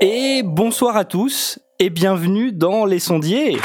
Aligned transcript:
Et 0.00 0.42
bonsoir 0.44 0.96
à 0.96 1.04
tous 1.04 1.58
et 1.80 1.90
bienvenue 1.90 2.50
dans 2.52 2.84
Les 2.84 2.98
Sondiers. 2.98 3.56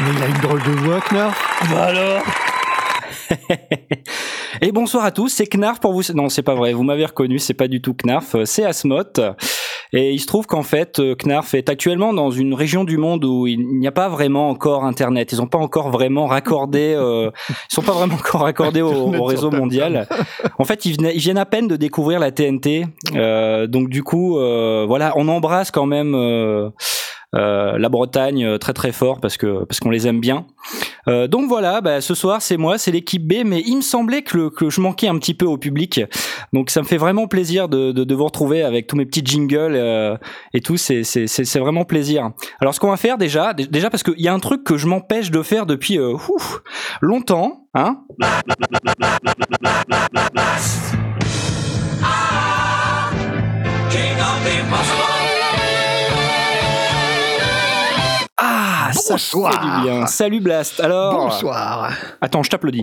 Mais 0.00 0.06
il 0.16 0.22
a 0.22 0.26
une 0.26 0.40
drôle 0.40 0.62
de 0.62 0.70
voix, 0.80 1.00
Knarf. 1.10 1.68
Bah 1.70 1.84
alors 1.84 2.22
Et 4.60 4.72
bonsoir 4.72 5.04
à 5.04 5.10
tous, 5.12 5.28
c'est 5.28 5.46
Knarf 5.46 5.78
pour 5.80 5.92
vous. 5.92 6.02
Non, 6.14 6.28
c'est 6.28 6.42
pas 6.42 6.54
vrai, 6.54 6.72
vous 6.72 6.82
m'avez 6.82 7.04
reconnu, 7.06 7.38
c'est 7.38 7.54
pas 7.54 7.68
du 7.68 7.80
tout 7.80 7.94
Knarf, 7.94 8.36
c'est 8.44 8.64
Asmoth. 8.64 9.20
Et 9.94 10.10
il 10.12 10.18
se 10.20 10.26
trouve 10.26 10.46
qu'en 10.46 10.62
fait, 10.62 10.98
euh, 11.00 11.14
Knarf 11.14 11.52
est 11.52 11.68
actuellement 11.68 12.14
dans 12.14 12.30
une 12.30 12.54
région 12.54 12.82
du 12.84 12.96
monde 12.96 13.24
où 13.26 13.46
il 13.46 13.58
n'y 13.78 13.86
a 13.86 13.92
pas 13.92 14.08
vraiment 14.08 14.48
encore 14.48 14.84
Internet. 14.84 15.32
Ils 15.32 15.38
n'ont 15.38 15.46
pas 15.46 15.58
encore 15.58 15.90
vraiment 15.90 16.26
raccordé, 16.26 16.94
euh, 16.96 17.30
ils 17.50 17.74
sont 17.74 17.82
pas 17.82 17.92
vraiment 17.92 18.14
encore 18.14 18.40
raccordés 18.40 18.80
au, 18.80 19.14
au 19.14 19.24
réseau 19.24 19.50
mondial. 19.50 20.08
En 20.58 20.64
fait, 20.64 20.86
ils, 20.86 20.96
venaient- 20.96 21.14
ils 21.14 21.20
viennent 21.20 21.36
à 21.38 21.44
peine 21.46 21.68
de 21.68 21.76
découvrir 21.76 22.18
la 22.20 22.30
TNT. 22.32 22.86
Euh, 23.14 23.66
donc 23.66 23.88
du 23.90 24.02
coup, 24.02 24.38
euh, 24.38 24.84
voilà, 24.88 25.12
on 25.16 25.28
embrasse 25.28 25.70
quand 25.70 25.86
même. 25.86 26.14
Euh, 27.34 27.78
la 27.78 27.88
Bretagne 27.88 28.44
euh, 28.44 28.58
très 28.58 28.72
très 28.72 28.92
fort 28.92 29.20
parce 29.20 29.36
que 29.36 29.64
parce 29.64 29.80
qu'on 29.80 29.90
les 29.90 30.06
aime 30.06 30.20
bien. 30.20 30.46
Euh, 31.08 31.26
donc 31.26 31.48
voilà, 31.48 31.80
bah, 31.80 32.00
ce 32.00 32.14
soir 32.14 32.42
c'est 32.42 32.56
moi, 32.56 32.78
c'est 32.78 32.92
l'équipe 32.92 33.26
B, 33.26 33.44
mais 33.44 33.62
il 33.66 33.76
me 33.76 33.80
semblait 33.82 34.22
que, 34.22 34.36
le- 34.36 34.50
que 34.50 34.70
je 34.70 34.80
manquais 34.80 35.08
un 35.08 35.18
petit 35.18 35.34
peu 35.34 35.46
au 35.46 35.58
public. 35.58 36.00
Donc 36.52 36.70
ça 36.70 36.80
me 36.80 36.86
fait 36.86 36.96
vraiment 36.98 37.26
plaisir 37.26 37.68
de, 37.68 37.92
de, 37.92 38.04
de 38.04 38.14
vous 38.14 38.24
retrouver 38.24 38.62
avec 38.62 38.86
tous 38.86 38.96
mes 38.96 39.06
petits 39.06 39.24
jingles 39.24 39.76
et 40.54 40.60
tout, 40.60 40.76
c'est 40.76 41.02
c'est 41.04 41.58
vraiment 41.58 41.84
plaisir. 41.84 42.30
Alors 42.60 42.74
ce 42.74 42.80
qu'on 42.80 42.90
va 42.90 42.96
faire 42.96 43.18
déjà, 43.18 43.52
dé- 43.54 43.66
déjà 43.66 43.90
parce 43.90 44.02
qu'il 44.02 44.20
y 44.20 44.28
a 44.28 44.34
un 44.34 44.40
truc 44.40 44.64
que 44.64 44.76
je 44.76 44.86
m'empêche 44.86 45.30
de 45.30 45.42
faire 45.42 45.66
depuis 45.66 45.98
ouf, 45.98 46.60
longtemps, 47.00 47.66
hein. 47.74 47.98
Ah, 52.04 53.10
ça 58.42 58.90
fait 58.92 59.12
Bonsoir. 59.12 59.60
du 59.82 59.82
bien. 59.88 60.06
Salut 60.06 60.40
Blast. 60.40 60.80
Alors, 60.80 61.14
Bonsoir. 61.30 61.92
attends, 62.20 62.42
je 62.42 62.50
t'applaudis. 62.50 62.82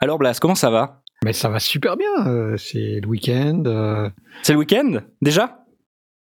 Alors 0.00 0.18
Blast, 0.18 0.40
comment 0.40 0.54
ça 0.54 0.70
va? 0.70 1.02
Mais 1.24 1.32
ça 1.32 1.48
va 1.48 1.58
super 1.58 1.96
bien. 1.96 2.26
euh, 2.26 2.56
c'est 2.56 3.00
le 3.02 3.08
week-end. 3.08 3.62
euh, 3.66 4.08
C'est 4.42 4.52
le 4.52 4.60
week-end 4.60 5.00
déjà? 5.20 5.64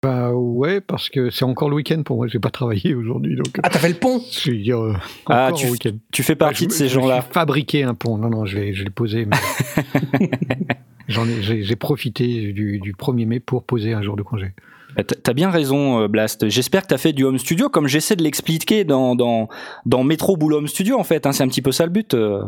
Bah 0.03 0.31
ouais, 0.31 0.79
parce 0.79 1.09
que 1.09 1.29
c'est 1.31 1.43
encore 1.43 1.69
le 1.69 1.75
week-end 1.75 2.03
pour 2.03 2.17
moi. 2.17 2.27
J'ai 2.27 2.39
pas 2.39 2.51
travaillé 2.51 2.93
aujourd'hui, 2.95 3.35
donc 3.35 3.59
Ah, 3.63 3.69
t'as 3.69 3.79
fait 3.79 3.89
le 3.89 3.95
pont? 3.95 4.21
je 4.31 4.51
dire 4.51 4.79
euh, 4.81 4.93
Ah, 5.25 5.51
tu. 5.53 5.67
Tu 6.13 6.23
fais 6.23 6.35
partie 6.35 6.65
Ah, 6.65 6.67
de 6.67 6.71
ces 6.71 6.87
gens-là. 6.87 7.21
suis 7.23 7.33
fabriqué 7.33 7.83
un 7.83 7.95
pont. 7.95 8.17
Non, 8.17 8.29
non, 8.29 8.45
je 8.45 8.57
l'ai, 8.59 8.73
je 8.73 8.83
l'ai 8.85 8.89
posé. 8.91 9.25
mais 9.25 9.35
J'en 11.09 11.27
ai, 11.27 11.41
j'ai, 11.41 11.63
j'ai 11.63 11.75
profité 11.75 12.53
du, 12.53 12.79
du 12.79 12.93
1er 12.93 13.25
mai 13.25 13.39
pour 13.39 13.63
poser 13.65 13.93
un 13.93 14.01
jour 14.01 14.15
de 14.15 14.21
congé. 14.23 14.53
Bah, 14.97 15.03
T'as 15.03 15.33
bien 15.33 15.49
raison, 15.49 16.01
euh, 16.01 16.07
Blast. 16.07 16.49
J'espère 16.49 16.81
que 16.83 16.87
t'as 16.87 16.97
fait 16.97 17.13
du 17.13 17.23
home 17.23 17.37
studio, 17.37 17.69
comme 17.69 17.87
j'essaie 17.87 18.15
de 18.15 18.23
l'expliquer 18.23 18.83
dans, 18.83 19.15
dans, 19.15 19.47
dans 19.85 20.03
Métro 20.03 20.35
Boulot 20.37 20.57
Home 20.57 20.67
Studio, 20.67 20.97
en 20.99 21.03
fait. 21.03 21.25
hein. 21.25 21.31
c'est 21.31 21.43
un 21.43 21.47
petit 21.47 21.61
peu 21.61 21.71
ça 21.71 21.85
le 21.85 21.91
but. 21.91 22.13
euh. 22.13 22.41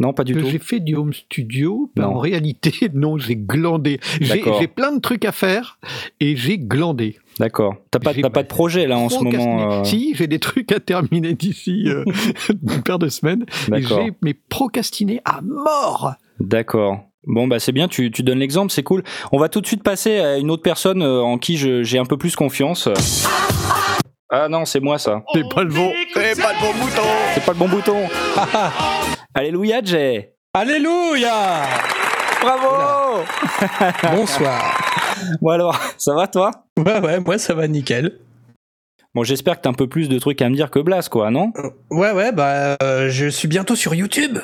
Non, 0.00 0.12
pas 0.12 0.22
du 0.22 0.34
tout. 0.34 0.46
J'ai 0.46 0.60
fait 0.60 0.78
du 0.78 0.94
home 0.94 1.12
studio. 1.12 1.90
Non. 1.96 2.04
en 2.14 2.18
réalité, 2.18 2.72
non, 2.94 3.18
j'ai 3.18 3.34
glandé. 3.34 3.98
J'ai, 4.20 4.68
plein 4.68 4.92
de 4.92 5.00
trucs 5.00 5.24
à 5.24 5.32
faire 5.32 5.80
et 6.20 6.36
j'ai 6.36 6.56
glandé. 6.56 7.18
D'accord. 7.40 7.74
T'as 7.90 7.98
pas, 7.98 8.14
pas 8.14 8.42
de 8.44 8.48
projet 8.48 8.86
là 8.86 8.96
en 8.96 9.08
ce 9.08 9.18
moment. 9.24 9.80
euh, 9.80 9.84
Si, 9.84 10.14
j'ai 10.14 10.28
des 10.28 10.38
trucs 10.38 10.70
à 10.70 10.78
terminer 10.78 11.34
d'ici 11.34 11.88
euh, 11.88 12.04
une 12.62 12.80
paire 12.84 13.00
de 13.00 13.08
semaines. 13.08 13.44
J'ai 13.72 14.12
mais 14.22 14.34
procrastiné 14.34 15.20
à 15.24 15.40
mort. 15.42 16.14
D'accord. 16.38 17.00
Bon 17.28 17.46
bah 17.46 17.58
c'est 17.60 17.72
bien, 17.72 17.88
tu, 17.88 18.10
tu 18.10 18.22
donnes 18.22 18.38
l'exemple, 18.38 18.72
c'est 18.72 18.82
cool. 18.82 19.04
On 19.32 19.38
va 19.38 19.48
tout 19.48 19.60
de 19.60 19.66
suite 19.66 19.82
passer 19.82 20.18
à 20.18 20.38
une 20.38 20.50
autre 20.50 20.62
personne 20.62 21.02
euh, 21.02 21.20
en 21.20 21.36
qui 21.38 21.56
je- 21.58 21.82
j'ai 21.82 21.98
un 21.98 22.06
peu 22.06 22.16
plus 22.16 22.34
confiance. 22.34 22.88
Ah 24.30 24.48
non, 24.48 24.64
c'est 24.64 24.80
moi 24.80 24.98
ça. 24.98 25.22
C'est 25.34 25.48
pas 25.54 25.62
le 25.62 25.68
bon. 25.70 25.92
C'est 26.14 26.40
pas 26.40 26.52
le 26.54 26.60
bon 26.60 26.72
bouton. 26.84 27.02
C'est 27.34 27.44
pas 27.44 27.52
le 27.52 27.58
bon 27.58 27.68
bouton. 27.68 27.96
Alléluia, 29.34 29.80
Jay. 29.84 30.32
Alléluia 30.54 31.62
Bravo. 32.40 33.22
Bonsoir. 34.16 34.78
Bon 35.42 35.50
alors, 35.50 35.78
ça 35.98 36.14
va 36.14 36.26
toi? 36.28 36.50
Ouais, 36.78 36.98
ouais, 37.00 37.20
moi 37.20 37.36
ça 37.38 37.52
va 37.54 37.68
nickel. 37.68 38.18
Bon, 39.14 39.24
j'espère 39.24 39.56
que 39.56 39.62
t'as 39.62 39.70
un 39.70 39.74
peu 39.74 39.86
plus 39.88 40.08
de 40.08 40.18
trucs 40.18 40.40
à 40.42 40.48
me 40.48 40.54
dire 40.54 40.70
que 40.70 40.78
Blas, 40.78 41.08
quoi, 41.10 41.30
non? 41.30 41.52
Ouais, 41.90 42.12
ouais, 42.12 42.30
bah 42.32 42.76
euh, 42.82 43.08
je 43.10 43.26
suis 43.28 43.48
bientôt 43.48 43.74
sur 43.74 43.94
YouTube. 43.94 44.38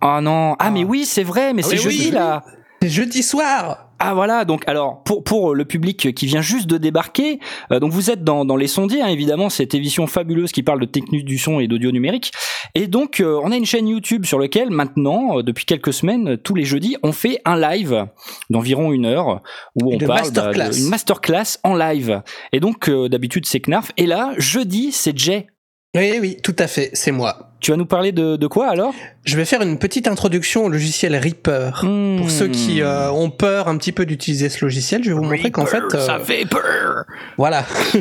Ah 0.00 0.20
non. 0.20 0.56
Ah 0.58 0.70
mais 0.70 0.84
oui, 0.84 1.04
c'est 1.04 1.24
vrai, 1.24 1.52
mais 1.52 1.62
Ah 1.64 1.68
c'est 1.68 1.76
oui, 1.76 1.82
jeudi 1.82 2.04
oui. 2.06 2.10
là. 2.12 2.44
C'est 2.82 2.88
jeudi 2.88 3.22
soir. 3.22 3.86
Ah 4.02 4.14
voilà, 4.14 4.46
donc 4.46 4.66
alors 4.66 5.02
pour 5.02 5.22
pour 5.22 5.54
le 5.54 5.66
public 5.66 6.14
qui 6.14 6.24
vient 6.24 6.40
juste 6.40 6.66
de 6.66 6.78
débarquer, 6.78 7.38
euh, 7.70 7.80
donc 7.80 7.92
vous 7.92 8.10
êtes 8.10 8.24
dans 8.24 8.46
dans 8.46 8.56
les 8.56 8.66
sondiers 8.68 9.02
hein, 9.02 9.08
évidemment 9.08 9.50
cette 9.50 9.74
émission 9.74 10.06
fabuleuse 10.06 10.52
qui 10.52 10.62
parle 10.62 10.80
de 10.80 10.86
technique 10.86 11.26
du 11.26 11.36
son 11.36 11.60
et 11.60 11.68
d'audio 11.68 11.90
numérique 11.92 12.32
et 12.74 12.86
donc 12.86 13.20
euh, 13.20 13.38
on 13.44 13.52
a 13.52 13.56
une 13.56 13.66
chaîne 13.66 13.86
YouTube 13.88 14.24
sur 14.24 14.38
laquelle 14.38 14.70
maintenant 14.70 15.40
euh, 15.40 15.42
depuis 15.42 15.66
quelques 15.66 15.92
semaines 15.92 16.28
euh, 16.30 16.36
tous 16.38 16.54
les 16.54 16.64
jeudis 16.64 16.96
on 17.02 17.12
fait 17.12 17.42
un 17.44 17.60
live 17.60 18.06
d'environ 18.48 18.90
une 18.92 19.04
heure 19.04 19.42
où 19.74 19.90
on 19.94 19.98
Une 19.98 20.06
parle 20.06 20.20
masterclass. 20.20 20.70
de- 20.70 20.78
une 20.78 20.88
masterclass 20.88 21.58
en 21.62 21.74
live 21.76 22.22
et 22.54 22.60
donc 22.60 22.88
euh, 22.88 23.10
d'habitude 23.10 23.44
c'est 23.44 23.60
Knarf 23.60 23.92
et 23.98 24.06
là 24.06 24.32
jeudi 24.38 24.92
c'est 24.92 25.14
Jay. 25.18 25.46
Oui, 25.94 26.14
oui, 26.22 26.36
tout 26.42 26.56
à 26.58 26.68
fait, 26.68 26.88
c'est 26.94 27.12
moi. 27.12 27.49
Tu 27.60 27.70
vas 27.70 27.76
nous 27.76 27.86
parler 27.86 28.12
de 28.12 28.36
de 28.36 28.46
quoi 28.46 28.68
alors? 28.68 28.94
Je 29.24 29.36
vais 29.36 29.44
faire 29.44 29.60
une 29.60 29.78
petite 29.78 30.08
introduction 30.08 30.64
au 30.64 30.68
logiciel 30.70 31.14
Reaper. 31.14 31.84
Hmm. 31.84 32.16
Pour 32.18 32.30
ceux 32.30 32.48
qui 32.48 32.80
euh, 32.80 33.10
ont 33.10 33.30
peur 33.30 33.68
un 33.68 33.76
petit 33.76 33.92
peu 33.92 34.06
d'utiliser 34.06 34.48
ce 34.48 34.64
logiciel, 34.64 35.04
je 35.04 35.10
vais 35.10 35.14
vous 35.14 35.22
montrer 35.22 35.50
qu'en 35.50 35.66
fait, 35.66 35.82
euh, 35.94 36.06
Ça 36.06 36.18
fait 36.18 36.46
peur. 36.46 37.04
voilà, 37.36 37.66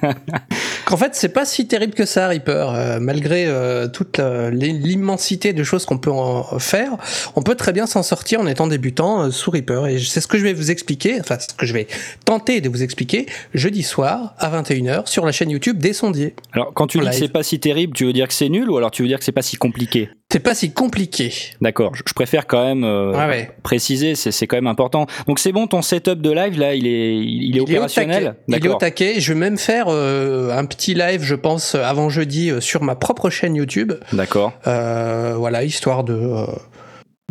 qu'en 0.86 0.96
fait 0.96 1.14
c'est 1.14 1.28
pas 1.28 1.44
si 1.44 1.68
terrible 1.68 1.94
que 1.94 2.04
ça, 2.04 2.28
Reaper. 2.28 2.74
Euh, 2.74 2.98
malgré 3.00 3.46
euh, 3.46 3.86
toute 3.86 4.18
l'immensité 4.18 5.52
de 5.52 5.62
choses 5.62 5.84
qu'on 5.84 5.98
peut 5.98 6.10
en 6.10 6.58
faire, 6.58 6.96
on 7.36 7.42
peut 7.42 7.54
très 7.54 7.72
bien 7.72 7.86
s'en 7.86 8.02
sortir 8.02 8.40
en 8.40 8.46
étant 8.46 8.66
débutant 8.66 9.22
euh, 9.22 9.30
sous 9.30 9.50
Reaper. 9.50 9.86
Et 9.86 9.98
c'est 9.98 10.20
ce 10.20 10.26
que 10.26 10.38
je 10.38 10.42
vais 10.42 10.52
vous 10.52 10.70
expliquer, 10.70 11.20
enfin 11.20 11.38
ce 11.38 11.54
que 11.54 11.64
je 11.64 11.72
vais 11.72 11.86
tenter 12.24 12.60
de 12.60 12.68
vous 12.68 12.82
expliquer 12.82 13.26
jeudi 13.54 13.82
soir 13.82 14.34
à 14.38 14.50
21h 14.50 15.06
sur 15.06 15.24
la 15.24 15.32
chaîne 15.32 15.50
YouTube 15.50 15.78
des 15.78 15.92
sondiers. 15.92 16.34
Alors 16.52 16.72
quand 16.74 16.86
tu 16.86 16.98
dis 16.98 17.06
que 17.06 17.12
c'est 17.12 17.28
pas 17.28 17.42
si 17.42 17.60
terrible, 17.60 17.92
tu 17.94 18.04
veux 18.04 18.12
dire 18.16 18.28
que 18.28 18.34
c'est 18.34 18.48
nul 18.48 18.68
ou 18.68 18.76
alors 18.76 18.90
tu 18.90 19.02
veux 19.02 19.08
dire 19.08 19.18
que 19.18 19.24
c'est 19.24 19.32
pas 19.32 19.42
si 19.42 19.56
compliqué 19.56 20.10
C'est 20.32 20.40
pas 20.40 20.54
si 20.54 20.72
compliqué. 20.72 21.32
D'accord, 21.60 21.92
je 21.94 22.12
préfère 22.12 22.46
quand 22.46 22.64
même 22.64 22.84
euh, 22.84 23.12
ouais. 23.12 23.50
préciser, 23.62 24.14
c'est 24.16 24.46
quand 24.46 24.56
même 24.56 24.66
important. 24.66 25.06
Donc 25.28 25.38
c'est 25.38 25.52
bon, 25.52 25.66
ton 25.66 25.82
setup 25.82 26.20
de 26.20 26.30
live 26.32 26.58
là, 26.58 26.74
il 26.74 26.86
est, 26.86 27.16
il, 27.16 27.22
est 27.24 27.48
Il 27.48 27.56
est 27.56 27.60
opérationnel. 27.60 28.24
taquet. 28.24 28.38
Il 28.48 28.66
est 28.66 28.68
au 28.68 28.74
taquet. 28.74 29.20
Je 29.20 29.32
vais 29.32 29.38
même 29.38 29.58
faire 29.58 29.86
euh, 29.88 30.50
un 30.50 30.64
petit 30.64 30.94
live, 30.94 31.22
je 31.22 31.34
pense, 31.34 31.74
avant 31.74 32.08
jeudi 32.08 32.50
euh, 32.50 32.60
sur 32.60 32.82
ma 32.82 32.96
propre 32.96 33.30
chaîne 33.30 33.54
YouTube. 33.54 33.92
D'accord. 34.12 34.52
Voilà, 34.64 35.62
histoire 35.64 36.02
de, 36.02 36.18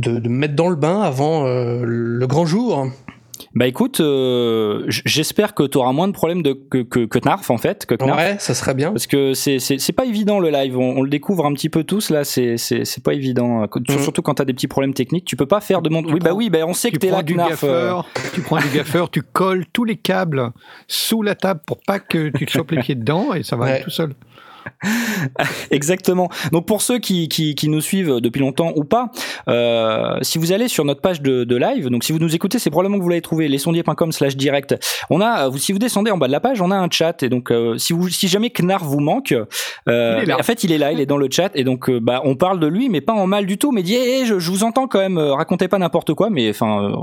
de, 0.01 0.19
de 0.19 0.29
me 0.29 0.37
mettre 0.37 0.55
dans 0.55 0.69
le 0.69 0.75
bain 0.75 1.01
avant 1.01 1.43
le 1.45 2.25
grand 2.27 2.45
jour. 2.45 2.87
Bah 3.57 3.67
écoute, 3.67 4.01
euh, 4.01 4.83
j'espère 4.87 5.53
que 5.53 5.63
tu 5.63 5.77
auras 5.77 5.93
moins 5.93 6.09
de 6.09 6.13
problèmes 6.13 6.43
de, 6.43 6.51
que, 6.51 6.79
que, 6.83 7.05
que 7.05 7.19
Knarf 7.19 7.49
en 7.49 7.57
fait, 7.57 7.85
que 7.85 7.95
Knarf. 7.95 8.17
Ouais, 8.19 8.35
ça 8.37 8.53
serait 8.53 8.73
bien. 8.73 8.91
Parce 8.91 9.07
que 9.07 9.33
c'est 9.33 9.91
pas 9.95 10.03
évident 10.03 10.39
le 10.39 10.49
live, 10.49 10.77
on, 10.77 10.97
on 10.97 11.01
le 11.01 11.09
découvre 11.09 11.45
un 11.45 11.53
petit 11.53 11.69
peu 11.69 11.85
tous 11.85 12.09
là, 12.09 12.25
c'est 12.25 12.57
c'est 12.57 12.83
c'est 12.83 13.01
pas 13.01 13.13
évident. 13.13 13.61
Mhm. 13.61 13.99
Surtout 13.99 14.21
quand 14.21 14.33
t'as 14.33 14.45
des 14.45 14.53
petits 14.53 14.67
problèmes 14.67 14.93
techniques, 14.93 15.23
tu 15.23 15.37
peux 15.37 15.45
pas 15.45 15.61
faire 15.61 15.81
de 15.81 15.89
monde. 15.89 16.05
Tu 16.07 16.13
Oui 16.13 16.19
bah 16.19 16.33
oui, 16.33 16.49
bah 16.49 16.59
on 16.67 16.73
sait 16.73 16.89
que 16.89 16.95
Tu 16.95 16.99
t'es 16.99 17.07
prends 17.07 17.17
là, 17.17 17.23
du 17.23 17.35
Knarf. 17.35 17.63
euh, 17.63 17.91
gaffeur, 17.91 18.07
tu 18.33 18.41
prends 18.41 18.57
du 18.57 18.67
gaffeur, 18.67 19.09
tu 19.09 19.21
colles 19.21 19.65
tous 19.71 19.85
les 19.85 19.95
câbles 19.95 20.51
sous 20.89 21.21
la 21.21 21.35
table 21.35 21.61
pour 21.65 21.77
pas 21.81 21.99
que 21.99 22.27
tu 22.37 22.45
te 22.45 22.51
chopes 22.51 22.71
les 22.71 22.81
pieds 22.81 22.95
dedans 22.95 23.33
et 23.33 23.43
ça 23.43 23.55
va 23.55 23.65
Ouais. 23.65 23.71
aller 23.75 23.83
tout 23.83 23.89
seul. 23.89 24.13
Exactement. 25.71 26.29
Donc 26.51 26.65
pour 26.65 26.81
ceux 26.81 26.99
qui, 26.99 27.27
qui, 27.29 27.55
qui 27.55 27.69
nous 27.69 27.81
suivent 27.81 28.19
depuis 28.19 28.39
longtemps 28.41 28.71
ou 28.75 28.83
pas, 28.83 29.09
euh, 29.47 30.17
si 30.21 30.37
vous 30.37 30.51
allez 30.51 30.67
sur 30.67 30.85
notre 30.85 31.01
page 31.01 31.21
de, 31.21 31.43
de 31.43 31.55
live, 31.55 31.89
donc 31.89 32.03
si 32.03 32.11
vous 32.11 32.19
nous 32.19 32.35
écoutez, 32.35 32.59
c'est 32.59 32.69
probablement 32.69 32.97
que 32.97 33.03
vous 33.03 33.09
l'avez 33.09 33.21
trouvé, 33.21 33.47
lesondiers.com 33.47 34.11
slash 34.11 34.35
direct. 34.35 34.75
On 35.09 35.21
a, 35.21 35.47
vous- 35.49 35.57
si 35.57 35.71
vous 35.71 35.79
descendez 35.79 36.11
en 36.11 36.17
bas 36.17 36.27
de 36.27 36.31
la 36.31 36.39
page, 36.39 36.61
on 36.61 36.71
a 36.71 36.75
un 36.75 36.89
chat 36.89 37.23
et 37.23 37.29
donc 37.29 37.51
euh, 37.51 37.77
si 37.77 37.93
vous, 37.93 38.09
si 38.09 38.27
jamais 38.27 38.49
Knarf 38.49 38.83
vous 38.83 38.99
manque, 38.99 39.33
euh, 39.89 40.25
en 40.39 40.43
fait 40.43 40.63
il 40.63 40.71
est 40.71 40.77
là, 40.77 40.91
il 40.91 40.99
est 40.99 41.05
dans 41.05 41.17
le 41.17 41.27
chat 41.31 41.51
et 41.55 41.63
donc 41.63 41.89
euh, 41.89 41.99
bah 42.01 42.21
on 42.23 42.35
parle 42.35 42.59
de 42.59 42.67
lui, 42.67 42.89
mais 42.89 43.01
pas 43.01 43.13
en 43.13 43.27
mal 43.27 43.45
du 43.45 43.57
tout, 43.57 43.71
mais 43.71 43.83
dit 43.83 43.95
Eh, 43.95 44.25
je, 44.25 44.39
je 44.39 44.51
vous 44.51 44.63
entends 44.63 44.87
quand 44.87 44.99
même, 44.99 45.17
euh, 45.17 45.33
racontez 45.33 45.67
pas 45.67 45.77
n'importe 45.77 46.13
quoi, 46.13 46.29
mais 46.29 46.49
enfin. 46.49 46.83
euh, 46.91 46.95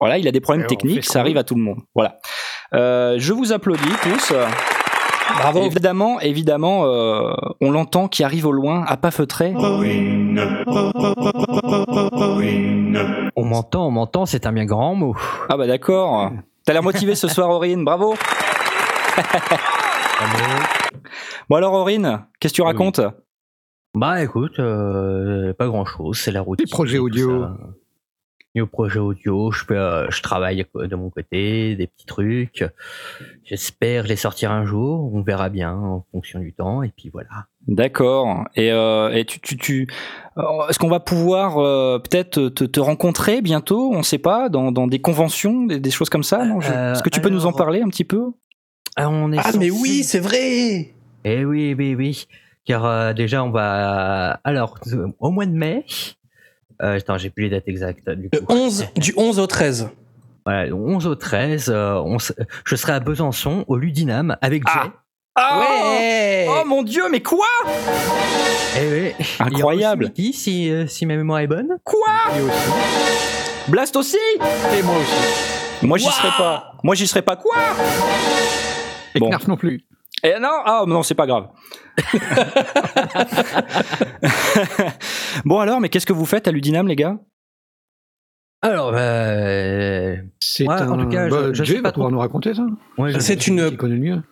voilà, 0.00 0.16
il 0.16 0.26
a 0.26 0.32
des 0.32 0.40
problèmes 0.40 0.64
Et 0.64 0.68
techniques, 0.68 1.04
ça 1.04 1.20
arrive 1.20 1.36
à 1.36 1.44
tout 1.44 1.54
le 1.54 1.60
monde. 1.60 1.80
Voilà. 1.94 2.18
Euh, 2.74 3.16
je 3.18 3.34
vous 3.34 3.52
applaudis 3.52 3.82
tous. 4.02 4.32
Bravo. 5.38 5.62
Évidemment, 5.62 6.20
évidemment, 6.20 6.84
euh, 6.84 7.32
on 7.60 7.70
l'entend 7.70 8.08
qui 8.08 8.24
arrive 8.24 8.46
au 8.46 8.52
loin, 8.52 8.84
à 8.86 8.96
pas 8.96 9.10
feutrer. 9.10 9.54
On 13.36 13.44
m'entend, 13.44 13.86
on 13.86 13.90
m'entend, 13.90 14.26
c'est 14.26 14.46
un 14.46 14.52
bien 14.52 14.64
grand 14.64 14.94
mot. 14.94 15.14
Ah 15.48 15.56
bah 15.56 15.66
d'accord. 15.66 16.30
T'as 16.66 16.72
l'air 16.72 16.82
motivé 16.82 17.14
ce 17.14 17.28
soir, 17.28 17.48
Aurine, 17.50 17.84
bravo. 17.84 18.14
bon 21.48 21.56
alors, 21.56 21.72
Aurine, 21.74 22.24
qu'est-ce 22.38 22.52
que 22.52 22.56
tu 22.56 22.62
Oui. 22.62 22.68
racontes? 22.68 23.00
Bah 23.94 24.22
écoute, 24.22 24.58
euh, 24.60 25.52
pas 25.54 25.66
grand 25.66 25.84
chose, 25.84 26.16
c'est 26.18 26.30
la 26.30 26.42
routine. 26.42 26.64
Les 26.66 26.70
projets 26.70 26.98
audio. 26.98 27.42
ça. 27.42 27.56
Niveau 28.56 28.66
projet 28.66 28.98
audio, 28.98 29.52
je, 29.52 29.64
fais, 29.64 29.74
euh, 29.76 30.10
je 30.10 30.22
travaille 30.22 30.66
de 30.74 30.96
mon 30.96 31.08
côté, 31.08 31.76
des 31.76 31.86
petits 31.86 32.06
trucs. 32.06 32.64
J'espère 33.44 34.04
les 34.04 34.16
sortir 34.16 34.50
un 34.50 34.64
jour, 34.64 35.12
on 35.14 35.22
verra 35.22 35.48
bien 35.50 35.72
en 35.74 36.04
fonction 36.10 36.40
du 36.40 36.52
temps, 36.52 36.82
et 36.82 36.88
puis 36.96 37.10
voilà. 37.12 37.28
D'accord. 37.68 38.44
Et, 38.56 38.72
euh, 38.72 39.10
et 39.12 39.24
tu, 39.24 39.38
tu, 39.40 39.56
tu, 39.56 39.86
euh, 40.36 40.42
est-ce 40.68 40.78
qu'on 40.80 40.88
va 40.88 40.98
pouvoir 41.00 41.58
euh, 41.58 41.98
peut-être 42.00 42.48
te, 42.48 42.64
te 42.64 42.80
rencontrer 42.80 43.40
bientôt? 43.40 43.92
On 43.94 44.02
sait 44.02 44.18
pas, 44.18 44.48
dans, 44.48 44.72
dans 44.72 44.86
des 44.88 45.00
conventions, 45.00 45.66
des, 45.66 45.78
des 45.78 45.90
choses 45.90 46.10
comme 46.10 46.24
ça. 46.24 46.44
non? 46.44 46.60
Je- 46.60 46.72
Euh, 46.72 46.92
Est-ce 46.94 47.02
que 47.02 47.10
tu 47.10 47.20
peux 47.20 47.28
nous 47.28 47.46
en 47.46 47.52
parler 47.52 47.82
un 47.82 47.88
petit 47.88 48.04
peu? 48.04 48.32
Ah, 48.96 49.08
on 49.08 49.30
est 49.32 49.38
Ah, 49.38 49.50
mais 49.58 49.70
oui, 49.70 50.02
c'est 50.02 50.18
vrai. 50.20 50.92
Eh 51.24 51.44
oui, 51.44 51.74
oui, 51.78 51.94
oui. 51.94 52.26
Car 52.64 52.84
euh, 52.84 53.12
déjà, 53.12 53.44
on 53.44 53.50
va. 53.50 54.40
Alors, 54.44 54.78
euh, 54.92 55.06
au 55.20 55.30
mois 55.30 55.46
de 55.46 55.52
mai. 55.52 55.84
Euh, 56.82 56.96
attends, 56.96 57.18
j'ai 57.18 57.30
plus 57.30 57.44
les 57.44 57.50
dates 57.50 57.68
exactes. 57.68 58.08
Du 58.10 58.28
Le 58.32 58.40
coup. 58.40 58.52
11, 58.52 58.86
du 58.96 59.12
11 59.16 59.38
au 59.38 59.46
13. 59.46 59.90
Voilà, 60.46 60.66
du 60.66 60.72
11 60.72 61.06
au 61.06 61.14
13, 61.14 61.68
euh, 61.68 61.94
on 62.04 62.16
s- 62.16 62.32
je 62.64 62.74
serai 62.76 62.92
à 62.94 63.00
Besançon, 63.00 63.64
au 63.68 63.76
Ludinam, 63.76 64.36
avec 64.40 64.62
Jay. 64.66 64.72
Ah. 64.74 64.92
Ah 65.36 65.58
Ouais. 65.60 66.46
Oh 66.48 66.64
mon 66.66 66.82
dieu, 66.82 67.04
mais 67.10 67.20
quoi? 67.20 67.46
Eh 68.76 68.88
oui. 69.18 69.24
Incroyable. 69.38 69.52
Il 69.52 69.58
y 69.58 69.62
aura 69.62 69.74
aussi 69.74 69.96
Mickey, 69.98 70.32
si, 70.36 70.70
euh, 70.70 70.86
si 70.86 71.04
ma 71.06 71.16
mémoire 71.16 71.40
est 71.40 71.46
bonne. 71.46 71.76
Quoi? 71.84 71.98
Aussi. 72.32 72.70
Blast 73.68 73.96
aussi? 73.96 74.16
Et 74.38 74.82
moi 74.82 74.94
aussi. 74.96 75.86
Moi 75.86 75.98
j'y 75.98 76.06
Ouah 76.06 76.12
serais 76.12 76.36
pas. 76.38 76.72
Moi 76.82 76.94
j'y 76.94 77.06
serais 77.06 77.22
pas 77.22 77.36
quoi? 77.36 77.56
Et 79.14 79.20
Bon. 79.20 79.28
Knarf 79.28 79.46
non 79.48 79.56
plus. 79.56 79.82
Eh 80.22 80.34
non, 80.40 80.48
ah 80.64 80.84
non, 80.86 81.02
c'est 81.02 81.14
pas 81.14 81.26
grave. 81.26 81.48
bon 85.44 85.58
alors, 85.58 85.80
mais 85.80 85.88
qu'est-ce 85.88 86.06
que 86.06 86.12
vous 86.12 86.26
faites 86.26 86.46
à 86.48 86.52
l'Udinam, 86.52 86.86
les 86.88 86.96
gars? 86.96 87.16
Alors, 88.62 88.92
euh, 88.94 90.16
C'est 90.38 90.68
Ouais, 90.68 90.74
un... 90.74 90.90
en 90.90 90.98
tout 90.98 91.08
cas, 91.08 91.28
je- 91.30 91.34
bah, 91.34 91.48
je 91.54 91.64
Jay 91.64 91.76
sais 91.76 91.80
va 91.80 91.82
pas 91.82 91.92
trop. 91.92 92.02
pouvoir 92.02 92.12
nous 92.12 92.18
raconter 92.18 92.52
ça. 92.52 92.66
ouais, 92.98 93.18
C'est 93.18 93.46
une. 93.46 93.70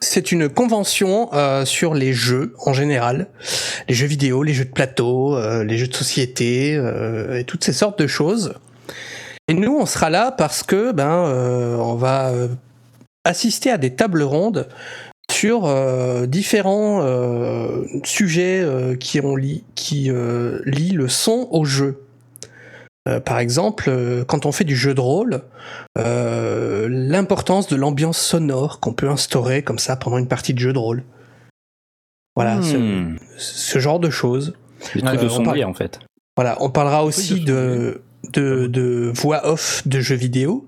C'est 0.00 0.30
convention 0.50 1.30
euh, 1.32 1.64
sur 1.64 1.94
les 1.94 2.12
jeux 2.12 2.52
en 2.66 2.74
général, 2.74 3.28
les 3.88 3.94
jeux 3.94 4.06
vidéo, 4.06 4.42
les 4.42 4.52
jeux 4.52 4.66
de 4.66 4.72
plateau, 4.72 5.34
euh, 5.34 5.64
les 5.64 5.78
jeux 5.78 5.88
de 5.88 5.94
société 5.94 6.76
euh, 6.76 7.38
et 7.38 7.44
toutes 7.44 7.64
ces 7.64 7.72
sortes 7.72 7.98
de 8.02 8.06
choses. 8.06 8.54
Et 9.48 9.54
nous, 9.54 9.74
on 9.74 9.86
sera 9.86 10.10
là 10.10 10.30
parce 10.30 10.62
que 10.62 10.92
ben 10.92 11.24
euh, 11.24 11.76
on 11.76 11.94
va 11.94 12.30
assister 13.24 13.70
à 13.70 13.78
des 13.78 13.94
tables 13.94 14.22
rondes 14.22 14.68
sur 15.38 15.66
euh, 15.66 16.26
différents 16.26 17.00
euh, 17.02 17.84
sujets 18.04 18.60
euh, 18.60 18.96
qui 18.96 19.20
ont 19.20 19.36
li- 19.36 19.64
qui 19.74 20.10
euh, 20.10 20.60
lient 20.64 20.92
le 20.94 21.08
son 21.08 21.48
au 21.50 21.64
jeu. 21.64 22.02
Par 23.24 23.38
exemple, 23.38 23.90
quand 24.26 24.44
on 24.44 24.52
fait 24.52 24.64
du 24.64 24.76
jeu 24.76 24.92
de 24.92 25.00
rôle, 25.00 25.40
euh, 25.96 26.88
l'importance 26.90 27.66
de 27.66 27.74
l'ambiance 27.74 28.18
sonore 28.18 28.80
qu'on 28.80 28.92
peut 28.92 29.08
instaurer 29.08 29.62
comme 29.62 29.78
ça 29.78 29.96
pendant 29.96 30.18
une 30.18 30.28
partie 30.28 30.52
de 30.52 30.58
jeu 30.58 30.74
de 30.74 30.78
rôle. 30.78 31.04
Voilà, 32.36 32.60
ce, 32.60 32.76
Hmm. 32.76 33.16
ce 33.38 33.78
genre 33.78 33.98
de 33.98 34.10
choses. 34.10 34.52
Des 34.94 35.00
trucs 35.00 35.20
Euh, 35.20 35.38
de 35.38 35.42
parle- 35.42 35.64
en 35.64 35.72
fait. 35.72 36.00
Voilà, 36.36 36.58
on 36.60 36.68
parlera 36.68 37.02
aussi 37.02 37.40
de 37.40 38.02
de, 38.34 38.42
de, 38.42 38.66
de 38.66 39.10
voix 39.14 39.40
off 39.48 39.88
de 39.88 40.00
jeux 40.00 40.14
vidéo, 40.14 40.66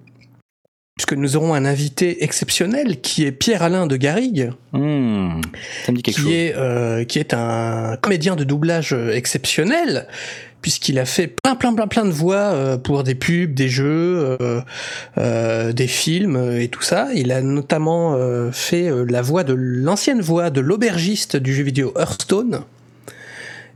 puisque 1.00 1.14
nous 1.14 1.35
aurons 1.35 1.55
un 1.55 1.64
invité 1.64 2.25
exceptionnel 2.25 3.00
qui 3.00 3.25
est 3.25 3.32
Pierre-Alain 3.32 3.87
de 3.87 3.97
Garrigue, 3.97 4.52
Hmm. 4.73 5.41
Ça 5.85 5.91
me 5.91 5.97
dit 5.97 6.02
quelque 6.02 6.14
qui 6.17 6.23
chose. 6.23 6.32
est, 6.32 6.55
euh, 6.56 7.05
qui 7.05 7.19
est 7.19 7.35
un 7.35 7.97
comédien 8.00 8.37
de 8.37 8.44
doublage 8.44 8.93
exceptionnel, 8.93 10.06
puisqu'il 10.62 10.99
a 10.99 11.05
fait 11.06 11.26
plein, 11.26 11.56
plein, 11.56 11.73
plein, 11.75 11.88
plein 11.88 12.05
de 12.05 12.11
voix 12.11 12.37
euh, 12.37 12.76
pour 12.76 13.02
des 13.02 13.14
pubs, 13.17 13.52
des 13.55 13.69
jeux, 13.69 14.37
euh, 14.41 14.61
euh, 15.19 15.73
des 15.73 15.88
films 15.88 16.52
et 16.61 16.69
tout 16.69 16.82
ça. 16.82 17.08
Il 17.14 17.32
a 17.32 17.41
notamment 17.41 18.17
fait 18.52 18.91
la 19.08 19.23
voix 19.23 19.43
de 19.43 19.55
l'ancienne 19.55 20.20
voix 20.20 20.50
de 20.50 20.61
l'aubergiste 20.61 21.37
du 21.37 21.55
jeu 21.55 21.64
vidéo 21.64 21.93
Hearthstone. 21.99 22.61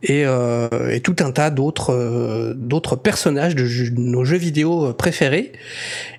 Et, 0.06 0.24
euh, 0.26 0.68
et 0.90 1.00
tout 1.00 1.16
un 1.20 1.32
tas 1.32 1.50
d'autres 1.50 1.94
euh, 1.94 2.96
personnages 3.02 3.54
de 3.54 3.90
nos 3.98 4.24
jeux 4.24 4.36
vidéo 4.36 4.92
préférés. 4.92 5.52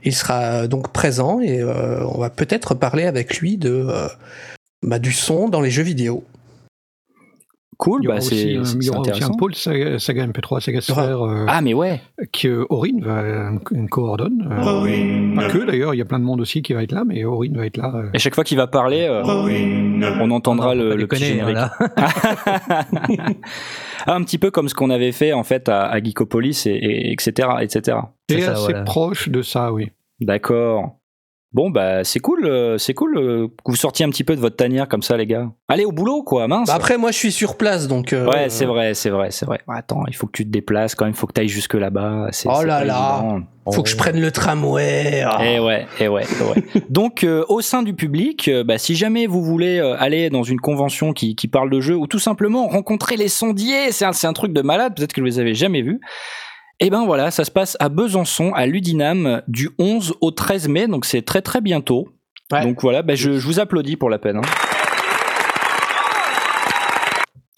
Il 0.04 0.16
sera 0.16 0.68
donc 0.68 0.92
présent 0.92 1.40
et 1.40 1.62
euh, 1.62 2.04
on 2.08 2.18
va 2.18 2.32
peut-être 2.32 2.74
parler 2.74 3.06
avec 3.06 3.38
lui 3.38 3.58
de 3.58 3.86
euh, 3.88 4.08
bah, 4.82 4.98
du 4.98 5.12
son 5.12 5.50
dans 5.50 5.62
les 5.62 5.70
jeux 5.70 5.84
vidéo. 5.84 6.24
Cool, 7.78 8.08
bah 8.08 8.22
c'est 8.22 8.36
il 8.36 8.84
y 8.84 8.90
aura 8.90 9.02
aussi 9.02 9.24
un 9.24 9.32
pôle 9.38 9.54
saga, 9.54 10.00
saga 10.00 10.26
MP3, 10.28 10.62
Saga 10.62 10.80
Sphere, 10.82 11.24
euh, 11.24 11.46
Ah 11.50 11.62
mais 11.62 11.74
ouais. 11.74 12.00
que 12.32 12.66
Aurine 12.70 13.04
va 13.04 13.20
euh, 13.20 13.52
coordonne. 13.92 14.48
euh, 14.50 15.36
Pas 15.36 15.48
que 15.50 15.66
d'ailleurs, 15.66 15.94
il 15.94 15.98
y 15.98 16.02
a 16.02 16.06
plein 16.06 16.20
de 16.20 16.24
monde 16.24 16.40
aussi 16.42 16.62
qui 16.62 16.74
va 16.74 16.84
être 16.84 16.92
là, 16.94 17.04
mais 17.06 17.24
Aurine 17.26 17.58
va 17.58 17.66
être 17.66 17.78
là. 17.78 17.92
euh. 17.96 18.10
Et 18.14 18.20
chaque 18.20 18.34
fois 18.36 18.44
qu'il 18.46 18.58
va 18.58 18.68
parler, 18.68 19.08
euh, 19.10 19.24
on 20.22 20.32
entendra 20.32 20.74
Non, 20.74 20.84
le, 20.84 20.96
le 20.96 21.08
petit 21.08 21.26
générique. 21.26 21.58
Ah, 21.58 21.72
un 24.16 24.24
petit 24.24 24.38
peu 24.38 24.52
comme 24.52 24.70
ce 24.70 24.76
qu'on 24.76 24.90
avait 24.90 25.12
fait 25.12 25.34
en 25.34 25.44
fait 25.44 25.68
à, 25.70 25.84
à 25.86 26.02
Geekopolis 26.02 26.66
et, 26.68 26.72
et 26.76 27.12
etc 27.12 27.50
etc. 27.62 27.98
C'est 28.30 28.44
assez 28.44 28.62
voilà. 28.72 28.84
proche 28.84 29.30
de 29.30 29.42
ça, 29.42 29.72
oui. 29.74 29.92
D'accord. 30.22 30.98
Bon 31.56 31.70
bah 31.70 32.04
c'est 32.04 32.20
cool, 32.20 32.46
euh, 32.46 32.78
c'est 32.78 32.94
cool 32.94 33.18
euh, 33.18 33.48
que 33.48 33.72
vous 33.72 33.78
sortiez 33.78 34.06
un 34.06 34.10
petit 34.10 34.26
peu 34.26 34.36
de 34.36 34.42
votre 34.42 34.58
tanière 34.58 34.90
comme 34.90 35.02
ça 35.02 35.16
les 35.16 35.26
gars. 35.26 35.50
Allez 35.70 35.86
au 35.86 35.94
boulot 35.94 36.22
quoi, 36.22 36.50
mince. 36.50 36.68
Bah 36.68 36.74
après, 36.76 36.98
moi, 36.98 37.12
je 37.12 37.18
suis 37.18 37.32
sur 37.32 37.56
place, 37.56 37.88
donc. 37.88 38.12
euh, 38.12 38.28
ouais 38.28 38.50
c'est 38.50 38.66
vrai, 38.66 38.94
c'est 38.94 39.10
vrai, 39.10 39.32
c'est 39.32 39.46
vrai. 39.46 39.62
Attends, 39.70 40.04
il 40.10 40.16
faut 40.18 40.28
que 40.28 40.34
tu 40.34 40.44
te 40.44 40.50
déplaces 40.52 40.96
quand 40.96 41.06
même, 41.06 41.14
il 41.14 41.18
faut 41.18 41.28
que 41.28 41.32
tu 41.34 41.40
ailles 41.40 41.48
jusque 41.48 41.76
là-bas. 41.76 42.28
Oh 42.44 42.62
là 42.62 42.84
là. 42.84 43.22
évident. 43.22 43.46
Faut 43.74 43.84
que 43.84 43.90
je 43.90 43.96
prenne 43.96 44.20
le 44.20 44.32
tramway. 44.32 45.24
ah. 45.26 45.40
Eh 45.44 45.60
ouais, 45.60 45.88
eh 46.02 46.08
ouais, 46.10 46.24
eh 46.40 46.44
ouais. 46.44 46.84
Donc, 46.90 47.24
euh, 47.24 47.44
au 47.48 47.62
sein 47.62 47.84
du 47.84 47.94
public, 47.94 48.48
euh, 48.50 48.64
bah, 48.66 48.78
si 48.78 48.94
jamais 48.96 49.26
vous 49.26 49.42
voulez 49.42 49.80
euh, 49.80 49.96
aller 49.98 50.30
dans 50.30 50.44
une 50.44 50.60
convention 50.60 51.14
qui, 51.14 51.36
qui 51.36 51.48
parle 51.48 51.72
de 51.72 51.80
jeux 51.80 51.96
ou 51.96 52.06
tout 52.06 52.20
simplement 52.20 52.68
rencontrer 52.68 53.16
les 53.16 53.30
sondiers, 53.30 53.92
c'est 53.92 54.06
un, 54.06 54.12
un 54.24 54.34
truc 54.34 54.54
de 54.54 54.62
malade, 54.62 54.94
peut-être 54.96 55.14
que 55.14 55.22
vous 55.22 55.26
les 55.26 55.40
avez 55.40 55.56
jamais 55.56 55.82
vus. 55.82 56.00
Et 56.80 56.90
ben 56.90 57.06
voilà, 57.06 57.32
ça 57.32 57.46
se 57.46 57.52
passe 57.52 57.78
à 57.80 57.90
Besançon, 57.90 58.52
à 58.54 58.66
l'Udinam, 58.66 59.42
du 59.48 59.70
11 59.80 60.16
au 60.22 60.32
13 60.32 60.68
mai, 60.68 60.88
donc 60.88 61.06
c'est 61.06 61.22
très 61.22 61.42
très 61.42 61.62
bientôt. 61.62 62.10
Ouais. 62.52 62.64
Donc 62.64 62.82
voilà, 62.82 63.02
bah, 63.02 63.16
je, 63.16 63.40
je 63.40 63.46
vous 63.48 63.60
applaudis 63.60 63.96
pour 63.96 64.10
la 64.10 64.20
peine. 64.20 64.38
hein. 64.38 64.42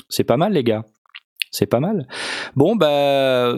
C'est 0.10 0.24
pas 0.24 0.38
mal 0.38 0.54
les 0.54 0.64
gars, 0.64 0.84
c'est 1.52 1.66
pas 1.66 1.80
mal. 1.80 2.08
Bon 2.56 2.76
bah, 2.76 3.54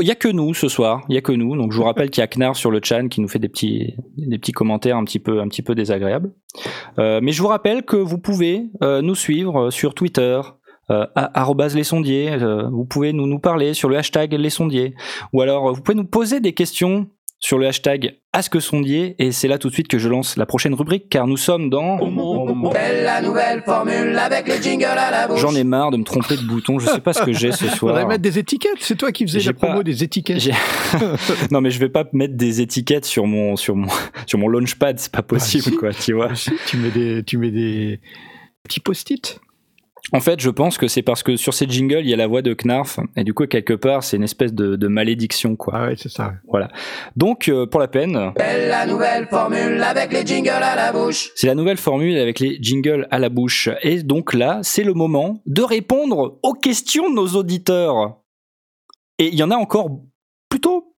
il 0.00 0.06
y 0.06 0.10
a 0.10 0.14
que 0.14 0.28
nous 0.28 0.54
ce 0.54 0.68
soir, 0.68 1.02
il 1.08 1.14
y 1.14 1.18
a 1.18 1.20
que 1.20 1.32
nous. 1.32 1.56
Donc 1.56 1.72
je 1.72 1.76
vous 1.76 1.82
rappelle 1.84 2.08
qu'il 2.10 2.20
y 2.20 2.24
a 2.24 2.28
Knar 2.28 2.54
sur 2.56 2.70
le 2.70 2.80
chat 2.82 3.02
qui 3.08 3.20
nous 3.20 3.28
fait 3.28 3.38
des 3.40 3.48
petits 3.48 3.94
des 4.16 4.38
petits 4.38 4.52
commentaires 4.52 4.96
un 4.96 5.04
petit 5.04 5.18
peu 5.18 5.40
un 5.40 5.48
petit 5.48 5.62
peu 5.62 5.74
désagréables. 5.74 6.32
Euh, 6.98 7.20
mais 7.22 7.32
je 7.32 7.42
vous 7.42 7.48
rappelle 7.48 7.82
que 7.84 7.96
vous 7.96 8.18
pouvez 8.18 8.70
euh, 8.82 9.02
nous 9.02 9.14
suivre 9.16 9.70
sur 9.70 9.94
Twitter. 9.94 10.40
Euh, 10.90 11.06
à- 11.14 11.40
arrobase 11.40 11.76
les 11.76 11.84
sondiers, 11.84 12.30
euh, 12.32 12.68
vous 12.68 12.84
pouvez 12.84 13.12
nous, 13.12 13.26
nous 13.26 13.38
parler 13.38 13.74
sur 13.74 13.88
le 13.88 13.96
hashtag 13.96 14.32
les 14.32 14.50
sondiers, 14.50 14.94
ou 15.32 15.40
alors 15.40 15.68
euh, 15.68 15.72
vous 15.72 15.82
pouvez 15.82 15.94
nous 15.96 16.04
poser 16.06 16.40
des 16.40 16.52
questions 16.52 17.06
sur 17.38 17.58
le 17.58 17.66
hashtag 17.68 18.16
Ask 18.32 18.60
Sondier, 18.60 19.14
et 19.18 19.32
c'est 19.32 19.48
là 19.48 19.56
tout 19.58 19.68
de 19.68 19.72
suite 19.72 19.88
que 19.88 19.98
je 19.98 20.08
lance 20.10 20.36
la 20.36 20.44
prochaine 20.46 20.74
rubrique, 20.74 21.08
car 21.08 21.26
nous 21.26 21.36
sommes 21.38 21.70
dans... 21.70 21.96
la 22.74 23.22
nouvelle 23.22 23.62
formule 23.62 24.18
avec 24.18 24.46
les 24.46 24.60
jingles 24.62 24.84
à 24.84 25.10
la 25.10 25.26
bouche. 25.28 25.40
J'en 25.40 25.54
ai 25.54 25.64
marre 25.64 25.90
de 25.90 25.96
me 25.96 26.04
tromper 26.04 26.36
de 26.36 26.42
bouton, 26.42 26.78
je 26.78 26.86
sais 26.86 27.00
pas 27.00 27.12
ce 27.12 27.22
que 27.22 27.32
j'ai 27.32 27.50
ce 27.52 27.64
soir. 27.68 27.94
Faudrait 27.94 28.06
mettre 28.06 28.22
des 28.22 28.38
étiquettes. 28.38 28.76
C'est 28.80 28.96
toi 28.96 29.10
qui 29.12 29.26
faisais 29.26 29.40
J'ai 29.40 29.48
la 29.50 29.54
promo 29.54 29.78
pas- 29.78 29.82
des 29.84 30.04
étiquettes. 30.04 30.50
Non 31.50 31.60
mais 31.60 31.70
je 31.70 31.78
vais 31.78 31.88
pas 31.88 32.04
mettre 32.12 32.36
des 32.36 32.60
étiquettes 32.60 33.04
sur 33.06 33.26
mon 33.26 33.56
sur 33.56 33.74
mon 33.76 33.88
sur 34.26 34.38
mon 34.38 34.48
launchpad, 34.48 34.98
c'est 34.98 35.12
pas 35.12 35.22
possible 35.22 35.64
Ah, 35.66 35.70
si. 35.70 35.76
quoi, 35.76 35.92
tu 35.92 36.12
vois. 36.12 36.34
Si, 36.34 36.50
tu 36.66 36.76
mets 36.76 36.90
des, 36.90 37.22
tu 37.24 37.38
mets 37.38 37.50
des 37.50 38.00
petits 38.64 38.80
post-it. 38.80 39.40
En 40.12 40.20
fait, 40.20 40.40
je 40.40 40.50
pense 40.50 40.78
que 40.78 40.88
c'est 40.88 41.02
parce 41.02 41.22
que 41.22 41.36
sur 41.36 41.54
ces 41.54 41.68
jingles, 41.68 42.00
il 42.00 42.08
y 42.08 42.14
a 42.14 42.16
la 42.16 42.26
voix 42.26 42.42
de 42.42 42.54
Knarf 42.54 42.98
et 43.16 43.24
du 43.24 43.34
coup 43.34 43.46
quelque 43.46 43.74
part, 43.74 44.02
c'est 44.02 44.16
une 44.16 44.24
espèce 44.24 44.52
de, 44.52 44.76
de 44.76 44.88
malédiction 44.88 45.56
quoi. 45.56 45.74
Ah 45.76 45.86
ouais, 45.86 45.94
c'est 45.96 46.10
ça. 46.10 46.34
Donc 47.16 47.48
euh, 47.48 47.66
pour 47.66 47.80
la 47.80 47.88
peine, 47.88 48.32
la 48.36 48.86
nouvelle 48.86 49.26
formule 49.28 49.82
avec 49.82 50.12
les 50.12 50.26
jingles 50.26 50.50
à 50.50 50.76
la 50.76 50.92
bouche. 50.92 51.30
c'est 51.34 51.46
la 51.46 51.54
nouvelle 51.54 51.76
formule 51.76 52.18
avec 52.18 52.40
les 52.40 52.58
jingles 52.60 53.06
à 53.10 53.18
la 53.18 53.28
bouche 53.28 53.68
et 53.82 54.02
donc 54.02 54.34
là, 54.34 54.60
c'est 54.62 54.84
le 54.84 54.94
moment 54.94 55.40
de 55.46 55.62
répondre 55.62 56.38
aux 56.42 56.54
questions 56.54 57.10
de 57.10 57.14
nos 57.14 57.28
auditeurs. 57.28 58.16
Et 59.18 59.28
il 59.28 59.34
y 59.34 59.42
en 59.42 59.50
a 59.50 59.56
encore 59.56 59.90
plutôt 60.48 60.89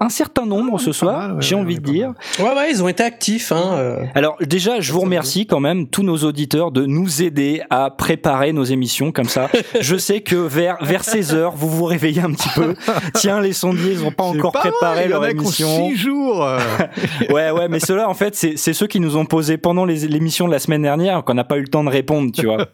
un 0.00 0.08
certain 0.10 0.46
nombre 0.46 0.78
ce 0.78 0.86
pas 0.86 0.92
soir, 0.92 1.18
mal, 1.18 1.32
ouais, 1.32 1.36
j'ai 1.42 1.54
ouais, 1.56 1.60
envie 1.60 1.74
de 1.76 1.80
dire. 1.90 2.12
Ouais, 2.38 2.44
ouais, 2.54 2.70
ils 2.70 2.82
ont 2.82 2.88
été 2.88 3.02
actifs. 3.02 3.50
Hein, 3.50 3.72
euh. 3.74 4.04
Alors 4.14 4.36
déjà, 4.40 4.78
je 4.80 4.92
vous 4.92 5.00
remercie 5.00 5.46
quand 5.46 5.58
même 5.60 5.88
tous 5.88 6.02
nos 6.04 6.18
auditeurs 6.18 6.70
de 6.70 6.86
nous 6.86 7.22
aider 7.22 7.62
à 7.70 7.90
préparer 7.90 8.52
nos 8.52 8.62
émissions 8.64 9.10
comme 9.10 9.28
ça. 9.28 9.48
Je 9.80 9.96
sais 9.96 10.20
que 10.20 10.36
vers 10.36 10.76
vers 10.82 11.02
16 11.04 11.34
heures, 11.34 11.52
vous 11.56 11.68
vous 11.68 11.84
réveillez 11.84 12.20
un 12.22 12.32
petit 12.32 12.48
peu. 12.54 12.74
Tiens, 13.14 13.40
les 13.40 13.52
sondiers, 13.52 13.92
ils 13.92 14.04
ont 14.04 14.12
pas 14.12 14.30
C'est 14.32 14.38
encore 14.38 14.52
pas 14.52 14.60
préparé 14.60 14.96
mal, 15.00 15.04
il 15.06 15.10
y 15.10 15.14
en 15.14 15.18
leur 15.20 15.22
a 15.24 15.30
émission. 15.32 15.88
six 15.88 15.96
jours. 15.96 16.46
Ouais, 17.30 17.50
ouais, 17.50 17.68
mais 17.68 17.80
ceux-là, 17.80 18.08
en 18.08 18.14
fait, 18.14 18.34
c'est 18.34 18.56
c'est 18.56 18.72
ceux 18.72 18.86
qui 18.86 19.00
nous 19.00 19.16
ont 19.16 19.26
posé 19.26 19.58
pendant 19.58 19.84
les- 19.84 20.06
l'émission 20.08 20.46
de 20.46 20.52
la 20.52 20.58
semaine 20.58 20.82
dernière 20.82 21.24
qu'on 21.24 21.34
n'a 21.34 21.44
pas 21.44 21.56
eu 21.58 21.62
le 21.62 21.68
temps 21.68 21.84
de 21.84 21.90
répondre, 21.90 22.30
tu 22.32 22.46
vois. 22.46 22.66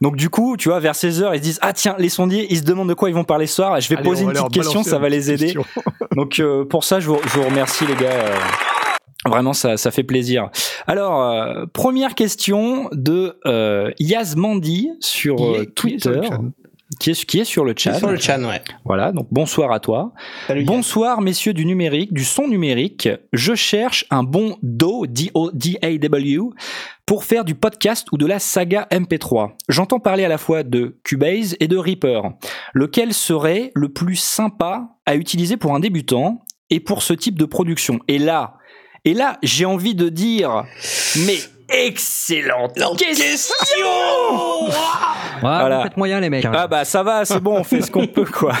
Donc 0.00 0.16
du 0.16 0.28
coup, 0.28 0.56
tu 0.56 0.68
vois, 0.68 0.80
vers 0.80 0.94
16 0.94 1.22
heures, 1.22 1.34
ils 1.34 1.38
se 1.38 1.42
disent 1.42 1.58
ah 1.62 1.72
tiens, 1.72 1.94
les 1.98 2.08
sondiers, 2.08 2.46
ils 2.50 2.58
se 2.58 2.62
demandent 2.64 2.88
de 2.88 2.94
quoi 2.94 3.08
ils 3.08 3.14
vont 3.14 3.24
parler 3.24 3.46
ce 3.46 3.54
soir. 3.56 3.80
Je 3.80 3.88
vais 3.88 3.96
Allez, 3.96 4.08
poser 4.08 4.24
une 4.24 4.32
leur 4.32 4.48
petite 4.48 4.62
question, 4.62 4.82
ça 4.82 4.98
va 4.98 5.08
les 5.08 5.30
aider. 5.30 5.54
Donc 6.32 6.40
euh, 6.40 6.64
pour 6.64 6.82
ça, 6.84 6.98
je 6.98 7.08
vous, 7.08 7.18
je 7.24 7.38
vous 7.38 7.42
remercie 7.44 7.84
les 7.86 7.94
gars. 7.94 8.10
euh, 8.10 8.36
Vraiment, 9.26 9.52
ça, 9.52 9.76
ça 9.76 9.90
fait 9.90 10.02
plaisir. 10.02 10.48
Alors, 10.86 11.22
euh, 11.22 11.66
première 11.72 12.14
question 12.14 12.88
de 12.92 13.38
euh, 13.46 13.90
sur 15.00 15.36
euh, 15.44 15.66
Twitter, 15.66 16.20
qui 16.98 17.10
est, 17.10 17.24
qui 17.26 17.40
est 17.40 17.44
sur 17.44 17.64
le 17.66 17.74
chat. 17.76 17.94
Sur 17.94 18.08
le 18.08 18.16
chat, 18.16 18.38
ouais. 18.38 18.62
Voilà, 18.84 19.12
donc 19.12 19.28
bonsoir 19.30 19.72
à 19.72 19.78
toi. 19.78 20.12
Salut, 20.46 20.64
Bonsoir 20.64 21.20
messieurs 21.20 21.52
du 21.52 21.66
numérique, 21.66 22.14
du 22.14 22.24
son 22.24 22.48
numérique. 22.48 23.08
Je 23.34 23.54
cherche 23.54 24.06
un 24.10 24.22
bon 24.22 24.56
DAW, 24.62 25.06
D-O-D-A-W, 25.08 26.50
pour 27.12 27.24
faire 27.24 27.44
du 27.44 27.54
podcast 27.54 28.06
ou 28.10 28.16
de 28.16 28.24
la 28.24 28.38
saga 28.38 28.88
MP3. 28.90 29.50
J'entends 29.68 30.00
parler 30.00 30.24
à 30.24 30.28
la 30.28 30.38
fois 30.38 30.62
de 30.62 30.96
Cubase 31.04 31.56
et 31.60 31.68
de 31.68 31.76
Reaper. 31.76 32.22
Lequel 32.72 33.12
serait 33.12 33.70
le 33.74 33.90
plus 33.90 34.16
sympa 34.16 34.88
à 35.04 35.16
utiliser 35.16 35.58
pour 35.58 35.74
un 35.74 35.80
débutant 35.80 36.40
et 36.70 36.80
pour 36.80 37.02
ce 37.02 37.12
type 37.12 37.38
de 37.38 37.44
production? 37.44 37.98
Et 38.08 38.18
là, 38.18 38.54
et 39.04 39.12
là, 39.12 39.36
j'ai 39.42 39.66
envie 39.66 39.94
de 39.94 40.08
dire, 40.08 40.64
mais 41.26 41.36
excellente 41.68 42.76
question 42.96 43.86
Ouais, 44.64 44.70
Voilà. 45.42 45.76
vous 45.76 45.82
faites 45.82 45.96
moyen, 45.98 46.18
les 46.18 46.30
mecs. 46.30 46.46
ah 46.50 46.66
bah 46.66 46.86
ça 46.86 47.02
va, 47.02 47.26
c'est 47.26 47.40
bon, 47.40 47.58
on 47.58 47.64
fait 47.64 47.82
ce 47.82 47.90
qu'on 47.90 48.06
peut 48.06 48.24
quoi. 48.24 48.54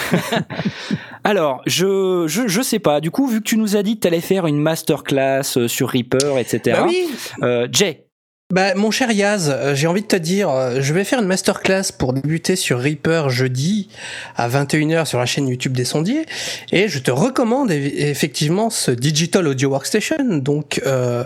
Alors, 1.24 1.62
je, 1.66 2.26
je 2.28 2.48
je 2.48 2.60
sais 2.60 2.80
pas. 2.80 3.00
Du 3.00 3.10
coup, 3.10 3.26
vu 3.28 3.38
que 3.38 3.44
tu 3.48 3.56
nous 3.56 3.76
as 3.76 3.82
dit 3.82 3.94
que 3.94 4.00
tu 4.00 4.08
allais 4.08 4.20
faire 4.20 4.46
une 4.46 4.58
masterclass 4.58 5.56
euh, 5.56 5.68
sur 5.68 5.88
Reaper, 5.88 6.36
etc. 6.38 6.60
Bah 6.80 6.84
oui, 6.86 7.08
euh, 7.42 7.66
Jay, 7.72 8.08
Bah, 8.52 8.74
mon 8.74 8.90
cher 8.90 9.10
Yaz, 9.10 9.48
euh, 9.50 9.74
j'ai 9.74 9.86
envie 9.86 10.02
de 10.02 10.06
te 10.06 10.14
dire, 10.16 10.50
euh, 10.50 10.80
je 10.82 10.92
vais 10.92 11.04
faire 11.04 11.20
une 11.20 11.26
masterclass 11.26 11.84
pour 11.98 12.12
débuter 12.12 12.54
sur 12.54 12.78
Reaper 12.80 13.30
jeudi 13.30 13.88
à 14.36 14.46
21h 14.46 15.06
sur 15.06 15.18
la 15.18 15.24
chaîne 15.24 15.48
YouTube 15.48 15.72
des 15.72 15.86
sondiers. 15.86 16.26
Et 16.70 16.86
je 16.86 16.98
te 16.98 17.10
recommande 17.10 17.70
eff- 17.70 17.94
effectivement 17.96 18.68
ce 18.68 18.90
Digital 18.90 19.48
Audio 19.48 19.70
Workstation. 19.70 20.36
Donc, 20.38 20.82
euh, 20.86 21.24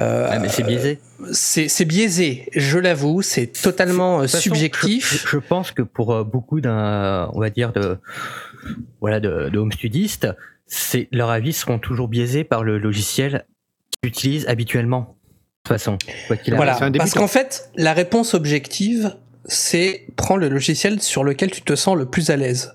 euh, 0.00 0.28
Ah, 0.30 0.40
mais 0.40 0.48
c'est 0.48 0.64
biaisé. 0.64 0.98
c'est 1.32 1.68
c'est 1.68 1.84
biaisé, 1.84 2.48
je 2.56 2.78
l'avoue, 2.78 3.22
c'est 3.22 3.46
totalement 3.46 4.18
euh, 4.18 4.22
façon, 4.22 4.38
subjectif. 4.38 5.22
Je, 5.24 5.28
je 5.28 5.38
pense 5.38 5.70
que 5.70 5.82
pour 5.82 6.12
euh, 6.12 6.24
beaucoup 6.24 6.60
d'un, 6.60 7.30
on 7.34 7.40
va 7.40 7.50
dire 7.50 7.72
de, 7.72 7.98
voilà, 9.00 9.20
de, 9.20 9.48
de 9.48 9.58
home 9.60 9.70
studistes, 9.70 10.26
c'est 10.66 11.06
leurs 11.12 11.30
avis 11.30 11.52
seront 11.52 11.78
toujours 11.78 12.08
biaisés 12.08 12.42
par 12.42 12.64
le 12.64 12.78
logiciel 12.78 13.44
qu'ils 14.02 14.08
utilisent 14.10 14.46
habituellement. 14.48 15.14
Toute 15.68 15.76
façon, 15.76 15.98
quoi. 16.26 16.36
Voilà, 16.56 16.78
parce 16.96 17.12
qu'en 17.12 17.28
fait, 17.28 17.70
la 17.76 17.92
réponse 17.92 18.32
objective, 18.34 19.14
c'est 19.44 20.06
prends 20.16 20.36
le 20.36 20.48
logiciel 20.48 21.02
sur 21.02 21.24
lequel 21.24 21.50
tu 21.50 21.60
te 21.62 21.74
sens 21.76 21.96
le 21.96 22.06
plus 22.06 22.30
à 22.30 22.36
l'aise. 22.36 22.74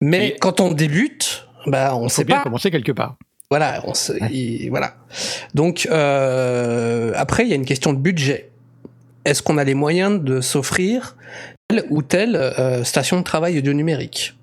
Mais 0.00 0.28
Et- 0.28 0.36
quand 0.36 0.60
on 0.60 0.72
débute, 0.72 1.48
bah 1.66 1.96
on 1.96 2.08
sait 2.08 2.24
bien 2.24 2.36
pas. 2.36 2.42
commencer 2.42 2.70
quelque 2.70 2.92
part. 2.92 3.16
Voilà, 3.50 3.80
on 3.86 3.94
se- 3.94 4.12
il- 4.30 4.68
voilà. 4.68 4.96
Donc 5.54 5.88
euh, 5.90 7.12
après, 7.16 7.44
il 7.44 7.48
y 7.48 7.52
a 7.52 7.56
une 7.56 7.64
question 7.64 7.92
de 7.94 7.98
budget. 7.98 8.50
Est-ce 9.24 9.42
qu'on 9.42 9.56
a 9.58 9.64
les 9.64 9.74
moyens 9.74 10.22
de 10.22 10.40
s'offrir 10.40 11.16
telle 11.68 11.84
ou 11.90 12.02
telle 12.02 12.36
euh, 12.36 12.84
station 12.84 13.18
de 13.18 13.24
travail 13.24 13.58
audio 13.58 13.72
numérique? 13.72 14.34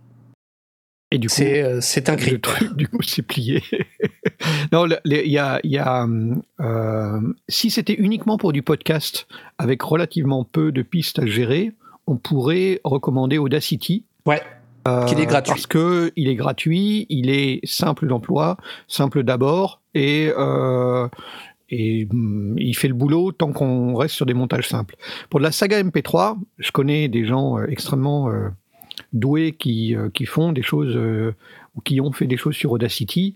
Et 1.11 1.19
du 1.19 1.27
coup, 1.27 1.35
C'est 1.35 1.61
euh, 1.61 1.81
c'est 1.81 2.09
un 2.09 2.15
le 2.15 2.39
truc, 2.41 2.75
du 2.75 2.87
coup, 2.87 3.03
c'est 3.03 3.21
plié. 3.21 3.61
non, 4.71 4.87
il 5.05 5.11
y 5.11 5.37
a, 5.37 5.59
il 5.63 5.71
y 5.71 5.77
a 5.77 6.07
euh, 6.59 7.33
si 7.47 7.69
c'était 7.69 7.93
uniquement 7.93 8.37
pour 8.37 8.53
du 8.53 8.61
podcast 8.61 9.27
avec 9.57 9.81
relativement 9.81 10.43
peu 10.43 10.71
de 10.71 10.81
pistes 10.81 11.19
à 11.19 11.25
gérer, 11.25 11.71
on 12.07 12.17
pourrait 12.17 12.81
recommander 12.83 13.37
Audacity. 13.37 14.05
Ouais. 14.25 14.41
Qu'il 15.07 15.21
est 15.21 15.25
gratuit. 15.25 15.53
Parce 15.53 15.65
que 15.65 16.11
il 16.17 16.27
est 16.27 16.35
gratuit, 16.35 17.05
il 17.07 17.29
est 17.29 17.65
simple 17.65 18.05
d'emploi, 18.05 18.57
simple 18.89 19.23
d'abord, 19.23 19.81
et, 19.93 20.29
euh, 20.37 21.07
et 21.69 22.05
hum, 22.11 22.55
il 22.57 22.73
fait 22.73 22.89
le 22.89 22.93
boulot 22.93 23.31
tant 23.31 23.53
qu'on 23.53 23.95
reste 23.95 24.15
sur 24.15 24.25
des 24.25 24.33
montages 24.33 24.67
simples. 24.67 24.95
Pour 25.29 25.39
de 25.39 25.45
la 25.45 25.53
saga 25.53 25.81
MP3, 25.81 26.37
je 26.57 26.71
connais 26.71 27.07
des 27.07 27.25
gens 27.25 27.57
euh, 27.59 27.67
extrêmement 27.67 28.29
euh, 28.29 28.49
doués 29.13 29.53
qui, 29.53 29.95
euh, 29.95 30.09
qui 30.09 30.25
font 30.25 30.51
des 30.51 30.61
choses 30.61 30.95
euh, 30.95 31.35
ou 31.75 31.81
qui 31.81 32.01
ont 32.01 32.11
fait 32.11 32.27
des 32.27 32.37
choses 32.37 32.55
sur 32.55 32.71
Audacity. 32.71 33.35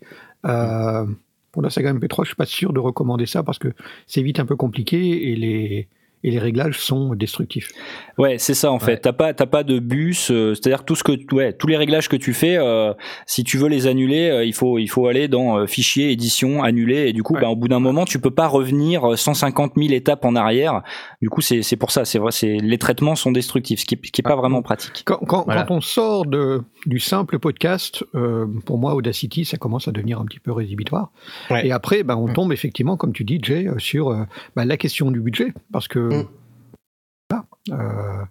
Pour 1.52 1.62
la 1.62 1.70
saga 1.70 1.94
MP3, 1.94 2.24
je 2.24 2.28
suis 2.28 2.36
pas 2.36 2.46
sûr 2.46 2.74
de 2.74 2.80
recommander 2.80 3.26
ça 3.26 3.44
parce 3.44 3.58
que 3.58 3.74
c'est 4.06 4.22
vite 4.22 4.40
un 4.40 4.46
peu 4.46 4.56
compliqué 4.56 5.32
et 5.32 5.36
les, 5.36 5.88
et 6.24 6.32
les 6.32 6.40
réglages 6.40 6.80
sont 6.80 7.14
destructifs. 7.16 7.70
ouais, 8.18 8.38
c'est 8.38 8.54
ça 8.54 8.72
en 8.72 8.80
fait. 8.80 8.94
Ouais. 8.94 9.00
T'as 9.00 9.14
pas 9.14 9.34
t'as 9.34 9.46
pas 9.46 9.64
de 9.64 9.80
bus, 9.80 10.32
euh, 10.32 10.54
c'est-à-dire 10.56 10.84
tout 10.86 10.96
ce 10.96 11.04
que 11.04 11.12
ouais, 11.34 11.54
tous 11.54 11.68
les 11.68 11.78
réglages 11.78 12.10
que 12.10 12.16
tu 12.16 12.34
fais, 12.34 12.58
euh, 12.58 12.94
si 13.26 13.44
tu 13.44 13.58
veux 13.58 13.68
les 13.70 13.88
annuler, 13.88 14.30
euh, 14.30 14.44
il 14.46 14.54
faut 14.54 14.80
il 14.80 14.88
faut 14.88 15.08
aller 15.08 15.28
dans 15.28 15.58
euh, 15.60 15.66
fichier 15.68 16.12
édition 16.12 16.64
annuler 16.64 17.08
et 17.08 17.14
du 17.14 17.24
coup, 17.24 17.36
Ouais. 17.36 17.42
bah, 17.42 17.50
au 17.50 17.56
bout 17.56 17.68
d'un 17.68 17.80
moment, 17.80 18.06
tu 18.06 18.20
peux 18.20 18.32
pas 18.32 18.48
revenir 18.48 19.12
euh, 19.12 19.16
150 19.16 19.74
000 19.78 19.92
étapes 19.94 20.26
en 20.26 20.36
arrière. 20.36 20.82
Du 21.22 21.30
coup, 21.30 21.42
c'est 21.42 21.62
c'est 21.62 21.76
pour 21.78 21.92
ça, 21.92 22.06
c'est 22.06 22.20
vrai, 22.20 22.32
c'est 22.32 22.58
les 22.58 22.78
traitements 22.78 23.16
sont 23.16 23.32
destructifs, 23.32 23.82
ce 23.82 23.86
qui 23.86 23.98
qui 23.98 24.22
est 24.22 24.24
pas 24.24 24.32
Ah. 24.34 24.36
vraiment 24.36 24.62
pratique. 24.62 25.04
Quand, 25.06 25.18
quand, 25.28 25.44
Voilà. 25.46 25.64
quand 25.64 25.76
on 25.76 25.82
sort 25.82 26.26
de, 26.26 26.62
du 26.86 27.00
simple 27.00 27.40
podcast, 27.40 28.04
euh, 28.16 28.46
pour 28.66 28.78
moi, 28.78 28.96
Audacity, 28.96 29.46
ça 29.46 29.58
commence 29.58 29.88
à 29.88 29.92
devenir 29.92 30.20
un 30.20 30.26
petit 30.26 30.40
peu 30.40 30.52
rédhibitoire. 30.52 31.12
Ouais. 31.50 31.68
Et 31.68 31.72
après, 31.72 32.04
ben, 32.04 32.16
on 32.16 32.28
Mm. 32.28 32.34
tombe 32.34 32.54
effectivement, 32.54 32.98
comme 32.98 33.14
tu 33.14 33.24
dis, 33.24 33.40
Jay, 33.42 33.68
sur 33.78 34.10
euh, 34.10 34.24
ben, 34.56 34.66
la 34.66 34.78
question 34.78 35.12
du 35.12 35.20
budget. 35.20 35.54
Parce 35.72 35.88
que. 35.88 36.07
Mm. 36.10 37.36
euh, 37.72 38.24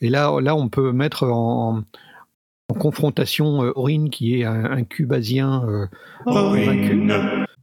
et 0.00 0.08
là, 0.08 0.38
là, 0.40 0.56
on 0.56 0.68
peut 0.68 0.92
mettre 0.92 1.24
en, 1.24 1.82
en 2.70 2.74
confrontation 2.74 3.62
euh, 3.64 3.72
Aurine, 3.76 4.10
qui 4.10 4.40
est 4.40 4.44
un, 4.44 4.64
un 4.64 4.84
cubasien 4.84 5.64
euh, 5.68 5.86
convaincu, 6.24 7.10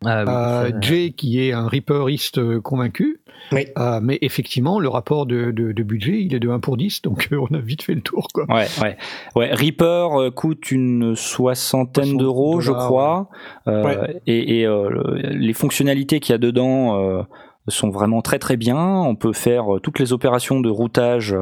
Ah 0.05 0.23
oui, 0.23 0.71
euh, 0.75 0.81
Jay, 0.81 1.11
qui 1.11 1.39
est 1.41 1.51
un 1.53 1.67
reaperiste 1.67 2.59
convaincu. 2.61 3.21
Oui. 3.51 3.65
Euh, 3.77 3.99
mais 4.01 4.17
effectivement, 4.21 4.79
le 4.79 4.87
rapport 4.87 5.25
de, 5.25 5.51
de, 5.51 5.71
de 5.71 5.83
budget, 5.83 6.21
il 6.21 6.33
est 6.33 6.39
de 6.39 6.49
1 6.49 6.59
pour 6.59 6.77
10, 6.77 7.01
donc 7.01 7.27
euh, 7.31 7.37
on 7.49 7.53
a 7.53 7.59
vite 7.59 7.81
fait 7.83 7.93
le 7.95 8.01
tour. 8.01 8.27
Quoi. 8.33 8.45
Ouais, 8.47 8.65
ouais, 8.81 8.97
ouais. 9.35 9.53
Reaper 9.53 10.19
euh, 10.19 10.31
coûte 10.31 10.71
une 10.71 11.15
soixantaine 11.15 12.05
60 12.05 12.17
d'euros, 12.19 12.61
je 12.61 12.71
crois, 12.71 13.29
Euh, 13.67 13.83
Ouais. 13.83 14.21
et, 14.27 14.59
et, 14.61 14.67
euh, 14.67 14.89
le- 14.89 15.17
les 15.37 15.53
fonctionnalités 15.53 16.19
qu'il 16.19 16.33
y 16.33 16.35
a 16.35 16.39
dedans. 16.39 17.25
Sont 17.67 17.89
vraiment 17.89 18.21
très 18.21 18.39
très 18.39 18.57
bien. 18.57 18.77
On 18.77 19.15
peut 19.15 19.33
faire 19.33 19.75
euh, 19.75 19.79
toutes 19.79 19.99
les 19.99 20.13
opérations 20.13 20.59
de 20.59 20.69
routage 20.69 21.35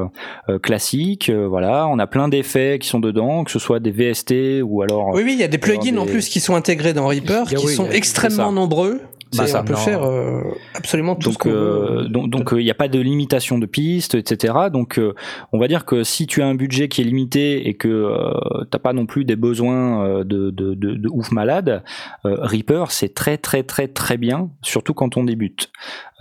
euh, 0.48 0.58
classiques. 0.58 1.28
euh, 1.30 1.46
voilà, 1.46 1.86
on 1.88 1.98
a 1.98 2.06
plein 2.06 2.28
d'effets 2.28 2.78
qui 2.80 2.88
sont 2.88 3.00
dedans, 3.00 3.44
que 3.44 3.50
ce 3.50 3.58
soit 3.58 3.80
des 3.80 3.90
VST 3.90 4.62
ou 4.62 4.82
alors. 4.82 5.08
Oui, 5.14 5.22
oui, 5.24 5.32
il 5.34 5.38
y 5.40 5.44
a 5.44 5.48
des 5.48 5.58
plugins 5.58 5.96
en 5.98 6.06
plus 6.06 6.28
qui 6.28 6.40
sont 6.40 6.54
intégrés 6.54 6.92
dans 6.94 7.06
Reaper, 7.06 7.44
Il 7.48 7.52
y 7.52 7.56
a- 7.56 7.58
qui 7.58 7.66
oui, 7.66 7.74
sont 7.74 7.90
extrêmement 7.90 8.52
nombreux. 8.52 9.00
Bah, 9.36 9.46
C'est- 9.46 9.52
ça, 9.52 9.62
on 9.62 9.64
peut 9.64 9.72
non. 9.72 9.78
faire 9.80 10.04
euh, 10.04 10.42
absolument 10.76 11.16
tout 11.16 11.22
ce 11.32 11.34
donc, 11.34 11.38
qu'on 11.42 11.48
euh, 11.50 12.02
veut. 12.02 12.08
donc, 12.08 12.30
donc, 12.30 12.52
euh, 12.52 12.60
il 12.60 12.64
n'y 12.64 12.70
a 12.70 12.74
pas 12.74 12.86
de 12.86 13.00
limitation 13.00 13.58
de 13.58 13.66
pistes, 13.66 14.14
etc. 14.14 14.54
Donc, 14.72 14.96
euh, 15.00 15.12
on 15.52 15.58
va 15.58 15.66
dire 15.66 15.84
que 15.84 16.04
si 16.04 16.28
tu 16.28 16.40
as 16.40 16.46
un 16.46 16.54
budget 16.54 16.86
qui 16.88 17.00
est 17.00 17.04
limité 17.04 17.66
et 17.68 17.74
que 17.74 17.88
euh, 17.88 18.32
t'as 18.70 18.78
pas 18.78 18.92
non 18.92 19.06
plus 19.06 19.24
des 19.24 19.34
besoins 19.34 20.04
euh, 20.06 20.18
de, 20.24 20.50
de, 20.50 20.74
de, 20.74 20.94
de 20.94 21.08
ouf 21.10 21.32
malade, 21.32 21.82
euh, 22.26 22.36
Reaper 22.42 22.84
c'est 22.92 23.12
très 23.12 23.36
très 23.36 23.64
très 23.64 23.88
très 23.88 24.18
bien, 24.18 24.50
surtout 24.62 24.94
quand 24.94 25.16
on 25.16 25.24
débute. 25.24 25.72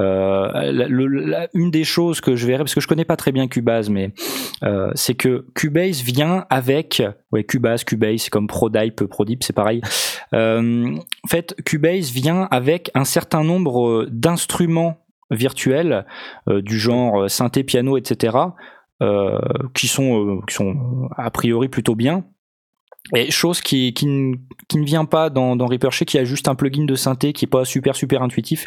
Euh, 0.03 1.47
une 1.53 1.71
des 1.71 1.83
choses 1.83 2.21
que 2.21 2.35
je 2.35 2.45
verrais, 2.45 2.59
parce 2.59 2.75
que 2.75 2.81
je 2.81 2.87
connais 2.87 3.05
pas 3.05 3.15
très 3.15 3.31
bien 3.31 3.47
Cubase, 3.47 3.89
mais 3.89 4.11
euh, 4.63 4.91
c'est 4.95 5.15
que 5.15 5.45
Cubase 5.55 6.01
vient 6.01 6.45
avec, 6.49 7.01
ouais, 7.31 7.43
Cubase, 7.43 7.83
Cubase, 7.83 8.21
c'est 8.21 8.29
comme 8.29 8.47
Prodype, 8.47 9.05
Prodip, 9.05 9.43
c'est 9.43 9.53
pareil. 9.53 9.81
Euh, 10.33 10.95
en 11.23 11.27
fait, 11.27 11.55
Cubase 11.65 12.11
vient 12.11 12.47
avec 12.51 12.91
un 12.93 13.05
certain 13.05 13.43
nombre 13.43 14.07
d'instruments 14.09 14.97
virtuels 15.31 16.05
du 16.47 16.77
genre 16.77 17.29
synthé, 17.29 17.63
piano, 17.63 17.97
etc. 17.97 18.37
qui 19.73 19.87
sont 19.87 20.41
qui 20.47 20.53
sont 20.53 21.09
a 21.17 21.31
priori 21.31 21.69
plutôt 21.69 21.95
bien. 21.95 22.23
Et 23.13 23.31
chose 23.31 23.61
qui, 23.61 23.93
qui, 23.93 24.05
ne, 24.05 24.35
qui 24.69 24.77
ne 24.77 24.85
vient 24.85 25.05
pas 25.05 25.29
dans, 25.29 25.55
dans 25.55 25.65
Reaper 25.67 25.91
Shake, 25.91 26.07
qui 26.07 26.17
a 26.17 26.23
juste 26.23 26.47
un 26.47 26.55
plugin 26.55 26.85
de 26.85 26.95
synthé 26.95 27.33
qui 27.33 27.45
est 27.45 27.49
pas 27.49 27.65
super 27.65 27.95
super 27.95 28.21
intuitif. 28.21 28.65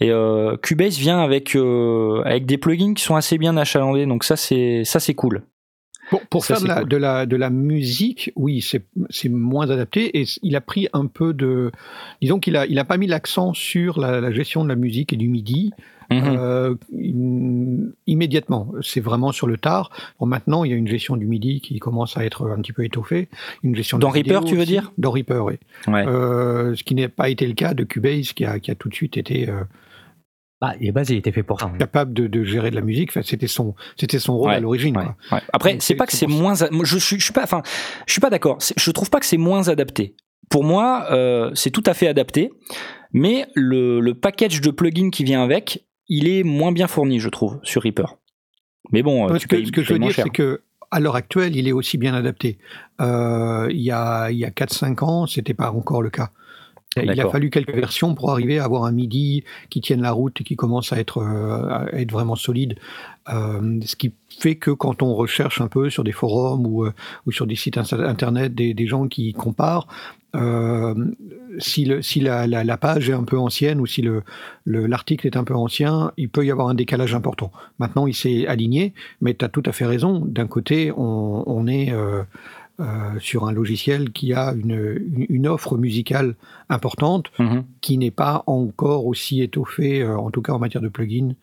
Et 0.00 0.10
euh, 0.10 0.56
Cubase 0.58 0.98
vient 0.98 1.20
avec 1.20 1.56
euh, 1.56 2.22
avec 2.24 2.44
des 2.44 2.58
plugins 2.58 2.92
qui 2.92 3.02
sont 3.02 3.16
assez 3.16 3.38
bien 3.38 3.56
achalandés, 3.56 4.04
donc 4.04 4.24
ça 4.24 4.36
c'est 4.36 4.82
ça 4.84 5.00
c'est 5.00 5.14
cool. 5.14 5.44
Pour, 6.10 6.20
pour 6.26 6.44
Ça, 6.44 6.56
faire 6.56 6.62
de 6.62 6.68
la, 6.68 6.80
cool. 6.80 6.88
de, 6.88 6.96
la, 6.98 7.26
de 7.26 7.36
la 7.36 7.48
musique, 7.48 8.32
oui, 8.36 8.60
c'est 8.60 8.84
c'est 9.08 9.30
moins 9.30 9.70
adapté 9.70 10.20
et 10.20 10.26
il 10.42 10.54
a 10.56 10.60
pris 10.60 10.88
un 10.92 11.06
peu 11.06 11.32
de. 11.32 11.72
Disons 12.20 12.38
qu'il 12.40 12.56
a, 12.56 12.66
il 12.66 12.78
a 12.78 12.84
pas 12.84 12.98
mis 12.98 13.06
l'accent 13.06 13.54
sur 13.54 13.98
la, 13.98 14.20
la 14.20 14.32
gestion 14.32 14.64
de 14.64 14.68
la 14.68 14.76
musique 14.76 15.14
et 15.14 15.16
du 15.16 15.28
MIDI 15.28 15.72
Mhm. 16.12 16.36
euh, 16.38 16.74
im- 16.94 17.92
immédiatement. 18.06 18.72
C'est 18.82 19.00
vraiment 19.00 19.32
sur 19.32 19.46
le 19.46 19.56
tard. 19.56 19.90
Bon, 20.20 20.26
maintenant, 20.26 20.64
il 20.64 20.70
y 20.70 20.74
a 20.74 20.76
une 20.76 20.88
gestion 20.88 21.16
du 21.16 21.26
MIDI 21.26 21.60
qui 21.60 21.78
commence 21.78 22.16
à 22.16 22.24
être 22.24 22.50
un 22.50 22.60
petit 22.60 22.72
peu 22.72 22.84
étoffée. 22.84 23.28
Une 23.62 23.74
gestion 23.74 23.98
Dans 23.98 24.10
Reaper, 24.10 24.44
tu 24.44 24.54
veux 24.54 24.62
aussi. 24.62 24.70
dire? 24.72 24.92
Dans 24.98 25.10
Reaper, 25.10 25.44
oui. 25.44 25.54
Ouais. 25.88 26.06
Euh, 26.06 26.74
ce 26.74 26.82
qui 26.84 26.94
n'a 26.94 27.08
pas 27.08 27.28
été 27.28 27.46
le 27.46 27.54
cas 27.54 27.74
de 27.74 27.84
Cubase 27.84 28.32
qui 28.32 28.44
a, 28.44 28.58
qui 28.58 28.70
a 28.70 28.74
tout 28.74 28.88
de 28.88 28.94
suite 28.94 29.16
été 29.16 29.48
euh, 29.48 29.62
Bah, 30.60 30.74
et 30.80 30.92
base, 30.92 31.10
il 31.10 31.16
était 31.16 31.32
fait 31.32 31.42
pour 31.42 31.58
ça. 31.60 31.66
hein. 31.66 31.78
capable 31.78 32.12
de, 32.12 32.26
de 32.28 32.44
gérer 32.44 32.70
de 32.70 32.76
la 32.76 32.82
musique. 32.82 33.10
Enfin, 33.10 33.22
c'était 33.24 33.48
son, 33.48 33.74
c'était 33.98 34.18
son 34.20 34.36
rôle 34.36 34.50
Ouais, 34.50 34.54
à 34.56 34.60
l'origine. 34.60 34.96
Ouais, 34.96 35.04
quoi. 35.04 35.16
ouais. 35.38 35.42
Après, 35.52 35.76
c'est 35.80 35.94
pas 35.96 36.06
que 36.06 36.12
c'est 36.16 36.26
moins. 36.28 36.54
Je 36.54 36.98
suis, 36.98 37.18
je 37.18 37.24
suis 37.24 37.32
pas. 37.32 37.42
Enfin, 37.44 37.62
je 38.06 38.12
suis 38.12 38.20
pas 38.20 38.30
d'accord. 38.30 38.58
Je 38.76 38.90
trouve 38.92 39.10
pas 39.10 39.18
que 39.20 39.26
c'est 39.26 39.36
moins 39.38 39.68
adapté. 39.68 40.14
Pour 40.50 40.64
moi, 40.64 41.06
euh, 41.10 41.50
c'est 41.54 41.70
tout 41.70 41.82
à 41.86 41.94
fait 41.94 42.06
adapté, 42.08 42.52
mais 43.12 43.46
le, 43.54 44.00
le 44.00 44.14
package 44.14 44.60
de 44.60 44.70
plugins 44.70 45.08
qui 45.10 45.24
vient 45.24 45.42
avec, 45.42 45.84
il 46.08 46.28
est 46.28 46.42
moins 46.42 46.72
bien 46.72 46.86
fourni, 46.88 47.18
je 47.20 47.28
trouve, 47.28 47.58
sur 47.62 47.82
Reaper. 47.82 48.16
Mais 48.90 49.02
bon, 49.02 49.28
euh, 49.30 49.34
tu 49.34 49.40
ce 49.42 49.46
que, 49.46 49.56
payes- 49.56 49.66
ce 49.66 49.72
que 49.72 49.80
tu 49.80 49.86
je 49.86 49.92
veux 49.94 49.98
dire, 49.98 50.08
c'est 50.24 50.30
que 50.30 50.62
à 50.90 51.00
l'heure 51.00 51.16
actuelle, 51.16 51.56
il 51.56 51.66
est 51.68 51.72
aussi 51.72 51.96
bien 51.96 52.12
adapté. 52.14 52.58
Euh, 53.00 53.66
il 53.70 53.80
y 53.80 53.90
a, 53.90 54.30
il 54.30 54.36
y 54.38 54.44
a 54.44 54.50
4-5 54.50 55.02
ans, 55.02 55.26
c'était 55.26 55.54
pas 55.54 55.70
encore 55.70 56.02
le 56.02 56.10
cas. 56.10 56.30
Il 56.96 57.20
a 57.20 57.28
fallu 57.30 57.50
quelques 57.50 57.74
versions 57.74 58.14
pour 58.14 58.30
arriver 58.30 58.58
à 58.58 58.64
avoir 58.64 58.84
un 58.84 58.92
MIDI 58.92 59.44
qui 59.70 59.80
tienne 59.80 60.02
la 60.02 60.12
route 60.12 60.40
et 60.40 60.44
qui 60.44 60.56
commence 60.56 60.92
à 60.92 60.98
être, 60.98 61.18
euh, 61.18 61.68
à 61.68 61.86
être 61.92 62.12
vraiment 62.12 62.36
solide. 62.36 62.76
Euh, 63.32 63.78
ce 63.84 63.96
qui 63.96 64.12
fait 64.28 64.56
que 64.56 64.70
quand 64.72 65.02
on 65.02 65.14
recherche 65.14 65.60
un 65.60 65.68
peu 65.68 65.90
sur 65.90 66.04
des 66.04 66.12
forums 66.12 66.66
ou, 66.66 66.84
euh, 66.84 66.92
ou 67.26 67.32
sur 67.32 67.46
des 67.46 67.54
sites 67.56 67.78
inter- 67.78 68.04
internet 68.04 68.54
des, 68.54 68.74
des 68.74 68.86
gens 68.86 69.06
qui 69.08 69.32
comparent, 69.32 69.86
euh, 70.34 70.94
si, 71.58 71.84
le, 71.84 72.02
si 72.02 72.20
la, 72.20 72.46
la, 72.46 72.64
la 72.64 72.76
page 72.78 73.08
est 73.10 73.12
un 73.12 73.24
peu 73.24 73.38
ancienne 73.38 73.80
ou 73.80 73.86
si 73.86 74.02
le, 74.02 74.22
le- 74.64 74.86
l'article 74.86 75.26
est 75.26 75.36
un 75.36 75.44
peu 75.44 75.54
ancien, 75.54 76.10
il 76.16 76.28
peut 76.30 76.44
y 76.44 76.50
avoir 76.50 76.68
un 76.68 76.74
décalage 76.74 77.14
important. 77.14 77.52
Maintenant, 77.78 78.06
il 78.06 78.14
s'est 78.14 78.46
aligné, 78.46 78.92
mais 79.20 79.34
tu 79.34 79.44
as 79.44 79.48
tout 79.48 79.62
à 79.66 79.72
fait 79.72 79.86
raison. 79.86 80.20
D'un 80.24 80.46
côté, 80.46 80.90
on, 80.96 81.44
on 81.46 81.66
est 81.66 81.92
euh, 81.92 82.22
euh, 82.80 83.18
sur 83.20 83.46
un 83.46 83.52
logiciel 83.52 84.10
qui 84.12 84.32
a 84.32 84.52
une, 84.54 84.98
une, 85.14 85.26
une 85.28 85.46
offre 85.46 85.76
musicale 85.76 86.34
importante 86.68 87.30
Mhm. 87.38 87.64
qui 87.80 87.98
n'est 87.98 88.10
pas 88.10 88.42
encore 88.46 89.06
aussi 89.06 89.42
étoffée, 89.42 90.02
euh, 90.02 90.16
en 90.16 90.30
tout 90.30 90.42
cas 90.42 90.52
en 90.52 90.58
matière 90.58 90.82
de 90.82 90.88
plugins, 90.88 91.34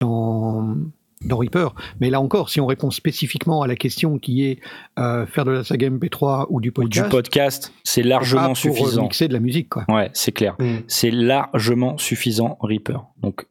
dans, 0.00 0.76
dans 1.22 1.36
Reaper. 1.38 1.74
Mais 2.00 2.10
là 2.10 2.20
encore, 2.20 2.48
si 2.50 2.60
on 2.60 2.66
répond 2.66 2.90
spécifiquement 2.90 3.62
à 3.62 3.66
la 3.66 3.76
question 3.76 4.18
qui 4.18 4.44
est 4.46 4.58
euh, 4.98 5.26
faire 5.26 5.44
de 5.44 5.50
la 5.50 5.64
saga 5.64 5.88
MP3 5.90 6.46
ou 6.50 6.60
du 6.60 6.70
Ou 6.70 6.72
podcast, 6.72 7.06
du 7.06 7.10
podcast, 7.10 7.72
c'est 7.84 8.02
largement 8.02 8.48
pour 8.48 8.56
suffisant. 8.56 9.02
mixer 9.02 9.28
de 9.28 9.32
la 9.34 9.40
musique. 9.40 9.68
Quoi. 9.70 9.84
Ouais, 9.88 10.10
c'est 10.14 10.32
clair. 10.32 10.56
Mm. 10.58 10.78
c'est 10.88 11.10
largement 11.10 11.98
suffisant 11.98 12.56
Reaper. 12.60 12.98
Donc, 13.22 13.46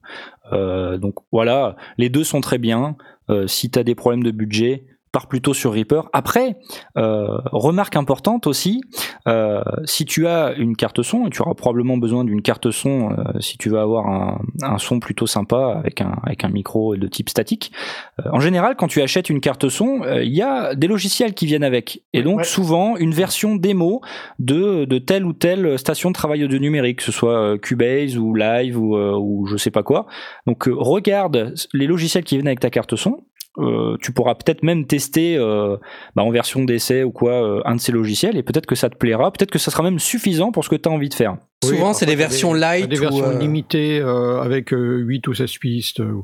euh, 0.54 0.98
donc 0.98 1.16
voilà, 1.32 1.76
les 1.98 2.10
deux 2.10 2.24
sont 2.24 2.42
très 2.42 2.58
bien. 2.58 2.96
Euh, 3.30 3.46
si 3.46 3.70
tu 3.70 3.78
as 3.78 3.84
des 3.84 3.94
problèmes 3.96 4.24
de 4.24 4.32
budget, 4.32 4.86
pars 5.12 5.28
plutôt 5.28 5.54
sur 5.54 5.74
Reaper. 5.74 6.10
Après, 6.14 6.58
euh, 6.98 7.38
remarque 7.52 7.96
importante 7.96 8.48
aussi, 8.48 8.82
euh, 9.28 9.62
si 9.86 10.06
tu 10.06 10.28
as 10.28 10.54
une 10.58 10.76
carte 10.76 11.02
son, 11.02 11.28
et 11.28 11.30
tu 11.30 11.42
auras 11.42 11.54
probablement 11.54 11.98
besoin 11.98 12.24
d'une 12.24 12.42
carte 12.42 12.72
son 12.72 13.12
euh, 13.12 13.40
si 13.40 13.58
tu 13.58 13.70
veux 13.70 13.80
avoir 13.80 14.08
un, 14.08 14.42
un 14.62 14.78
son 14.78 15.00
plutôt 15.00 15.28
sympa 15.28 15.76
avec 15.78 16.02
un, 16.02 16.16
avec 16.24 16.44
un 16.44 16.50
micro 16.50 16.96
de 16.96 17.08
type 17.08 17.30
statique. 17.30 17.72
Euh, 18.20 18.30
en 18.32 18.40
général, 18.40 18.76
quand 18.76 18.88
tu 18.88 19.02
achètes 19.02 19.30
une 19.30 19.40
carte 19.42 19.70
son, 19.70 20.02
il 20.22 20.34
y 20.36 20.42
a 20.42 20.76
des 20.76 20.88
logiciels 20.88 21.34
qui 21.34 21.46
viennent 21.46 21.64
avec. 21.64 22.04
Et 22.14 22.24
donc 22.24 22.38
Ouais. 22.40 22.44
souvent 22.44 22.96
une 22.98 23.12
version 23.14 23.56
démo 23.56 24.02
de, 24.40 24.86
de 24.86 24.98
telle 25.00 25.26
ou 25.26 25.34
telle 25.34 25.78
station 25.80 26.10
de 26.10 26.16
travail 26.16 26.44
audio 26.44 26.60
numérique, 26.60 27.00
que 27.00 27.04
ce 27.04 27.12
soit 27.12 27.58
Cubase 27.60 28.18
ou 28.18 28.34
Live 28.36 28.80
ou, 28.80 28.96
euh, 28.96 29.18
ou 29.20 29.46
je 29.48 29.58
sais 29.58 29.72
pas 29.72 29.84
quoi. 29.84 30.06
Donc 30.48 30.70
regarde 30.72 31.54
les 31.74 31.88
logiciels 31.88 32.24
qui 32.24 32.36
viennent 32.36 32.48
avec 32.48 32.60
ta 32.60 32.70
carte 32.70 32.96
son. 32.96 33.24
Euh, 33.58 33.98
tu 34.02 34.14
pourras 34.14 34.36
peut-être 34.36 34.62
même 34.64 34.86
tester 34.86 35.36
euh, 35.36 35.76
bah, 36.16 36.24
en 36.24 36.30
version 36.30 36.64
d'essai 36.64 37.04
ou 37.04 37.12
quoi 37.12 37.32
euh, 37.34 37.62
un 37.66 37.76
de 37.76 37.82
ces 37.82 37.92
logiciels 37.92 38.38
et 38.38 38.44
peut-être 38.44 38.68
que 38.68 38.76
ça 38.76 38.90
te 38.90 38.96
plaira, 38.96 39.32
peut-être 39.34 39.50
que 39.52 39.58
ça 39.60 39.72
sera 39.72 39.82
même 39.84 39.98
suffisant 40.00 40.52
pour 40.52 40.64
ce 40.64 40.70
que 40.70 40.76
tu 40.76 40.88
as 40.88 40.92
envie 40.92 41.10
de 41.10 41.16
faire. 41.16 41.36
Souvent, 41.66 41.94
c'est 41.94 42.06
des 42.06 42.16
versions 42.16 42.54
light. 42.54 42.88
Des 42.88 42.98
ou, 43.00 43.02
versions 43.02 43.26
euh, 43.30 43.40
limitées 43.40 44.00
euh, 44.00 44.40
avec 44.42 44.72
euh, 44.72 45.00
8 45.00 45.28
ou 45.28 45.34
16 45.34 45.58
pistes. 45.58 46.00
euh, 46.00 46.22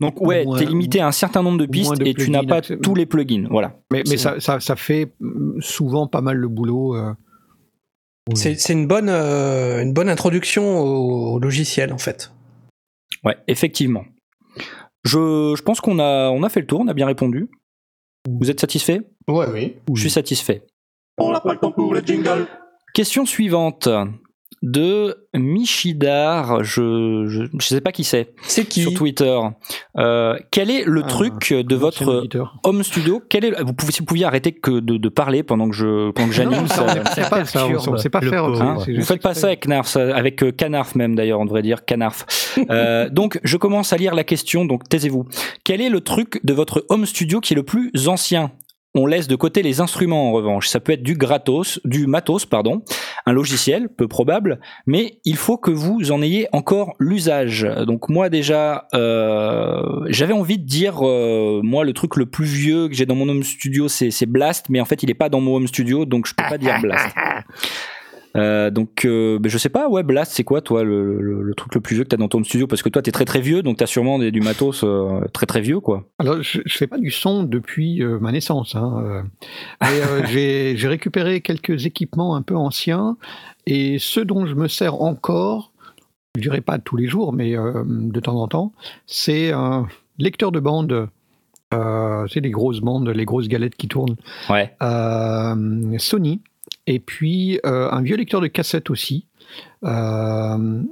Donc 0.00 0.20
ouais, 0.22 0.44
Moins- 0.46 0.58
t'es 0.58 0.64
limité 0.64 1.00
à 1.00 1.06
un 1.06 1.12
certain 1.12 1.42
nombre 1.42 1.58
de 1.58 1.66
pistes 1.66 1.96
de 1.98 2.06
et 2.06 2.14
tu 2.14 2.30
n'as 2.30 2.42
pas 2.42 2.62
tous 2.62 2.94
les 2.94 3.06
plugins. 3.06 3.46
Voilà. 3.50 3.76
Mais, 3.92 4.02
mais 4.08 4.16
ça, 4.16 4.40
ça, 4.40 4.58
ça 4.58 4.74
fait 4.74 5.12
mm, 5.20 5.60
souvent 5.60 6.06
pas 6.06 6.22
mal 6.22 6.38
le 6.38 6.48
boulot. 6.48 6.96
euh. 6.96 7.12
C'est 8.34 8.58
c'est 8.58 8.72
une 8.72 8.86
bonne, 8.86 9.08
euh, 9.10 9.82
une 9.82 9.92
bonne 9.92 10.08
introduction 10.08 10.80
au, 10.80 11.34
au 11.34 11.38
logiciel, 11.38 11.92
en 11.92 11.98
fait. 11.98 12.32
Ouais, 13.24 13.36
effectivement. 13.48 14.04
Je, 15.04 15.54
je 15.56 15.62
pense 15.62 15.80
qu'on 15.80 15.98
a, 15.98 16.30
on 16.30 16.42
a 16.42 16.48
fait 16.48 16.60
le 16.60 16.66
tour, 16.66 16.80
on 16.80 16.88
a 16.88 16.94
bien 16.94 17.06
répondu. 17.06 17.48
Vous 18.28 18.50
êtes 18.50 18.60
satisfait? 18.60 19.00
Ouais, 19.28 19.46
oui. 19.52 19.76
Je 19.94 20.00
suis 20.00 20.10
satisfait. 20.10 20.66
On 21.18 21.32
n'a 21.32 21.40
pas 21.40 21.52
le 21.52 21.58
temps 21.58 21.72
pour 21.72 21.94
le 21.94 22.00
jingle. 22.00 22.46
Question 22.94 23.24
suivante 23.26 23.88
de 24.62 25.28
Michidar, 25.34 26.64
je, 26.64 27.26
je, 27.28 27.42
je 27.58 27.66
sais 27.66 27.80
pas 27.80 27.92
qui 27.92 28.04
c'est, 28.04 28.32
C'est 28.42 28.64
qui 28.64 28.82
sur 28.82 28.94
Twitter. 28.94 29.38
Euh, 29.96 30.36
quel 30.50 30.70
est 30.70 30.84
le 30.84 31.02
Ah, 31.04 31.08
truc 31.08 31.52
de 31.52 31.76
votre 31.76 32.26
home 32.64 32.82
studio? 32.82 33.22
Quel 33.28 33.44
est, 33.44 33.62
vous 33.62 33.72
pouvez, 33.72 33.92
si 33.92 34.00
vous 34.00 34.04
pouviez 34.06 34.24
arrêter 34.24 34.52
que 34.52 34.80
de, 34.80 34.96
de 34.96 35.08
parler 35.08 35.42
pendant 35.42 35.68
que 35.68 35.76
je, 35.76 36.10
pendant 36.10 36.28
que 36.28 36.34
j'anime. 36.34 36.66
C'est 37.14 37.28
pas 37.30 37.44
ça, 37.44 37.66
on 37.66 37.96
sait 37.96 38.08
pas 38.10 38.20
faire. 38.20 38.44
Hein? 38.44 38.78
Vous 38.86 39.04
faites 39.04 39.22
pas 39.22 39.34
ça 39.34 39.48
avec 39.48 39.66
Knarf, 39.66 39.86
ça- 39.88 40.14
avec 40.16 40.42
euh, 40.42 40.50
Canarf 40.50 40.94
même 40.94 41.14
d'ailleurs, 41.14 41.40
on 41.40 41.44
devrait 41.44 41.62
dire 41.62 41.84
Canarf. 41.84 42.26
Euh, 42.70 43.08
donc 43.10 43.38
je 43.44 43.56
commence 43.56 43.92
à 43.92 43.96
lire 43.96 44.14
la 44.14 44.24
question, 44.24 44.64
donc 44.64 44.88
taisez-vous. 44.88 45.26
Quel 45.64 45.80
est 45.80 45.90
le 45.90 46.00
truc 46.00 46.40
de 46.44 46.52
votre 46.52 46.84
home 46.88 47.06
studio 47.06 47.40
qui 47.40 47.52
est 47.54 47.56
le 47.56 47.62
plus 47.62 47.92
ancien? 48.08 48.50
On 48.98 49.06
laisse 49.06 49.28
de 49.28 49.36
côté 49.36 49.62
les 49.62 49.80
instruments 49.80 50.28
en 50.28 50.32
revanche. 50.32 50.68
Ça 50.68 50.80
peut 50.80 50.92
être 50.92 51.02
du 51.02 51.14
gratos, 51.14 51.80
du 51.84 52.06
matos, 52.06 52.46
pardon, 52.46 52.82
un 53.26 53.32
logiciel, 53.32 53.88
peu 53.88 54.08
probable, 54.08 54.60
mais 54.86 55.18
il 55.24 55.36
faut 55.36 55.56
que 55.56 55.70
vous 55.70 56.10
en 56.10 56.20
ayez 56.20 56.48
encore 56.52 56.94
l'usage. 56.98 57.66
Donc 57.86 58.08
moi 58.08 58.28
déjà, 58.28 58.88
euh, 58.94 60.04
j'avais 60.08 60.34
envie 60.34 60.58
de 60.58 60.66
dire, 60.66 61.06
euh, 61.06 61.60
moi 61.62 61.84
le 61.84 61.92
truc 61.92 62.16
le 62.16 62.26
plus 62.26 62.46
vieux 62.46 62.88
que 62.88 62.94
j'ai 62.94 63.06
dans 63.06 63.14
mon 63.14 63.28
home 63.28 63.42
studio, 63.42 63.88
c'est 63.88 64.26
Blast, 64.26 64.66
mais 64.68 64.80
en 64.80 64.84
fait 64.84 65.02
il 65.02 65.10
est 65.10 65.14
pas 65.14 65.28
dans 65.28 65.40
mon 65.40 65.56
home 65.56 65.68
studio, 65.68 66.04
donc 66.04 66.26
je 66.26 66.34
peux 66.34 66.44
pas 66.48 66.58
dire 66.58 66.80
Blast. 66.80 67.14
Euh, 68.38 68.70
donc, 68.70 69.04
euh, 69.04 69.38
ben, 69.38 69.48
je 69.50 69.58
sais 69.58 69.68
pas, 69.68 69.88
ouais, 69.88 70.02
Blast, 70.02 70.32
c'est 70.32 70.44
quoi, 70.44 70.60
toi, 70.60 70.84
le, 70.84 71.20
le- 71.20 71.42
le 71.42 71.54
truc 71.54 71.74
le 71.74 71.80
plus 71.80 71.94
vieux 71.96 72.04
que 72.04 72.08
t'as 72.08 72.16
dans 72.16 72.28
ton 72.28 72.42
studio? 72.44 72.66
Parce 72.66 72.82
que 72.82 72.88
toi, 72.88 73.02
t'es 73.02 73.10
très 73.12 73.24
très 73.24 73.40
vieux, 73.40 73.62
donc 73.62 73.76
t'as 73.78 73.86
sûrement 73.86 74.18
des- 74.18 74.30
du 74.30 74.40
matos 74.40 74.82
euh, 74.84 75.20
très 75.32 75.46
très 75.46 75.60
vieux, 75.60 75.80
quoi. 75.80 76.04
Alors, 76.18 76.42
je, 76.42 76.60
je 76.64 76.76
fais 76.78 76.86
pas 76.86 76.98
du 76.98 77.10
son 77.10 77.42
depuis 77.42 78.02
ma 78.20 78.32
naissance. 78.32 78.74
Hein, 78.74 79.24
mais 79.82 80.26
j'ai 80.76 80.88
récupéré 80.88 81.40
quelques 81.40 81.84
équipements 81.86 82.36
un 82.36 82.42
peu 82.42 82.56
anciens 82.56 83.16
et 83.66 83.98
ceux 83.98 84.24
dont 84.24 84.46
je 84.46 84.54
me 84.54 84.68
sers 84.68 85.00
encore, 85.02 85.72
je 86.36 86.40
dirais 86.42 86.60
pas 86.60 86.78
tous 86.78 86.96
les 86.96 87.06
jours, 87.08 87.32
mais 87.32 87.54
de 87.54 88.20
temps 88.20 88.40
en 88.40 88.48
temps, 88.48 88.72
c'est 89.06 89.52
un 89.52 89.86
lecteur 90.18 90.52
de 90.52 90.60
bande. 90.60 91.08
C'est 91.70 92.40
les 92.40 92.50
grosses 92.50 92.80
bandes, 92.80 93.08
les 93.08 93.24
grosses 93.26 93.48
galettes 93.48 93.74
qui 93.76 93.88
tournent. 93.88 94.16
Ouais. 94.48 94.72
Sony. 95.98 96.40
Et 96.88 97.00
puis 97.00 97.60
euh, 97.66 97.90
un 97.90 98.00
vieux 98.02 98.16
lecteur 98.16 98.40
de 98.40 98.46
cassette 98.48 98.88
aussi. 98.90 99.26
euh, 99.84 100.82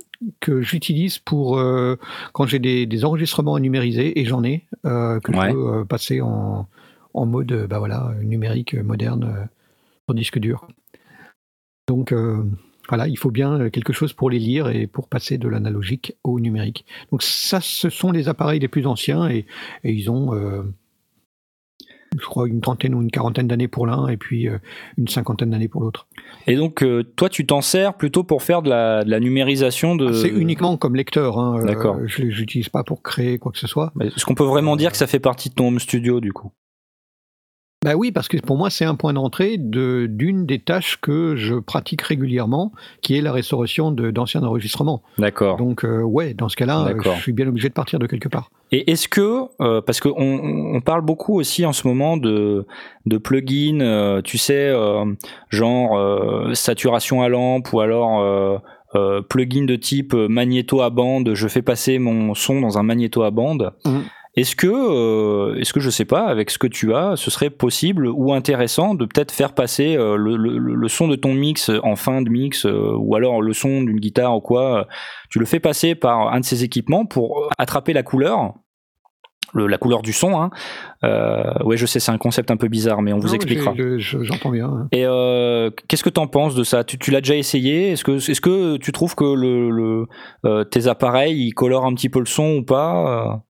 que 0.41 0.63
j'utilise 0.63 1.19
pour 1.19 1.59
euh, 1.59 1.97
quand 2.33 2.47
j'ai 2.47 2.59
des, 2.59 2.87
des 2.87 3.05
enregistrements 3.05 3.59
numérisés 3.59 4.19
et 4.19 4.25
j'en 4.25 4.43
ai 4.45 4.65
que 4.85 5.31
Ouais. 5.37 5.49
je 5.49 5.53
peux 5.53 5.85
passer 5.85 6.21
en, 6.23 6.67
en 7.13 7.27
mode 7.27 7.67
bah 7.69 7.79
voilà 7.79 8.13
numérique 8.23 8.75
moderne 8.75 9.49
sur 10.09 10.15
disque 10.15 10.39
dur. 10.39 10.67
Donc 11.89 12.15
voilà, 12.89 13.09
il 13.09 13.19
faut 13.19 13.31
bien 13.31 13.69
quelque 13.71 13.93
chose 13.93 14.13
pour 14.15 14.31
les 14.31 14.39
lire 14.39 14.69
et 14.69 14.87
pour 14.87 15.09
passer 15.09 15.37
de 15.39 15.49
l'analogique 15.49 16.15
au 16.25 16.41
numérique. 16.41 16.87
Donc 17.11 17.23
ça, 17.23 17.61
ce 17.61 17.91
sont 17.91 18.11
les 18.13 18.29
appareils 18.29 18.61
les 18.61 18.69
plus 18.69 18.87
anciens 18.87 19.29
et, 19.29 19.45
et 19.85 19.93
ils 19.93 20.11
ont, 20.11 20.33
je 22.19 22.25
crois, 22.25 22.49
une 22.49 22.61
trentaine 22.61 22.95
ou 22.95 23.03
une 23.03 23.11
quarantaine 23.11 23.47
d'années 23.47 23.69
pour 23.69 23.87
l'un 23.87 24.09
et 24.09 24.17
puis 24.17 24.49
euh, 24.49 24.59
une 24.97 25.09
cinquantaine 25.09 25.51
d'années 25.51 25.69
pour 25.69 25.83
l'autre. 25.83 26.07
Et 26.47 26.57
donc, 26.57 26.83
euh, 26.83 27.03
toi, 27.17 27.29
tu 27.29 27.47
t'en 27.47 27.61
sers 27.61 27.95
plutôt 27.95 28.25
pour 28.25 28.43
faire 28.43 28.63
de 28.63 28.71
la, 28.71 29.05
de 29.05 29.11
la 29.11 29.21
numérisation 29.21 29.97
de. 29.97 30.09
Ah, 30.09 30.15
C'est 30.15 30.29
uniquement 30.29 30.77
comme 30.77 30.97
lecteur. 30.97 31.39
Hein, 31.39 31.61
euh, 31.61 31.67
D'accord. 31.67 31.99
je 32.07 32.23
l'utilise 32.23 32.69
pas 32.69 32.85
pour 32.85 33.03
créer 33.03 33.39
quoi 33.39 33.53
que 33.53 33.59
ce 33.59 33.67
soit. 33.67 33.93
Est-ce 34.01 34.25
qu'on 34.25 34.35
peut 34.35 34.45
vraiment 34.45 34.77
dire 34.77 34.91
que 34.91 34.97
ça 34.97 35.07
fait 35.07 35.21
partie 35.21 35.51
de 35.51 35.55
ton 35.55 35.69
home 35.69 35.81
studio, 35.81 36.21
du 36.21 36.33
coup? 36.33 36.53
Bah 37.87 37.95
oui, 37.95 38.11
parce 38.11 38.27
que 38.27 38.37
pour 38.39 38.57
moi, 38.57 38.69
c'est 38.69 38.85
un 38.85 38.97
point 38.97 39.13
d'entrée 39.13 39.59
de- 39.59 40.07
d'une 40.11 40.45
des 40.45 40.59
tâches 40.59 40.99
que 41.01 41.37
je 41.37 41.55
pratique 41.55 42.03
régulièrement, 42.03 42.73
qui 43.01 43.17
est 43.17 43.21
la 43.21 43.31
restauration 43.31 43.93
de- 43.93 44.11
d'anciens 44.11 44.43
enregistrements. 44.43 45.03
D'accord. 45.19 45.57
Donc, 45.57 45.85
euh, 45.85 46.03
ouais, 46.03 46.35
dans 46.35 46.49
ce 46.49 46.57
cas-là, 46.57 46.81
euh, 46.83 46.85
D'accord. 46.87 47.15
je 47.15 47.23
suis 47.23 47.33
bien 47.33 47.47
obligé 47.47 47.69
de 47.69 47.75
partir 47.75 48.01
de 48.01 48.09
quelque 48.09 48.29
part. 48.29 48.51
Et 48.73 48.91
est-ce 48.91 49.07
que, 49.09 49.43
euh, 49.61 49.81
parce 49.83 50.01
qu'on 50.01 50.15
on 50.19 50.75
on 50.75 50.81
parle 50.81 51.03
beaucoup 51.03 51.39
aussi 51.39 51.65
en 51.65 51.73
ce 51.73 51.87
moment 51.87 52.17
de, 52.17 52.67
de 53.07 53.19
plugins, 53.19 53.81
euh, 53.81 54.21
tu 54.21 54.37
sais, 54.37 54.73
genre 55.51 56.51
saturation 56.57 57.23
à 57.23 57.29
lampe 57.29 57.73
ou 57.73 57.79
alors 57.79 58.61
plugin 59.29 59.65
de 59.65 59.77
type 59.77 60.13
magnéto 60.15 60.81
à 60.81 60.91
bande, 60.91 61.35
je 61.35 61.47
fais 61.49 61.63
passer 61.63 61.99
mon 62.01 62.35
son 62.35 62.61
dans 62.61 62.79
un 62.79 62.83
magnéto 62.83 63.23
à 63.23 63.31
bande. 63.31 63.73
Mhm. 63.85 64.03
Est-ce 64.37 64.55
que, 64.55 64.67
euh, 64.67 65.59
est-ce 65.59 65.73
que 65.73 65.81
je 65.81 65.89
sais 65.89 66.05
pas, 66.05 66.27
avec 66.27 66.51
ce 66.51 66.59
que 66.59 66.67
tu 66.67 66.95
as, 66.95 67.17
ce 67.17 67.31
serait 67.31 67.49
possible 67.49 68.07
ou 68.07 68.35
intéressant 68.35 68.95
de 68.95 69.07
peut-être 69.07 69.33
faire 69.33 69.55
passer 69.55 69.97
euh, 69.97 70.17
le, 70.17 70.37
le- 70.37 70.59
le 70.59 70.89
son 70.89 71.09
de 71.09 71.17
ton 71.17 71.33
mix 71.33 71.71
en 71.83 71.97
fin 71.97 72.21
de 72.21 72.29
mix 72.29 72.67
euh, 72.67 72.93
ou 72.99 73.17
alors 73.17 73.41
le 73.41 73.55
son 73.55 73.83
d'une 73.83 73.99
guitare 73.99 74.37
ou 74.37 74.41
quoi, 74.41 74.81
euh, 74.81 74.85
tu 75.31 75.39
le 75.39 75.47
fais 75.47 75.59
passer 75.61 75.95
par 75.95 76.33
un 76.35 76.41
de 76.41 76.45
ces 76.45 76.65
équipements 76.65 77.07
pour 77.07 77.49
attraper 77.57 77.95
la 77.95 78.03
couleur, 78.03 78.53
le- 79.55 79.67
la 79.69 79.79
couleur 79.79 80.03
du 80.03 80.13
son. 80.13 80.39
Hein. 80.39 80.51
Euh, 81.03 81.45
ouais, 81.65 81.79
je 81.79 81.87
sais, 81.87 81.99
c'est 81.99 82.13
un 82.13 82.19
concept 82.19 82.51
un 82.51 82.59
peu 82.59 82.69
bizarre, 82.69 83.01
mais 83.01 83.15
on 83.15 83.19
vous 83.19 83.29
Non, 83.29 83.35
expliquera. 83.35 83.73
J'entends 83.97 84.51
bien. 84.51 84.67
hein. 84.67 84.89
Et 84.93 85.07
euh, 85.07 85.71
qu'est-ce 85.89 86.05
que 86.05 86.11
t'en 86.11 86.27
penses 86.27 86.55
de 86.55 86.63
ça? 86.63 86.85
Tu, 86.85 86.99
tu 86.99 87.11
l'as 87.11 87.23
déjà 87.23 87.37
essayé? 87.37 87.93
Est-ce 87.93 88.05
que, 88.05 88.17
est-ce 88.17 88.41
que 88.43 88.77
tu 88.77 88.93
trouves 88.93 89.15
que 89.15 89.25
le, 89.25 89.71
le, 89.71 90.07
euh, 90.45 90.65
tes 90.65 90.89
appareils 90.89 91.47
ils 91.47 91.53
colorent 91.55 91.87
un 91.87 91.95
petit 91.95 92.11
peu 92.11 92.19
le 92.19 92.27
son 92.27 92.57
ou 92.59 92.63
pas? 92.65 93.43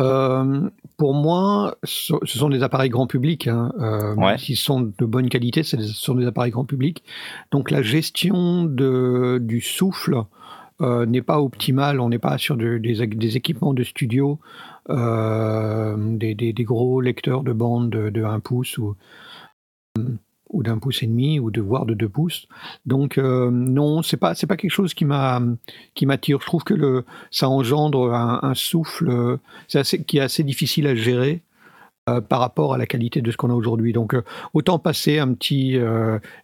Euh, 0.00 0.70
pour 0.96 1.12
moi, 1.14 1.76
ce 1.82 2.14
sont 2.24 2.48
des 2.48 2.62
appareils 2.62 2.90
grand 2.90 3.06
public. 3.06 3.48
Hein. 3.48 3.72
Euh, 3.80 4.14
Ouais. 4.14 4.38
S'ils 4.38 4.56
sont 4.56 4.80
de 4.80 5.04
bonne 5.04 5.28
qualité, 5.28 5.62
ce 5.64 5.80
sont 5.82 6.14
des 6.14 6.26
appareils 6.26 6.52
grand 6.52 6.64
public. 6.64 7.02
Donc 7.50 7.70
la 7.70 7.82
gestion 7.82 8.64
de, 8.64 9.38
du 9.42 9.60
souffle 9.60 10.22
euh, 10.80 11.04
n'est 11.06 11.22
pas 11.22 11.40
optimale. 11.40 11.98
On 12.00 12.08
n'est 12.10 12.18
pas 12.20 12.38
sur 12.38 12.56
de- 12.56 12.78
des, 12.78 13.06
des 13.06 13.36
équipements 13.36 13.74
de 13.74 13.82
studio, 13.82 14.38
des, 14.88 16.34
des- 16.34 16.52
des 16.52 16.64
gros 16.64 17.00
lecteurs 17.00 17.42
de 17.42 17.52
bande 17.52 17.90
de, 17.90 18.10
de 18.10 18.22
1 18.24 18.38
pouce 18.40 18.78
ou, 18.78 18.94
ou 20.50 20.62
d'un 20.62 20.78
pouce 20.78 21.02
et 21.02 21.06
demi 21.06 21.38
ou 21.38 21.50
de 21.50 21.60
voire 21.60 21.86
de 21.86 21.94
2 21.94 22.08
pouces. 22.08 22.48
Donc 22.86 23.18
euh, 23.18 23.50
non, 23.50 24.02
c'est 24.02 24.16
pas 24.16 24.34
c'est 24.34 24.46
pas 24.46 24.56
quelque 24.56 24.70
chose 24.70 24.94
qui 24.94 25.04
m'a 25.04 25.40
qui 25.94 26.06
m'attire. 26.06 26.38
Je 26.40 26.46
trouve 26.46 26.64
que 26.64 26.74
le 26.74 27.04
ça 27.30 27.48
engendre 27.48 28.12
un, 28.14 28.40
un 28.42 28.54
souffle 28.54 29.08
euh, 29.10 29.36
assez, 29.74 30.02
qui 30.02 30.18
est 30.18 30.22
assez 30.22 30.44
difficile 30.44 30.86
à 30.86 30.94
gérer 30.94 31.42
euh, 32.08 32.20
par 32.20 32.40
rapport 32.40 32.74
à 32.74 32.78
la 32.78 32.86
qualité 32.86 33.20
de 33.20 33.30
ce 33.30 33.36
qu'on 33.36 33.50
a 33.50 33.54
aujourd'hui. 33.54 33.92
Donc 33.92 34.16
autant 34.54 34.78
passer 34.78 35.18
un 35.18 35.32
petit 35.34 35.78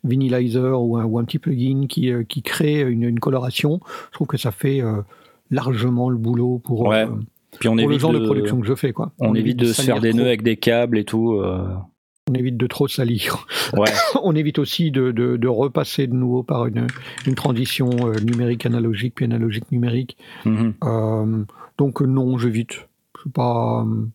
vinylizer 0.04 0.80
ou 0.80 0.96
un, 0.98 1.04
ou 1.04 1.18
un 1.18 1.24
petit 1.24 1.38
plugin 1.38 1.86
qui, 1.88 2.12
qui 2.28 2.42
crée 2.42 2.80
une, 2.82 3.04
une 3.04 3.20
coloration. 3.20 3.80
Je 4.10 4.14
trouve 4.14 4.26
que 4.26 4.36
ça 4.36 4.50
fait 4.50 4.82
largement 5.50 6.10
le 6.10 6.16
boulot 6.16 6.60
pour, 6.64 6.82
Ouais. 6.82 7.06
Puis 7.60 7.68
on 7.68 7.76
pour 7.76 7.86
le 7.88 7.92
évite 7.92 8.00
genre 8.00 8.12
de, 8.12 8.18
de- 8.18 8.24
production 8.24 8.60
que 8.60 8.66
je 8.66 8.74
fais. 8.74 8.92
Quoi. 8.92 9.12
On, 9.20 9.34
évite 9.34 9.56
de 9.56 9.66
se 9.66 9.80
faire 9.80 10.00
des 10.00 10.12
nœuds 10.12 10.26
avec 10.26 10.42
des 10.42 10.56
câbles 10.56 10.98
et 10.98 11.04
tout. 11.04 11.40
On 12.30 12.34
évite 12.34 12.56
de 12.56 12.66
trop 12.66 12.88
salir. 12.88 13.46
Ouais. 13.74 13.84
On 14.22 14.34
évite 14.34 14.58
aussi 14.58 14.90
de, 14.90 15.10
de, 15.12 15.36
de 15.36 15.48
repasser 15.48 16.06
de 16.06 16.14
nouveau 16.14 16.42
par 16.42 16.66
une, 16.66 16.86
une 17.26 17.34
transition 17.34 17.90
euh, 18.08 18.14
numérique 18.20 18.64
analogique 18.64 19.14
puis 19.16 19.26
analogique 19.26 19.70
numérique. 19.70 20.16
Mhm. 20.46 20.74
Euh, 20.84 21.44
donc 21.76 22.00
non, 22.00 22.38
j'évite. 22.38 22.88
Je 23.16 23.20
suis 23.22 23.30
pas. 23.30 23.84
euh, 23.86 24.06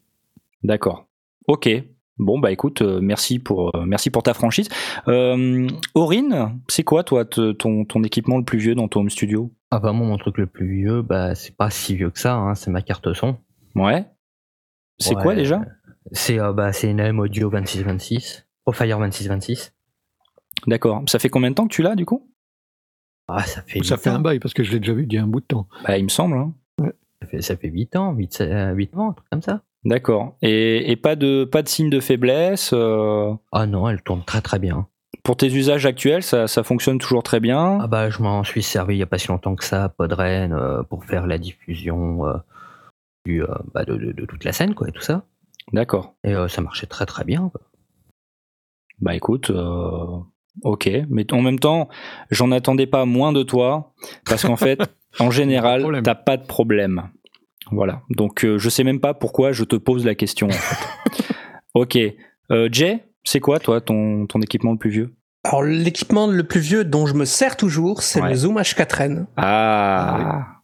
D'accord. 0.64 1.06
Ok. 1.48 1.70
Bon 2.18 2.38
bah 2.40 2.52
écoute, 2.52 2.82
euh, 2.82 3.00
merci 3.00 3.40
pour 3.40 3.74
euh, 3.78 3.86
merci 3.86 4.10
pour 4.10 4.24
ta 4.24 4.34
franchise. 4.34 4.68
Euh, 5.08 5.68
Aurine, 5.94 6.60
c'est 6.68 6.84
quoi 6.84 7.04
toi 7.04 7.24
te- 7.24 7.54
ton, 7.54 7.86
ton 7.86 8.04
équipement 8.04 8.38
le 8.38 8.44
plus 8.44 8.58
vieux 8.58 8.76
dans 8.76 8.90
ton 8.90 9.02
home 9.02 9.10
studio? 9.10 9.54
Ah 9.72 9.80
bah 9.80 9.94
moi 9.94 10.06
mon 10.06 10.18
truc 10.18 10.38
le 10.38 10.46
plus 10.48 10.82
vieux, 10.82 11.02
bah 11.02 11.34
c'est 11.36 11.56
pas 11.56 11.70
si 11.70 11.96
vieux 11.96 12.10
que 12.10 12.20
ça, 12.20 12.34
hein, 12.36 12.56
c'est 12.56 12.72
ma 12.72 12.82
carte 12.82 13.14
son. 13.14 13.38
Ouais. 13.76 14.06
C'est 14.98 15.16
Ouais. 15.16 15.22
quoi 15.24 15.34
déjà? 15.36 15.62
C'est 16.12 16.40
euh, 16.40 16.54
bah 16.54 16.74
c'est 16.74 16.90
une 16.90 17.00
AM 17.00 17.20
Audio 17.20 17.50
2626, 17.50 18.46
Profire 18.66 18.98
2626. 19.00 19.74
D'accord. 20.68 21.04
Ça 21.08 21.20
fait 21.20 21.30
combien 21.30 21.50
de 21.52 21.56
temps 21.56 21.68
que 21.68 21.74
tu 21.74 21.82
l'as 21.82 21.96
du 21.96 22.06
coup? 22.06 22.30
Ah 23.28 23.44
ça 23.44 23.62
fait 23.62 23.84
ça 23.84 23.98
fait 23.98 24.10
un 24.10 24.20
bail 24.20 24.40
parce 24.40 24.54
que 24.54 24.64
je 24.64 24.72
l'ai 24.72 24.80
déjà 24.80 24.94
vu 24.94 25.06
il 25.08 25.14
y 25.14 25.18
a 25.18 25.24
un 25.24 25.28
bout 25.28 25.40
de 25.42 25.46
temps. 25.46 25.68
Bah 25.88 25.98
il 25.98 26.04
me 26.04 26.10
semble. 26.10 26.38
hein. 26.38 26.54
Ça 27.22 27.28
fait, 27.28 27.42
ça 27.42 27.58
fait 27.58 27.68
8 27.68 27.96
ans, 27.98 28.14
8, 28.14 28.40
euh, 28.42 28.72
8 28.74 28.96
ans, 28.96 29.10
un 29.10 29.14
truc 29.14 29.28
comme 29.30 29.42
ça. 29.42 29.62
D'accord. 29.84 30.38
Et, 30.42 30.90
et 30.90 30.96
pas 30.96 31.16
de 31.18 31.44
pas 31.44 31.62
de 31.64 31.68
signe 31.68 31.90
de 31.90 32.00
faiblesse. 32.00 32.72
euh, 32.74 33.34
Ah 33.52 33.66
non, 33.68 33.90
elle 33.90 34.02
tourne 34.02 34.24
très 34.24 34.42
très 34.42 34.58
bien. 34.58 34.88
pour 35.24 35.36
tes 35.38 35.48
usages 35.54 35.86
actuels, 35.86 36.24
ça, 36.24 36.48
ça 36.48 36.64
fonctionne 36.64 36.98
toujours 36.98 37.24
très 37.24 37.40
bien? 37.42 37.78
Ah 37.82 37.88
bah 37.88 38.10
je 38.10 38.22
m'en 38.24 38.44
suis 38.46 38.64
servi 38.64 38.96
il 38.96 39.00
y 39.00 39.04
a 39.04 39.06
pas 39.06 39.18
si 39.18 39.28
longtemps 39.28 39.56
que 39.56 39.66
ça, 39.66 39.90
Podren, 39.90 40.54
euh, 40.54 40.82
pour 40.84 41.04
faire 41.06 41.28
la 41.28 41.38
diffusion 41.38 42.26
euh, 42.26 42.34
du, 43.26 43.44
euh, 43.44 43.48
bah, 43.74 43.84
de, 43.86 43.96
de- 43.98 44.12
de 44.14 44.26
toute 44.26 44.44
la 44.46 44.54
scène 44.54 44.74
quoi 44.74 44.88
et 44.88 44.92
tout 44.94 45.02
ça. 45.02 45.24
D'accord. 45.74 46.16
Et 46.24 46.34
euh, 46.34 46.48
ça 46.48 46.62
marchait 46.62 46.88
très 46.88 47.06
très 47.06 47.24
bien. 47.24 47.52
Bah 49.02 49.16
écoute, 49.16 49.50
euh, 49.52 50.18
ok, 50.64 50.90
mais 51.10 51.32
en 51.34 51.42
même 51.42 51.60
temps, 51.60 51.88
j'en 52.32 52.52
attendais 52.52 52.88
pas 52.88 53.06
moins 53.06 53.32
de 53.32 53.44
toi, 53.44 53.94
parce 54.26 54.44
qu'en 54.46 54.58
fait, 54.58 54.80
en 55.20 55.32
général, 55.32 56.02
t'as 56.04 56.16
pas 56.16 56.38
de 56.38 56.46
problème. 56.46 57.04
Voilà. 57.72 58.02
Donc 58.10 58.44
euh, 58.44 58.58
je 58.58 58.68
sais 58.70 58.84
même 58.84 59.00
pas 59.00 59.14
pourquoi 59.14 59.52
je 59.52 59.64
te 59.64 59.76
pose 59.76 60.06
la 60.06 60.16
question. 60.16 60.48
En 60.48 60.52
fait. 60.52 61.24
ok. 61.76 61.98
Euh, 62.52 62.68
Jay, 62.72 63.06
c'est 63.24 63.40
quoi 63.40 63.60
toi 63.60 63.80
ton, 63.80 64.26
ton 64.26 64.42
équipement 64.42 64.72
le 64.72 64.78
plus 64.78 64.90
vieux? 64.90 65.16
Alors 65.46 65.62
l'équipement 65.64 66.28
le 66.28 66.44
plus 66.44 66.60
vieux 66.60 66.84
dont 66.84 67.06
je 67.06 67.14
me 67.14 67.24
sers 67.26 67.56
toujours, 67.56 68.02
c'est 68.02 68.22
Ouais. 68.22 68.30
le 68.30 68.36
Zoom 68.36 68.58
H4n 68.58 69.28
Ah, 69.38 70.59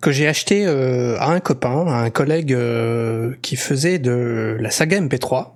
que 0.00 0.12
j'ai 0.12 0.26
acheté 0.26 0.66
euh, 0.66 1.16
à 1.18 1.30
un 1.30 1.40
copain, 1.40 1.86
à 1.86 1.96
un 2.02 2.10
collègue 2.10 2.52
euh, 2.52 3.34
qui 3.42 3.56
faisait 3.56 3.98
de 3.98 4.56
la 4.60 4.70
saga 4.70 5.00
MP3 5.00 5.48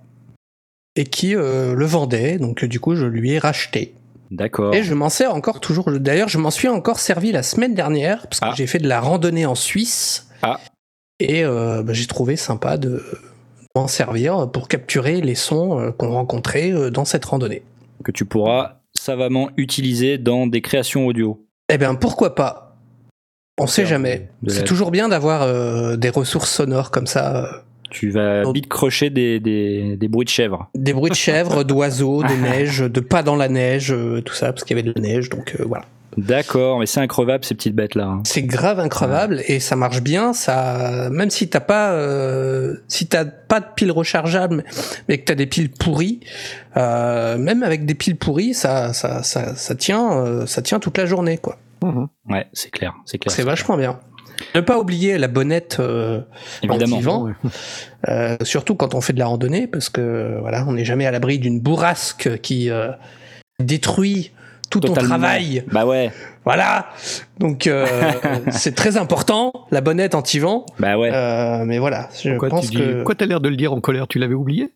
et 0.97 1.05
qui 1.05 1.35
euh, 1.35 1.75
le 1.75 1.85
vendait. 1.87 2.39
Donc 2.39 2.65
du 2.65 2.81
coup, 2.81 2.95
je 2.95 3.07
lui 3.07 3.33
ai 3.33 3.39
racheté. 3.39 3.95
d'accord. 4.31 4.75
Et 4.75 4.83
je 4.83 4.95
m'en 4.95 5.09
sers 5.09 5.35
encore 5.35 5.61
toujours. 5.61 5.91
D'ailleurs, 5.91 6.29
je 6.29 6.39
m'en 6.39 6.51
suis 6.51 6.69
encore 6.69 6.99
servi 7.01 7.33
la 7.33 7.43
semaine 7.43 7.75
dernière 7.75 8.27
parce 8.29 8.41
que 8.41 8.47
Ah. 8.51 8.55
j'ai 8.57 8.67
fait 8.67 8.79
de 8.79 8.89
la 8.89 9.01
randonnée 9.01 9.47
en 9.47 9.55
Suisse. 9.55 10.29
Ah. 10.43 10.61
Et 11.21 11.45
bah, 11.45 11.93
j'ai 11.93 12.07
trouvé 12.07 12.37
sympa 12.37 12.77
de 12.77 13.03
m'en 13.77 13.87
servir 13.87 14.51
pour 14.51 14.69
capturer 14.69 15.21
les 15.21 15.37
sons 15.37 15.95
qu'on 15.97 16.11
rencontrait 16.11 16.91
dans 16.91 17.05
cette 17.05 17.25
randonnée. 17.25 17.63
Que 18.03 18.11
tu 18.11 18.25
pourras 18.25 18.81
savamment 18.95 19.51
utiliser 19.57 20.19
dans 20.19 20.47
des 20.47 20.61
créations 20.61 21.07
audio. 21.07 21.47
Eh 21.73 21.79
bien, 21.79 21.95
pourquoi 21.95 22.35
pas? 22.35 22.64
On 23.59 23.67
sait 23.67 23.87
jamais. 23.87 24.29
la- 24.43 24.53
C'est 24.55 24.65
toujours 24.65 24.91
bien 24.91 25.09
d'avoir 25.09 25.43
euh, 25.43 25.97
des 25.97 26.09
ressources 26.11 26.51
sonores 26.51 26.91
comme 26.91 27.07
ça. 27.07 27.37
euh, 27.45 27.47
Tu 27.91 28.11
vas 28.11 28.43
Donc- 28.43 28.55
vite 28.57 28.69
crocher 28.69 29.11
des, 29.11 29.39
des, 29.39 29.97
des 29.97 30.09
bruits 30.09 30.25
de 30.25 30.31
chèvres. 30.31 30.69
des 30.75 30.93
bruits 30.93 31.11
de 31.11 31.17
chèvres, 31.17 31.63
d'oiseaux, 31.65 32.23
de 32.25 32.33
neige, 32.35 32.81
de 32.81 33.01
pas 33.01 33.23
dans 33.23 33.37
la 33.37 33.49
neige, 33.49 33.93
euh, 33.93 34.21
tout 34.23 34.35
ça, 34.35 34.53
parce 34.53 34.65
qu'il 34.65 34.77
y 34.77 34.81
avait 34.81 34.89
de 34.89 34.95
la 34.97 35.01
neige, 35.07 35.29
donc 35.31 35.55
euh, 35.61 35.65
voilà. 35.67 35.85
D'accord, 36.17 36.79
mais 36.79 36.87
c'est 36.87 37.01
increvable 37.01 37.45
ces 37.45 37.55
petites 37.57 37.75
bêtes 37.75 37.97
là. 37.97 38.05
hein. 38.07 38.23
C'est 38.25 38.43
grave 38.43 38.79
increvable 38.79 39.43
et 39.49 39.59
ça 39.59 39.75
marche 39.75 40.01
bien. 40.01 40.33
Ça, 40.33 41.09
même 41.11 41.29
si 41.31 41.49
t'as 41.49 41.59
pas, 41.61 41.91
euh, 41.93 42.77
si 42.87 43.07
t'as 43.09 43.25
pas 43.25 43.59
de 43.61 43.67
piles 43.75 43.91
rechargeables, 43.91 44.65
mais 45.09 45.19
que 45.19 45.25
t'as 45.25 45.35
des 45.35 45.47
piles 45.47 45.71
pourries, 45.71 46.21
euh, 46.77 47.37
même 47.37 47.63
avec 47.65 47.85
des 47.85 47.95
piles 47.95 48.15
pourries, 48.17 48.55
ça, 48.55 48.93
ça, 48.93 49.25
ça, 49.25 49.57
ça 49.57 49.75
tient, 49.75 50.13
euh, 50.19 50.47
ça 50.47 50.63
tient 50.63 50.79
toute 50.79 50.99
la 50.99 51.07
journée, 51.07 51.37
quoi. 51.39 51.59
Mhm. 51.85 52.09
Ouais, 52.31 52.47
c'est 52.53 52.71
clair, 52.71 52.95
c'est 53.05 53.19
clair. 53.19 53.33
C'est 53.35 53.43
vachement 53.43 53.77
bien. 53.77 53.99
Ne 54.55 54.61
pas 54.61 54.79
oublier 54.79 55.19
la 55.19 55.29
bonnette 55.29 55.77
euh, 55.81 56.21
Évidemment. 56.63 57.23
Ouais. 57.23 57.33
euh, 58.09 58.37
surtout 58.43 58.75
quand 58.75 58.95
on 58.95 59.01
fait 59.01 59.13
de 59.13 59.19
la 59.19 59.27
randonnée, 59.27 59.67
parce 59.67 59.89
que 59.89 60.39
voilà, 60.41 60.65
on 60.67 60.73
n'est 60.73 60.85
jamais 60.85 61.07
à 61.07 61.11
l'abri 61.11 61.39
d'une 61.39 61.61
bourrasque 61.61 62.41
qui 62.41 62.71
euh, 62.71 62.91
détruit 63.61 64.33
tout 64.81 64.89
ton 64.89 64.95
travail. 64.95 65.65
Bah 65.73 65.87
ouais, 65.87 66.11
Voilà. 66.45 66.89
Donc 67.39 67.67
euh, 67.67 67.87
c'est 68.51 68.75
très 68.75 68.97
important, 68.97 69.53
la 69.71 69.81
bonnette 69.81 70.15
anti-vent. 70.15 70.67
bah 70.79 70.99
ouais. 70.99 71.11
Euh, 71.13 71.65
mais 71.65 71.79
voilà, 71.79 72.09
je 72.23 72.31
Pourquoi 72.31 72.49
pense 72.51 72.67
tu 72.67 72.71
dis 72.73 72.77
que 72.79 72.95
Pourquoi 72.97 73.15
t'as 73.15 73.27
l'air 73.27 73.41
de 73.41 73.49
le 73.49 73.57
dire 73.57 73.73
en 73.73 73.81
colère? 73.81 74.07
Tu 74.09 74.19
l'avais 74.19 74.35
oublié? 74.35 74.73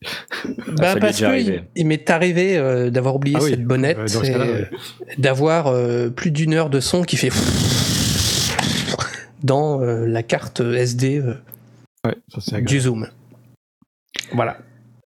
Bah, 0.76 0.92
est 0.96 1.00
parce 1.00 1.20
que 1.20 1.38
il, 1.40 1.64
il 1.76 1.86
m'est 1.86 2.08
arrivé 2.10 2.56
euh, 2.56 2.90
d'avoir 2.90 3.16
oublié 3.16 3.36
Ah 3.38 3.42
oui, 3.44 3.50
cette 3.50 3.64
bonnette 3.64 3.98
dans 3.98 4.08
ce 4.08 4.24
et 4.24 4.32
cas-là, 4.32 4.44
ouais. 4.46 4.70
d'avoir 5.18 5.66
euh, 5.68 6.08
plus 6.10 6.30
d'une 6.30 6.54
heure 6.54 6.70
de 6.70 6.80
son 6.80 7.02
qui 7.02 7.16
fait 7.16 7.30
dans 9.42 9.80
euh, 9.82 10.06
la 10.06 10.22
carte 10.22 10.60
SD 10.60 11.18
euh, 11.18 11.34
Ouais, 12.04 12.14
ça 12.38 12.60
du 12.60 12.80
zoom. 12.80 13.08
Voilà. 14.32 14.58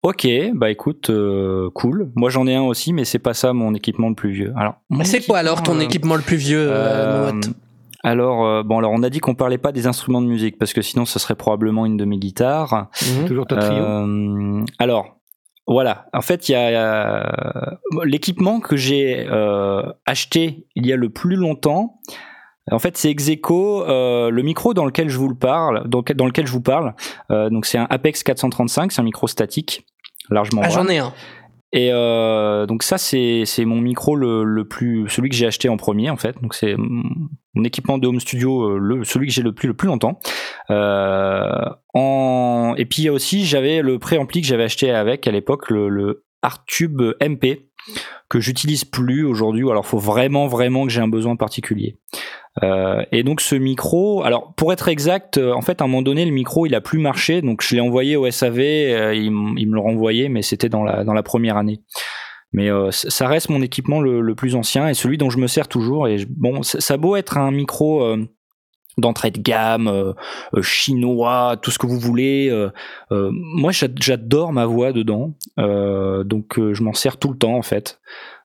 Ok, 0.03 0.27
bah 0.55 0.71
écoute, 0.71 1.11
euh, 1.11 1.69
cool. 1.75 2.11
Moi 2.17 2.31
j'en 2.31 2.47
ai 2.47 2.55
un 2.55 2.63
aussi, 2.63 2.93
mais 2.95 3.05
c'est 3.05 3.19
pas 3.19 3.35
ça 3.35 3.53
mon 3.53 3.75
équipement 3.75 4.09
le 4.09 4.15
plus 4.15 4.31
vieux. 4.31 4.53
Alors, 4.57 4.77
C'est 5.03 5.25
quoi 5.27 5.39
alors 5.39 5.63
ton 5.63 5.77
euh, 5.77 5.81
équipement 5.83 6.15
le 6.17 6.23
plus 6.23 6.39
vieux, 6.39 6.71
euh, 6.71 7.31
euh, 7.31 7.41
Alors, 8.03 8.47
euh, 8.47 8.63
bon, 8.63 8.79
alors 8.79 8.93
on 8.93 9.03
a 9.03 9.11
dit 9.11 9.19
qu'on 9.21 9.35
parlait 9.35 9.59
pas 9.59 9.73
des 9.73 9.87
instruments 9.87 10.23
de 10.23 10.27
musique 10.27 10.59
parce 10.59 10.73
que 10.73 10.81
sinon 10.81 11.05
ce 11.05 11.19
serait 11.19 11.35
probablement 11.35 11.85
une 11.85 11.99
de 11.99 12.07
mes 12.07 12.17
guitares. 12.19 12.89
Mhm. 13.19 13.27
Toujours 13.27 13.47
ta 13.47 13.57
trio 13.57 13.83
Euh, 13.83 14.65
alors, 14.79 15.19
Voilà. 15.67 16.07
En 16.15 16.23
fait, 16.23 16.49
il 16.49 16.53
y 16.53 16.55
a 16.55 17.31
l'équipement 18.05 18.59
que 18.61 18.77
j'ai 18.77 19.27
euh, 19.29 19.83
acheté 20.07 20.67
il 20.77 20.87
y 20.87 20.93
a 20.95 20.97
le 20.97 21.11
plus 21.11 21.37
longtemps. 21.37 22.01
En 22.71 22.79
fait, 22.79 22.97
c'est 22.97 23.11
Execo, 23.11 23.85
euh, 23.85 24.31
le 24.31 24.43
micro 24.43 24.75
dans 24.75 24.85
lequel 24.85 25.09
je 25.09 25.19
vous 25.19 25.29
le 25.29 25.35
parle, 25.35 25.89
dans, 25.89 26.03
dans 26.15 26.27
lequel 26.27 26.47
je 26.47 26.53
vous 26.53 26.61
parle. 26.61 26.95
Euh, 27.31 27.51
donc, 27.51 27.67
c'est 27.67 27.79
un 27.79 27.87
Apex 27.91 28.23
435, 28.23 28.93
c'est 28.93 29.01
un 29.01 29.05
micro 29.05 29.27
statique, 29.27 29.85
largement. 30.31 30.63
Ah, 30.65 30.69
j'en 30.71 30.87
ai 30.89 30.99
un. 30.99 31.13
Et 31.73 31.91
euh, 31.93 32.67
donc 32.67 32.83
ça, 32.83 32.99
c'est 32.99 33.45
c'est 33.47 33.65
mon 33.65 33.81
micro 33.81 34.17
le, 34.17 34.43
le 34.43 34.67
plus, 34.67 35.09
celui 35.09 35.29
que 35.29 35.37
j'ai 35.37 35.47
acheté 35.47 35.69
en 35.69 35.77
premier 35.77 36.11
en 36.11 36.17
fait. 36.17 36.35
Donc 36.43 36.55
c'est 36.55 36.75
mon 36.77 37.65
équipement 37.65 37.99
de 37.99 38.09
home 38.09 38.19
studio, 38.19 38.77
le 38.77 39.05
celui 39.05 39.29
que 39.29 39.33
j'ai 39.33 39.43
le 39.43 39.53
plus 39.53 39.69
le 39.69 39.75
plus 39.75 39.87
longtemps. 39.87 40.19
Euh, 40.71 41.49
en 41.95 42.75
et 42.77 42.87
puis 42.87 43.03
il 43.03 43.05
y 43.05 43.09
a 43.09 43.13
aussi 43.13 43.47
j'avais 43.47 43.83
le 43.83 44.01
préampli 44.01 44.41
que 44.41 44.49
j'avais 44.49 44.65
acheté 44.65 44.91
avec 44.91 45.29
à 45.29 45.31
l'époque 45.31 45.71
le, 45.71 45.89
le 45.89 46.25
Artube 46.43 47.03
MP 47.21 47.71
que 48.29 48.41
j'utilise 48.41 48.85
plus 48.85 49.25
aujourd'hui. 49.25 49.71
Alors 49.71 49.87
faut 49.87 49.99
vraiment 49.99 50.49
vraiment 50.49 50.87
que 50.87 50.91
j'ai 50.91 51.01
un 51.01 51.09
besoin 51.09 51.37
particulier. 51.37 51.99
Euh, 52.63 53.05
et 53.13 53.23
donc 53.23 53.41
ce 53.41 53.55
micro, 53.55 54.23
alors 54.23 54.53
pour 54.55 54.73
être 54.73 54.89
exact, 54.89 55.39
euh, 55.39 55.53
en 55.53 55.63
fait 55.63 55.81
à 55.81 55.85
un 55.85 55.89
moment 55.89 56.03
donné 56.03 56.25
le 56.25 56.33
micro 56.33 56.67
il 56.67 56.75
a 56.75 56.81
plus 56.81 56.99
marché, 56.99 57.43
donc 57.43 57.63
je 57.63 57.75
l'ai 57.75 57.81
envoyé 57.81 58.17
au 58.17 58.31
SAV, 58.31 58.59
euh, 58.59 59.15
il, 59.15 59.31
me 59.31 59.75
le 59.75 59.81
renvoyait, 59.81 60.29
mais 60.29 60.43
c'était 60.43 60.69
dans 60.69 60.85
la 60.85 61.05
dans 61.05 61.15
la 61.15 61.23
première 61.23 61.57
année. 61.57 61.81
Mais 62.53 62.69
ça 62.91 63.29
reste 63.29 63.49
mon 63.49 63.63
équipement 63.63 64.01
le, 64.01 64.35
plus 64.35 64.57
ancien 64.57 64.89
et 64.89 64.95
celui 64.95 65.19
dont 65.19 65.31
je 65.31 65.39
me 65.39 65.47
sers 65.47 65.69
toujours. 65.69 66.09
Et 66.09 66.27
bon, 66.29 66.65
ça 66.65 66.95
a 66.95 66.97
beau 66.97 67.15
être 67.15 67.39
un 67.39 67.53
micro 67.53 68.17
d'entrée 68.99 69.31
de 69.31 69.39
gamme, 69.39 70.15
chinois, 70.61 71.59
tout 71.63 71.71
ce 71.71 71.79
que 71.79 71.87
vous 71.87 72.01
voulez. 72.01 72.53
moi, 73.13 73.71
j'a- 73.71 73.87
j'adore 74.01 74.53
ma 74.53 74.67
voix 74.67 74.93
dedans, 74.93 75.35
donc 75.57 76.57
je 76.59 76.83
m'en 76.83 76.93
sers 76.93 77.19
tout 77.19 77.31
le 77.31 77.39
temps 77.39 77.55
en 77.55 77.63
fait. 77.63 78.01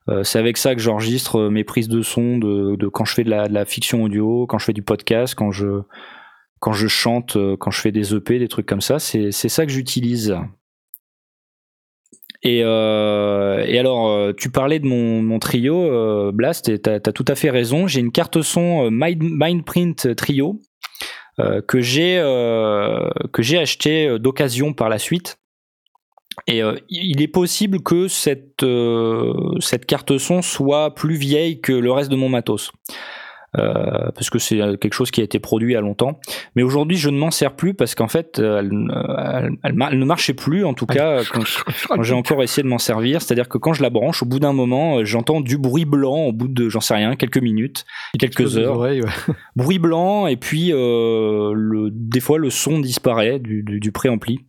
Euh, 0.10 0.24
c'est 0.24 0.38
avec 0.40 0.58
ça 0.58 0.76
que 0.76 0.82
j'enregistre 0.82 1.38
euh, 1.40 1.50
mes 1.50 1.64
prises 1.64 1.88
de 1.88 2.02
son 2.04 2.38
de, 2.38 2.76
de 2.76 2.88
quand 2.88 3.06
je 3.06 3.14
fais 3.14 3.24
de 3.24 3.30
la, 3.30 3.66
fiction 3.66 4.04
audio, 4.04 4.46
quand 4.46 4.60
je 4.60 4.66
fais 4.66 4.74
du 4.74 4.84
podcast, 4.84 5.34
quand 5.36 5.52
je 5.52 5.82
quand 6.60 6.74
je 6.74 6.88
chante, 6.88 7.36
euh, 7.36 7.58
quand 7.58 7.72
je 7.72 7.82
fais 7.82 7.92
des 7.92 8.14
EP, 8.14 8.40
des 8.40 8.48
trucs 8.48 8.66
comme 8.66 8.82
ça. 8.82 9.00
C'est 9.00 9.32
ça 9.32 9.66
que 9.66 9.72
j'utilise. 9.72 10.38
Et, 12.44 12.60
et 12.60 13.80
alors, 13.80 14.36
tu 14.36 14.52
parlais 14.52 14.78
de 14.78 14.86
mon, 14.86 15.40
trio, 15.40 16.32
Blast, 16.32 16.70
et 16.70 16.78
t'as 16.78 16.96
as 16.96 17.00
tout 17.00 17.26
à 17.28 17.34
fait 17.34 17.50
raison. 17.50 17.88
J'ai 17.88 18.02
une 18.02 18.12
carte 18.12 18.44
son 18.44 18.92
Mind, 18.92 19.24
Mindprint 19.24 20.16
Trio 20.16 20.62
euh, 21.40 21.62
que 21.62 21.82
j'ai 21.82 22.18
j'ai 23.40 23.58
acheté 23.58 24.20
d'occasion 24.20 24.74
par 24.74 24.90
la 24.90 25.00
suite. 25.00 25.40
Et 26.48 26.62
euh, 26.64 26.76
il 26.90 27.22
est 27.22 27.28
possible 27.28 27.82
que 27.82 28.08
cette 28.08 28.64
euh, 28.64 29.34
cette 29.60 29.86
carte 29.86 30.18
son 30.18 30.42
soit 30.42 30.94
plus 30.96 31.16
vieille 31.16 31.62
que 31.62 31.74
le 31.74 31.92
reste 31.92 32.12
de 32.12 32.16
mon 32.16 32.30
matos. 32.30 32.72
Euh, 33.58 34.12
parce 34.14 34.30
que 34.30 34.38
c'est 34.38 34.58
quelque 34.82 34.92
chose 34.94 35.12
qui 35.12 35.22
a 35.22 35.24
été 35.24 35.40
produit 35.40 35.72
il 35.72 35.74
y 35.76 35.78
a 35.78 35.82
longtemps. 35.82 36.20
Mais 36.58 36.62
aujourd'hui, 36.64 36.98
je 36.98 37.10
ne 37.10 37.18
m'en 37.18 37.32
sers 37.32 37.56
plus 37.56 37.74
parce 37.74 37.96
qu'en 37.96 38.10
fait, 38.10 38.38
euh, 38.38 38.60
elle, 38.60 38.70
elle- 39.46 39.52
elle 39.64 39.74
mar- 39.74 39.90
elle 39.94 40.00
ne 40.00 40.04
marchait 40.04 40.34
plus, 40.34 40.66
en 40.66 40.74
tout 40.74 40.86
cas, 40.86 41.22
quand, 41.32 41.42
quand 41.88 42.04
j'ai 42.04 42.16
encore 42.16 42.44
essayé 42.44 42.64
de 42.64 42.68
m'en 42.68 42.80
servir. 42.80 43.22
C'est-à-dire 43.22 43.48
que 43.48 43.58
quand 43.58 43.72
je 43.72 43.82
la 43.82 43.90
branche, 43.90 44.22
au 44.24 44.26
bout 44.26 44.40
d'un 44.40 44.52
moment, 44.52 44.98
euh, 44.98 45.06
j'entends 45.06 45.40
du 45.40 45.58
bruit 45.58 45.86
blanc 45.86 46.18
au 46.26 46.34
bout 46.34 46.50
de, 46.50 46.68
j'en 46.68 46.82
sais 46.82 46.96
rien, 46.96 47.16
quelques 47.16 47.38
minutes, 47.38 47.86
quelques 48.20 48.58
heures. 48.58 48.76
Oreilles, 48.78 49.02
ouais. 49.04 49.34
Bruit 49.56 49.80
blanc, 49.80 50.28
et 50.28 50.36
puis 50.36 50.74
euh, 50.74 51.54
le, 51.56 51.88
des 51.92 52.20
fois, 52.20 52.38
le 52.40 52.50
son 52.50 52.80
disparaît 52.82 53.40
du, 53.40 53.64
du, 53.64 53.80
du 53.80 53.92
préampli. 53.94 54.42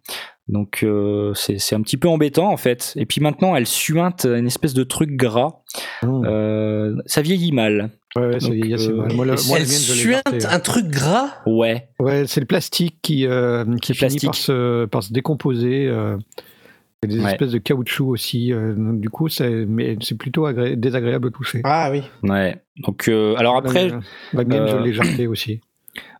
Donc 0.48 0.80
euh, 0.84 1.34
c'est 1.34 1.58
c'est 1.58 1.74
un 1.74 1.80
petit 1.82 1.96
peu 1.96 2.08
embêtant 2.08 2.52
en 2.52 2.56
fait. 2.56 2.92
Et 2.96 3.04
puis 3.06 3.20
maintenant, 3.20 3.56
elle 3.56 3.66
suinte 3.66 4.26
une 4.26 4.46
espèce 4.46 4.74
de 4.74 4.84
truc 4.84 5.10
gras. 5.16 5.60
Mmh. 6.02 6.24
Euh, 6.26 6.96
ça 7.06 7.20
vieillit 7.22 7.52
mal. 7.52 7.90
Ouais, 8.14 8.26
ouais, 8.28 8.40
ça 8.40 8.46
donc, 8.48 8.56
y 8.56 8.70
est, 8.70 8.74
assez 8.74 8.92
mal. 8.92 9.12
Moi, 9.12 9.26
la- 9.26 9.34
et 9.34 9.46
moi, 9.48 9.58
la 9.58 9.64
Elle 9.64 9.68
mienne, 9.68 9.68
suinte 9.68 10.46
un 10.48 10.60
truc 10.60 10.86
gras? 10.86 11.30
Ouais. 11.46 11.88
Ouais, 11.98 12.26
c'est 12.26 12.40
le 12.40 12.46
plastique 12.46 12.96
qui, 13.02 13.26
euh, 13.26 13.64
qui 13.82 13.92
finit 13.92 14.08
plastique. 14.18 14.24
par 14.26 14.34
se, 14.36 14.84
par 14.86 15.02
se 15.02 15.12
décomposer. 15.12 15.86
Euh, 15.88 16.16
il 17.02 17.10
y 17.10 17.14
a 17.14 17.18
des 17.18 17.24
Ouais. 17.24 17.32
espèces 17.32 17.50
de 17.50 17.58
caoutchouc 17.58 18.08
aussi. 18.08 18.52
euh, 18.54 18.72
donc 18.74 19.00
du 19.00 19.10
coup, 19.10 19.28
c'est, 19.28 19.50
mais 19.66 19.96
c'est 20.00 20.16
plutôt 20.16 20.46
agré- 20.48 20.76
désagréable 20.76 21.28
à 21.28 21.30
toucher. 21.30 21.60
Ah 21.64 21.90
oui. 21.90 22.02
Ouais. 22.22 22.56
Donc 22.86 23.08
euh, 23.08 23.34
alors 23.36 23.56
après, 23.58 23.90
La, 24.32 24.44
mienne, 24.44 24.66
je 24.68 24.76
l'ai 24.76 24.92
jartée 24.94 25.26
aussi. 25.26 25.60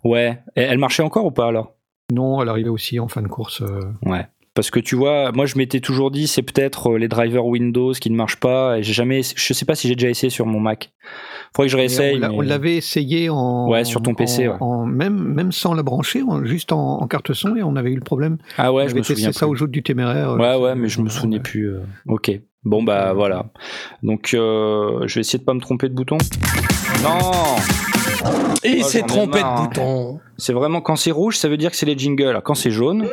ouais. 0.05 0.39
Et 0.57 0.63
Elle 0.63 0.79
marchait 0.79 1.03
encore 1.03 1.25
ou 1.25 1.31
pas 1.31 1.47
alors? 1.47 1.76
Non, 2.13 2.41
elle 2.41 2.49
arrivait 2.49 2.69
aussi 2.69 3.01
en 3.01 3.09
fin 3.09 3.23
de 3.23 3.29
course. 3.29 3.63
euh, 3.63 3.81
Ouais. 4.05 4.27
Parce 4.55 4.71
que 4.71 4.81
tu 4.81 4.97
vois, 4.97 5.33
moi 5.33 5.45
je 5.45 5.59
m'étais 5.59 5.81
toujours 5.81 6.11
dit 6.11 6.27
c'est 6.27 6.41
peut-être 6.41 6.93
euh, 6.93 6.99
les 6.99 7.09
drivers 7.09 7.45
Windows 7.45 7.93
qui 7.93 8.11
ne 8.11 8.17
marchent 8.17 8.41
pas 8.41 8.79
et 8.79 8.83
j'ai 8.83 8.95
jamais 8.95 9.21
je 9.23 9.53
sais 9.53 9.67
pas 9.67 9.75
si 9.75 9.87
j'ai 9.87 9.97
déjà 9.97 10.09
essayé 10.09 10.31
sur 10.31 10.47
mon 10.47 10.61
Mac. 10.61 10.93
Faudrait 11.55 11.67
que 11.67 11.73
je 11.73 11.77
mais 11.77 11.83
réessaye. 11.83 12.25
on, 12.25 12.41
mais- 12.41 12.47
l'avait 12.47 12.77
essayé 12.77 13.29
en. 13.29 13.69
Ouais, 13.69 13.85
sur 13.85 14.01
ton 14.01 14.15
PC, 14.15 14.49
en- 14.49 14.53
ouais. 14.53 14.57
en- 14.61 14.87
même, 14.87 15.19
même 15.19 15.53
sans 15.53 15.75
la 15.75 15.83
brancher, 15.83 16.23
juste 16.45 16.73
en, 16.73 17.03
en 17.03 17.07
carte 17.07 17.35
son, 17.35 17.55
et 17.57 17.63
on 17.63 17.77
avait 17.77 17.91
eu 17.91 17.97
le 17.97 18.01
problème. 18.01 18.39
Ah 18.57 18.73
ouais, 18.73 18.85
on 18.85 18.87
je 18.87 18.91
avait 18.93 19.01
me 19.01 19.05
souviens 19.05 19.27
testé 19.27 19.39
ça 19.41 19.47
plus. 19.47 19.53
au 19.53 19.55
jour 19.57 19.69
du 19.69 19.83
téméraire. 19.83 20.31
euh, 20.31 20.37
Ouais 20.39 20.45
ça- 20.53 20.59
ouais, 20.61 20.75
mais 20.75 20.89
je 20.89 21.03
me 21.03 21.11
souvenais 21.11 21.37
ouais. 21.37 21.43
plus. 21.43 21.69
euh, 21.75 21.81
Ok. 22.07 22.31
Bon 22.65 22.83
bah 22.83 23.13
voilà. 23.13 23.47
Donc 24.03 24.31
euh, 24.33 25.07
je 25.07 25.17
vais 25.17 25.21
essayer 25.21 25.39
de 25.39 25.45
pas 25.45 25.53
me 25.55 25.61
tromper 25.61 25.91
de 25.91 25.95
bouton. 25.95 26.17
Non. 27.03 27.21
Et 28.65 28.71
il 28.79 28.83
Oh, 28.85 28.87
s'est 28.89 29.03
trompé 29.03 29.41
marre, 29.41 29.55
de 29.55 29.61
hein. 29.61 29.69
bouton. 29.69 30.21
C'est 30.39 30.53
vraiment 30.53 30.81
quand 30.81 30.97
c'est 30.97 31.11
rouge, 31.11 31.37
ça 31.37 31.49
veut 31.49 31.57
dire 31.57 31.71
que 31.71 31.77
c'est 31.77 31.87
les 31.87 31.97
jingles. 31.97 32.41
Quand 32.45 32.55
c'est 32.55 32.71
jaune, 32.71 33.07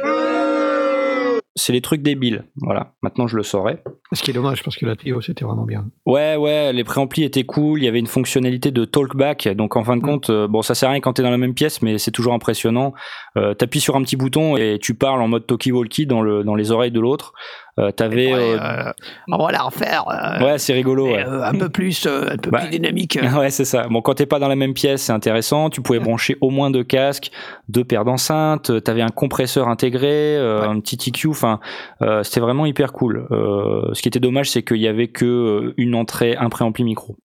c'est 1.55 1.71
les 1.73 1.81
trucs 1.81 2.01
débiles. 2.01 2.45
Voilà. 2.57 2.93
Maintenant 3.03 3.27
je 3.27 3.37
le 3.37 3.43
saurai. 3.43 3.77
Ce 4.11 4.21
qui 4.23 4.31
est 4.31 4.33
dommage, 4.33 4.63
parce 4.63 4.75
que 4.75 4.85
la 4.85 4.95
trio, 4.95 5.21
c'était 5.21 5.45
vraiment 5.45 5.65
bien. 5.65 5.85
Ouais, 6.05 6.35
ouais, 6.35 6.71
les 6.73 6.83
préamplis 6.83 7.23
étaient 7.23 7.43
cool. 7.45 7.79
Il 7.81 7.85
y 7.85 7.87
avait 7.87 7.99
une 7.99 8.07
fonctionnalité 8.07 8.69
de 8.71 8.85
talkback. 8.85 9.47
Donc, 9.55 9.75
en 9.75 9.83
fin 9.83 9.95
de 9.97 10.01
Mm. 10.01 10.05
compte, 10.05 10.29
euh, 10.29 10.47
bon, 10.47 10.61
ça 10.61 10.75
sert 10.75 10.89
à 10.89 10.91
rien 10.91 11.01
quand 11.01 11.13
t'es 11.13 11.23
dans 11.23 11.31
la 11.31 11.37
même 11.37 11.53
pièce, 11.55 11.81
mais 11.81 11.97
c'est 11.97 12.11
toujours 12.11 12.33
impressionnant. 12.33 12.93
Euh, 13.37 13.53
T'appuies 13.55 13.79
sur 13.79 13.95
un 13.95 14.01
petit 14.03 14.15
bouton 14.15 14.55
et 14.57 14.77
tu 14.79 14.93
parles 14.93 15.21
en 15.21 15.27
mode 15.27 15.47
talkie-walkie 15.47 16.05
dans, 16.05 16.21
le, 16.21 16.43
dans 16.43 16.53
les 16.55 16.71
oreilles 16.71 16.91
de 16.91 16.99
l'autre. 16.99 17.33
Euh, 17.79 17.89
T'avais. 17.91 18.31
euh, 18.31 18.91
on 19.31 19.37
va 19.43 19.51
la 19.51 19.63
refaire. 19.63 20.05
ouais, 20.41 20.59
c'est 20.59 20.73
rigolo. 20.73 21.07
Ouais. 21.07 21.23
un 21.23 21.53
peu 21.53 21.69
plus, 21.69 22.05
un 22.05 22.37
peu 22.37 22.51
Bah, 22.51 22.59
plus 22.61 22.69
dynamique. 22.69 23.17
Ouais, 23.37 23.49
c'est 23.49 23.65
ça. 23.65 23.87
Bon, 23.89 24.01
quand 24.01 24.13
t'es 24.13 24.27
pas 24.27 24.37
dans 24.37 24.47
la 24.47 24.55
même 24.55 24.73
pièce, 24.75 25.01
c'est 25.01 25.11
intéressant. 25.11 25.69
Tu 25.71 25.81
pouvais 25.81 25.99
brancher 25.99 26.37
au 26.41 26.51
moins 26.51 26.69
deux 26.69 26.83
casques, 26.83 27.31
deux 27.69 27.83
paires 27.83 28.05
d'enceintes. 28.05 28.69
euh, 28.69 28.79
T'avais 28.79 29.01
un 29.01 29.09
compresseur 29.09 29.67
intégré, 29.69 30.37
euh, 30.37 30.61
Ouais. 30.61 30.67
un 30.67 30.79
petit 30.81 30.97
EQ. 31.09 31.29
Enfin, 31.29 31.59
euh, 32.03 32.21
c'était 32.21 32.41
vraiment 32.41 32.65
hyper 32.67 32.93
cool. 32.93 33.27
Euh, 33.31 33.89
ce 33.93 34.01
qui 34.03 34.07
était 34.07 34.19
dommage, 34.19 34.51
c'est 34.51 34.61
qu'il 34.61 34.77
y 34.77 34.87
avait 34.87 35.07
que 35.07 35.25
euh, 35.25 35.73
une 35.77 35.95
entrée, 35.95 36.35
un 36.35 36.49
préampli 36.49 36.83
micro. 36.83 37.17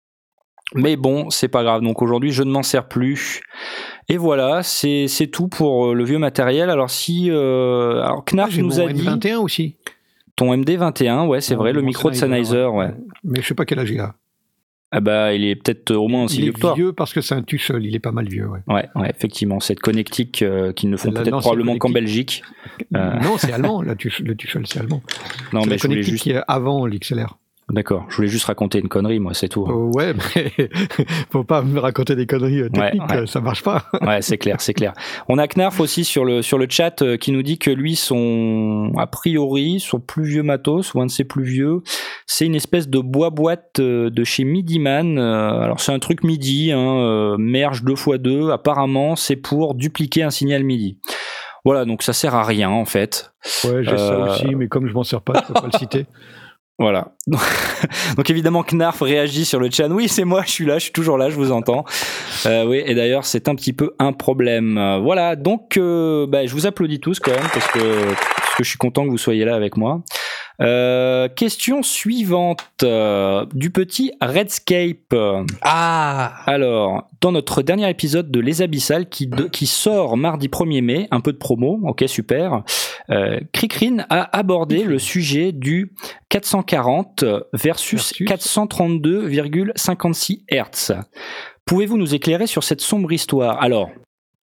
Mais 0.74 0.96
bon, 0.96 1.30
c'est 1.30 1.48
pas 1.48 1.62
grave. 1.62 1.80
Donc 1.82 2.02
aujourd'hui, 2.02 2.30
je 2.32 2.42
ne 2.42 2.50
m'en 2.50 2.62
sers 2.62 2.86
plus. 2.88 3.40
Et 4.08 4.16
voilà, 4.16 4.62
c'est 4.62 5.06
tout 5.32 5.48
pour 5.48 5.86
euh, 5.86 5.94
le 5.94 6.04
vieux 6.04 6.18
matériel. 6.18 6.70
Alors 6.70 6.90
si, 6.90 7.30
euh, 7.30 8.00
alors 8.02 8.24
Knarf 8.24 8.56
nous 8.58 8.68
mon 8.68 8.86
a 8.86 8.92
dit 8.92 9.06
M21 9.06 9.36
aussi. 9.38 9.76
Ton 10.36 10.54
MD21, 10.54 11.26
ouais, 11.26 11.40
c'est 11.40 11.54
Mon- 11.54 11.60
vrai, 11.62 11.72
le 11.72 11.82
micro 11.82 12.10
de 12.10 12.14
Sennheiser, 12.14 12.66
ouais. 12.66 12.90
Mais 13.24 13.40
je 13.42 13.46
sais 13.48 13.54
pas 13.54 13.64
quel 13.64 13.78
âge 13.78 13.90
il 13.90 14.00
a. 14.00 14.14
Ah 14.92 15.00
bah, 15.00 15.34
il 15.34 15.44
est 15.44 15.56
peut-être 15.56 15.90
au 15.96 16.06
moins 16.06 16.24
aussi 16.24 16.36
il 16.36 16.42
vieux 16.42 16.50
est 16.50 16.54
que 16.54 16.60
toi. 16.60 16.74
vieux 16.74 16.92
parce 16.92 17.12
que 17.12 17.20
c'est 17.20 17.34
un 17.34 17.42
tuchel, 17.42 17.84
il 17.84 17.94
est 17.96 17.98
pas 18.00 18.12
mal 18.12 18.28
vieux. 18.28 18.46
Ouais. 18.46 18.60
Ouais, 18.68 18.88
ouais, 18.94 19.10
effectivement, 19.10 19.58
cette 19.58 19.80
connectique 19.80 20.42
euh, 20.42 20.72
qu'ils 20.72 20.90
ne 20.90 20.96
font 20.96 21.10
peut-être 21.10 21.38
probablement 21.40 21.76
qu'en. 21.76 21.90
Belgique. 21.90 22.42
Euh. 22.94 23.18
Non, 23.20 23.36
c'est 23.36 23.52
allemand, 23.52 23.82
le 23.82 23.96
tuchel, 23.96 24.64
c'est 24.66 24.78
allemand. 24.78 25.02
Non, 25.52 25.62
c'est 25.62 25.66
mais 25.66 25.70
la 25.72 25.76
je 25.76 25.82
voulais 25.82 25.94
connectique 25.96 26.12
juste. 26.12 26.22
qui 26.22 26.30
est 26.30 26.40
avant 26.46 26.86
l'XLR. 26.86 27.36
D'accord, 27.68 28.06
je 28.08 28.14
voulais 28.16 28.28
juste 28.28 28.44
raconter 28.44 28.78
une 28.78 28.86
connerie, 28.88 29.18
moi, 29.18 29.34
c'est 29.34 29.48
tout. 29.48 29.64
Euh, 29.66 29.90
ouais, 29.96 30.12
mais 30.36 30.52
faut 31.32 31.42
pas 31.42 31.62
me 31.62 31.80
raconter 31.80 32.14
des 32.14 32.24
conneries 32.24 32.60
euh, 32.60 32.68
Ouais, 32.76 32.92
techniques, 32.92 33.10
ouais. 33.10 33.16
euh, 33.22 33.26
ça 33.26 33.40
marche 33.40 33.64
pas. 33.64 33.86
Ouais, 34.02 34.22
c'est 34.22 34.38
clair, 34.38 34.60
c'est 34.60 34.72
clair. 34.72 34.92
On 35.28 35.36
a 35.36 35.48
Knarf 35.48 35.80
aussi 35.80 36.04
sur 36.04 36.24
le 36.24 36.42
sur 36.42 36.58
le 36.58 36.68
chat 36.70 37.02
qui 37.18 37.32
nous 37.32 37.42
dit 37.42 37.58
que 37.58 37.72
lui, 37.72 37.96
son 37.96 38.92
a 38.96 39.08
priori, 39.08 39.80
son 39.80 39.98
plus 39.98 40.22
vieux 40.24 40.44
matos 40.44 40.94
ou 40.94 41.00
un 41.00 41.06
de 41.06 41.10
ses 41.10 41.24
plus 41.24 41.42
vieux, 41.42 41.80
c'est 42.26 42.46
une 42.46 42.54
espèce 42.54 42.88
de 42.88 43.00
bois 43.00 43.30
boîte 43.30 43.80
euh, 43.80 44.10
de 44.10 44.22
chez 44.22 44.44
Midiman. 44.44 45.18
Alors 45.18 45.80
c'est 45.80 45.90
un 45.92 45.98
truc 45.98 46.22
MIDI, 46.22 46.70
hein, 46.70 47.34
merge 47.36 47.82
2x2. 47.82 48.52
Apparemment, 48.52 49.16
c'est 49.16 49.34
pour 49.36 49.74
dupliquer 49.74 50.22
un 50.22 50.30
signal 50.30 50.62
MIDI. 50.62 50.98
Voilà, 51.64 51.84
donc 51.84 52.04
ça 52.04 52.12
sert 52.12 52.36
à 52.36 52.44
rien 52.44 52.70
en 52.70 52.84
fait. 52.84 53.32
Ouais, 53.64 53.82
j'ai 53.82 53.90
Euh, 53.90 53.96
ça 53.96 54.18
aussi, 54.20 54.54
mais 54.54 54.68
comme 54.68 54.86
je 54.86 54.92
m'en 54.94 55.02
sers 55.02 55.20
pas, 55.20 55.42
je 55.42 55.52
peux 55.52 55.54
pas 55.60 55.68
le 55.72 55.76
citer. 55.76 56.06
Voilà. 56.78 57.12
Donc 58.16 58.28
évidemment, 58.30 58.62
Knarf 58.62 59.00
réagit 59.00 59.44
sur 59.46 59.58
le 59.58 59.70
chat. 59.70 59.88
Oui, 59.88 60.08
c'est 60.08 60.24
moi, 60.24 60.42
je 60.44 60.50
suis 60.50 60.66
là, 60.66 60.74
je 60.78 60.84
suis 60.84 60.92
toujours 60.92 61.16
là, 61.16 61.30
je 61.30 61.36
vous 61.36 61.50
entends. 61.52 61.84
Euh, 62.44 62.66
oui, 62.66 62.82
et 62.84 62.94
d'ailleurs, 62.94 63.24
c'est 63.24 63.48
un 63.48 63.54
petit 63.54 63.72
peu 63.72 63.94
un 63.98 64.12
problème. 64.12 64.98
Voilà, 65.02 65.36
donc 65.36 65.76
euh, 65.78 66.26
bah, 66.26 66.44
je 66.46 66.52
vous 66.52 66.66
applaudis 66.66 67.00
tous 67.00 67.18
quand 67.18 67.32
même 67.32 67.48
parce 67.52 67.66
que, 67.68 67.78
parce 68.14 68.54
que 68.56 68.62
je 68.64 68.68
suis 68.68 68.78
content 68.78 69.04
que 69.04 69.10
vous 69.10 69.18
soyez 69.18 69.44
là 69.44 69.54
avec 69.54 69.76
moi. 69.76 70.02
Euh, 70.62 71.28
question 71.28 71.82
suivante 71.82 72.64
euh, 72.82 73.44
du 73.52 73.70
petit 73.70 74.12
Redscape. 74.22 75.14
Ah 75.62 76.32
Alors, 76.46 77.08
dans 77.20 77.32
notre 77.32 77.60
dernier 77.62 77.90
épisode 77.90 78.30
de 78.30 78.40
Les 78.40 78.62
Abyssales 78.62 79.08
qui, 79.10 79.26
de- 79.26 79.48
qui 79.48 79.66
sort 79.66 80.16
mardi 80.16 80.48
1er 80.48 80.80
mai, 80.82 81.08
un 81.10 81.20
peu 81.20 81.32
de 81.32 81.38
promo, 81.38 81.80
ok 81.84 82.04
super, 82.06 82.62
euh, 83.10 83.40
Cricrin 83.52 84.04
a 84.10 84.36
abordé 84.36 84.82
le 84.84 84.98
sujet 84.98 85.52
du 85.52 85.92
440 86.28 87.24
versus, 87.52 88.12
Versus. 88.18 88.26
432,56 88.28 90.40
Hz. 90.50 90.92
Pouvez-vous 91.64 91.96
nous 91.98 92.14
éclairer 92.14 92.46
sur 92.46 92.62
cette 92.64 92.80
sombre 92.80 93.12
histoire? 93.12 93.60
Alors, 93.62 93.90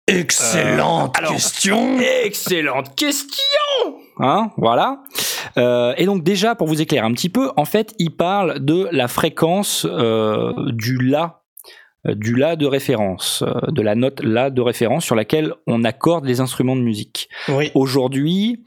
Excellente 0.08 1.16
alors- 1.16 1.32
question. 1.32 1.98
excellente 2.24 2.94
question 2.96 3.38
Hein, 4.18 4.50
voilà. 4.56 5.02
Euh, 5.56 5.94
et 5.96 6.04
donc 6.06 6.22
déjà, 6.22 6.54
pour 6.54 6.66
vous 6.66 6.82
éclairer 6.82 7.06
un 7.06 7.12
petit 7.12 7.28
peu, 7.28 7.50
en 7.56 7.64
fait, 7.64 7.94
il 7.98 8.14
parle 8.14 8.64
de 8.64 8.88
la 8.92 9.08
fréquence 9.08 9.86
euh, 9.88 10.52
du 10.72 10.98
La, 10.98 11.22
euh, 11.24 11.28
du 12.04 12.34
La 12.36 12.56
de 12.56 12.66
référence, 12.66 13.42
euh, 13.46 13.70
de 13.70 13.82
la 13.82 13.94
note 13.94 14.20
La 14.22 14.50
de 14.50 14.60
référence 14.60 15.04
sur 15.04 15.14
laquelle 15.14 15.54
on 15.66 15.84
accorde 15.84 16.24
les 16.24 16.40
instruments 16.40 16.76
de 16.76 16.80
musique. 16.82 17.28
Oui. 17.48 17.70
Aujourd'hui, 17.74 18.64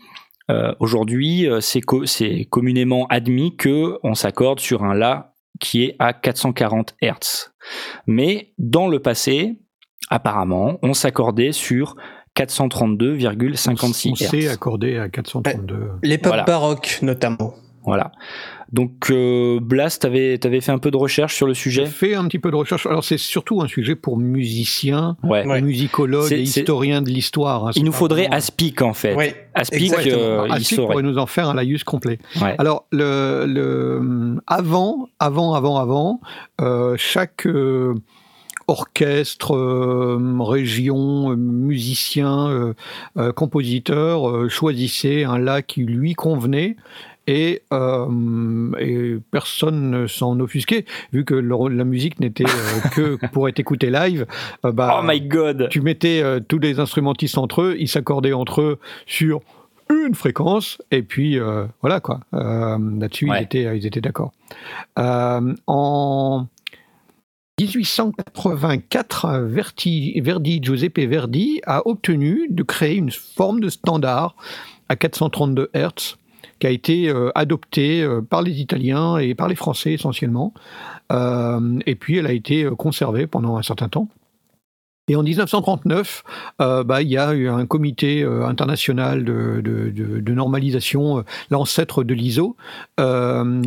euh, 0.52 0.74
aujourd'hui, 0.80 1.48
euh, 1.50 1.60
c'est 1.60 1.82
co- 1.82 2.06
c'est 2.06 2.46
communément 2.50 3.08
admis 3.08 3.56
que 3.58 3.98
on 4.04 4.14
s'accorde 4.16 4.60
sur 4.60 4.84
un 4.84 4.94
La 4.94 5.34
qui 5.60 5.84
est 5.84 5.96
à 6.00 6.14
440 6.14 6.96
Hz. 7.02 7.52
Mais 8.08 8.54
dans 8.58 8.88
le 8.88 9.00
passé, 9.00 9.58
apparemment, 10.10 10.78
on 10.84 10.94
s'accordait 10.94 11.52
sur 11.52 11.96
432,56 12.36 14.12
On 14.12 14.16
s'est 14.16 14.38
Hz. 14.40 14.50
accordé 14.52 14.98
à 14.98 15.10
432. 15.10 15.92
L'époque 16.04 16.28
Voilà. 16.30 16.44
baroque, 16.44 17.00
notamment. 17.02 17.54
Voilà. 17.86 18.12
Donc, 18.72 19.10
euh, 19.12 19.60
Blast, 19.62 20.02
t'avais 20.02 20.40
avais 20.46 20.60
fait 20.60 20.72
un 20.72 20.80
peu 20.80 20.90
de 20.92 20.98
recherche 20.98 21.36
sur 21.36 21.46
le 21.48 21.54
J'ai 21.54 21.60
sujet 21.62 21.86
fait 21.86 22.16
un 22.16 22.26
petit 22.28 22.40
peu 22.40 22.50
de 22.52 22.56
recherche. 22.56 22.86
Alors 22.88 23.04
c'est 23.04 23.18
surtout 23.18 23.62
un 23.62 23.68
sujet 23.68 23.96
pour 23.96 24.18
musiciens, 24.18 25.18
Ouais. 25.24 25.46
Ouais. 25.46 25.62
musicologues 25.62 26.32
et 26.32 26.42
historiens 26.42 27.02
de 27.02 27.10
l'histoire. 27.10 27.68
hein. 27.68 27.72
Il 27.76 27.84
nous 27.84 27.92
faudrait 27.92 28.24
vraiment- 28.24 28.36
Aspic, 28.38 28.82
en 28.82 28.94
fait. 28.94 29.16
Oui. 29.16 29.26
Aspic, 29.54 29.94
euh, 30.08 30.46
il 30.48 30.52
Aspic 30.54 30.76
saurait. 30.76 30.88
pourrait 30.94 31.04
nous 31.04 31.18
en 31.20 31.26
faire 31.28 31.48
un 31.50 31.54
laïus 31.54 31.84
complet. 31.84 32.18
Ouais. 32.42 32.56
Alors, 32.58 32.86
le, 32.92 33.46
le, 33.48 34.38
avant, 34.48 35.08
avant, 35.20 35.54
avant, 35.54 35.78
avant, 35.78 36.22
euh, 36.60 36.96
chaque 36.98 37.46
euh, 37.46 37.94
orchestre, 38.68 39.56
euh, 39.56 40.18
région, 40.40 41.36
musicien, 41.38 42.50
euh, 42.50 42.74
euh, 43.18 43.32
compositeur 43.32 44.28
euh, 44.30 44.50
choisissait 44.50 45.24
un 45.24 45.38
la 45.38 45.62
qui 45.62 45.84
lui 45.84 46.14
convenait. 46.16 46.76
Et, 47.28 47.64
euh, 47.74 48.72
et 48.80 49.16
personne 49.32 49.90
ne 49.90 50.06
s'en 50.08 50.40
offusquait, 50.40 50.86
vu 51.12 51.26
que 51.26 51.34
le- 51.34 51.70
la 51.76 51.84
musique 51.84 52.20
n'était 52.20 52.46
euh, 52.46 52.90
que 52.92 53.18
pour 53.34 53.50
être 53.50 53.60
écoutée 53.60 53.90
live. 53.90 54.28
euh, 54.64 54.72
bah, 54.72 55.00
Oh 55.02 55.06
my 55.08 55.20
god 55.22 55.68
tu 55.70 55.82
mettais 55.82 56.22
euh, 56.22 56.40
tous 56.40 56.60
les 56.60 56.80
instrumentistes 56.80 57.38
entre 57.40 57.62
eux, 57.64 57.76
ils 57.80 57.88
s'accordaient 57.88 58.34
entre 58.34 58.62
eux 58.62 58.80
sur 59.08 59.42
une 59.90 60.16
fréquence, 60.16 60.82
et 60.92 61.04
puis 61.04 61.38
voilà 61.82 62.00
quoi. 62.00 62.20
Là-dessus, 62.32 63.30
Ouais. 63.30 63.42
ils 63.42 63.44
étaient, 63.44 63.78
ils 63.78 63.86
étaient 63.86 64.02
d'accord. 64.02 64.32
En 64.98 66.48
1884, 67.60 69.40
Verdi, 69.46 70.20
Verdi, 70.22 70.60
Giuseppe 70.62 71.00
Verdi 71.00 71.62
a 71.66 71.88
obtenu 71.88 72.48
de 72.50 72.64
créer 72.64 72.96
une 72.96 73.12
forme 73.12 73.60
de 73.60 73.70
standard 73.70 74.36
à 74.90 74.96
432 74.96 75.70
Hz 75.74 76.16
qui 76.60 76.68
a 76.68 76.70
été 76.70 77.10
euh, 77.10 77.32
adoptée 77.36 78.02
euh, 78.04 78.22
par 78.22 78.42
les 78.42 78.62
Italiens 78.62 79.18
et 79.18 79.36
par 79.36 79.48
les 79.48 79.56
Français 79.56 79.94
essentiellement. 79.94 80.54
Euh, 81.12 81.80
et 81.86 81.96
puis 81.96 82.18
elle 82.18 82.28
a 82.28 82.32
été 82.32 82.68
conservée 82.78 83.28
pendant 83.28 83.58
un 83.58 83.64
certain 83.64 83.90
temps. 83.90 84.08
Et 85.08 85.16
en 85.16 85.22
1939, 85.22 86.24
euh, 86.62 86.84
bah, 86.84 87.04
il 87.04 87.10
y 87.10 87.18
a 87.18 87.36
eu 87.36 87.48
un 87.48 87.68
comité 87.68 88.24
international 88.24 89.24
de, 89.24 90.32
normalisation, 90.32 91.24
l'ancêtre 91.52 92.04
de 92.04 92.16
l'ISO, 92.16 92.58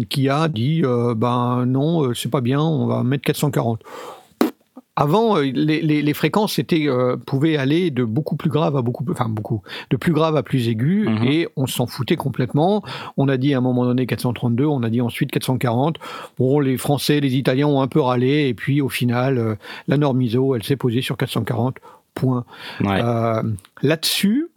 qui 0.09 0.29
a 0.29 0.49
dit 0.49 0.83
ben 1.17 1.65
non, 1.65 2.13
c'est 2.15 2.31
pas 2.31 2.41
bien, 2.41 2.61
on 2.61 2.87
va 2.87 3.05
mettre 3.05 3.23
440. 3.23 3.85
Avant, 5.01 5.37
euh, 5.37 5.43
les, 5.43 5.81
les- 5.81 6.03
les 6.03 6.15
fréquences 6.15 6.59
étaient, 6.59 6.89
euh, 6.89 7.17
pouvaient 7.17 7.57
aller 7.57 7.93
de 7.93 8.03
beaucoup 8.03 8.35
plus 8.35 8.51
grave 8.51 8.77
à 8.77 8.83
beaucoup 8.83 9.05
plus, 9.05 9.13
enfin 9.13 9.29
beaucoup, 9.29 9.63
de 9.91 9.97
plus 9.97 10.13
grave 10.13 10.35
à 10.37 10.43
plus 10.43 10.67
aigu, 10.69 11.07
Mhm. 11.09 11.23
et 11.25 11.49
on 11.57 11.67
s'en 11.69 11.87
foutait 11.87 12.17
complètement. 12.17 12.83
On 13.17 13.29
a 13.29 13.37
dit 13.37 13.55
à 13.55 13.59
un 13.59 13.61
moment 13.61 13.85
donné 13.85 14.07
432, 14.07 14.65
on 14.67 14.83
a 14.83 14.91
dit 14.91 15.01
ensuite 15.01 15.31
440. 15.31 15.99
Bon, 16.39 16.59
les 16.59 16.77
Français, 16.77 17.21
les 17.21 17.37
Italiens 17.37 17.69
ont 17.69 17.81
un 17.81 17.87
peu 17.87 18.01
râlé, 18.01 18.49
et 18.49 18.55
puis 18.55 18.81
au 18.81 18.89
final, 18.89 19.39
euh, 19.39 19.55
la 19.87 19.99
norme 19.99 20.21
ISO, 20.21 20.57
elle 20.57 20.65
s'est 20.65 20.77
posée 20.77 21.01
sur 21.03 21.17
440. 21.17 21.77
Point. 22.15 22.45
Ouais. 22.81 23.01
Euh, 23.01 23.43
Là-dessus, 23.83 24.49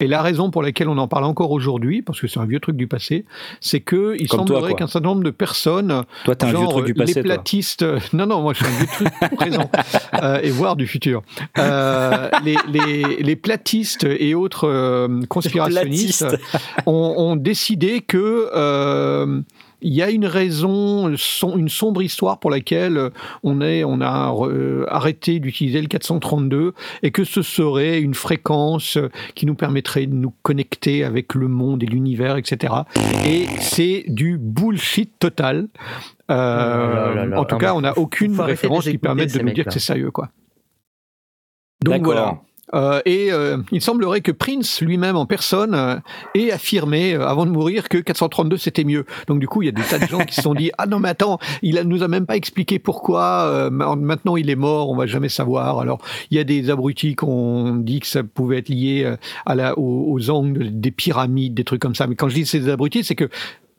et 0.00 0.06
la 0.06 0.22
raison 0.22 0.50
pour 0.50 0.62
laquelle 0.62 0.88
on 0.88 0.98
en 0.98 1.08
parle 1.08 1.24
encore 1.24 1.50
aujourd'hui, 1.50 2.02
parce 2.02 2.20
que 2.20 2.26
c'est 2.26 2.40
un 2.40 2.46
vieux 2.46 2.60
truc 2.60 2.76
du 2.76 2.86
passé, 2.86 3.24
c'est 3.60 3.80
que 3.80 4.16
il 4.18 4.28
Comme 4.28 4.40
semblerait 4.40 4.74
qu'un 4.74 4.86
certain 4.86 5.08
nombre 5.08 5.22
de 5.22 5.30
personnes, 5.30 6.04
Toi, 6.24 6.34
t'es 6.34 6.46
un 6.46 6.48
vieux 6.48 6.58
genre 6.58 6.70
truc 6.70 6.86
du 6.86 6.92
les 6.94 7.12
toi. 7.14 7.22
platistes, 7.22 7.84
non 8.12 8.26
non, 8.26 8.40
moi 8.40 8.54
je 8.54 8.64
suis 8.64 8.74
un 8.74 8.78
vieux 8.78 8.86
truc 8.86 9.36
présent 9.36 9.70
euh, 10.22 10.40
et 10.42 10.50
voire 10.50 10.76
du 10.76 10.86
futur, 10.86 11.22
Euh, 11.58 12.28
les, 12.44 12.56
les, 12.68 13.16
les 13.22 13.36
platistes 13.36 14.04
et 14.04 14.34
autres 14.34 14.66
euh, 14.66 15.20
conspirationnistes 15.28 16.26
ont, 16.86 17.14
ont 17.16 17.36
décidé 17.36 18.00
que 18.00 18.48
euh, 18.54 19.40
il 19.82 19.94
y 19.94 20.02
a 20.02 20.10
une 20.10 20.26
raison, 20.26 21.12
son- 21.16 21.56
une 21.56 21.68
sombre 21.68 22.02
histoire 22.02 22.38
pour 22.38 22.50
laquelle 22.50 23.10
on, 23.42 23.60
est, 23.60 23.84
on 23.84 24.00
a 24.00 24.34
euh, 24.46 24.84
arrêté 24.88 25.40
d'utiliser 25.40 25.80
le 25.80 25.88
432 25.88 26.74
et 27.02 27.10
que 27.10 27.24
ce 27.24 27.42
serait 27.42 28.00
une 28.00 28.14
fréquence 28.14 28.98
qui 29.34 29.46
nous 29.46 29.54
permettrait 29.54 30.06
de 30.06 30.14
nous 30.14 30.34
connecter 30.42 31.04
avec 31.04 31.34
le 31.34 31.48
monde 31.48 31.82
et 31.82 31.86
l'univers, 31.86 32.36
etc. 32.36 32.74
Et 33.26 33.46
c'est 33.60 34.04
du 34.08 34.38
bullshit 34.38 35.18
total. 35.18 35.68
Euh, 36.30 37.10
Oh 37.10 37.14
là 37.14 37.14
là 37.14 37.26
là. 37.26 37.40
en 37.40 37.44
tout 37.44 37.54
Non, 37.56 37.58
cas, 37.60 37.74
on 37.74 37.80
n'a 37.80 37.98
aucune 37.98 38.38
référence 38.40 38.84
qui 38.88 38.98
permette 38.98 39.34
de 39.34 39.40
nous 39.42 39.50
dire 39.52 39.64
que 39.64 39.72
c'est 39.72 39.80
sérieux, 39.80 40.10
quoi. 40.10 40.28
Donc 41.82 41.94
D'accord. 42.02 42.04
voilà. 42.12 42.40
Euh, 42.74 43.00
et 43.04 43.32
euh, 43.32 43.58
il 43.72 43.80
semblerait 43.80 44.20
que 44.20 44.32
Prince 44.32 44.80
lui-même 44.80 45.16
en 45.16 45.26
personne 45.26 45.74
euh, 45.74 45.96
ait 46.34 46.52
affirmé 46.52 47.14
euh, 47.14 47.26
avant 47.26 47.44
de 47.46 47.50
mourir 47.50 47.88
que 47.88 47.98
432 47.98 48.56
c'était 48.56 48.84
mieux. 48.84 49.04
Donc 49.26 49.40
du 49.40 49.48
coup 49.48 49.62
il 49.62 49.66
y 49.66 49.68
a 49.68 49.72
des 49.72 49.82
tas 49.82 49.98
de 49.98 50.06
gens 50.06 50.20
qui 50.20 50.34
se 50.34 50.42
sont 50.42 50.54
dit 50.54 50.70
ah 50.78 50.86
non 50.86 51.00
mais 51.00 51.08
attends 51.08 51.38
il 51.62 51.80
nous 51.84 52.02
a 52.02 52.08
même 52.08 52.26
pas 52.26 52.36
expliqué 52.36 52.78
pourquoi 52.78 53.44
euh, 53.48 53.70
ma- 53.70 53.96
maintenant 53.96 54.36
il 54.36 54.48
est 54.50 54.56
mort 54.56 54.88
on 54.90 54.96
va 54.96 55.06
jamais 55.06 55.28
savoir. 55.28 55.78
Alors 55.80 55.98
il 56.30 56.36
y 56.36 56.40
a 56.40 56.44
des 56.44 56.70
abrutis 56.70 57.16
qui 57.16 57.24
ont 57.24 57.74
dit 57.74 58.00
que 58.00 58.06
ça 58.06 58.22
pouvait 58.22 58.58
être 58.58 58.68
lié 58.68 59.14
à 59.46 59.54
la, 59.54 59.76
aux, 59.78 60.12
aux 60.12 60.30
angles 60.30 60.80
des 60.80 60.90
pyramides 60.92 61.54
des 61.54 61.64
trucs 61.64 61.80
comme 61.82 61.94
ça. 61.94 62.06
Mais 62.06 62.14
quand 62.14 62.28
je 62.28 62.34
dis 62.34 62.46
ces 62.46 62.68
abrutis 62.68 63.02
c'est 63.04 63.16
que 63.16 63.28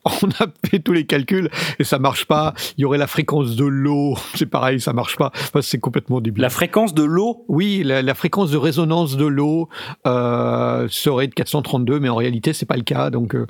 on 0.22 0.28
a 0.30 0.46
fait 0.68 0.80
tous 0.80 0.92
les 0.92 1.06
calculs 1.06 1.48
et 1.78 1.84
ça 1.84 1.98
marche 1.98 2.24
pas. 2.26 2.54
Il 2.76 2.82
y 2.82 2.84
aurait 2.84 2.98
la 2.98 3.06
fréquence 3.06 3.54
de 3.56 3.64
l'eau, 3.64 4.16
c'est 4.34 4.46
pareil, 4.46 4.80
ça 4.80 4.92
marche 4.92 5.16
pas. 5.16 5.30
Enfin, 5.34 5.62
c'est 5.62 5.78
complètement 5.78 6.20
débile. 6.20 6.42
La 6.42 6.50
fréquence 6.50 6.92
de 6.94 7.04
l'eau? 7.04 7.44
Oui, 7.48 7.82
la, 7.84 8.02
la 8.02 8.14
fréquence 8.14 8.50
de 8.50 8.56
résonance 8.56 9.16
de 9.16 9.26
l'eau 9.26 9.68
euh, 10.06 10.86
serait 10.90 11.28
de 11.28 11.34
432, 11.34 12.00
mais 12.00 12.08
en 12.08 12.16
réalité, 12.16 12.52
c'est 12.52 12.66
pas 12.66 12.76
le 12.76 12.82
cas. 12.82 13.10
Donc, 13.10 13.34
euh, 13.36 13.46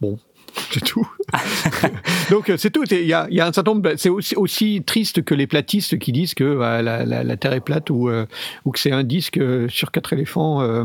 bon, 0.00 0.18
c'est 0.70 0.84
tout. 0.84 1.06
donc, 2.30 2.50
euh, 2.50 2.56
c'est 2.56 2.70
tout. 2.70 2.84
Il 2.90 3.00
y 3.06 3.12
a, 3.12 3.26
il 3.30 3.36
y 3.36 3.40
a 3.40 3.46
un 3.46 3.52
certain 3.52 3.72
nombre. 3.74 3.90
C'est 3.96 4.08
aussi, 4.08 4.36
aussi 4.36 4.82
triste 4.86 5.24
que 5.24 5.34
les 5.34 5.46
platistes 5.46 5.98
qui 5.98 6.12
disent 6.12 6.34
que 6.34 6.44
euh, 6.44 6.82
la, 6.82 7.04
la- 7.04 7.24
la 7.24 7.36
Terre 7.36 7.52
est 7.52 7.60
plate 7.60 7.90
ou, 7.90 8.08
euh, 8.08 8.26
ou 8.64 8.70
que 8.70 8.78
c'est 8.78 8.92
un 8.92 9.02
disque 9.04 9.40
sur 9.68 9.90
quatre 9.90 10.12
éléphants. 10.12 10.62
euh, 10.62 10.84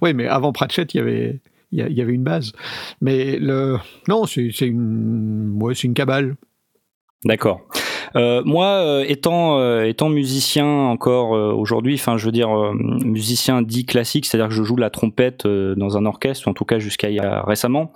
Oui, 0.02 0.14
mais 0.14 0.28
avant 0.28 0.52
Pratchett, 0.52 0.94
il 0.94 0.98
y 0.98 1.00
avait, 1.00 1.40
il 1.72 1.80
y 1.80 2.02
avait 2.02 2.14
une 2.14 2.24
base. 2.24 2.52
Mais 3.02 3.38
le, 3.38 3.78
non, 4.08 4.26
c'est 4.26 4.50
une, 4.62 5.58
ouais, 5.62 5.74
une 5.74 5.94
cabale. 5.94 6.36
D'accord. 7.26 7.62
Euh, 8.16 8.44
moi, 8.46 8.68
euh, 8.68 9.06
étant 9.08 9.58
euh, 9.58 9.86
étant 9.86 10.10
musicien 10.10 10.66
encore 10.66 11.32
aujourd'hui, 11.32 11.96
enfin, 11.96 12.18
je 12.18 12.26
veux 12.26 12.32
dire 12.32 12.50
musicien 12.74 13.62
dit 13.62 13.86
classique, 13.86 14.26
c'est-à-dire 14.26 14.50
que 14.50 14.54
je 14.54 14.64
joue 14.64 14.76
la 14.76 14.90
trompette 14.90 15.48
dans 15.48 15.98
un 15.98 16.06
orchestre, 16.06 16.48
en 16.48 16.54
tout 16.54 16.66
cas 16.66 16.80
jusqu'à 16.80 17.10
récemment. 17.44 17.92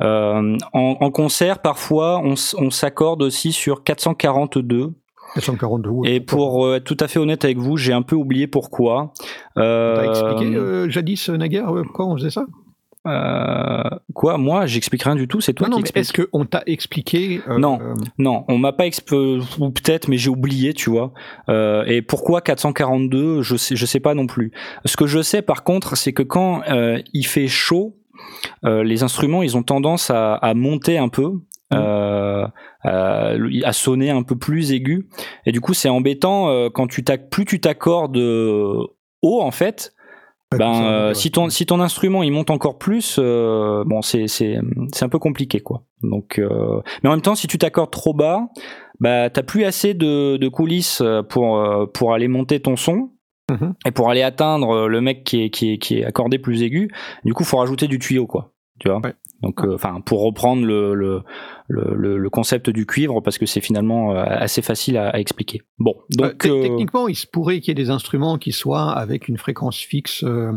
En, 0.00 1.10
concert, 1.10 1.60
parfois, 1.60 2.22
on 2.22 2.70
s'accorde 2.70 3.22
aussi 3.22 3.52
sur 3.52 3.84
442. 3.84 4.92
442. 5.34 5.88
oui. 5.90 6.08
Et 6.10 6.20
pour 6.20 6.64
euh, 6.66 6.76
être 6.76 6.84
tout 6.84 6.96
à 7.00 7.08
fait 7.08 7.18
honnête 7.18 7.44
avec 7.44 7.58
vous, 7.58 7.76
j'ai 7.76 7.92
un 7.92 8.02
peu 8.02 8.16
oublié 8.16 8.46
pourquoi. 8.46 9.12
Euh, 9.58 9.96
T'as 9.96 10.08
expliqué 10.10 10.56
euh, 10.56 10.88
jadis, 10.90 11.28
euh, 11.30 11.36
naguère, 11.36 11.74
euh, 11.74 11.82
pourquoi 11.84 12.06
on 12.06 12.16
faisait 12.16 12.30
ça? 12.30 12.44
Euh, 13.04 13.82
quoi? 14.14 14.38
Moi, 14.38 14.66
j'explique 14.66 15.02
rien 15.02 15.16
du 15.16 15.26
tout. 15.26 15.40
C'est 15.40 15.54
toi 15.54 15.66
Non, 15.68 15.72
non, 15.72 15.82
qui 15.82 15.90
expliques. 15.98 16.18
est-ce 16.20 16.26
qu'on 16.30 16.44
t'a 16.44 16.62
expliqué 16.66 17.40
euh, 17.48 17.58
Non. 17.58 17.78
euh, 17.80 17.94
Non, 18.18 18.44
on 18.48 18.58
m'a 18.58 18.72
pas 18.72 18.86
exp... 18.86 19.10
ou 19.12 19.70
peut-être, 19.70 20.06
mais 20.08 20.16
j'ai 20.18 20.30
oublié, 20.30 20.72
tu 20.72 20.90
vois. 20.90 21.12
Euh, 21.48 21.84
et 21.86 22.00
pourquoi 22.02 22.40
442 22.42 23.42
Je 23.42 23.56
sais, 23.56 23.74
je 23.74 23.86
sais 23.86 23.98
pas 24.00 24.14
non 24.14 24.26
plus. 24.28 24.52
Ce 24.84 24.96
que 24.96 25.06
je 25.06 25.20
sais, 25.20 25.42
par 25.42 25.64
contre, 25.64 25.96
c'est 25.96 26.12
que 26.12 26.22
quand 26.22 26.62
euh, 26.70 27.00
il 27.12 27.26
fait 27.26 27.48
chaud, 27.48 27.96
euh, 28.64 28.84
les 28.84 29.02
instruments, 29.02 29.42
ils 29.42 29.56
ont 29.56 29.64
tendance 29.64 30.10
à, 30.10 30.34
à 30.34 30.54
monter 30.54 30.96
un 30.98 31.08
peu. 31.08 31.32
Euh, 31.72 32.46
euh, 32.84 33.60
à 33.64 33.72
sonner 33.72 34.10
un 34.10 34.22
peu 34.22 34.36
plus 34.36 34.72
aigu. 34.72 35.08
Et 35.46 35.52
du 35.52 35.60
coup, 35.60 35.74
c'est 35.74 35.88
embêtant 35.88 36.48
euh, 36.48 36.68
quand 36.70 36.86
tu 36.86 37.02
plus 37.02 37.44
tu 37.44 37.60
t'accordes 37.60 38.16
euh, 38.16 38.86
haut 39.22 39.40
en 39.40 39.50
fait. 39.50 39.94
Ben, 40.58 40.84
euh, 40.84 41.08
ouais. 41.08 41.14
si 41.14 41.30
ton 41.30 41.48
si 41.48 41.64
ton 41.64 41.80
instrument 41.80 42.22
il 42.22 42.30
monte 42.30 42.50
encore 42.50 42.76
plus, 42.76 43.16
euh, 43.18 43.84
bon 43.86 44.02
c'est 44.02 44.26
c'est 44.28 44.58
c'est 44.92 45.04
un 45.04 45.08
peu 45.08 45.18
compliqué 45.18 45.60
quoi. 45.60 45.84
Donc, 46.02 46.38
euh, 46.38 46.80
mais 47.02 47.08
en 47.08 47.12
même 47.12 47.22
temps, 47.22 47.34
si 47.34 47.46
tu 47.46 47.56
t'accordes 47.56 47.90
trop 47.90 48.12
bas, 48.12 48.48
bah 49.00 49.30
t'as 49.30 49.42
plus 49.42 49.64
assez 49.64 49.94
de, 49.94 50.36
de 50.36 50.48
coulisses 50.48 51.00
euh, 51.00 51.22
pour 51.22 51.56
euh, 51.58 51.86
pour 51.86 52.12
aller 52.12 52.28
monter 52.28 52.60
ton 52.60 52.76
son 52.76 53.10
Mhm. 53.50 53.74
et 53.86 53.90
pour 53.90 54.08
aller 54.08 54.22
atteindre 54.22 54.70
euh, 54.70 54.86
le 54.86 55.00
mec 55.00 55.24
qui 55.24 55.42
est 55.42 55.50
qui 55.50 55.72
est 55.72 55.78
qui 55.78 55.98
est 55.98 56.04
accordé 56.04 56.38
plus 56.38 56.62
aigu. 56.62 56.90
Du 57.24 57.34
coup, 57.34 57.44
faut 57.44 57.58
rajouter 57.58 57.88
du 57.88 57.98
tuyau 57.98 58.26
quoi. 58.26 58.51
Tu 58.82 58.88
vois. 58.88 58.98
Ouais. 59.04 59.14
Donc, 59.42 59.64
euh, 59.64 59.74
enfin, 59.76 60.00
pour 60.00 60.22
reprendre 60.24 60.64
le, 60.66 60.94
le 60.94 61.22
le, 61.68 61.94
le- 61.94 62.18
le 62.18 62.30
concept 62.30 62.68
du 62.68 62.84
cuivre, 62.84 63.20
parce 63.20 63.38
que 63.38 63.46
c'est 63.46 63.60
finalement 63.60 64.12
euh, 64.12 64.24
assez 64.26 64.60
facile 64.60 64.96
à, 64.96 65.10
à 65.10 65.18
expliquer. 65.20 65.62
Bon, 65.78 65.94
Euh, 66.20 66.26
donc 66.30 66.38
te- 66.38 66.48
euh, 66.48 66.62
Techniquement, 66.62 67.06
il 67.06 67.14
se 67.14 67.28
pourrait 67.28 67.60
qu'il 67.60 67.68
y 67.68 67.70
ait 67.80 67.84
des 67.84 67.90
instruments 67.90 68.38
qui 68.38 68.50
soient 68.50 68.90
avec 68.90 69.28
une 69.28 69.38
fréquence 69.38 69.78
fixe 69.78 70.24
euh, 70.24 70.50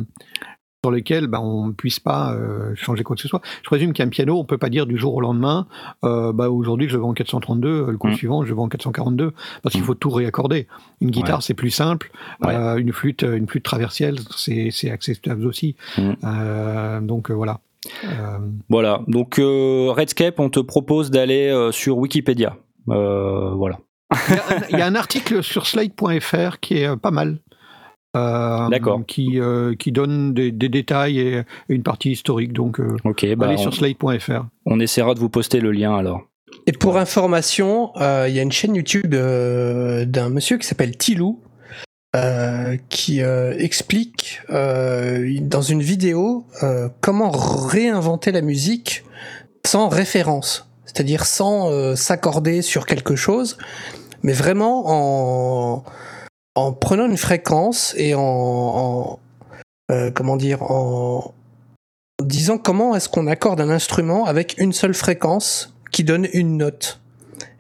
sur 0.84 0.92
lesquels 0.92 1.28
ben, 1.28 1.40
on 1.40 1.68
ne 1.68 1.72
puisse 1.74 2.00
pas 2.00 2.36
changer 2.76 3.04
quoi 3.04 3.16
que 3.16 3.22
ce 3.22 3.28
soit. 3.28 3.42
Je 3.64 3.66
présume 3.68 3.92
qu'un 3.94 4.08
piano, 4.10 4.38
on 4.40 4.46
peut 4.46 4.60
pas 4.60 4.70
dire 4.70 4.86
du 4.88 4.98
jour 4.98 5.16
au 5.16 5.22
lendemain, 5.22 5.68
bah, 6.04 6.50
aujourd'hui 6.52 6.88
je 6.88 6.94
le 6.96 7.02
vends 7.02 7.10
en 7.10 7.14
432, 7.14 7.88
le 7.92 7.98
coup 7.98 8.08
Mm. 8.10 8.14
suivant 8.16 8.44
je 8.44 8.50
le 8.50 8.56
vends 8.56 8.66
en 8.66 8.70
442, 8.70 9.34
parce 9.64 9.74
qu'il 9.74 9.82
Mm. 9.82 9.86
faut 9.86 9.96
tout 9.96 10.12
réaccorder. 10.12 10.68
Une 11.02 11.10
guitare, 11.10 11.42
c'est 11.42 11.56
plus 11.56 11.72
simple, 11.72 12.12
Ouais. 12.44 12.54
une 12.80 12.92
flûte 12.94 13.24
une 13.24 13.48
flûte 13.48 13.64
traversielle, 13.64 14.18
c'est 14.36 14.92
acceptable 14.92 15.46
aussi. 15.48 15.76
Mm. 15.98 17.06
Donc 17.08 17.32
voilà. 17.32 17.62
Euh, 18.04 18.38
Voilà, 18.70 19.02
donc 19.08 19.40
euh, 19.40 19.92
Redscape, 19.92 20.40
on 20.40 20.50
te 20.50 20.60
propose 20.60 21.12
d'aller 21.12 21.50
euh, 21.50 21.72
sur 21.72 21.98
Wikipédia. 21.98 22.58
Euh, 22.90 23.52
voilà. 23.56 23.80
Il 24.30 24.36
y 24.36 24.38
a 24.40 24.44
un- 24.44 24.62
il 24.72 24.80
y, 24.80 24.82
a 24.82 24.86
un 24.86 24.96
article 24.96 25.44
sur 25.44 25.66
slide.fr 25.66 26.60
qui 26.60 26.78
est 26.80 26.88
euh, 26.88 26.96
pas 26.96 27.12
mal. 27.12 27.40
Euh, 28.16 28.70
D'accord. 28.70 29.02
Qui, 29.06 29.40
euh, 29.42 29.76
qui 29.76 29.92
donne 29.92 30.34
des, 30.34 30.52
des 30.52 30.70
détails 30.70 31.20
et 31.20 31.42
une 31.68 31.84
partie 31.84 32.12
historique. 32.12 32.54
Donc, 32.54 32.80
euh, 32.80 32.96
Ok, 33.04 33.26
bah, 33.36 33.48
allez 33.48 33.56
on, 33.58 33.62
sur 33.62 33.74
slide.fr. 33.74 34.46
on 34.66 34.80
essaiera 34.80 35.14
de 35.16 35.20
vous 35.20 35.30
poster 35.30 35.60
le 35.60 35.72
lien 35.72 35.96
alors. 35.98 36.22
Et 36.68 36.72
pour 36.72 36.98
information, 36.98 37.92
euh, 37.98 38.28
il 38.30 38.36
y 38.36 38.40
a 38.40 38.42
une 38.44 38.52
chaîne 38.54 38.76
YouTube 38.76 39.14
euh, 39.14 40.06
d'un 40.06 40.30
monsieur 40.30 40.58
qui 40.58 40.66
s'appelle 40.66 40.96
Tilou 40.96 41.42
euh, 42.16 42.78
qui 42.88 43.22
euh, 43.22 43.58
explique 43.58 44.42
euh, 44.50 45.38
dans 45.42 45.62
une 45.62 45.82
vidéo 45.82 46.46
comment 47.02 47.30
réinventer 47.30 48.32
la 48.32 48.40
musique 48.40 49.04
sans 49.68 49.90
référence, 49.90 50.70
c'est-à-dire 50.86 51.26
sans 51.26 51.96
s'accorder 51.96 52.62
sur 52.62 52.86
quelque 52.86 53.18
chose, 53.18 53.58
mais 54.24 54.32
vraiment 54.32 54.84
en, 54.86 55.84
en 56.56 56.72
prenant 56.72 57.06
une 57.06 57.18
fréquence 57.18 57.94
et 57.98 58.16
en, 58.16 58.22
en 59.90 60.12
comment 60.14 60.38
dire 60.38 60.64
en 60.72 61.34
disant 62.24 62.58
comment 62.58 62.96
est-ce 62.96 63.10
qu'on 63.10 63.28
accorde 63.28 63.60
un 63.60 63.70
instrument 63.70 64.26
avec 64.26 64.56
une 64.58 64.72
seule 64.72 64.94
fréquence 64.94 65.76
qui 65.92 66.06
donne 66.06 66.28
une 66.32 66.58
note. 66.58 67.02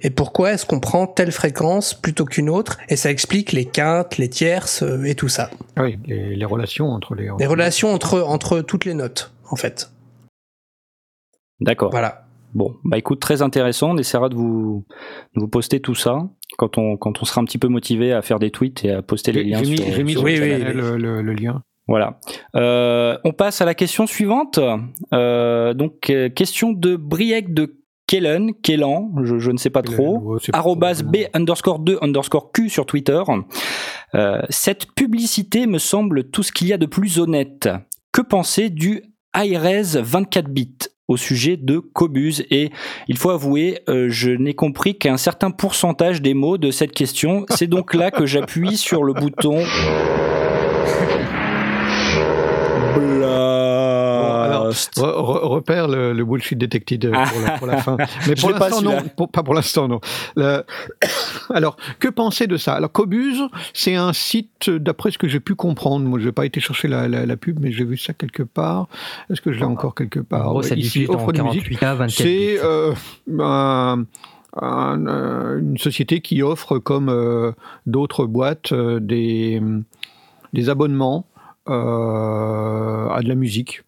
Et 0.05 0.11
pourquoi 0.11 0.53
est-ce 0.53 0.67
qu'on 0.67 0.79
prend 0.79 1.07
telle 1.07 1.31
fréquence 1.31 1.95
plutôt 1.95 2.25
qu'une 2.25 2.47
autre? 2.47 2.77
Et 2.89 2.95
ça 2.95 3.09
explique 3.09 3.53
les 3.53 3.65
quintes, 3.65 4.19
les 4.19 4.29
tierces 4.29 4.83
euh, 4.83 5.03
et 5.03 5.15
tout 5.15 5.29
ça. 5.29 5.49
Oui, 5.77 5.97
les, 6.05 6.35
les 6.35 6.45
relations 6.45 6.89
entre 6.91 7.15
les. 7.15 7.27
Les 7.39 7.47
relations 7.47 7.91
entre, 7.91 8.21
entre 8.21 8.61
toutes 8.61 8.85
les 8.85 8.93
notes, 8.93 9.33
en 9.49 9.55
fait. 9.55 9.89
D'accord. 11.59 11.89
Voilà. 11.89 12.27
Bon, 12.53 12.75
bah 12.83 12.99
écoute, 12.99 13.19
très 13.19 13.41
intéressant. 13.41 13.91
On 13.93 13.97
essaiera 13.97 14.29
de 14.29 14.35
vous, 14.35 14.85
de 15.35 15.41
vous 15.41 15.47
poster 15.47 15.79
tout 15.79 15.95
ça 15.95 16.19
quand 16.59 16.77
on, 16.77 16.97
quand 16.97 17.21
on 17.23 17.25
sera 17.25 17.41
un 17.41 17.45
petit 17.45 17.57
peu 17.57 17.67
motivé 17.67 18.13
à 18.13 18.21
faire 18.21 18.37
des 18.37 18.51
tweets 18.51 18.85
et 18.85 18.91
à 18.91 19.01
poster 19.01 19.31
les 19.31 19.43
liens 19.43 19.63
j'ai 19.63 19.71
mis, 19.71 19.77
sur, 19.77 19.91
j'ai 19.91 20.03
mis 20.03 20.11
sur 20.11 20.23
Oui, 20.23 20.35
le, 20.37 20.43
oui, 20.43 20.63
le- 20.73 20.97
le- 20.97 21.21
le 21.23 21.33
lien. 21.33 21.63
Voilà. 21.87 22.19
Euh, 22.55 23.17
on 23.23 23.31
passe 23.33 23.59
à 23.61 23.65
la 23.65 23.73
question 23.73 24.05
suivante. 24.05 24.59
Euh, 25.13 25.73
donc, 25.73 26.11
question 26.35 26.71
de 26.73 26.95
Briec 26.95 27.53
de 27.55 27.75
Kellen, 28.07 28.53
Kellan, 28.61 29.11
je, 29.23 29.39
je 29.39 29.51
ne 29.51 29.57
sais 29.57 29.69
pas 29.71 29.81
trop. 29.81 30.37
Trop- 31.03 31.11
B 31.11 31.17
underscore 31.33 31.79
2 31.79 31.97
underscore 32.01 32.51
Q 32.51 32.69
sur 32.69 32.85
Twitter. 32.85 33.21
Euh, 34.13 34.41
cette 34.49 34.91
publicité 34.93 35.65
me 35.65 35.79
semble 35.79 36.29
tout 36.29 36.43
ce 36.43 36.51
qu'il 36.51 36.67
y 36.67 36.73
a 36.73 36.77
de 36.77 36.85
plus 36.85 37.19
honnête. 37.19 37.67
Que 38.11 38.21
penser 38.21 38.69
du 38.69 39.01
iRes 39.35 40.01
24 40.03 40.47
bits 40.49 40.77
au 41.07 41.17
sujet 41.17 41.57
de 41.57 41.79
Cobuz? 41.79 42.43
Et 42.51 42.69
il 43.07 43.17
faut 43.17 43.31
avouer, 43.31 43.79
euh, 43.89 44.07
je 44.09 44.29
n'ai 44.29 44.53
compris 44.53 44.97
qu'un 44.97 45.17
certain 45.17 45.49
pourcentage 45.51 46.21
des 46.21 46.33
mots 46.35 46.57
de 46.59 46.69
cette 46.71 46.91
question. 46.91 47.45
C'est 47.49 47.67
donc 47.67 47.93
là 47.95 48.11
que 48.11 48.25
j'appuie 48.27 48.77
sur 48.77 49.03
le 49.03 49.13
bouton. 49.13 49.57
Blast. 52.95 53.84
Re- 54.69 55.01
re- 55.01 55.47
repère 55.47 55.87
le, 55.87 56.13
le 56.13 56.25
bullshit 56.25 56.57
detected 56.57 57.09
pour, 57.11 57.41
la, 57.41 57.57
pour 57.57 57.67
la 57.67 57.77
fin. 57.81 57.97
Mais 58.27 58.35
pour 58.35 58.49
l'instant, 58.51 58.81
non. 58.81 58.97
Pour- 59.17 59.29
pas 59.29 59.43
pour 59.43 59.53
l'instant, 59.53 59.87
non. 59.87 59.99
Le- 60.35 60.63
Alors, 61.53 61.77
que 61.99 62.07
penser 62.07 62.47
de 62.47 62.57
ça? 62.57 62.73
Alors, 62.75 62.91
Cobuz, 62.91 63.41
c'est 63.73 63.95
un 63.95 64.13
site, 64.13 64.69
d'après 64.69 65.11
ce 65.11 65.17
que 65.17 65.27
j'ai 65.27 65.39
pu 65.39 65.55
comprendre, 65.55 66.05
moi, 66.05 66.19
je 66.19 66.25
n'ai 66.25 66.31
pas 66.31 66.45
été 66.45 66.59
chercher 66.59 66.87
la, 66.87 67.07
la- 67.07 67.25
la 67.25 67.37
pub, 67.37 67.59
mais 67.59 67.71
j'ai 67.71 67.85
vu 67.85 67.97
ça 67.97 68.13
quelque 68.13 68.43
part. 68.43 68.87
Est-ce 69.29 69.41
que 69.41 69.51
je 69.51 69.59
l'ai 69.59 69.65
encore 69.65 69.95
quelque 69.95 70.19
En 70.19 70.23
part? 70.23 70.43
gros, 70.49 70.57
Ouais, 70.61 70.67
ça 70.67 70.75
ici, 70.75 71.05
en 71.09 71.13
offre 71.15 71.31
de 71.31 71.41
musique. 71.41 71.71
48K, 71.79 71.95
24 71.95 72.09
C'est 72.11 72.59
euh, 72.63 72.93
un- 73.39 74.05
un, 74.61 75.07
euh, 75.07 75.59
une 75.59 75.77
société 75.77 76.21
qui 76.21 76.41
offre, 76.41 76.79
comme 76.79 77.09
euh, 77.09 77.51
d'autres 77.85 78.25
boîtes, 78.25 78.71
euh, 78.71 78.99
des, 79.01 79.61
des 80.53 80.69
abonnements 80.69 81.25
euh, 81.67 83.09
à 83.09 83.21
de 83.21 83.27
la 83.27 83.35
musique. 83.35 83.81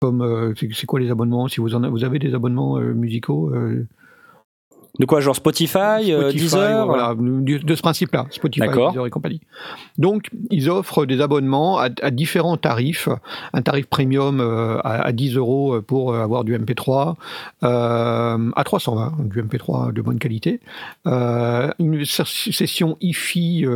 Comme 0.00 0.22
euh, 0.22 0.54
c'est 0.56 0.86
quoi 0.86 1.00
les 1.00 1.10
abonnements? 1.10 1.48
Si 1.48 1.60
vous 1.60 1.74
en 1.74 1.82
avez, 1.82 1.90
vous 1.90 2.04
avez 2.04 2.18
des 2.20 2.34
abonnements 2.34 2.78
euh, 2.78 2.94
musicaux, 2.94 3.52
euh, 3.52 3.86
De 4.98 5.06
quoi, 5.06 5.20
genre 5.20 5.36
Spotify, 5.36 5.78
euh, 6.12 6.22
Spotify, 6.30 6.38
Deezer 6.44 6.86
voilà, 6.86 7.14
de 7.16 7.74
ce 7.74 7.82
principe-là, 7.82 8.26
Spotify. 8.30 8.66
Deezer 8.90 9.06
et 9.06 9.10
compagnie. 9.10 9.40
Donc, 9.96 10.28
ils 10.50 10.68
offrent 10.68 11.06
des 11.06 11.20
abonnements 11.20 11.78
à, 11.78 11.88
à 12.02 12.10
différents 12.10 12.56
tarifs. 12.56 13.08
Un 13.52 13.62
tarif 13.62 13.86
premium 13.86 14.40
euh, 14.40 14.78
à, 14.82 15.02
à 15.06 15.12
10 15.12 15.36
euros 15.36 15.80
pour 15.82 16.12
euh, 16.12 16.22
avoir 16.22 16.42
du 16.44 16.56
MP3, 16.58 17.14
euh, 17.62 18.50
à 18.56 18.64
320, 18.64 19.12
du 19.28 19.42
MP3 19.42 19.92
de 19.92 20.02
bonne 20.02 20.18
qualité. 20.18 20.60
Euh, 21.06 21.70
une 21.78 22.04
ses- 22.04 22.24
session 22.52 22.96
IFI 23.00 23.66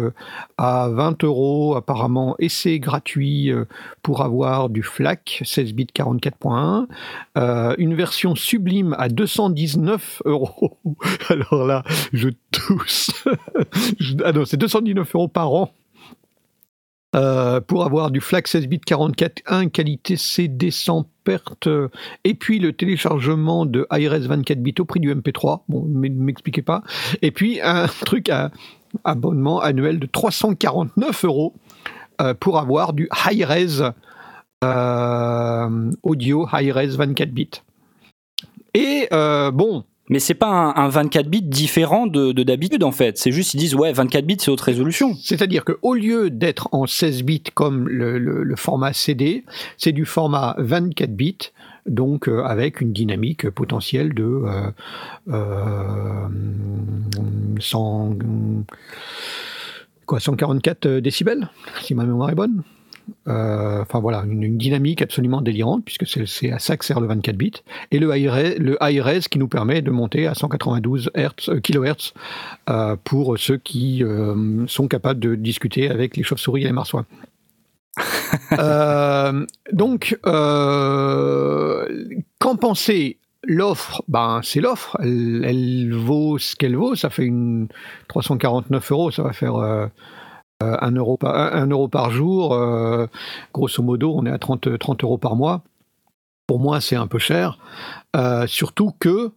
à 0.58 0.88
20 0.90 1.22
euros, 1.24 1.76
apparemment 1.76 2.34
essai 2.38 2.78
gratuit 2.80 3.50
pour 4.02 4.22
avoir 4.22 4.68
du 4.68 4.82
FLAC 4.82 5.42
16 5.44 5.72
bits 5.74 5.86
44.1. 5.94 6.86
Euh, 7.38 7.74
une 7.78 7.94
version 7.94 8.34
sublime 8.34 8.94
à 8.98 9.08
219 9.08 10.22
euros. 10.24 10.78
Alors 11.28 11.66
là, 11.66 11.82
je 12.12 12.28
tousse. 12.50 13.10
Ah 14.24 14.32
non, 14.32 14.44
c'est 14.44 14.56
219 14.56 15.14
euros 15.14 15.28
par 15.28 15.52
an. 15.52 15.72
euh, 17.14 17.60
pour 17.60 17.84
avoir 17.84 18.10
du 18.10 18.20
FLAC 18.20 18.48
16 18.48 18.66
bits 18.68 18.80
44.1 18.86 19.70
qualité 19.70 20.16
CD 20.16 20.70
sans 20.70 21.06
perte 21.24 21.68
et 22.24 22.34
puis 22.34 22.58
le 22.58 22.72
téléchargement 22.72 23.66
de 23.66 23.86
IRS 23.92 24.26
24 24.28 24.58
bits 24.62 24.74
au 24.78 24.84
prix 24.84 25.00
du 25.00 25.14
MP3 25.14 25.62
bon 25.68 25.84
m'expliquez 25.88 26.62
pas 26.62 26.82
et 27.20 27.30
puis 27.30 27.60
un 27.62 27.86
truc 28.06 28.28
à 28.30 28.50
abonnement 29.04 29.60
annuel 29.60 29.98
de 29.98 30.06
349 30.06 31.24
euros 31.24 31.54
euh, 32.20 32.34
pour 32.34 32.58
avoir 32.58 32.92
du 32.92 33.08
high-res 33.26 33.92
euh, 34.64 35.90
audio 36.02 36.46
high-res 36.52 36.96
24 36.96 37.30
bits 37.30 37.62
et 38.74 39.08
bon 39.10 39.84
Mais 40.08 40.18
c'est 40.18 40.34
pas 40.34 40.48
un, 40.48 40.74
un 40.84 40.88
24 40.88 41.28
bits 41.28 41.42
différent 41.42 42.06
de 42.06 42.32
de 42.32 42.42
d'habitude 42.42 42.82
en 42.84 42.90
fait. 42.92 43.16
C'est 43.18 43.30
juste 43.32 43.54
ils 43.54 43.58
disent 43.58 43.74
ouais 43.74 43.92
24 43.92 44.26
bits 44.26 44.36
c'est 44.40 44.50
haute 44.50 44.60
résolution. 44.60 45.14
C'est-à-dire 45.22 45.64
qu'au 45.64 45.94
lieu 45.94 46.28
d'être 46.28 46.68
en 46.72 46.86
16 46.86 47.22
bits 47.22 47.42
comme 47.54 47.88
le, 47.88 48.18
le- 48.18 48.56
format 48.56 48.92
CD, 48.92 49.44
c'est 49.78 49.92
du 49.92 50.04
format 50.04 50.54
24 50.58 51.14
bits, 51.14 51.38
donc 51.86 52.28
euh, 52.28 52.42
avec 52.44 52.80
une 52.80 52.92
dynamique 52.92 53.48
potentielle 53.50 54.12
de 54.12 54.22
euh, 54.24 54.70
euh, 55.28 56.28
100, 57.60 58.16
quoi, 60.06 60.20
144 60.20 60.88
décibels, 60.98 61.48
si 61.80 61.94
ma 61.94 62.04
mémoire 62.04 62.30
est 62.30 62.34
bonne? 62.34 62.62
Euh, 63.28 63.80
Enfin 63.82 64.00
voilà, 64.00 64.24
une, 64.28 64.42
une 64.42 64.58
dynamique 64.58 65.02
absolument 65.02 65.40
délirante, 65.40 65.84
puisque 65.84 66.06
c'est- 66.06 66.50
à 66.52 66.58
ça 66.58 66.76
que 66.76 66.84
sert 66.84 67.00
le 67.00 67.06
24 67.08 67.36
bits. 67.36 67.52
Et 67.90 67.98
le 67.98 68.14
high-res 68.16 69.28
qui 69.28 69.38
nous 69.38 69.48
permet 69.48 69.82
de 69.82 69.90
monter 69.90 70.26
à 70.26 70.34
192 70.34 71.10
Hertz, 71.14 71.48
euh, 71.48 71.60
kHz 71.60 72.12
euh, 72.70 72.96
pour 73.02 73.38
ceux 73.38 73.56
qui 73.58 74.02
sont 74.66 74.88
capables 74.88 75.20
de 75.20 75.34
discuter 75.34 75.90
avec 75.90 76.16
les 76.16 76.22
chauves-souris 76.22 76.62
et 76.62 76.66
les 76.66 76.72
marsouins. 76.72 77.06
Euh, 78.58 79.44
donc, 79.72 80.18
euh, 80.26 81.86
qu'en 82.38 82.56
penser 82.56 83.18
l'offre, 83.44 84.02
ben 84.08 84.40
c'est 84.42 84.60
l'offre. 84.60 84.96
Elle, 85.02 85.44
elle 85.46 85.92
vaut 85.94 86.38
ce 86.38 86.56
qu'elle 86.56 86.76
vaut. 86.76 86.94
Ça 86.94 87.10
fait 87.10 87.24
une 87.24 87.68
349 88.08 88.92
euros. 88.92 89.10
Ça 89.10 89.22
va 89.22 89.32
faire 89.32 89.56
euh, 89.56 89.86
1 90.80 90.90
euro 90.92 91.16
par, 91.16 91.34
1 91.34 91.66
euro 91.68 91.88
par 91.88 92.10
jour. 92.10 92.54
euh, 92.54 93.06
grosso 93.52 93.82
modo, 93.82 94.14
on 94.16 94.26
est 94.26 94.30
à 94.30 94.38
30, 94.38 94.78
30 94.78 95.04
euros 95.04 95.18
par 95.18 95.36
mois. 95.36 95.62
Pour 96.46 96.58
moi, 96.58 96.80
c'est 96.80 96.96
un 96.96 97.06
peu 97.06 97.18
cher. 97.18 97.58
Euh, 98.16 98.46
surtout 98.46 98.92
que 98.98 99.32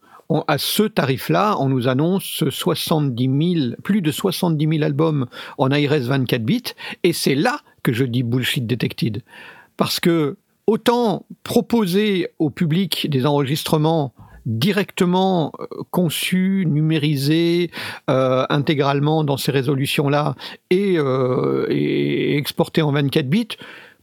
à 0.47 0.57
ce 0.57 0.83
tarif-là, 0.83 1.55
on 1.59 1.69
nous 1.69 1.87
annonce 1.87 2.43
70 2.49 3.53
000, 3.59 3.75
plus 3.83 4.01
de 4.01 4.11
70 4.11 4.67
000 4.67 4.83
albums 4.83 5.27
en 5.57 5.69
ARS 5.69 5.99
24 5.99 6.43
bits, 6.43 6.63
et 7.03 7.13
c'est 7.13 7.35
là 7.35 7.59
que 7.83 7.93
je 7.93 8.03
dis 8.05 8.23
bullshit 8.23 8.65
detected. 8.65 9.21
Parce 9.77 9.99
que 9.99 10.37
autant 10.67 11.25
proposer 11.43 12.29
au 12.39 12.49
public 12.49 13.07
des 13.09 13.25
enregistrements 13.27 14.13
directement 14.45 15.51
euh, 15.59 15.65
conçus, 15.91 16.65
numérisés, 16.67 17.71
euh, 18.09 18.45
intégralement 18.49 19.23
dans 19.23 19.37
ces 19.37 19.51
résolutions-là 19.51 20.35
et, 20.69 20.95
euh, 20.97 21.65
et 21.69 22.37
exportés 22.37 22.81
en 22.81 22.91
24 22.91 23.29
bits, 23.29 23.47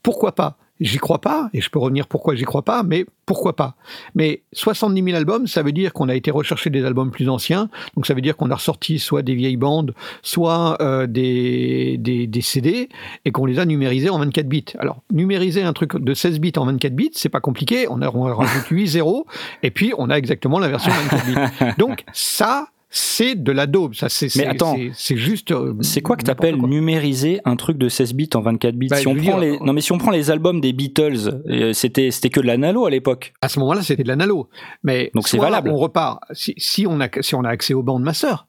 pourquoi 0.02 0.32
pas? 0.34 0.56
J'y 0.82 0.98
crois 0.98 1.20
pas, 1.20 1.48
et 1.54 1.60
je 1.60 1.70
peux 1.70 1.78
revenir 1.78 2.08
pourquoi 2.08 2.34
j'y 2.34 2.42
crois 2.42 2.62
pas, 2.62 2.82
mais 2.82 3.06
pourquoi 3.24 3.54
pas 3.54 3.76
Mais 4.16 4.42
70 4.52 5.00
000 5.04 5.16
albums, 5.16 5.46
ça 5.46 5.62
veut 5.62 5.70
dire 5.70 5.92
qu'on 5.92 6.08
a 6.08 6.14
été 6.14 6.32
rechercher 6.32 6.70
des 6.70 6.84
albums 6.84 7.12
plus 7.12 7.28
anciens, 7.28 7.70
donc 7.94 8.04
ça 8.04 8.14
veut 8.14 8.20
dire 8.20 8.36
qu'on 8.36 8.50
a 8.50 8.56
ressorti 8.56 8.98
soit 8.98 9.22
des 9.22 9.36
vieilles 9.36 9.56
bandes, 9.56 9.94
soit 10.22 10.76
euh, 10.82 11.06
des, 11.06 11.98
des, 11.98 12.26
des 12.26 12.40
CD, 12.40 12.88
et 13.24 13.30
qu'on 13.30 13.46
les 13.46 13.60
a 13.60 13.64
numérisés 13.64 14.10
en 14.10 14.18
24 14.18 14.48
bits. 14.48 14.64
Alors, 14.80 15.02
numériser 15.12 15.62
un 15.62 15.72
truc 15.72 15.96
de 15.96 16.14
16 16.14 16.40
bits 16.40 16.52
en 16.56 16.66
24 16.66 16.96
bits, 16.96 17.12
c'est 17.14 17.28
pas 17.28 17.40
compliqué, 17.40 17.86
on, 17.88 18.02
a, 18.02 18.10
on 18.12 18.22
rajoute 18.22 18.66
8 18.66 18.86
zéros, 18.88 19.26
et 19.62 19.70
puis 19.70 19.92
on 19.98 20.10
a 20.10 20.16
exactement 20.16 20.58
la 20.58 20.68
version 20.68 20.90
24 20.90 21.26
bits. 21.26 21.74
Donc 21.78 22.02
ça, 22.12 22.66
c'est 22.94 23.34
de 23.42 23.50
la 23.52 23.66
daube, 23.66 23.94
ça 23.94 24.10
c'est 24.10 24.28
Mais 24.36 24.46
attends, 24.46 24.76
c'est- 24.94 25.16
juste... 25.16 25.50
euh, 25.50 25.74
C'est 25.80 26.02
quoi 26.02 26.16
que 26.16 26.24
t'appelles 26.24 26.56
numériser 26.56 27.40
un 27.46 27.56
truc 27.56 27.78
de 27.78 27.88
16 27.88 28.12
bits 28.12 28.28
en 28.34 28.42
24 28.42 28.74
bits? 28.76 28.88
Bah, 28.88 28.96
Si 28.96 29.04
je 29.04 29.08
on 29.08 29.14
veux 29.14 29.22
prend 29.22 29.40
dire, 29.40 29.52
les 29.52 29.58
non 29.60 29.72
mais 29.72 29.80
si 29.80 29.92
on 29.92 29.98
prend 29.98 30.10
les 30.10 30.30
albums 30.30 30.60
des 30.60 30.74
Beatles, 30.74 31.40
euh, 31.48 31.72
c'était 31.72 32.10
c'était 32.10 32.28
que 32.28 32.40
de 32.40 32.46
l'analo 32.46 32.84
à 32.84 32.90
l'époque. 32.90 33.32
À 33.40 33.48
ce 33.48 33.58
moment-là, 33.60 33.80
c'était 33.82 34.02
de 34.02 34.08
l'analo. 34.08 34.50
Mais 34.82 35.10
Donc 35.14 35.26
c'est 35.26 35.38
valable. 35.38 35.70
On 35.70 35.76
repart. 35.78 36.20
Si, 36.32 36.52
si 36.58 36.86
on 36.86 37.00
a 37.00 37.08
si 37.22 37.34
on 37.34 37.44
a 37.44 37.48
accès 37.48 37.72
aux 37.72 37.82
bandes 37.82 38.02
master, 38.02 38.46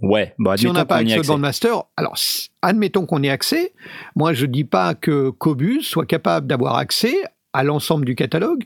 Ouais, 0.00 0.32
bah 0.38 0.56
si 0.56 0.68
on 0.68 0.72
n'a 0.72 0.82
admettons 0.82 0.88
pas 0.88 0.96
accès 1.00 1.12
ait 1.14 1.16
aux 1.16 1.20
accès. 1.20 1.28
bandes 1.32 1.40
master, 1.40 1.82
alors 1.96 2.14
admettons 2.62 3.04
qu'on 3.06 3.22
ait 3.24 3.30
accès. 3.30 3.72
Moi, 4.14 4.32
je 4.32 4.46
dis 4.46 4.62
pas 4.62 4.94
que 4.94 5.30
Cobus 5.30 5.82
soit 5.82 6.06
capable 6.06 6.46
d'avoir 6.46 6.76
accès 6.76 7.16
à 7.52 7.64
l'ensemble 7.64 8.04
du 8.04 8.14
catalogue 8.14 8.62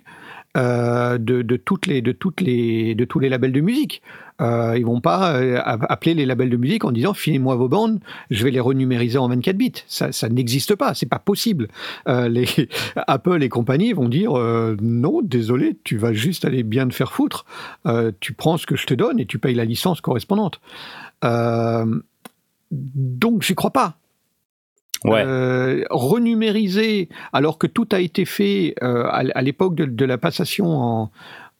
euh, 0.58 1.16
de, 1.16 1.40
de 1.40 1.56
toutes 1.56 1.86
les 1.86 2.02
de 2.02 2.12
toutes 2.12 2.42
les 2.42 2.94
de 2.94 3.04
tous 3.06 3.18
les 3.18 3.30
labels 3.30 3.52
de 3.52 3.62
musique. 3.62 4.02
Euh, 4.40 4.74
ils 4.76 4.84
vont 4.84 5.00
pas 5.00 5.34
euh, 5.34 5.60
appeler 5.64 6.14
les 6.14 6.26
labels 6.26 6.50
de 6.50 6.56
musique 6.56 6.84
en 6.84 6.90
disant 6.90 7.14
filez-moi 7.14 7.54
vos 7.54 7.68
bandes, 7.68 8.00
je 8.30 8.42
vais 8.42 8.50
les 8.50 8.60
renumériser 8.60 9.18
en 9.18 9.28
24 9.28 9.56
bits. 9.56 9.72
Ça, 9.86 10.10
ça 10.10 10.28
n'existe 10.28 10.74
pas, 10.74 10.94
c'est 10.94 11.06
pas 11.06 11.18
possible. 11.18 11.68
Euh, 12.08 12.28
les 12.28 12.46
Apple 13.06 13.42
et 13.42 13.48
compagnie 13.48 13.92
vont 13.92 14.08
dire 14.08 14.36
euh, 14.36 14.76
non, 14.80 15.20
désolé, 15.22 15.76
tu 15.84 15.96
vas 15.96 16.12
juste 16.12 16.44
aller 16.44 16.62
bien 16.62 16.88
te 16.88 16.94
faire 16.94 17.12
foutre. 17.12 17.44
Tu 18.20 18.32
prends 18.32 18.56
ce 18.56 18.66
que 18.66 18.74
je 18.76 18.86
te 18.86 18.94
donne 18.94 19.20
et 19.20 19.26
tu 19.26 19.38
payes 19.38 19.54
la 19.54 19.64
licence 19.64 20.00
correspondante. 20.00 20.60
Donc 22.70 23.42
j'y 23.42 23.54
crois 23.54 23.70
pas. 23.70 23.96
Ouais. 25.04 25.22
Euh, 25.26 25.84
renumériser 25.90 27.08
alors 27.32 27.58
que 27.58 27.66
tout 27.66 27.88
a 27.90 27.98
été 28.00 28.24
fait 28.24 28.76
euh, 28.82 29.04
à, 29.10 29.42
l'époque 29.42 29.74
de, 29.74 29.84
de 29.84 30.04
la 30.04 30.16
passation 30.16 30.66
en, 30.66 31.10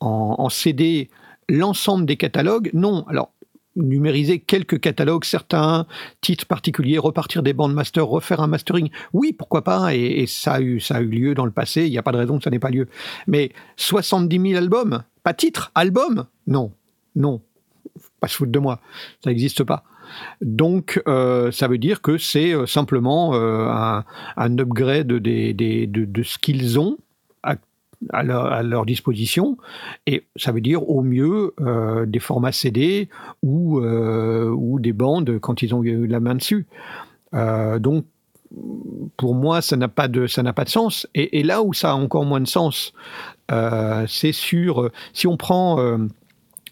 en- 0.01 0.37
en 0.39 0.49
CD, 0.49 1.11
l'ensemble 1.53 2.07
des 2.07 2.17
catalogues, 2.17 2.71
non. 2.75 3.05
Alors 3.09 3.31
numériser 3.75 4.39
quelques 4.39 4.81
catalogues, 4.81 5.25
certains 5.25 5.87
titres 6.21 6.45
particuliers, 6.47 6.99
repartir 6.99 7.43
des 7.43 7.55
bandes 7.55 7.73
master, 7.73 8.07
refaire 8.07 8.41
un 8.41 8.47
mastering, 8.47 8.91
oui, 9.15 9.33
pourquoi 9.33 9.65
pas, 9.65 9.95
et, 9.95 10.27
ça, 10.27 10.55
a 10.55 10.61
eu, 10.61 10.79
ça 10.79 10.97
a 10.97 11.01
eu 11.01 11.07
lieu 11.09 11.35
dans 11.35 11.47
le 11.47 11.53
passé, 11.53 11.87
il 11.87 11.91
n'y 11.91 11.97
a 11.97 12.03
pas 12.03 12.13
de 12.13 12.19
raison 12.19 12.37
que 12.37 12.45
ça 12.45 12.51
n'ait 12.51 12.59
pas 12.59 12.69
lieu. 12.69 12.87
Mais 13.27 13.51
70 13.77 14.41
000 14.51 14.59
albums, 14.59 15.05
pas 15.23 15.33
titres, 15.33 15.73
albums, 15.75 16.27
non, 16.47 16.73
non, 17.17 17.41
pas 18.21 18.29
se 18.29 18.37
foutre 18.37 18.53
de 18.53 18.59
moi, 18.59 18.79
ça 19.25 19.31
n'existe 19.31 19.65
pas. 19.65 19.85
Donc, 20.43 21.01
euh, 21.09 21.51
ça 21.51 21.67
veut 21.67 21.79
dire 21.79 22.03
que 22.03 22.19
c'est 22.19 22.53
euh, 22.55 22.67
simplement 22.67 23.35
euh, 23.35 23.69
un, 23.71 24.05
un 24.37 24.59
upgrade 24.59 25.11
des, 25.15 25.55
des- 25.55 25.87
de, 25.87 26.05
de 26.05 26.23
ce 26.23 26.37
qu'ils 26.37 26.79
ont 26.79 26.99
à, 28.11 28.23
leur, 28.23 28.53
à 28.53 28.63
leur 28.63 28.87
disposition. 28.87 29.57
Et 30.07 30.27
ça 30.37 30.53
veut 30.53 30.61
dire 30.61 30.89
au 30.89 31.03
mieux 31.03 31.55
euh, 31.61 32.07
des 32.07 32.19
formats 32.19 32.53
CD 32.53 33.09
ou, 33.43 33.81
euh, 33.81 34.51
ou 34.51 34.81
des 34.81 34.93
bandes 34.93 35.39
quand 35.41 35.63
ils 35.63 35.75
ont 35.75 35.83
eu 35.83 36.07
la 36.07 36.21
main 36.21 36.35
dessus. 36.35 36.67
Euh, 37.35 37.79
donc, 37.79 38.05
pour 39.17 39.35
moi, 39.35 39.63
ça 39.63 39.77
n'a 39.77 39.89
pas 39.89 40.09
de 40.09 40.27
ça 40.27 40.43
n'a 40.43 40.53
pas 40.53 40.65
de 40.65 40.69
sens. 40.69 41.09
Et, 41.15 41.41
et 41.41 41.43
là 41.43 41.63
où 41.63 41.73
ça 41.73 41.93
a 41.93 41.95
encore 41.95 42.25
moins 42.27 42.41
de 42.41 42.47
sens, 42.47 42.93
c'est 44.07 44.33
sur 44.33 44.91
si 45.13 45.27
on 45.27 45.37
prend 45.37 45.79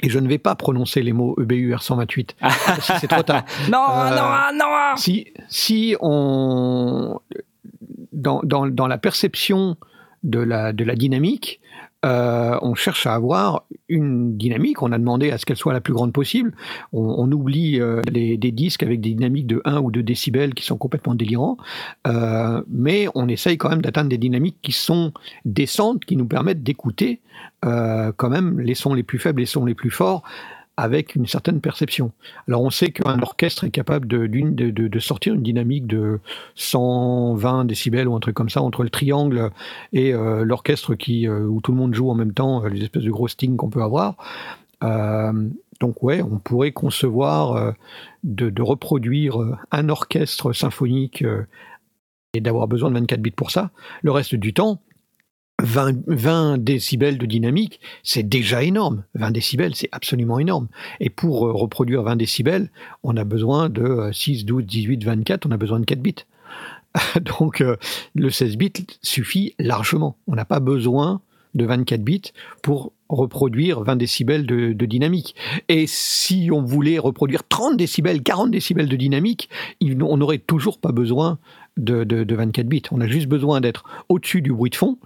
et 0.02 0.08
je 0.08 0.18
ne 0.18 0.28
vais 0.28 0.38
pas 0.38 0.54
prononcer 0.54 1.02
les 1.02 1.12
mots 1.12 1.34
E 1.38 1.42
EBU 1.42 1.74
R128 1.74 2.30
parce 2.40 2.86
que 2.86 2.98
c'est 2.98 3.08
trop 3.08 3.22
tard. 3.22 3.44
Non, 3.70 3.86
non, 4.10 4.58
non. 4.58 4.96
Si, 4.96 5.26
si 5.48 5.96
on. 6.00 7.18
Dans, 8.12 8.40
dans, 8.42 8.66
dans 8.66 8.86
la 8.86 8.98
perception 8.98 9.76
de 10.22 10.40
la, 10.40 10.72
de 10.72 10.84
la 10.84 10.94
dynamique, 10.94 11.60
euh, 12.04 12.58
on 12.62 12.74
cherche 12.74 13.06
à 13.06 13.14
avoir 13.14 13.64
une 13.88 14.36
dynamique. 14.36 14.82
On 14.82 14.92
a 14.92 14.98
demandé 14.98 15.30
à 15.30 15.38
ce 15.38 15.44
qu'elle 15.44 15.56
soit 15.56 15.72
la 15.72 15.80
plus 15.80 15.92
grande 15.92 16.12
possible. 16.12 16.54
On, 16.92 17.30
oublie 17.30 17.78
euh, 17.80 18.00
des 18.02 18.52
disques 18.52 18.82
avec 18.82 19.00
des 19.00 19.10
dynamiques 19.10 19.46
de 19.46 19.60
1 19.64 19.80
ou 19.80 19.90
2 19.90 20.02
décibels 20.02 20.54
qui 20.54 20.64
sont 20.64 20.78
complètement 20.78 21.14
délirants. 21.14 21.58
Euh, 22.06 22.62
mais 22.68 23.08
on 23.14 23.28
essaye 23.28 23.58
quand 23.58 23.68
même 23.68 23.82
d'atteindre 23.82 24.08
des 24.08 24.18
dynamiques 24.18 24.58
qui 24.62 24.72
sont 24.72 25.12
décentes, 25.44 26.04
qui 26.04 26.16
nous 26.16 26.26
permettent 26.26 26.62
d'écouter 26.62 27.20
quand 27.62 28.30
même 28.30 28.58
les 28.58 28.74
sons 28.74 28.94
les 28.94 29.02
plus 29.02 29.18
faibles, 29.18 29.40
les 29.40 29.46
sons 29.46 29.66
les 29.66 29.74
plus 29.74 29.90
forts 29.90 30.22
avec 30.80 31.14
une 31.14 31.26
certaine 31.26 31.60
perception. 31.60 32.12
Alors 32.48 32.62
on 32.62 32.70
sait 32.70 32.90
qu'un 32.90 33.20
orchestre 33.20 33.64
est 33.64 33.70
capable 33.70 34.08
de, 34.08 34.98
sortir 34.98 35.34
une 35.34 35.42
dynamique 35.42 35.86
de 35.86 36.20
120 36.54 37.66
décibels 37.66 38.08
ou 38.08 38.16
un 38.16 38.20
truc 38.20 38.34
comme 38.34 38.48
ça 38.48 38.62
entre 38.62 38.82
le 38.82 38.88
triangle 38.88 39.50
et 39.92 40.14
euh, 40.14 40.42
l'orchestre 40.42 40.94
qui 40.94 41.28
euh, 41.28 41.40
où 41.40 41.60
tout 41.60 41.72
le 41.72 41.78
monde 41.78 41.94
joue 41.94 42.10
en 42.10 42.14
même 42.14 42.32
temps, 42.32 42.64
euh, 42.64 42.68
les 42.68 42.82
espèces 42.82 43.04
de 43.04 43.10
gros 43.10 43.28
stings 43.28 43.56
qu'on 43.56 43.68
peut 43.68 43.82
avoir. 43.82 44.16
Donc 45.80 46.02
ouais, 46.02 46.22
on 46.22 46.38
pourrait 46.38 46.72
concevoir 46.72 47.74
de, 48.24 48.62
reproduire 48.62 49.36
un 49.70 49.88
orchestre 49.88 50.52
symphonique 50.52 51.24
et 52.34 52.40
d'avoir 52.40 52.68
besoin 52.68 52.90
de 52.90 52.94
24 52.94 53.20
bits 53.20 53.30
pour 53.30 53.50
ça. 53.50 53.70
Le 54.02 54.10
reste 54.10 54.34
du 54.34 54.52
temps, 54.54 54.80
20, 55.62 55.96
20 56.06 56.58
décibels 56.58 57.18
de 57.18 57.26
dynamique, 57.26 57.80
c'est 58.02 58.22
déjà 58.22 58.62
énorme. 58.62 59.04
20 59.14 59.30
décibels, 59.30 59.74
c'est 59.74 59.88
absolument 59.92 60.38
énorme. 60.38 60.68
Et 61.00 61.10
pour 61.10 61.46
euh, 61.46 61.52
reproduire 61.52 62.02
20 62.02 62.16
décibels, 62.16 62.70
on 63.02 63.16
a 63.16 63.24
besoin 63.24 63.68
de 63.68 63.82
euh, 63.82 64.12
6, 64.12 64.44
12, 64.44 64.64
18, 64.64 65.04
24, 65.04 65.46
on 65.46 65.50
a 65.50 65.56
besoin 65.56 65.80
de 65.80 65.84
4 65.84 66.00
bits. 66.00 66.14
Donc 67.20 67.60
euh, 67.60 67.76
le 68.14 68.30
16 68.30 68.56
bits 68.56 68.72
suffit 69.02 69.54
largement. 69.58 70.16
On 70.26 70.34
n'a 70.34 70.44
pas 70.44 70.60
besoin 70.60 71.20
de 71.54 71.64
24 71.64 72.02
bits 72.02 72.32
pour 72.62 72.92
reproduire 73.08 73.82
20 73.82 73.96
décibels 73.96 74.46
de, 74.46 74.72
dynamique. 74.72 75.34
Et 75.68 75.86
si 75.88 76.48
on 76.52 76.62
voulait 76.62 77.00
reproduire 77.00 77.42
30 77.48 77.76
décibels, 77.76 78.22
40 78.22 78.52
décibels 78.52 78.88
de 78.88 78.94
dynamique, 78.94 79.50
on 79.82 80.16
n'aurait 80.16 80.38
toujours 80.38 80.78
pas 80.78 80.92
besoin 80.92 81.38
de 81.76 82.34
24 82.34 82.68
bits. 82.68 82.82
On 82.92 83.00
a 83.00 83.08
juste 83.08 83.26
besoin 83.26 83.60
d'être 83.60 83.82
au-dessus 84.08 84.42
du 84.42 84.52
bruit 84.52 84.70
de 84.70 84.76
fond 84.76 84.96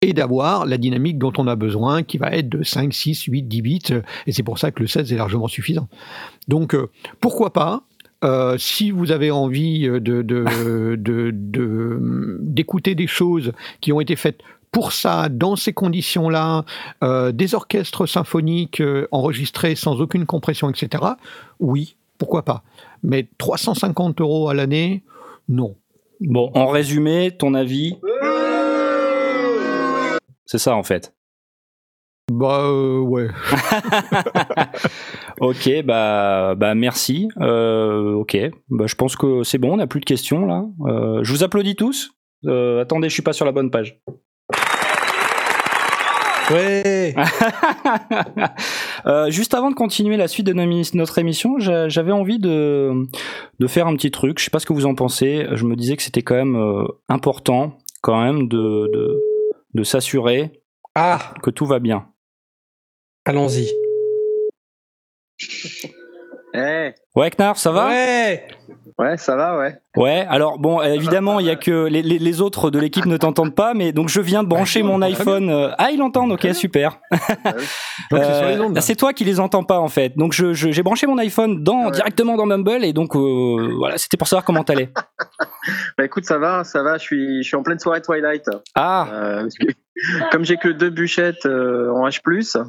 et 0.00 0.12
d'avoir 0.12 0.64
la 0.66 0.78
dynamique 0.78 1.18
dont 1.18 1.32
on 1.38 1.46
a 1.48 1.56
besoin, 1.56 2.02
qui 2.02 2.18
va 2.18 2.30
être 2.30 2.48
de 2.48 2.62
5, 2.62 2.92
6, 2.92 3.22
8, 3.24 3.42
10 3.42 3.62
bits. 3.62 3.82
Et 4.26 4.32
c'est 4.32 4.42
pour 4.44 4.58
ça 4.58 4.70
que 4.70 4.80
le 4.80 4.86
16 4.86 5.12
est 5.12 5.16
largement 5.16 5.48
suffisant. 5.48 5.88
Donc, 6.46 6.74
euh, 6.74 6.88
pourquoi 7.20 7.52
pas 7.52 7.82
euh, 8.24 8.58
si 8.58 8.90
vous 8.90 9.12
avez 9.12 9.30
envie 9.30 9.82
de, 9.86 9.98
de- 9.98 10.22
de- 10.96 11.30
de- 11.32 12.38
d'écouter 12.40 12.94
des 12.96 13.06
choses 13.06 13.52
qui 13.80 13.92
ont 13.92 14.00
été 14.00 14.16
faites 14.16 14.40
pour 14.72 14.92
ça, 14.92 15.28
dans 15.28 15.56
ces 15.56 15.72
conditions-là, 15.72 16.64
euh, 17.02 17.32
des 17.32 17.54
orchestres 17.54 18.06
symphoniques 18.06 18.80
euh, 18.80 19.06
enregistrés 19.12 19.74
sans 19.76 20.00
aucune 20.00 20.26
compression, 20.26 20.68
etc., 20.68 21.04
oui, 21.60 21.96
pourquoi 22.18 22.44
pas. 22.44 22.62
Mais 23.02 23.28
350 23.38 24.20
euros 24.20 24.48
à 24.48 24.54
l'année, 24.54 25.02
non. 25.48 25.74
Bon, 26.20 26.50
en 26.54 26.66
résumé, 26.66 27.30
ton 27.30 27.54
avis? 27.54 27.94
C'est 30.50 30.56
ça 30.58 30.74
en 30.74 30.82
fait. 30.82 31.14
Bah 32.32 32.60
euh, 32.62 32.98
ouais. 33.00 33.28
ok, 35.40 35.82
bah, 35.84 36.54
bah 36.56 36.74
merci. 36.74 37.28
Euh, 37.40 38.14
ok, 38.14 38.36
bah, 38.70 38.86
je 38.86 38.94
pense 38.94 39.14
que 39.14 39.42
c'est 39.44 39.58
bon, 39.58 39.74
on 39.74 39.76
n'a 39.76 39.86
plus 39.86 40.00
de 40.00 40.06
questions 40.06 40.46
là. 40.46 40.64
Euh, 40.86 41.20
je 41.22 41.30
vous 41.32 41.44
applaudis 41.44 41.76
tous. 41.76 42.12
Attendez, 42.46 43.08
je 43.10 43.14
suis 43.14 43.22
pas 43.22 43.34
sur 43.34 43.44
la 43.44 43.52
bonne 43.52 43.70
page. 43.70 44.00
Ouais. 46.50 47.14
Euh, 49.06 49.30
juste 49.30 49.54
avant 49.54 49.70
de 49.70 49.76
continuer 49.76 50.16
la 50.16 50.26
suite 50.26 50.44
de 50.46 50.52
notre 50.52 51.18
émission, 51.18 51.60
j'a- 51.60 51.88
j'avais 51.88 52.10
envie 52.10 52.40
de, 52.40 53.06
de 53.60 53.66
faire 53.68 53.86
un 53.86 53.94
petit 53.94 54.10
truc. 54.10 54.40
Je 54.40 54.44
sais 54.44 54.50
pas 54.50 54.58
ce 54.58 54.66
que 54.66 54.72
vous 54.72 54.86
en 54.86 54.96
pensez. 54.96 55.46
Je 55.52 55.64
me 55.64 55.76
disais 55.76 55.96
que 55.96 56.02
c'était 56.02 56.22
quand 56.22 56.34
même 56.34 56.84
important, 57.08 57.78
quand 58.02 58.20
même, 58.20 58.48
de, 58.48 58.90
de, 58.92 59.20
de 59.74 59.82
s'assurer 59.82 60.62
Ah, 60.94 61.34
que 61.42 61.50
tout 61.50 61.66
va 61.66 61.78
bien. 61.78 62.12
allons-y. 63.24 63.68
Eh, 66.54 66.94
Ouais, 67.18 67.30
Knarf, 67.30 67.58
ça 67.58 67.72
va? 67.72 67.88
Ouais. 67.88 68.46
ouais, 68.98 69.16
ça 69.16 69.34
va, 69.36 69.58
ouais. 69.58 69.76
Ouais, 69.96 70.24
alors 70.28 70.58
bon, 70.60 70.80
évidemment, 70.80 71.40
il 71.40 71.46
y 71.46 71.50
a 71.50 71.56
que 71.56 71.86
les, 71.86 72.02
les, 72.02 72.18
les 72.20 72.40
autres 72.40 72.70
de 72.70 72.78
l'équipe 72.78 73.06
ne 73.06 73.16
t'entendent 73.16 73.54
pas, 73.56 73.74
mais 73.74 73.90
donc 73.90 74.08
je 74.08 74.20
viens 74.20 74.44
de 74.44 74.48
brancher 74.48 74.84
mon 74.84 75.02
iPhone. 75.02 75.50
euh, 75.50 75.70
Ah, 75.78 75.90
ils 75.90 75.98
l'entendent, 75.98 76.30
ok, 76.32 76.46
super. 76.54 77.00
Sur 78.08 78.18
Euh, 78.18 78.70
c'est 78.80 78.94
toi 78.94 79.12
qui 79.12 79.24
les 79.24 79.40
entends 79.40 79.64
pas 79.64 79.80
en 79.80 79.88
fait. 79.88 80.16
Donc 80.16 80.32
je 80.32 80.52
je- 80.54 80.70
j'ai 80.70 80.82
branché 80.84 81.06
mon 81.08 81.18
iPhone 81.18 81.64
dans 81.64 81.86
Ouais. 81.86 81.90
directement 81.90 82.36
dans 82.36 82.46
Mumble 82.46 82.84
et 82.84 82.92
donc 82.92 83.16
euh, 83.16 83.74
voilà, 83.76 83.98
c'était 83.98 84.16
pour 84.16 84.28
savoir 84.28 84.44
comment 84.44 84.62
t'allais. 84.62 84.90
Bah 85.98 86.04
écoute, 86.04 86.24
ça 86.24 86.38
va, 86.38 86.64
ça 86.64 86.82
va. 86.82 86.96
Je 86.96 87.02
suis, 87.02 87.42
je 87.42 87.48
suis 87.48 87.56
en 87.56 87.62
pleine 87.62 87.78
soirée 87.78 88.00
Twilight. 88.00 88.44
Ah, 88.74 89.08
Euh, 89.12 89.40
parce 89.42 89.54
que, 89.58 89.66
comme 90.32 90.44
j'ai 90.44 90.56
que 90.56 90.68
deux 90.68 90.88
bûchettes 90.90 91.44
euh, 91.44 91.90
en 91.90 92.06
H+, 92.08 92.20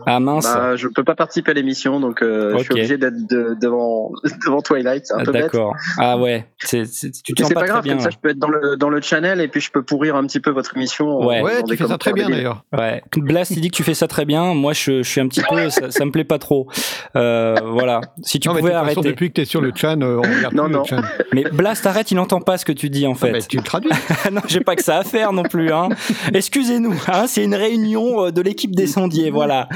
ah 0.06 0.20
mince. 0.20 0.52
bah, 0.52 0.76
je 0.76 0.88
peux 0.90 1.04
pas 1.06 1.16
participer 1.16 1.52
à 1.52 1.54
l'émission, 1.54 2.00
donc 2.02 2.22
euh, 2.22 2.58
je 2.58 2.64
suis 2.64 2.72
obligé 2.74 2.98
d'être 2.98 3.26
de- 3.30 3.56
devant, 3.62 4.12
devant 4.46 4.62
Twilight. 4.62 5.06
C'est 5.06 5.14
un 5.14 5.18
Ah, 5.20 5.24
peu. 5.26 5.32
D'accord. 5.32 5.76
Ah 5.98 6.18
ouais, 6.18 6.48
c'est 6.60 6.86
c'est- 6.86 7.12
tu 7.24 7.34
te 7.34 7.42
Mais 7.42 7.44
sens 7.44 7.48
c'est 7.50 7.54
pas, 7.54 7.60
pas, 7.62 7.66
très 7.66 7.72
grave, 7.74 7.84
bien. 7.84 7.94
comme 7.96 8.04
ça 8.04 8.10
je 8.10 8.18
peux 8.22 8.30
être 8.30 8.40
dans 8.40 8.50
le, 8.50 8.76
dans 8.78 8.90
le 8.90 9.02
channel 9.02 9.42
et 9.42 9.48
puis 9.48 9.62
je 9.62 9.72
peux 9.72 9.84
pourrir 9.84 10.16
un 10.16 10.26
petit 10.26 10.40
peu 10.40 10.52
votre 10.52 10.76
émission. 10.76 11.20
Ouais. 11.26 11.44
Tu 11.68 11.78
fais 11.78 11.88
ça 11.88 11.98
très 11.98 12.14
bien 12.14 12.30
d'ailleurs. 12.30 12.64
Ouais. 12.78 13.02
Blast, 13.18 13.52
il 13.52 13.62
dit 13.62 13.70
que 13.70 13.76
tu 13.76 13.84
fais 13.84 13.94
ça 13.94 14.08
très 14.08 14.26
bien. 14.26 14.54
Moi, 14.54 14.74
je, 14.74 15.04
je 15.04 15.10
suis 15.10 15.22
un 15.22 15.28
petit 15.28 15.42
peu, 15.50 15.70
ça, 15.70 15.92
ça 15.92 16.06
me 16.06 16.12
plaît 16.12 16.24
pas 16.24 16.40
trop. 16.40 16.68
Euh, 17.16 17.56
voilà. 17.66 18.02
Si 18.24 18.40
tu 18.40 18.48
non, 18.48 18.54
mais 18.54 18.62
de 18.62 18.68
pouvais 18.68 18.74
façon, 18.74 18.86
arrêter. 18.86 19.02
depuis 19.10 19.30
que 19.30 19.34
tu 19.36 19.42
es 19.42 19.46
sur 19.46 19.62
le 19.62 19.72
chan, 19.76 20.00
euh, 20.02 20.18
on 20.18 20.22
regarde 20.22 20.54
Non, 20.54 20.66
plus 20.66 20.74
non. 20.74 20.80
le 20.82 20.86
chan. 20.86 21.02
Mais 21.34 21.44
Blast, 21.52 21.86
arrête, 21.86 22.12
il 22.12 22.16
n'entend 22.16 22.42
pas 22.42 22.58
ce 22.58 22.66
que 22.66 22.72
tu 22.72 22.90
dis 22.90 23.06
en 23.08 23.12
Ah, 23.14 23.16
fait. 23.16 23.32
bah, 23.32 23.40
tu 23.42 23.58
le 23.58 23.64
traduis. 23.64 23.90
non, 24.32 24.42
j'ai 24.48 24.62
pas 24.62 24.76
que 24.76 24.84
ça 24.84 24.98
à 24.98 25.04
faire 25.04 25.34
non 25.34 25.44
plus. 25.44 25.72
Hein. 25.72 25.90
Excusez-nous, 26.34 26.96
hein, 27.08 27.26
c'est 27.28 27.44
une 27.44 27.56
réunion 27.56 28.26
euh, 28.26 28.32
de 28.32 28.42
l'équipe 28.42 28.76
des 28.76 28.88
sondiers, 28.88 29.30
voilà. 29.32 29.68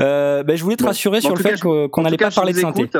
Euh, 0.00 0.42
ben, 0.42 0.56
je 0.56 0.62
voulais 0.62 0.76
te 0.76 0.82
Bon, 0.82 0.88
rassurer 0.88 1.20
sur 1.20 1.34
le 1.34 1.42
fait 1.42 1.60
qu'on 1.60 2.02
n'allait 2.02 2.16
pas 2.16 2.30
parler 2.30 2.52
de 2.52 2.58
écoute. 2.60 2.96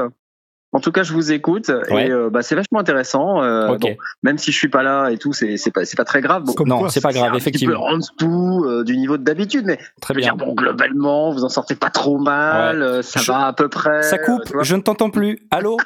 En 0.72 0.78
tout 0.78 0.92
cas, 0.92 1.02
je 1.02 1.12
vous 1.12 1.32
écoute 1.32 1.68
Ouais. 1.90 2.06
et 2.06 2.10
euh, 2.12 2.30
bah, 2.30 2.42
c'est 2.42 2.54
vachement 2.54 2.78
intéressant. 2.78 3.42
Euh, 3.42 3.76
bon, 3.76 3.96
même 4.22 4.38
si 4.38 4.52
je 4.52 4.56
suis 4.56 4.68
pas 4.68 4.84
là 4.84 5.10
et 5.10 5.18
tout, 5.18 5.32
c'est 5.32 5.56
c'est 5.56 5.72
pas 5.72 5.84
c'est 5.84 5.96
pas 5.96 6.04
très 6.04 6.20
grave. 6.20 6.44
Bon, 6.44 6.52
Comme 6.52 6.68
non, 6.68 6.88
c'est 6.88 7.00
pas 7.00 7.12
grave, 7.12 7.24
un 7.24 7.38
petit 7.38 7.42
peu 7.42 7.48
effectivement. 7.48 7.84
en 7.86 7.96
dessous 7.98 8.64
euh, 8.66 8.84
du 8.84 8.96
niveau 8.96 9.16
de 9.18 9.24
d'habitude, 9.24 9.64
mais 9.66 9.78
Très 10.00 10.14
bien. 10.14 10.22
dire, 10.22 10.36
bon, 10.36 10.54
globalement, 10.54 11.32
vous 11.32 11.42
en 11.44 11.48
sortez 11.48 11.74
pas 11.74 11.90
trop 11.90 12.18
mal, 12.18 12.82
euh, 12.82 13.02
ça 13.02 13.18
Je- 13.20 13.32
va 13.32 13.46
à 13.48 13.52
peu 13.52 13.68
près. 13.68 14.02
Ça 14.02 14.18
coupe, 14.18 14.42
je 14.62 14.76
ne 14.76 14.80
t'entends 14.80 15.10
plus. 15.10 15.40
Allô? 15.50 15.76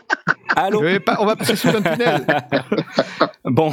Allô? 0.55 0.83
Pas- 1.05 1.17
on 1.21 1.25
va 1.27 1.37
passer 1.37 1.57
sous 1.57 1.69
un 1.69 1.81
tunnel. 1.81 2.21
Bon, 3.47 3.71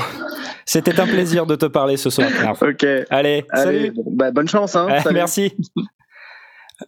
c'était 0.66 0.99
un 0.99 1.05
plaisir 1.07 1.45
de 1.45 1.55
te 1.55 1.66
parler 1.66 1.97
ce 1.97 2.09
soir. 2.09 2.30
Ok. 2.62 2.84
Allez, 2.84 3.05
Allez, 3.09 3.45
salut. 3.51 3.91
bon, 3.95 4.03
bah, 4.07 4.32
bonne 4.32 4.47
chance. 4.47 4.76
Hein. 4.76 4.88
Euh, 4.89 4.99
Salut. 5.01 5.16
merci. 5.16 5.53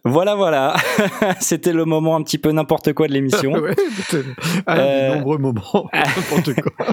Voilà, 0.04 0.34
voilà. 0.34 0.74
C'était 1.40 1.72
le 1.72 1.84
moment 1.84 2.16
un 2.16 2.22
petit 2.22 2.38
peu 2.38 2.50
n'importe 2.52 2.92
quoi 2.92 3.06
de 3.08 3.12
l'émission. 3.12 3.52
Ouais, 3.62 3.74
Euh, 4.68 5.14
nombreux 5.16 5.38
moments. 5.38 5.88
N'importe 5.92 6.54
quoi. 6.60 6.86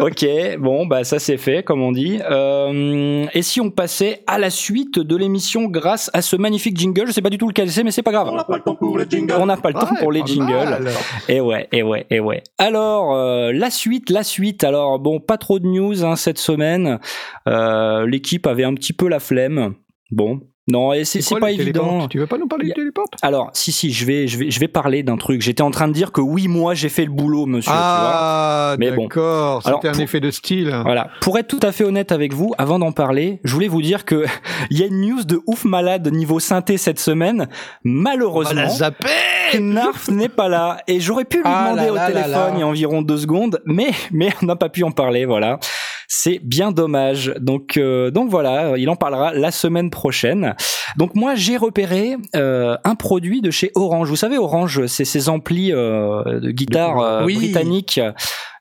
Ok, 0.00 0.26
bon, 0.58 0.86
bah 0.86 1.04
ça 1.04 1.18
c'est 1.18 1.36
fait, 1.36 1.62
comme 1.62 1.80
on 1.82 1.92
dit. 1.92 2.20
Euh, 2.30 3.26
et 3.32 3.42
si 3.42 3.60
on 3.60 3.70
passait 3.70 4.22
à 4.26 4.38
la 4.38 4.50
suite 4.50 4.98
de 4.98 5.16
l'émission 5.16 5.64
grâce 5.66 6.10
à 6.12 6.22
ce 6.22 6.36
magnifique 6.36 6.76
jingle? 6.78 7.06
Je 7.06 7.12
sais 7.12 7.22
pas 7.22 7.30
du 7.30 7.38
tout 7.38 7.48
lequel 7.48 7.70
c'est, 7.70 7.82
mais 7.84 7.90
c'est 7.90 8.02
pas 8.02 8.12
grave. 8.12 8.28
On 8.30 8.36
n'a 8.36 8.44
pas 8.44 8.56
le 8.56 8.62
temps 8.62 8.74
pour 8.76 8.98
les 8.98 9.06
jingles. 9.08 9.34
On 9.38 9.46
n'a 9.46 9.56
pas 9.56 9.68
le 9.68 9.74
temps 9.74 9.90
Ouais, 9.92 9.98
pour 10.00 10.12
les 10.12 10.22
jingles. 10.26 10.52
mal. 10.52 10.88
Et 11.28 11.40
ouais, 11.40 11.68
et 11.72 11.82
ouais, 11.82 12.06
et 12.10 12.20
ouais. 12.20 12.42
Alors, 12.58 13.14
euh, 13.14 13.52
la 13.52 13.70
suite, 13.70 14.10
la 14.10 14.22
suite. 14.22 14.64
Alors, 14.64 14.98
bon, 14.98 15.20
pas 15.20 15.38
trop 15.38 15.58
de 15.58 15.66
news 15.66 16.04
hein, 16.04 16.16
cette 16.16 16.38
semaine. 16.38 16.98
Euh, 17.48 18.06
L'équipe 18.06 18.46
avait 18.46 18.64
un 18.64 18.74
petit 18.74 18.92
peu 18.92 19.08
la 19.08 19.20
flemme. 19.20 19.74
Bon, 20.10 20.40
non, 20.68 20.92
et 20.92 21.04
c'est 21.04 21.20
pas 21.40 21.50
évident. 21.50 22.06
Tu 22.08 22.18
veux 22.18 22.26
pas 22.26 22.38
nous 22.38 22.46
parler 22.46 22.66
du 22.66 22.72
téléport 22.74 23.06
Alors, 23.22 23.50
si, 23.54 23.72
si, 23.72 23.92
je 23.92 24.04
vais, 24.04 24.26
je 24.28 24.38
vais, 24.38 24.50
je 24.50 24.60
vais 24.60 24.68
parler 24.68 25.02
d'un 25.02 25.16
truc. 25.16 25.40
J'étais 25.42 25.62
en 25.62 25.70
train 25.70 25.88
de 25.88 25.92
dire 25.92 26.12
que 26.12 26.20
oui, 26.20 26.46
moi, 26.48 26.74
j'ai 26.74 26.88
fait 26.88 27.04
le 27.04 27.10
boulot, 27.10 27.46
monsieur. 27.46 27.70
tu 27.70 27.76
vois. 27.76 27.86
Ah, 27.86 28.76
Mais 28.78 28.90
bon. 28.90 29.04
d'accord. 29.04 29.62
Alors, 29.66 29.78
C'était 29.80 29.88
un 29.88 29.92
pour- 29.92 30.00
effet 30.02 30.20
de 30.20 30.30
style. 30.30 30.78
Voilà. 30.84 31.08
Pour 31.20 31.38
être 31.38 31.48
tout 31.48 31.60
à 31.62 31.72
fait 31.72 31.84
honnête 31.84 32.12
avec 32.12 32.32
vous, 32.34 32.54
avant 32.58 32.78
d'en 32.78 32.92
parler, 32.92 33.40
je 33.44 33.52
voulais 33.54 33.68
vous 33.68 33.82
dire 33.82 34.04
que 34.04 34.24
il 34.70 34.78
y 34.78 34.82
a 34.82 34.86
une 34.86 35.00
news 35.00 35.24
de 35.24 35.40
ouf 35.46 35.64
malade 35.64 36.06
niveau 36.12 36.38
synthé 36.40 36.76
cette 36.76 36.98
semaine. 37.00 37.48
Malheureusement, 37.84 38.60
la 38.62 38.68
zapper 38.68 39.08
Knarf 39.58 40.08
n'est 40.10 40.28
pas 40.28 40.48
là 40.48 40.78
et 40.86 41.00
j'aurais 41.00 41.24
pu 41.24 41.38
lui 41.38 41.42
Ah 41.46 41.70
demander 41.70 41.86
là 41.86 41.92
au 41.92 41.94
là 41.96 42.06
téléphone 42.08 42.30
là. 42.32 42.50
il 42.54 42.60
y 42.60 42.62
a 42.62 42.66
environ 42.66 43.02
deux 43.02 43.16
secondes, 43.16 43.60
mais 43.64 43.90
mais 44.12 44.28
on 44.42 44.46
n'a 44.46 44.56
pas 44.56 44.68
pu 44.68 44.84
en 44.84 44.90
parler. 44.90 45.24
Voilà. 45.24 45.58
C'est 46.10 46.40
bien 46.42 46.72
dommage. 46.72 47.34
Donc 47.38 47.76
euh, 47.76 48.10
donc 48.10 48.30
voilà, 48.30 48.78
il 48.78 48.88
en 48.88 48.96
parlera 48.96 49.34
la 49.34 49.50
semaine 49.50 49.90
prochaine. 49.90 50.54
Donc 50.96 51.14
moi 51.14 51.34
j'ai 51.34 51.58
repéré 51.58 52.16
euh, 52.34 52.76
un 52.84 52.94
produit 52.94 53.42
de 53.42 53.50
chez 53.50 53.70
Orange. 53.74 54.08
Vous 54.08 54.16
savez 54.16 54.38
Orange, 54.38 54.86
c'est 54.86 55.04
ces 55.04 55.28
amplis 55.28 55.70
euh, 55.72 56.40
de 56.40 56.50
guitare 56.50 57.24
Oui. 57.26 57.34
britanniques 57.36 58.00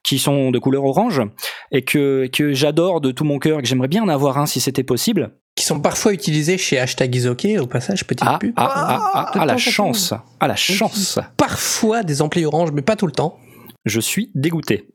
qui 0.03 0.19
sont 0.19 0.51
de 0.51 0.59
couleur 0.59 0.83
orange 0.85 1.21
et 1.71 1.83
que 1.83 2.27
que 2.31 2.51
j'adore 2.53 2.99
de 2.99 3.11
tout 3.11 3.23
mon 3.23 3.39
cœur 3.39 3.59
et 3.59 3.61
que 3.61 3.67
j'aimerais 3.67 3.87
bien 3.87 4.03
en 4.03 4.09
avoir 4.09 4.37
un 4.37 4.45
si 4.45 4.59
c'était 4.59 4.83
possible. 4.83 5.31
Qui 5.55 5.65
sont 5.65 5.79
parfois 5.79 6.13
utilisés 6.13 6.57
chez 6.57 6.77
Hashtag 6.79 7.15
Isoké, 7.15 7.59
au 7.59 7.65
passage, 7.65 8.05
petite 8.05 8.27
Ah 8.29 8.37
pub. 8.39 8.53
ah 8.57 8.71
ah, 8.75 9.11
ah, 9.13 9.31
ah, 9.33 9.45
la 9.45 9.53
temps. 9.53 9.57
chance, 9.57 10.13
ah 10.39 10.47
la 10.47 10.55
chance. 10.55 11.17
Parfois 11.37 12.03
des 12.03 12.21
amplis 12.21 12.45
orange, 12.45 12.71
mais 12.73 12.81
pas 12.83 12.95
tout 12.97 13.07
le 13.07 13.11
temps. 13.13 13.39
Je 13.85 13.99
suis 13.99 14.31
dégoûté. 14.35 14.87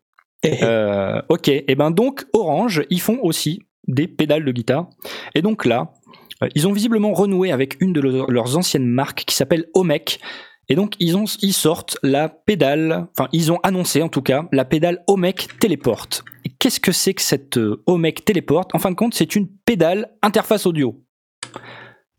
Euh, 0.63 1.23
ok, 1.29 1.49
et 1.49 1.75
ben 1.77 1.91
donc 1.91 2.25
Orange, 2.33 2.85
ils 2.91 3.01
font 3.01 3.19
aussi 3.23 3.61
des 3.87 4.09
pédales 4.09 4.45
de 4.45 4.53
guitare. 4.53 4.89
Et 5.35 5.43
donc 5.43 5.65
là, 5.65 5.93
euh, 6.43 6.49
ils 6.55 6.67
ont 6.67 6.73
visiblement 6.73 7.13
renoué 7.13 7.53
avec 7.53 7.77
une 7.81 7.93
de 7.93 8.01
leur- 8.01 8.31
leurs 8.31 8.57
anciennes 8.57 8.87
marques 8.87 9.25
qui 9.27 9.35
s'appelle 9.37 9.67
Omec. 9.75 10.19
Et 10.69 10.75
donc 10.75 10.95
ils 11.01 11.17
ont 11.17 11.25
ils 11.43 11.53
sortent 11.53 11.97
la 12.03 12.29
pédale, 12.29 13.07
enfin 13.17 13.29
ils 13.33 13.53
ont 13.53 13.59
annoncé 13.63 14.01
en 14.03 14.09
tout 14.09 14.23
cas 14.23 14.49
la 14.53 14.65
pédale 14.65 15.03
Omec 15.07 15.49
Teleport. 15.61 16.09
Et 16.45 16.51
qu'est-ce 16.59 16.81
que 16.81 16.93
c'est 16.93 17.15
que 17.15 17.23
cette 17.23 17.59
euh, 17.59 17.83
Omec 17.87 18.25
Teleport 18.25 18.67
En 18.73 18.79
fin 18.79 18.91
de 18.91 18.97
compte, 18.97 19.15
c'est 19.15 19.35
une 19.37 19.49
pédale 19.65 20.13
interface 20.23 20.67
audio. 20.67 21.01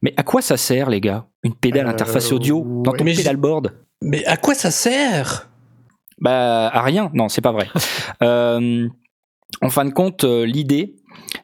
Mais 0.01 0.13
à 0.17 0.23
quoi 0.23 0.41
ça 0.41 0.57
sert 0.57 0.89
les 0.89 0.99
gars? 1.01 1.27
Une 1.43 1.55
pédale 1.55 1.87
Euh, 1.87 1.91
interface 1.91 2.31
audio 2.31 2.63
dans 2.83 2.91
ton 2.91 3.05
je- 3.07 3.15
pédalboard? 3.17 3.73
Mais 4.01 4.23
à 4.25 4.35
quoi 4.37 4.53
ça 4.53 4.69
sert? 4.71 5.49
Bah, 6.23 6.69
à 6.69 6.81
rien. 6.81 7.11
Non, 7.13 7.29
c'est 7.29 7.41
pas 7.41 7.51
vrai. 7.51 7.67
Euh, 8.21 8.87
en 9.61 9.69
fin 9.69 9.85
de 9.85 9.91
compte, 9.91 10.23
euh, 10.23 10.45
l'idée, 10.45 10.95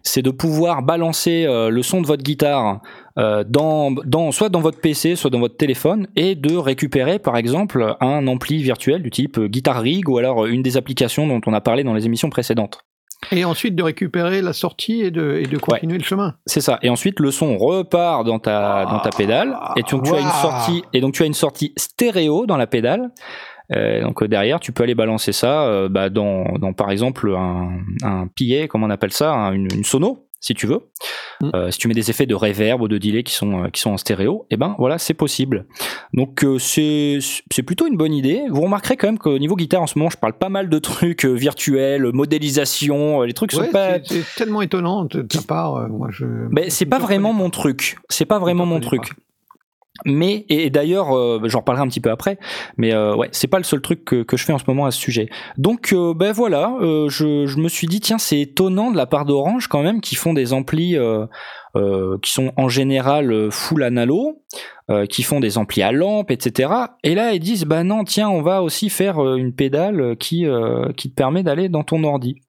c'est 0.04 0.22
de 0.22 0.32
pouvoir 0.32 0.82
balancer 0.82 1.46
euh, 1.46 1.70
le 1.70 1.84
son 1.84 2.02
de 2.02 2.08
votre 2.08 2.24
guitare 2.24 2.82
euh, 3.18 3.44
dans, 3.48 3.92
dans, 3.92 4.32
soit 4.32 4.50
dans 4.50 4.62
votre 4.62 4.80
PC, 4.80 5.16
soit 5.16 5.30
dans 5.30 5.40
votre 5.40 5.58
téléphone, 5.58 6.08
et 6.16 6.36
de 6.36 6.56
récupérer, 6.56 7.20
par 7.20 7.38
exemple, 7.38 7.96
un 8.00 8.28
ampli 8.28 8.64
virtuel 8.64 9.04
du 9.04 9.12
type 9.12 9.40
Guitar 9.40 9.82
Rig, 9.82 10.08
ou 10.10 10.18
alors 10.18 10.46
une 10.46 10.64
des 10.64 10.78
applications 10.78 11.28
dont 11.28 11.42
on 11.46 11.54
a 11.54 11.62
parlé 11.62 11.84
dans 11.84 11.94
les 11.94 12.06
émissions 12.06 12.30
précédentes. 12.30 12.80
Et 13.32 13.44
ensuite 13.44 13.76
de 13.76 13.84
récupérer 13.84 14.42
la 14.42 14.54
sortie 14.54 15.02
et 15.02 15.12
de, 15.12 15.42
et 15.44 15.46
de 15.46 15.58
continuer 15.58 15.98
le 15.98 16.04
chemin. 16.04 16.36
C'est 16.46 16.62
ça. 16.62 16.80
Et 16.82 16.90
ensuite, 16.90 17.20
le 17.20 17.32
son 17.32 17.58
repart 17.58 18.26
dans 18.26 18.40
ta, 18.40 18.86
dans 18.86 19.00
ta 19.00 19.10
pédale. 19.10 19.58
Et 19.76 19.84
tu, 19.84 20.02
tu 20.02 20.16
as 20.16 20.20
une 20.20 20.30
sortie, 20.42 20.84
et 20.94 21.02
donc 21.02 21.14
tu 21.14 21.24
as 21.24 21.26
une 21.26 21.34
sortie 21.34 21.74
stéréo 21.76 22.46
dans 22.46 22.56
la 22.56 22.66
pédale. 22.66 23.12
Euh, 23.76 24.01
donc 24.01 24.24
euh, 24.24 24.28
derrière, 24.28 24.59
tu 24.59 24.72
peux 24.72 24.84
aller 24.84 24.95
balancer 24.95 25.32
ça 25.32 25.63
euh, 25.67 25.89
bah, 25.89 26.09
dans, 26.09 26.43
dans, 26.59 26.74
par 26.74 26.89
exemple, 26.91 27.34
un, 27.38 27.70
un 28.03 28.28
PA, 28.28 28.67
comment 28.67 28.88
on 28.88 28.89
appelle 28.89 29.11
ça, 29.13 29.32
un- 29.34 29.53
une, 29.53 29.67
une 29.76 29.84
sono, 29.84 30.26
si 30.39 30.53
tu 30.55 30.65
veux. 30.67 30.89
Mm. 31.41 31.49
Euh, 31.55 31.72
si 31.72 31.78
tu 31.80 31.88
mets 31.88 31.93
des 31.93 32.09
effets 32.09 32.26
de 32.26 32.34
reverb 32.36 32.82
ou 32.82 32.88
de 32.88 32.97
delay 32.97 33.24
qui 33.24 33.34
sont, 33.34 33.70
qui 33.72 33.80
sont 33.80 33.91
en 33.91 33.97
stéréo, 33.97 34.45
et 34.49 34.57
ben 34.57 34.76
voilà, 34.80 34.97
c'est 34.97 35.13
possible. 35.13 35.67
Donc 36.13 36.43
c'est 36.57 37.20
c'est 37.51 37.63
plutôt 37.63 37.86
une 37.88 37.95
bonne 37.95 38.13
idée. 38.13 38.41
Vous 38.49 38.61
remarquerez 38.61 38.97
quand 38.97 39.07
même 39.07 39.20
qu'au 39.20 39.38
niveau 39.38 39.55
guitare 39.55 39.82
en 39.84 39.88
ce 39.88 39.97
moment, 39.99 40.09
je 40.09 40.17
parle 40.17 40.34
pas 40.34 40.49
mal 40.49 40.67
de 40.70 40.80
trucs 40.80 41.24
virtuels, 41.26 42.09
modélisation, 42.11 43.22
les 43.22 43.34
trucs 43.34 43.53
Ouais, 43.53 43.65
sont 43.67 43.72
pas 43.72 43.97
c'est- 44.03 44.24
tellement 44.36 44.61
étonnant 44.61 45.05
de 45.05 45.22
ta 45.22 45.41
part. 45.41 45.88
Moi, 45.89 46.07
je. 46.11 46.26
mais 46.51 46.70
c'est 46.70 46.86
pas 46.86 46.97
ne 46.97 47.03
vraiment 47.03 47.32
mon 47.34 47.49
truc. 47.49 47.97
C'est 48.09 48.26
pas 48.26 48.39
vraiment 48.39 48.65
mon 48.65 48.80
truc. 48.80 49.13
Mais 50.06 50.45
et, 50.50 50.70
d'ailleurs, 50.70 51.16
euh, 51.16 51.41
j'en 51.45 51.60
reparlerai 51.60 51.84
un 51.84 51.88
petit 51.88 52.00
peu 52.00 52.12
après. 52.12 52.38
Mais 52.78 52.93
euh, 52.93 53.16
ouais, 53.16 53.30
c'est 53.32 53.47
pas 53.47 53.58
le 53.58 53.64
seul 53.64 53.82
truc 53.82 54.06
que, 54.06 54.38
je 54.38 54.43
fais 54.43 54.54
en 54.54 54.58
ce 54.58 54.66
moment 54.68 54.86
à 54.86 54.91
ce 54.91 55.00
sujet. 55.00 55.30
Donc 55.58 55.93
euh, 55.93 56.14
ben 56.14 56.32
voilà, 56.32 56.76
euh, 56.82 57.10
je, 57.10 57.60
me 57.60 57.68
suis 57.68 57.88
dit 57.88 58.00
tiens 58.00 58.18
c'est 58.18 58.39
étonnant 58.39 58.91
de 58.91 58.97
la 58.97 59.06
part 59.06 59.26
d'Orange 59.26 59.68
quand 59.68 59.84
même 59.84 60.02
qui 60.02 60.16
font 60.16 60.34
des 60.34 60.54
amplis 60.54 60.97
euh, 60.97 61.28
qui 62.22 62.32
sont 62.32 62.52
en 62.58 62.70
général 62.70 63.52
full 63.52 63.84
analo, 63.84 64.41
qui 65.10 65.24
font 65.24 65.39
des 65.39 65.58
amplis 65.58 65.84
à 65.84 65.91
lampe, 65.91 66.32
etc. 66.32 66.72
Et 67.04 67.16
là 67.16 67.34
ils 67.34 67.39
disent 67.39 67.66
bah 67.66 67.84
non 67.84 68.04
tiens 68.04 68.30
on 68.30 68.41
va 68.41 68.64
aussi 68.64 68.89
faire 68.89 69.20
une 69.36 69.54
pédale 69.54 70.16
qui 70.18 70.45
qui 70.97 71.10
te 71.10 71.16
permet 71.16 71.43
d'aller 71.43 71.70
dans 71.70 71.84
ton 71.84 72.04
ordi. 72.04 72.41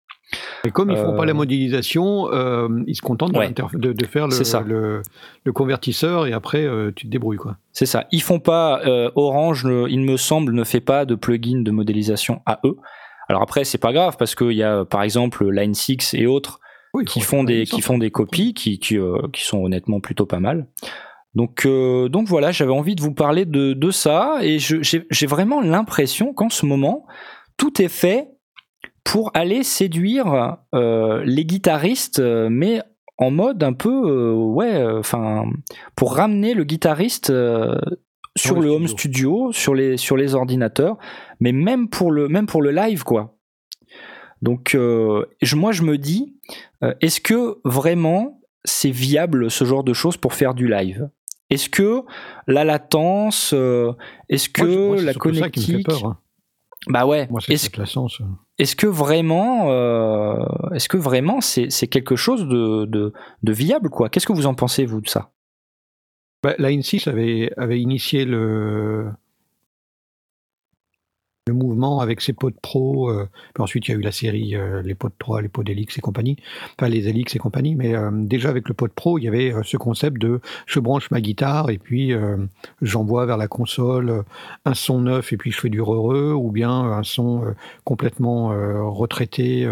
Et 0.65 0.71
comme 0.71 0.91
ils 0.91 0.97
font 0.97 1.15
Euh, 1.15 1.17
pas 1.17 1.25
la 1.27 1.35
modélisation, 1.35 2.33
euh, 2.33 2.69
ils 2.87 2.95
se 2.95 3.03
contentent 3.03 3.33
de 3.33 3.39
Ouais. 3.39 3.47
l'inter- 3.47 3.67
de, 3.75 3.93
de 3.93 4.07
faire 4.07 4.29
le, 4.29 4.37
le, 4.67 5.03
le 5.45 5.53
convertisseur 5.53 6.27
et 6.27 6.33
après 6.33 6.65
euh, 6.65 6.93
tu 6.95 7.07
te 7.07 7.11
débrouilles 7.11 7.37
quoi. 7.39 7.57
C'est 7.73 7.87
ça. 7.87 8.07
Ils 8.13 8.23
font 8.23 8.39
pas 8.41 8.81
euh, 8.87 9.11
Orange, 9.17 9.65
ne- 9.65 9.87
il 9.89 10.01
me 10.01 10.17
semble, 10.17 10.53
ne 10.53 10.65
fait 10.65 10.81
pas 10.81 11.05
de 11.05 11.15
plugin 11.15 11.63
de 11.63 11.71
modélisation 11.71 12.43
à 12.47 12.61
eux. 12.65 12.77
Alors 13.29 13.43
après, 13.43 13.65
c'est 13.65 13.79
pas 13.79 13.93
grave 13.93 14.17
parce 14.19 14.35
qu'il 14.35 14.53
y 14.53 14.63
a 14.63 14.85
par 14.85 15.03
exemple 15.03 15.49
Line 15.51 15.75
6 15.75 16.15
et 16.15 16.27
autres 16.27 16.61
Oui, 16.95 17.05
qui 17.05 17.21
font 17.21 17.45
des 17.45 17.65
qui 17.65 17.81
font 17.81 17.99
des 17.99 18.11
copies 18.11 18.55
qui 18.55 18.79
qui, 18.79 18.99
euh, 18.99 19.19
qui 19.33 19.45
sont 19.45 19.59
honnêtement 19.65 20.01
plutôt 20.01 20.27
pas 20.27 20.41
mal. 20.41 20.67
Donc 21.37 21.65
euh, 21.65 22.09
donc 22.09 22.27
voilà, 22.27 22.51
j'avais 22.51 22.73
envie 22.73 22.97
de 22.97 23.01
vous 23.03 23.15
parler 23.15 23.45
de 23.45 23.73
de 23.73 23.91
ça 23.93 24.39
et 24.43 24.59
j'ai 24.59 25.27
vraiment 25.27 25.61
l'impression 25.61 26.33
qu'en 26.35 26.49
ce 26.51 26.67
moment 26.67 27.07
tout 27.57 27.81
est 27.81 27.89
fait 27.89 28.27
pour 29.11 29.33
aller 29.35 29.65
séduire 29.65 30.59
euh, 30.73 31.25
les 31.25 31.45
guitaristes, 31.45 32.21
euh, 32.21 32.49
mais 32.49 32.81
en 33.19 33.33
mode 33.33 33.61
un 33.65 33.73
peu 33.73 33.91
euh, 33.91 34.33
ouais, 34.35 34.85
enfin 34.85 35.47
pour 35.97 36.15
ramener 36.15 36.55
le 36.55 36.63
guitariste 36.63 37.31
euh, 37.31 37.77
sur 38.37 38.61
le 38.61 38.69
home 38.69 38.87
studio, 38.87 39.51
sur 39.51 39.75
les 39.75 39.97
sur 39.97 40.17
les 40.17 40.37
ordinateurs, 40.37 40.97
mais 41.41 41.51
même 41.51 41.89
pour 41.89 42.13
le 42.13 42.29
même 42.29 42.47
pour 42.47 42.63
le 42.63 42.71
live 42.71 43.03
quoi. 43.03 43.37
Donc 44.43 44.77
euh, 44.77 45.27
je, 45.43 45.57
moi 45.57 45.73
je 45.73 45.83
me 45.83 45.99
dis, 45.99 46.37
euh, 46.85 46.95
est-ce 47.01 47.21
que 47.21 47.59
vraiment 47.65 48.41
c'est 48.65 48.93
viable 48.93 49.51
ce 49.51 49.65
genre 49.65 49.83
de 49.83 49.93
choses 49.93 50.17
pour 50.19 50.35
faire 50.35 50.55
du 50.55 50.69
live? 50.69 51.11
Est-ce 51.51 51.69
que 51.69 52.03
la 52.47 52.65
latence, 52.65 53.51
euh, 53.55 53.93
est-ce 54.29 54.49
que 54.49 54.63
Moi, 54.63 54.95
moi, 54.95 55.03
la 55.03 55.15
connectique, 55.15 55.85
peur, 55.85 56.07
hein. 56.07 56.19
Bah 56.87 57.07
ouais, 57.07 57.29
Moi, 57.31 57.41
c'est 57.41 57.53
est-ce 57.53 57.69
est-ce 58.59 58.77
que 58.77 58.87
vraiment, 58.87 59.71
euh, 59.71 60.45
est-ce 60.75 60.89
que 60.89 60.97
vraiment 60.97 61.41
c'est 61.41 61.71
c'est 61.71 61.89
quelque 61.89 62.17
chose 62.17 62.47
de, 62.47 62.87
de, 62.87 63.13
de 63.43 63.53
viable 63.53 63.91
quoi? 63.91 64.09
Qu'est-ce 64.09 64.27
que 64.27 64.33
vous 64.33 64.47
en 64.47 64.55
pensez 64.55 64.87
vous 64.87 65.01
de 65.01 65.09
ça? 65.09 65.31
Bah, 66.43 66.55
la 66.59 66.71
N6 66.71 67.09
avait, 67.09 67.53
avait 67.59 67.81
initié 67.81 68.25
le, 68.25 69.11
le 71.47 71.55
mouvement 71.55 72.01
avec 72.01 72.21
ses 72.21 72.33
pods 72.33 72.53
pro. 72.63 73.11
euh, 73.11 73.29
puis 73.55 73.63
ensuite, 73.63 73.89
il 73.89 73.93
y 73.93 73.95
a 73.95 73.99
eu 73.99 74.03
la 74.03 74.13
série, 74.13 74.55
euh, 74.55 74.83
les 74.83 74.95
pods 74.95 75.11
3, 75.19 75.43
les 75.43 75.49
pods 75.49 75.65
Helix 75.67 75.97
et 75.97 76.01
compagnie. 76.01 76.37
Enfin, 76.79 76.89
les 76.89 77.09
Helix 77.09 77.35
et 77.35 77.39
compagnie. 77.39 77.75
Mais 77.75 77.95
euh, 77.95 78.11
déjà, 78.13 78.51
avec 78.51 78.69
le 78.69 78.75
pod 78.75 78.91
pro, 78.93 79.19
il 79.19 79.25
y 79.25 79.29
avait 79.29 79.55
ce 79.63 79.77
concept 79.77 80.19
de 80.19 80.41
je 80.67 80.81
branche 80.81 81.11
ma 81.11 81.21
guitare 81.21 81.71
et 81.71 81.79
puis 81.79 82.13
j'envoie 82.83 83.27
vers 83.27 83.37
la 83.37 83.49
console 83.49 84.25
un 84.65 84.75
son 84.75 85.01
neuf 85.03 85.33
et 85.33 85.37
puis 85.37 85.51
je 85.51 85.61
fais 85.61 85.69
du 85.69 85.81
re 85.81 86.37
ou 86.37 86.51
bien 86.51 86.71
un 86.71 87.03
son 87.03 87.55
complètement 87.85 88.49
retraité, 88.91 89.69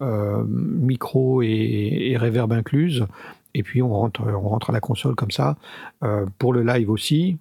micro 0.00 1.42
et, 1.42 2.10
et 2.10 2.16
reverb 2.16 2.52
incluse. 2.52 3.06
Et 3.54 3.62
puis 3.62 3.82
on 3.82 3.90
rentre, 3.90 4.22
on 4.22 4.48
rentre 4.48 4.70
à 4.70 4.72
la 4.72 4.80
console 4.80 5.14
comme 5.14 5.30
ça. 5.30 5.56
Pour 6.38 6.52
le 6.52 6.62
live 6.62 6.90
aussi. 6.90 7.38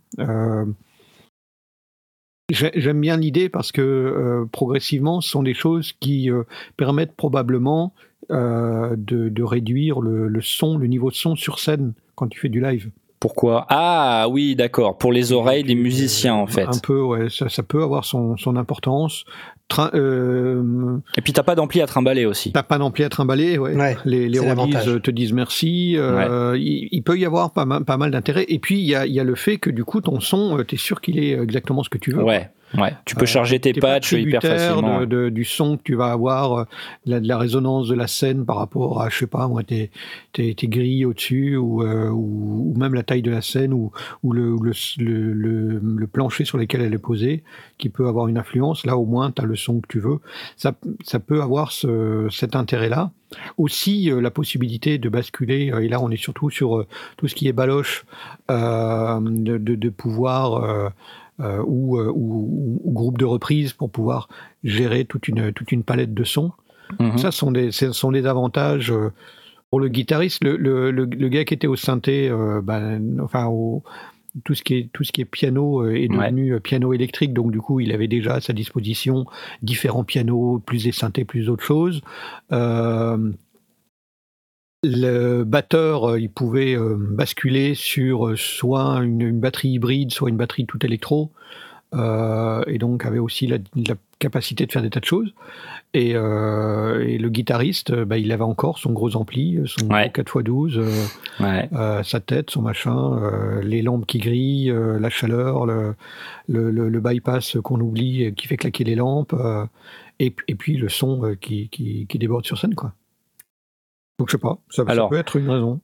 J'aime 2.51 3.01
bien 3.01 3.17
l'idée 3.17 3.49
parce 3.49 3.71
que 3.71 3.81
euh, 3.81 4.45
progressivement, 4.51 5.19
ce 5.19 5.29
sont 5.29 5.41
des 5.41 5.55
choses 5.55 5.93
qui 5.99 6.29
euh, 6.29 6.43
permettent 6.77 7.15
probablement 7.15 7.93
euh, 8.31 8.95
de, 8.97 9.29
de 9.29 9.43
réduire 9.43 9.99
le, 9.99 10.27
le 10.27 10.41
son, 10.41 10.77
le 10.77 10.85
niveau 10.85 11.09
de 11.09 11.15
son 11.15 11.35
sur 11.35 11.57
scène 11.57 11.93
quand 12.13 12.27
tu 12.27 12.39
fais 12.39 12.49
du 12.49 12.61
live. 12.61 12.91
Pourquoi? 13.19 13.65
Ah 13.69 14.27
oui, 14.29 14.55
d'accord, 14.55 14.99
pour 14.99 15.11
les 15.11 15.31
oreilles 15.31 15.63
des 15.63 15.73
musiciens 15.73 16.35
en 16.35 16.45
fait. 16.45 16.67
Un 16.67 16.77
peu, 16.83 17.01
ouais, 17.01 17.29
ça, 17.31 17.49
ça 17.49 17.63
peut 17.63 17.81
avoir 17.81 18.05
son, 18.05 18.37
son 18.37 18.55
importance. 18.57 19.25
Euh, 19.93 20.97
Et 21.18 21.22
puis 21.22 21.34
t'as 21.34 21.43
pas 21.43 21.55
d'ampli 21.55 21.82
à 21.82 21.88
trimballer 21.88 22.26
aussi. 22.26 22.51
T'as 22.51 22.63
pas 22.63 22.78
d'ampli 22.78 23.03
à 23.03 23.09
trimballer, 23.09 23.57
ouais. 23.57 23.76
Ouais, 23.76 23.97
les 24.05 24.30
les 24.30 24.39
releases 24.39 25.01
te 25.01 25.11
disent 25.11 25.34
merci. 25.34 25.95
euh, 25.97 26.55
il, 26.57 26.88
il 26.91 27.01
peut 27.01 27.18
y 27.18 27.26
avoir 27.26 27.51
pas 27.51 27.66
mal, 27.66 27.84
pas 27.84 27.97
mal 27.97 28.11
d'intérêt. 28.11 28.45
Et 28.47 28.59
puis 28.59 28.80
il 28.80 28.86
y 28.86 28.95
a, 28.95 29.05
il 29.05 29.13
y 29.13 29.20
a 29.20 29.24
le 29.24 29.36
fait 29.36 29.57
que 29.57 29.70
du 29.70 29.84
coup 29.84 30.01
ton 30.01 30.20
son, 30.20 30.63
tu 30.68 30.76
es 30.76 30.78
sûr 30.78 31.01
qu'il 31.01 31.20
est 31.20 31.32
exactement 31.32 31.84
ce 31.84 31.89
que 31.89 31.97
tu 31.97 32.11
veux. 32.11 32.24
Ouais, 32.24 32.49
ouais. 32.78 32.93
Tu 33.05 33.15
peux 33.15 33.23
Euh, 33.23 33.26
charger 33.26 33.59
tes 33.59 33.73
T'es 33.73 33.80
pas 33.80 33.93
patchs 33.95 34.13
hyper 34.13 34.41
facilement. 34.41 35.01
de- 35.01 35.05
de- 35.05 35.30
du 35.30 35.43
son 35.45 35.78
que 35.78 35.84
tu 35.84 35.95
vas 35.95 36.11
avoir, 36.11 36.53
euh, 36.53 36.63
la, 37.05 37.19
de 37.19 37.28
la 37.28 37.38
résonance 37.38 37.88
de 37.88 37.95
la 37.95 38.07
scène 38.07 38.45
par 38.45 38.57
rapport 38.57 39.01
à, 39.01 39.09
je 39.09 39.17
sais 39.19 39.28
pas, 39.28 39.47
moi, 39.47 39.63
tes, 39.63 39.91
tes, 40.34 40.53
tes 40.55 40.67
grilles 40.67 41.05
au-dessus 41.05 41.55
ou, 41.57 41.84
euh, 41.84 42.09
ou, 42.09 42.71
ou 42.73 42.80
même 42.80 42.93
la 42.93 43.03
taille 43.03 43.21
de 43.21 43.32
la 43.32 43.41
scène 43.41 43.73
ou, 43.73 43.91
ou 44.23 44.34
le, 44.34 44.55
le, 44.61 44.71
le, 44.97 45.34
le- 45.34 45.82
le 45.97 46.07
plancher 46.07 46.45
sur 46.45 46.57
lequel 46.57 46.82
elle 46.82 46.93
est 46.93 46.97
posée 46.97 47.43
qui 47.78 47.89
peut 47.89 48.07
avoir 48.07 48.28
une 48.28 48.38
influence. 48.38 48.86
Là, 48.86 48.97
au 48.97 49.05
moins, 49.05 49.32
tu 49.32 49.41
as 49.41 49.45
le 49.45 49.55
son 49.55 49.80
que 49.82 49.88
tu 49.89 49.99
veux. 49.99 50.19
Ça, 50.57 50.73
ça 51.03 51.19
peut 51.19 51.41
avoir 51.41 51.71
ce, 51.71 52.28
cet 52.32 52.55
intérêt-là. 52.55 53.11
Aussi, 53.57 54.09
euh, 54.11 54.21
la 54.21 54.32
possibilité 54.32 54.97
de 54.97 55.09
basculer, 55.09 55.71
euh, 55.71 55.80
et 55.84 55.88
là, 55.89 55.99
on 56.01 56.09
est 56.09 56.15
surtout 56.15 56.49
sur 56.49 56.78
euh, 56.78 56.88
tout 57.17 57.28
ce 57.28 57.36
qui 57.36 57.47
est 57.47 57.53
baloche, 57.53 58.05
euh, 58.51 59.19
de, 59.19 59.57
de, 59.57 59.76
de 59.76 59.89
pouvoir. 59.89 60.91
Euh, 61.39 61.57
euh, 61.57 61.63
ou, 61.65 61.99
ou, 61.99 62.81
ou 62.83 62.91
groupe 62.91 63.17
de 63.17 63.25
reprise 63.25 63.73
pour 63.73 63.89
pouvoir 63.89 64.29
gérer 64.63 65.05
toute 65.05 65.27
une, 65.27 65.51
toute 65.51 65.71
une 65.71 65.83
palette 65.83 66.13
de 66.13 66.23
sons. 66.23 66.51
Mhm. 66.99 67.17
Ça, 67.17 67.31
sont 67.31 67.51
des, 67.51 67.71
ce 67.71 67.91
sont 67.91 68.11
des 68.11 68.25
avantages 68.25 68.91
euh, 68.91 69.11
pour 69.69 69.79
le 69.79 69.89
guitariste. 69.89 70.43
Le, 70.43 70.55
le, 70.55 70.91
le, 70.91 71.05
le 71.05 71.29
gars 71.29 71.43
qui 71.43 71.53
était 71.53 71.67
au 71.67 71.75
synthé, 71.75 72.29
euh, 72.29 72.61
ben, 72.61 73.19
enfin, 73.21 73.47
au, 73.47 73.83
tout, 74.43 74.53
ce 74.53 74.63
qui 74.63 74.75
est, 74.75 74.89
tout 74.93 75.03
ce 75.03 75.11
qui 75.11 75.21
est 75.21 75.25
piano 75.25 75.88
est 75.88 76.07
devenu 76.07 76.59
piano 76.61 76.93
électrique, 76.93 77.33
donc 77.33 77.51
du 77.51 77.59
coup, 77.59 77.79
il 77.79 77.91
avait 77.91 78.07
déjà 78.07 78.36
à 78.36 78.41
sa 78.41 78.53
disposition 78.53 79.25
différents 79.61 80.03
pianos, 80.03 80.59
plus 80.65 80.83
des 80.83 80.91
synthés, 80.91 81.25
plus 81.25 81.45
d'autres 81.45 81.63
choses. 81.63 82.01
Euh, 82.51 83.31
le 84.89 85.43
batteur, 85.43 86.11
euh, 86.11 86.19
il 86.19 86.29
pouvait 86.29 86.75
euh, 86.75 86.95
basculer 86.97 87.73
sur 87.75 88.27
euh, 88.27 88.36
soit 88.36 88.97
une, 89.03 89.21
une 89.21 89.39
batterie 89.39 89.69
hybride, 89.69 90.11
soit 90.11 90.29
une 90.29 90.38
batterie 90.38 90.65
tout 90.65 90.83
électro, 90.86 91.31
euh, 91.93 92.63
et 92.67 92.77
donc 92.77 93.05
avait 93.05 93.19
aussi 93.19 93.47
la, 93.47 93.57
la 93.75 93.95
capacité 94.19 94.65
de 94.65 94.71
faire 94.71 94.81
des 94.81 94.89
tas 94.89 94.99
de 94.99 95.05
choses. 95.05 95.33
Et, 95.93 96.11
euh, 96.15 97.05
et 97.07 97.17
le 97.17 97.29
guitariste, 97.29 97.93
bah, 97.93 98.17
il 98.17 98.31
avait 98.33 98.43
encore 98.43 98.79
son 98.79 98.91
gros 98.91 99.15
ampli, 99.15 99.59
son 99.65 99.88
Ouais. 99.88 100.11
gros 100.13 100.23
4x12, 100.23 100.77
euh, 100.77 100.89
Ouais. 101.39 101.69
euh, 101.73 102.03
sa 102.03 102.19
tête, 102.19 102.49
son 102.49 102.61
machin, 102.61 103.21
les 103.63 103.81
lampes 103.81 104.05
qui 104.05 104.17
grillent, 104.19 104.73
la 104.99 105.09
chaleur, 105.09 105.65
le, 105.65 105.95
le, 106.47 106.69
le- 106.71 106.89
le 106.89 106.99
bypass 106.99 107.57
qu'on 107.63 107.79
oublie 107.79 108.33
qui 108.36 108.47
fait 108.47 108.57
claquer 108.57 108.83
les 108.83 108.95
lampes, 108.95 109.36
et, 110.19 110.33
et 110.47 110.55
puis 110.55 110.75
le 110.77 110.89
son 110.89 111.36
qui, 111.39 111.69
qui, 111.69 112.05
qui 112.07 112.19
déborde 112.19 112.45
sur 112.45 112.57
scène. 112.57 112.75
Quoi. 112.75 112.93
Donc 114.20 114.30
je 114.30 114.34
sais 114.34 114.41
pas, 114.41 114.57
ça, 114.70 114.86
peut 114.86 115.18
être 115.18 115.36
une 115.36 115.49
raison. 115.49 115.82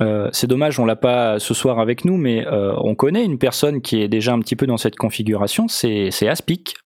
Euh, 0.00 0.28
c'est 0.32 0.46
dommage, 0.46 0.78
on 0.78 0.84
l'a 0.84 0.96
pas 0.96 1.38
ce 1.38 1.54
soir 1.54 1.78
avec 1.78 2.04
nous, 2.04 2.16
mais 2.16 2.46
euh, 2.46 2.74
on 2.78 2.94
connaît 2.94 3.24
une 3.24 3.38
personne 3.38 3.80
qui 3.80 4.00
est 4.00 4.08
déjà 4.08 4.32
un 4.32 4.40
petit 4.40 4.56
peu 4.56 4.66
dans 4.66 4.76
cette 4.76 4.96
configuration, 4.96 5.68
c'est 5.68 6.28
Aspic. 6.28 6.76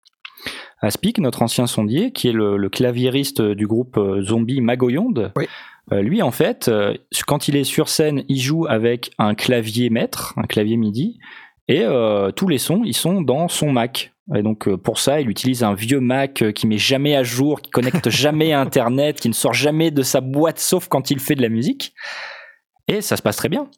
Aspic, 0.81 1.19
notre 1.19 1.43
ancien 1.43 1.67
sondier, 1.67 2.13
qui 2.13 2.29
est 2.29 2.33
le, 2.33 2.57
le 2.57 2.69
claviériste 2.71 3.43
du 3.43 3.67
groupe 3.67 3.99
euh, 3.99 4.23
Zombie 4.23 4.61
Magoyonde. 4.61 5.33
Oui. 5.37 5.47
Euh, 5.93 6.03
lui, 6.03 6.23
en 6.23 6.31
fait, 6.31 6.71
quand 7.27 7.49
il 7.49 7.57
est 7.57 7.65
sur 7.65 7.89
scène, 7.89 8.23
il 8.29 8.41
joue 8.41 8.67
avec 8.69 9.11
un 9.19 9.35
clavier 9.35 9.91
maître, 9.91 10.35
un 10.37 10.45
clavier 10.47 10.77
MIDI, 10.77 11.19
et 11.67 11.85
tous 12.35 12.49
les 12.49 12.59
sons, 12.59 12.83
ils 12.85 12.97
sont 12.97 13.23
dans 13.23 13.47
son 13.47 13.73
Mac. 13.73 14.13
Et 14.37 14.43
donc 14.43 14.69
euh, 14.69 14.77
pour 14.77 14.99
ça, 14.99 15.21
il 15.21 15.29
utilise 15.29 15.63
un 15.65 15.75
vieux 15.75 16.01
Mac 16.01 16.43
euh, 16.43 16.53
qui 16.53 16.67
met 16.67 16.79
jamais 16.79 17.17
à 17.17 17.23
jour, 17.23 17.61
qui 17.61 17.71
connecte 17.71 18.11
jamais 18.11 18.53
à 18.53 18.61
Internet, 18.61 19.21
qui 19.21 19.29
ne 19.29 19.35
sort 19.35 19.55
jamais 19.55 19.91
de 19.91 20.03
sa 20.03 20.21
boîte 20.21 20.59
sauf 20.59 20.89
quand 20.89 21.11
il 21.11 21.19
fait 21.19 21.35
de 21.35 21.43
la 21.43 21.49
musique. 21.49 21.95
Et 22.89 23.01
ça 23.01 23.17
se 23.17 23.23
passe 23.23 23.37
très 23.37 23.49
bien. 23.49 23.69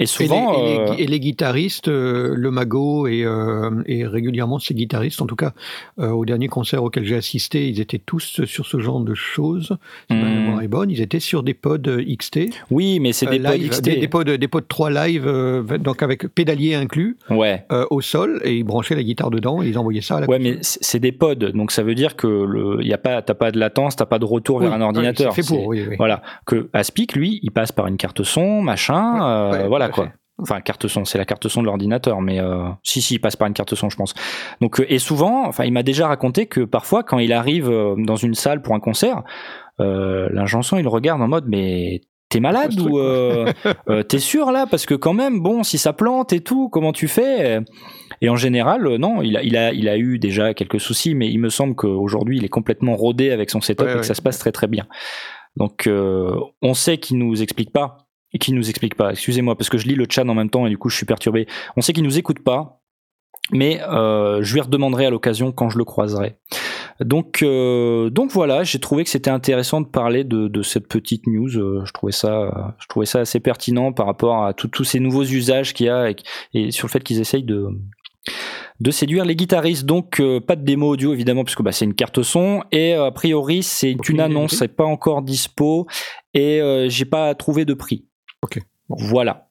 Et 0.00 0.06
souvent, 0.06 0.52
et, 0.54 0.56
les, 0.56 0.62
et 0.62 0.64
les 0.64 0.78
euh, 0.78 0.84
gui- 0.96 1.02
et 1.02 1.06
les 1.06 1.20
guitaristes, 1.20 1.88
euh, 1.88 2.34
le 2.34 2.50
Mago 2.50 3.06
et, 3.06 3.22
euh, 3.24 3.70
et 3.86 4.06
régulièrement 4.06 4.58
ces 4.58 4.74
guitaristes, 4.74 5.20
en 5.22 5.26
tout 5.26 5.36
cas 5.36 5.52
au 5.98 6.24
dernier 6.24 6.48
concert 6.48 6.82
auquel 6.82 7.04
j'ai 7.04 7.16
assisté, 7.16 7.68
ils 7.68 7.80
étaient 7.80 7.98
tous 8.04 8.44
sur 8.44 8.66
ce 8.66 8.78
genre 8.80 9.00
de 9.00 9.14
choses. 9.14 9.76
Si 10.10 10.16
ma 10.16 10.28
Hmm. 10.28 10.32
mémoire 10.34 10.62
est 10.62 10.68
bonne, 10.68 10.90
ils 10.90 11.00
étaient 11.02 11.20
sur 11.20 11.42
des 11.42 11.52
pods 11.54 11.78
XT, 12.00 12.48
oui, 12.70 12.98
mais 13.00 13.12
c'est 13.12 13.26
des 13.26 13.38
pods 13.38 13.58
XT. 13.58 13.82
des, 13.82 13.96
des 13.96 14.08
pods, 14.08 14.24
des 14.24 14.48
pods 14.48 14.62
3 14.66 14.90
live, 14.90 15.26
donc 15.78 16.02
avec 16.02 16.26
pédalier 16.28 16.74
inclus 16.74 17.16
Ouais. 17.28 17.64
au 17.90 18.00
sol, 18.00 18.40
et 18.44 18.56
ils 18.56 18.64
branchaient 18.64 18.94
la 18.96 19.02
guitare 19.02 19.30
dedans 19.30 19.62
et 19.62 19.68
ils 19.68 19.78
envoyaient 19.78 20.00
ça 20.00 20.16
à 20.16 20.20
la 20.20 20.26
Ouais, 20.28 20.38
mais 20.38 20.56
c'est 20.62 21.00
des 21.00 21.12
pods, 21.12 21.34
donc 21.52 21.70
ça 21.72 21.82
veut 21.82 21.94
dire 21.94 22.16
que 22.16 22.82
y 22.82 22.92
a 22.94 22.98
pas, 22.98 23.20
t'as 23.20 23.34
pas 23.34 23.50
de 23.50 23.58
latence, 23.58 23.96
t'as 23.96 24.06
pas 24.06 24.18
de 24.18 24.24
retour 24.24 24.60
vers 24.60 24.70
Oui, 24.70 24.76
un 24.76 24.80
ordinateur. 24.80 25.30
oui, 25.30 25.34
c'est 25.36 25.42
fait 25.42 25.54
pour, 25.54 25.66
oui. 25.66 25.84
Voilà, 25.98 26.22
que 26.46 26.68
Aspic, 26.72 27.14
lui, 27.14 27.38
il 27.42 27.50
passe 27.50 27.72
par 27.72 27.86
une 27.86 27.96
carte 27.98 28.22
son, 28.22 28.62
machin, 28.62 29.12
Ouais, 29.14 29.20
euh, 29.22 29.50
ouais, 29.62 29.68
voilà 29.68 29.89
quoi. 29.90 30.06
fait. 30.06 30.12
Enfin, 30.42 30.60
carte 30.62 30.88
son, 30.88 31.04
c'est 31.04 31.18
la 31.18 31.26
carte 31.26 31.48
son 31.48 31.60
de 31.60 31.66
l'ordinateur, 31.66 32.22
mais 32.22 32.40
euh, 32.40 32.68
si, 32.82 33.02
si, 33.02 33.14
il 33.14 33.18
passe 33.18 33.36
par 33.36 33.46
une 33.46 33.52
carte 33.52 33.74
son, 33.74 33.90
je 33.90 33.96
pense. 33.96 34.14
Donc, 34.62 34.80
euh, 34.80 34.86
et 34.88 34.98
souvent, 34.98 35.46
enfin, 35.46 35.64
il 35.64 35.72
m'a 35.72 35.82
déjà 35.82 36.08
raconté 36.08 36.46
que 36.46 36.62
parfois, 36.62 37.02
quand 37.02 37.18
il 37.18 37.32
arrive 37.32 37.68
euh, 37.68 37.94
dans 37.98 38.16
une 38.16 38.34
salle 38.34 38.62
pour 38.62 38.74
un 38.74 38.80
concert, 38.80 39.22
euh, 39.80 40.28
l'ingé 40.32 40.56
son, 40.62 40.78
il 40.78 40.84
le 40.84 40.88
regarde 40.88 41.20
en 41.20 41.28
mode, 41.28 41.44
mais 41.46 42.00
T'es 42.30 42.38
malade 42.38 42.78
ou 42.78 43.00
euh, 43.00 43.52
euh, 43.88 44.04
t'es 44.04 44.20
sûr 44.20 44.52
là? 44.52 44.64
Parce 44.70 44.86
que 44.86 44.94
quand 44.94 45.12
même, 45.12 45.40
bon, 45.40 45.64
si 45.64 45.78
ça 45.78 45.92
plante 45.92 46.32
et 46.32 46.40
tout, 46.40 46.68
comment 46.68 46.92
tu 46.92 47.08
fais? 47.08 47.58
Et 48.22 48.28
en 48.28 48.36
général, 48.36 48.86
non, 48.98 49.20
il 49.20 49.36
a, 49.36 49.42
il 49.42 49.56
a, 49.56 49.72
il 49.72 49.88
a 49.88 49.98
eu 49.98 50.20
déjà 50.20 50.54
quelques 50.54 50.78
soucis, 50.78 51.16
mais 51.16 51.28
il 51.28 51.38
me 51.40 51.48
semble 51.48 51.74
qu'aujourd'hui, 51.74 52.36
il 52.36 52.44
est 52.44 52.48
complètement 52.48 52.94
rodé 52.94 53.32
avec 53.32 53.50
son 53.50 53.60
setup 53.60 53.84
Ouais, 53.84 53.90
et 53.90 53.94
que 53.94 53.98
ouais. 53.98 54.04
ça 54.04 54.14
se 54.14 54.22
passe 54.22 54.38
très 54.38 54.52
très 54.52 54.68
bien. 54.68 54.86
Donc, 55.56 55.88
euh, 55.88 56.30
on 56.62 56.72
sait 56.72 56.98
qu'il 56.98 57.18
nous 57.18 57.42
explique 57.42 57.72
pas 57.72 58.06
et 58.32 58.38
qu'il 58.38 58.54
nous 58.54 58.68
explique 58.68 58.94
pas. 58.94 59.10
Excusez-moi 59.10 59.56
parce 59.56 59.68
que 59.68 59.78
je 59.78 59.86
lis 59.86 59.94
le 59.94 60.06
chat 60.08 60.22
en 60.22 60.34
même 60.34 60.50
temps 60.50 60.66
et 60.66 60.70
du 60.70 60.78
coup, 60.78 60.88
je 60.88 60.96
suis 60.96 61.06
perturbé. 61.06 61.46
On 61.76 61.80
sait 61.80 61.92
qu'il 61.92 62.04
nous 62.04 62.18
écoute 62.18 62.40
pas. 62.40 62.76
Mais 63.52 63.80
euh, 63.82 64.42
je 64.42 64.54
lui 64.54 64.60
redemanderai 64.60 65.06
à 65.06 65.10
l'occasion 65.10 65.50
quand 65.50 65.70
je 65.70 65.78
le 65.78 65.84
croiserai. 65.84 66.36
Donc, 67.00 67.42
euh, 67.42 68.08
donc 68.08 68.30
voilà, 68.30 68.62
j'ai 68.62 68.78
trouvé 68.78 69.02
que 69.02 69.10
c'était 69.10 69.30
intéressant 69.30 69.80
de 69.80 69.88
parler 69.88 70.22
de, 70.22 70.46
de 70.46 70.62
cette 70.62 70.86
petite 70.86 71.26
news. 71.26 71.56
Euh, 71.56 71.82
Je 71.84 71.92
trouvais 71.92 72.12
ça, 72.12 72.76
je 72.78 72.86
trouvais 72.86 73.06
ça 73.06 73.20
assez 73.20 73.40
pertinent 73.40 73.92
par 73.92 74.06
rapport 74.06 74.44
à 74.44 74.52
tous 74.52 74.84
ces 74.84 75.00
nouveaux 75.00 75.24
usages 75.24 75.74
qu'il 75.74 75.86
y 75.86 75.88
a 75.88 76.10
et, 76.10 76.16
et 76.54 76.70
sur 76.70 76.86
le 76.86 76.92
fait 76.92 77.02
qu'ils 77.02 77.18
essayent 77.18 77.42
de 77.42 77.66
de 78.80 78.90
séduire 78.90 79.24
les 79.24 79.36
guitaristes. 79.36 79.84
Donc 79.84 80.20
euh, 80.20 80.40
pas 80.40 80.56
de 80.56 80.64
démo 80.64 80.88
audio 80.88 81.12
évidemment 81.12 81.44
puisque 81.44 81.62
bah, 81.62 81.72
c'est 81.72 81.84
une 81.84 81.94
carte 81.94 82.22
son 82.22 82.62
et 82.72 82.94
euh, 82.94 83.06
a 83.06 83.12
priori 83.12 83.62
c'est 83.62 83.96
une 84.08 84.20
annonce, 84.20 84.56
c'est 84.56 84.68
pas 84.68 84.84
encore 84.84 85.22
dispo 85.22 85.86
et 86.34 86.60
euh, 86.60 86.88
j'ai 86.88 87.04
pas 87.04 87.34
trouvé 87.34 87.64
de 87.64 87.74
prix. 87.74 88.06
Ok, 88.42 88.58
bon. 88.88 88.96
Voilà. 88.98 89.48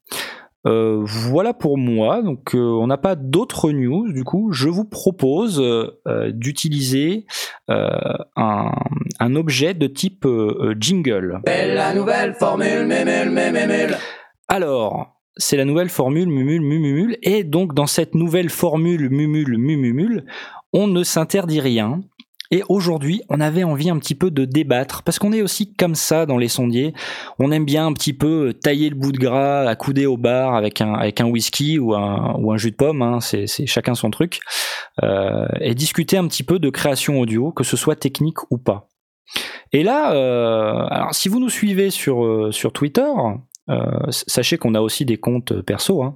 Euh, 0.68 1.02
voilà 1.06 1.54
pour 1.54 1.78
moi. 1.78 2.22
Donc, 2.22 2.54
euh, 2.54 2.60
on 2.60 2.88
n'a 2.88 2.98
pas 2.98 3.16
d'autres 3.16 3.72
news. 3.72 4.12
Du 4.12 4.24
coup, 4.24 4.52
je 4.52 4.68
vous 4.68 4.84
propose 4.84 5.62
euh, 5.62 6.32
d'utiliser 6.32 7.26
euh, 7.70 7.90
un, 8.36 8.72
un 9.20 9.36
objet 9.36 9.74
de 9.74 9.88
type 9.88 10.28
jingle. 10.78 11.40
C'est 11.48 11.74
la 11.74 11.94
nouvelle 11.94 12.34
formule, 12.34 12.86
mémule, 12.86 13.30
mémule. 13.30 13.96
Alors, 14.48 15.16
c'est 15.38 15.56
la 15.56 15.66
nouvelle 15.66 15.90
formule 15.90 16.28
Mumule 16.28 16.62
Mumumule. 16.62 17.18
Et 17.24 17.44
donc, 17.44 17.74
dans 17.74 17.88
cette 17.88 18.14
nouvelle 18.14 18.50
formule 18.50 19.10
Mumule 19.10 19.58
Mumumule, 19.58 20.26
on 20.74 20.88
ne 20.88 21.04
s'interdit 21.04 21.62
rien. 21.62 22.02
Et 22.52 22.64
aujourd'hui, 22.68 23.22
on 23.30 23.40
avait 23.40 23.64
envie 23.64 23.90
un 23.90 24.00
petit 24.00 24.16
peu 24.16 24.32
de 24.32 24.44
débattre, 24.46 25.04
parce 25.04 25.20
qu'on 25.20 25.32
est 25.34 25.42
aussi 25.42 25.74
comme 25.76 25.94
ça 25.94 26.26
dans 26.26 26.38
les 26.38 26.48
sondiers. 26.48 26.94
On 27.38 27.52
aime 27.52 27.66
bien 27.66 27.86
un 27.86 27.94
petit 27.94 28.14
peu 28.14 28.54
tailler 28.54 28.90
le 28.90 28.96
bout 28.96 29.12
de 29.12 29.20
gras, 29.20 29.62
accouder 29.68 30.08
au 30.08 30.18
bar 30.18 30.56
avec 30.56 30.82
un, 30.82 30.94
avec 30.94 31.22
un 31.22 31.26
whisky 31.26 31.78
ou 31.78 31.94
un, 31.94 32.36
ou 32.40 32.52
un 32.52 32.58
jus 32.58 32.72
de 32.72 32.76
pomme, 32.76 33.02
hein, 33.04 33.20
c'est 33.20 33.46
c'est 33.46 33.68
chacun 33.68 33.94
son 33.94 34.10
truc, 34.10 34.40
euh, 35.04 35.46
et 35.62 35.76
discuter 35.76 36.18
un 36.18 36.28
petit 36.28 36.44
peu 36.44 36.58
de 36.58 36.70
création 36.70 37.20
audio, 37.20 37.52
que 37.52 37.64
ce 37.64 37.78
soit 37.78 37.96
technique 37.96 38.38
ou 38.52 38.58
pas. 38.58 38.88
Et 39.72 39.84
là, 39.84 40.14
euh, 40.14 40.88
alors 40.90 41.14
si 41.14 41.30
vous 41.30 41.40
nous 41.40 41.50
suivez 41.50 41.92
sur, 41.92 42.26
euh, 42.26 42.52
sur 42.52 42.74
Twitter, 42.74 43.12
euh, 43.70 43.84
sachez 44.10 44.58
qu'on 44.58 44.74
a 44.74 44.82
aussi 44.82 45.06
des 45.06 45.18
comptes 45.18 45.62
perso. 45.62 46.02
Hein. 46.02 46.16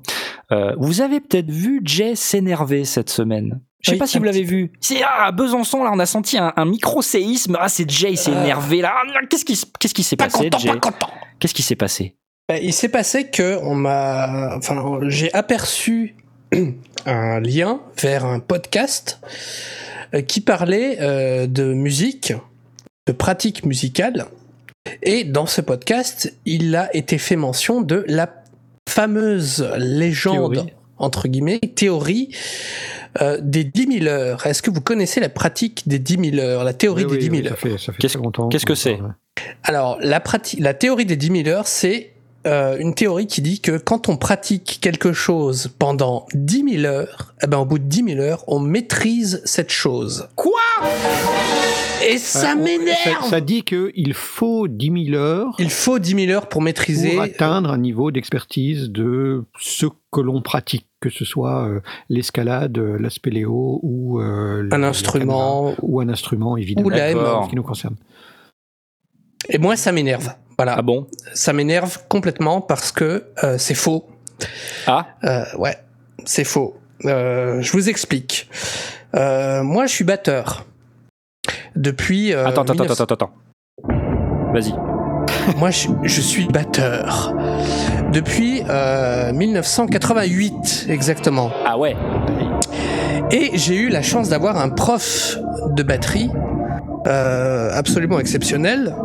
Euh, 0.51 0.73
vous 0.79 1.01
avez 1.01 1.19
peut-être 1.19 1.51
vu 1.51 1.81
Jay 1.86 2.15
s'énerver 2.15 2.84
cette 2.84 3.11
semaine. 3.11 3.61
Je 3.84 3.89
sais 3.89 3.95
Oui, 3.95 3.99
pas 3.99 4.07
si 4.07 4.17
vous 4.17 4.23
l'avez 4.23 4.43
vu. 4.43 4.71
C'est 4.79 5.01
ah, 5.03 5.25
à 5.27 5.31
Besançon 5.31 5.84
là, 5.84 5.91
on 5.93 5.99
a 5.99 6.05
senti 6.05 6.38
un, 6.38 6.53
un 6.55 6.65
micro 6.65 7.01
séisme. 7.01 7.57
Ah, 7.59 7.67
c'est 7.69 7.89
Jay, 7.89 8.11
il 8.11 8.17
s'est 8.17 8.31
Ah. 8.34 8.41
énervé 8.43 8.81
là. 8.81 8.93
Ah, 8.95 9.19
Qu'est-ce 9.29 9.43
qui, 9.45 9.61
qu'est-ce 9.79 9.93
qui 9.93 10.03
s'est 10.03 10.15
Pas 10.15 10.25
passé, 10.25 10.45
content, 10.45 10.57
Jay 10.59 10.69
pas 10.69 10.77
content. 10.79 11.09
Qu'est-ce 11.39 11.53
qui 11.53 11.63
s'est 11.63 11.75
passé 11.75 12.15
Bah, 12.47 12.57
il 12.59 12.73
s'est 12.73 12.88
passé 12.89 13.29
que 13.29 13.59
on 13.61 13.75
m'a, 13.75 14.55
enfin, 14.57 14.99
j'ai 15.09 15.34
aperçu 15.34 16.15
un 17.05 17.39
lien 17.41 17.81
vers 18.01 18.25
un 18.25 18.39
podcast 18.39 19.19
euh, 20.13 20.21
qui 20.21 20.39
parlait 20.39 20.97
euh, 21.01 21.47
de 21.47 21.73
musique, 21.73 22.31
de 23.07 23.11
pratique 23.11 23.65
musicale, 23.65 24.27
et 25.01 25.25
dans 25.25 25.45
ce 25.45 25.59
podcast, 25.59 26.34
il 26.45 26.73
a 26.77 26.95
été 26.95 27.17
fait 27.17 27.36
mention 27.36 27.81
de 27.81 28.05
la 28.07 28.29
fameuse 28.89 29.67
légende 29.77 30.53
Théorie. 30.53 30.73
entre 30.97 31.27
guillemets 31.27 31.59
théorie 31.59 32.29
euh, 33.22 33.38
des 33.41 33.64
10 33.64 33.99
000 33.99 34.05
heures. 34.07 34.45
Est-ce 34.47 34.61
que 34.61 34.72
vous 34.72 34.82
connaissez 34.82 35.20
la 35.20 35.30
pratique 35.30 35.88
des 35.88 35.99
10 35.99 36.32
000 36.32 36.38
heures, 36.45 36.64
la 36.64 36.74
théorie 36.74 37.05
Oui, 37.05 37.11
des 37.11 37.18
oui, 37.18 37.30
10 37.30 37.38
000 37.38 37.38
oui, 37.41 37.47
heures 37.47 37.57
Ça 37.57 37.70
fait, 37.70 37.78
ça 37.78 37.93
fait 37.93 37.97
Qu'est-ce- 38.01 38.18
qu'est-ce 38.49 38.66
que 38.66 38.72
qu'on 38.74 38.76
c'est 38.76 38.95
parle. 38.97 39.14
Alors, 39.64 39.97
la, 40.01 40.20
prati- 40.20 40.59
la 40.61 40.74
théorie 40.74 41.05
des 41.05 41.16
10 41.16 41.43
000 41.43 41.47
heures, 41.49 41.68
c'est 41.68 42.14
euh, 42.45 42.78
une 42.78 42.93
théorie 42.93 43.26
qui 43.28 43.41
dit 43.41 43.61
que 43.61 43.78
quand 43.78 44.09
on 44.09 44.18
pratique 44.18 44.80
quelque 44.82 45.14
chose 45.14 45.70
pendant 45.80 46.26
10 46.34 46.82
000 46.82 46.86
heures, 46.86 47.34
eh 47.41 47.47
ben, 47.47 47.57
au 47.59 47.66
bout 47.66 47.80
de 47.80 47.86
10 47.86 48.03
000 48.16 48.20
heures, 48.20 48.43
on 48.47 48.59
maîtrise 48.59 49.41
cette 49.45 49.72
chose. 49.72 50.28
Quoi? 50.36 50.59
Et 52.05 52.18
ça 52.18 52.53
on- 52.57 52.61
m'énerve 52.64 52.97
Ça, 53.24 53.30
ça 53.30 53.41
dit 53.41 53.64
qu'il 53.64 54.14
faut 54.14 54.68
10 54.68 55.05
000 55.11 55.18
heures 55.18 55.55
Il 55.57 55.70
faut 55.70 55.99
10 55.99 56.26
000 56.26 56.32
heures 56.32 56.49
pour 56.49 56.61
maîtriser... 56.61 57.11
pour 57.11 57.22
atteindre 57.22 57.72
un 57.72 57.78
niveau 57.78 58.11
d'expertise 58.11 58.89
de 58.89 59.45
ce 59.59 59.86
que 60.11 60.20
l'on 60.20 60.41
pratique, 60.41 60.86
que 61.04 61.10
ce 61.10 61.26
soit 61.26 61.68
euh, 61.68 61.80
l'escalade, 62.10 62.78
euh, 62.78 62.97
la 62.99 63.10
spéléo 63.10 63.80
ou 63.84 64.20
euh, 64.20 64.62
le- 64.64 64.74
un 64.74 64.84
instrument. 64.84 65.74
ou 65.82 65.99
un 65.99 66.08
instrument 66.10 66.56
évidemment 66.58 66.88
Ou 66.88 66.89
la 66.89 67.47
qui 67.49 67.56
nous 67.56 67.64
concerne. 67.64 67.95
Et 69.49 69.58
moi, 69.58 69.76
ça 69.76 69.91
m'énerve. 69.91 70.30
Voilà. 70.58 70.76
Ah 70.78 70.82
bon? 70.82 71.08
Ça 71.34 71.51
m'énerve 71.51 71.97
complètement 72.08 72.62
parce 72.62 72.91
que 72.91 73.26
euh, 73.43 73.58
c'est 73.58 73.76
faux. 73.76 74.08
Ah 74.88 75.08
Euh, 75.26 75.43
ouais, 75.58 75.76
c'est 76.26 76.45
faux. 76.45 76.78
Euh, 77.06 77.62
je 77.62 77.72
vous 77.74 77.89
explique. 77.89 78.49
Euh, 79.16 79.62
moi, 79.64 79.86
je 79.86 79.93
suis 79.93 80.06
batteur. 80.06 80.66
Depuis. 81.76 82.34
euh, 82.34 82.45
Attends, 82.47 82.62
attends, 82.62 82.74
19 82.74 82.91
attends, 82.91 83.04
attends, 83.04 83.16
attends. 83.26 84.54
Vas-y. 84.54 84.74
Moi, 85.58 85.72
je, 85.72 85.88
je 86.04 86.22
suis 86.22 86.45
batteur. 86.47 87.34
Depuis 88.14 88.61
euh, 88.70 89.34
1988, 89.34 90.86
exactement. 90.89 91.51
Ah 91.66 91.78
ouais. 91.80 91.95
Et 93.32 93.51
j'ai 93.55 93.76
eu 93.76 93.89
la 93.89 94.03
chance 94.03 94.30
d'avoir 94.30 94.57
un 94.57 94.70
prof 94.70 95.38
de 95.72 95.82
batterie 95.82 96.30
euh, 97.07 97.72
absolument 97.74 98.20
exceptionnel 98.20 98.95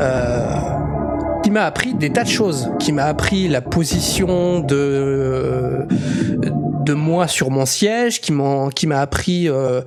euh, 0.00 0.46
qui 1.42 1.50
m'a 1.50 1.64
appris 1.64 1.92
des 1.92 2.10
tas 2.10 2.24
de 2.24 2.28
choses, 2.28 2.70
qui 2.78 2.92
m'a 2.92 3.04
appris 3.04 3.48
la 3.48 3.60
position 3.60 4.60
de 4.60 5.86
de 6.86 6.94
moi 6.94 7.26
sur 7.26 7.50
mon 7.50 7.66
siège, 7.66 8.20
qui 8.20 8.32
m'a 8.32 8.68
qui 8.74 8.86
m'a 8.86 9.00
appris 9.00 9.48
euh, 9.48 9.82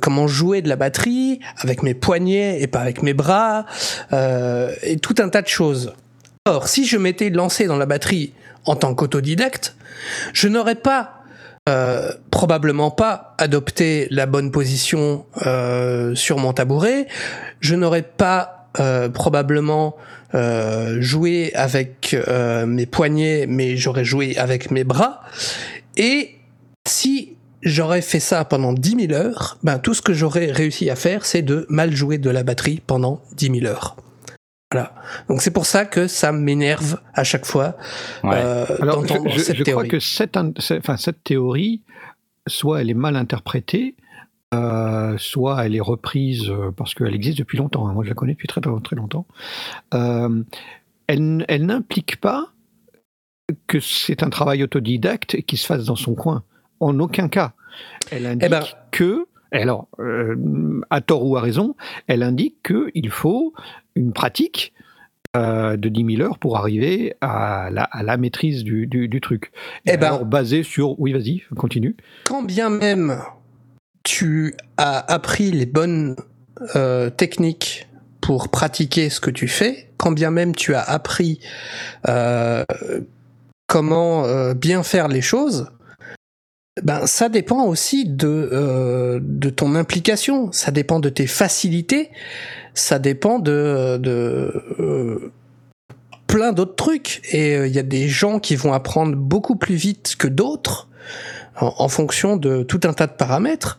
comment 0.00 0.28
jouer 0.28 0.62
de 0.62 0.68
la 0.68 0.76
batterie 0.76 1.40
avec 1.58 1.82
mes 1.82 1.94
poignets 1.94 2.60
et 2.60 2.66
pas 2.68 2.80
avec 2.80 3.02
mes 3.02 3.14
bras 3.14 3.64
euh, 4.12 4.70
et 4.82 4.98
tout 4.98 5.16
un 5.18 5.28
tas 5.28 5.42
de 5.42 5.48
choses. 5.48 5.92
Or, 6.46 6.68
si 6.68 6.86
je 6.86 6.96
m'étais 6.96 7.28
lancé 7.28 7.66
dans 7.66 7.76
la 7.76 7.86
batterie 7.86 8.32
en 8.66 8.76
tant 8.76 8.94
qu'autodidacte, 8.94 9.74
je 10.32 10.46
n'aurais 10.46 10.76
pas 10.76 11.24
euh, 11.68 12.12
probablement 12.30 12.92
pas 12.92 13.34
adopté 13.38 14.06
la 14.10 14.26
bonne 14.26 14.52
position 14.52 15.26
euh, 15.44 16.14
sur 16.14 16.38
mon 16.38 16.52
tabouret. 16.52 17.08
Je 17.58 17.74
n'aurais 17.74 18.02
pas 18.02 18.68
euh, 18.78 19.08
probablement 19.08 19.96
euh, 20.34 20.98
joué 21.00 21.50
avec 21.54 22.16
mes 22.66 22.86
poignets, 22.86 23.46
mais 23.48 23.76
j'aurais 23.76 24.04
joué 24.04 24.36
avec 24.36 24.70
mes 24.70 24.84
bras. 24.84 25.22
Et 25.96 26.36
si 26.86 27.34
j'aurais 27.62 28.02
fait 28.02 28.20
ça 28.20 28.44
pendant 28.44 28.72
10 28.72 29.08
000 29.08 29.12
heures, 29.12 29.58
ben 29.64 29.80
tout 29.80 29.94
ce 29.94 30.02
que 30.02 30.12
j'aurais 30.12 30.52
réussi 30.52 30.90
à 30.90 30.94
faire, 30.94 31.26
c'est 31.26 31.42
de 31.42 31.66
mal 31.68 31.92
jouer 31.92 32.18
de 32.18 32.30
la 32.30 32.44
batterie 32.44 32.80
pendant 32.86 33.20
10 33.34 33.60
000 33.60 33.66
heures. 33.66 33.96
Voilà. 34.72 34.94
Donc 35.28 35.42
c'est 35.42 35.52
pour 35.52 35.64
ça 35.66 35.84
que 35.84 36.08
ça 36.08 36.32
m'énerve 36.32 36.98
à 37.14 37.22
chaque 37.24 37.46
fois 37.46 37.76
Ouais. 38.24 38.32
euh, 38.34 38.66
Alors, 38.80 39.02
je, 39.02 39.08
d'entendre 39.08 39.30
je- 39.30 39.38
cette 39.40 39.56
je 39.56 39.62
crois 39.64 39.86
que 39.86 40.00
cette, 40.00 40.36
enfin, 40.36 40.96
théorie, 41.22 41.82
soit 42.48 42.80
elle 42.80 42.90
est 42.90 42.94
mal 42.94 43.14
interprétée, 43.16 43.94
euh, 44.54 45.16
soit 45.18 45.64
elle 45.64 45.76
est 45.76 45.80
reprise 45.80 46.48
euh, 46.48 46.70
parce 46.76 46.94
qu'elle 46.94 47.14
existe 47.14 47.38
depuis 47.38 47.58
longtemps. 47.58 47.86
hein. 47.86 47.92
Moi, 47.92 48.04
je 48.04 48.08
la 48.08 48.14
connais 48.14 48.32
depuis 48.32 48.48
très, 48.48 48.60
très, 48.60 48.70
longtemps. 48.96 49.26
Euh, 49.94 50.42
elle, 51.06 51.44
n'implique 51.66 52.20
pas 52.20 52.48
que 53.68 53.78
c'est 53.78 54.24
un 54.24 54.30
travail 54.30 54.64
autodidacte 54.64 55.42
qui 55.42 55.56
se 55.56 55.66
fasse 55.66 55.84
dans 55.84 55.94
son 55.96 56.14
coin. 56.14 56.42
En 56.80 56.98
aucun 56.98 57.28
cas. 57.28 57.52
Elle 58.10 58.26
indique 58.26 58.44
Eh 58.46 58.48
ben- 58.48 58.64
que, 58.90 59.26
et 59.52 59.62
alors, 59.62 59.86
euh, 60.00 60.80
à 60.90 61.00
tort 61.00 61.24
ou 61.24 61.36
à 61.36 61.40
raison, 61.40 61.76
elle 62.08 62.24
indique 62.24 62.56
qu'il 62.92 63.10
faut 63.10 63.54
une 63.96 64.12
pratique 64.12 64.72
euh, 65.36 65.76
de 65.76 65.88
10 65.88 66.16
000 66.16 66.22
heures 66.28 66.38
pour 66.38 66.56
arriver 66.56 67.14
à 67.20 67.68
la, 67.72 67.82
à 67.84 68.02
la 68.02 68.16
maîtrise 68.16 68.62
du, 68.64 68.86
du, 68.86 69.08
du 69.08 69.20
truc. 69.20 69.50
Et 69.84 69.92
Eh 69.94 69.96
ben- 69.96 70.06
alors, 70.06 70.24
basé 70.24 70.62
sur... 70.62 70.98
Oui, 71.00 71.12
vas-y, 71.12 71.42
continue. 71.56 71.96
quand 72.24 72.42
bien 72.42 72.70
même 72.70 73.20
tu 74.04 74.54
as 74.76 74.98
appris 75.12 75.50
les 75.50 75.66
bonnes 75.66 76.14
euh, 76.76 77.10
techniques 77.10 77.88
pour 78.20 78.48
pratiquer 78.50 79.10
ce 79.10 79.20
que 79.20 79.30
tu 79.30 79.48
fais, 79.48 79.90
quand 79.96 80.12
bien 80.12 80.30
même 80.30 80.54
tu 80.54 80.74
as 80.74 80.82
appris 80.82 81.40
euh, 82.08 82.64
comment 83.66 84.52
bien 84.54 84.82
faire 84.84 85.08
les 85.08 85.20
choses, 85.20 85.68
ben 86.82 87.06
ça 87.06 87.28
dépend 87.28 87.64
aussi 87.64 88.04
de 88.08 88.28
euh, 88.52 89.18
de 89.22 89.50
ton 89.50 89.74
implication, 89.74 90.52
ça 90.52 90.70
dépend 90.70 91.00
de 91.00 91.08
tes 91.08 91.26
facilités, 91.26 92.10
ça 92.76 92.98
dépend 92.98 93.38
de 93.38 93.50
euh, 94.78 95.32
plein 96.26 96.52
d'autres 96.52 96.76
trucs. 96.76 97.22
Et 97.32 97.56
euh, 97.56 97.66
il 97.66 97.74
y 97.74 97.78
a 97.78 97.82
des 97.82 98.08
gens 98.08 98.38
qui 98.38 98.56
vont 98.56 98.72
apprendre 98.72 99.16
beaucoup 99.16 99.56
plus 99.56 99.74
vite 99.74 100.16
que 100.18 100.28
d'autres 100.28 100.88
en, 101.58 101.88
fonction 101.88 102.36
de 102.36 102.62
tout 102.62 102.80
un 102.84 102.92
tas 102.92 103.06
de 103.06 103.12
paramètres. 103.12 103.78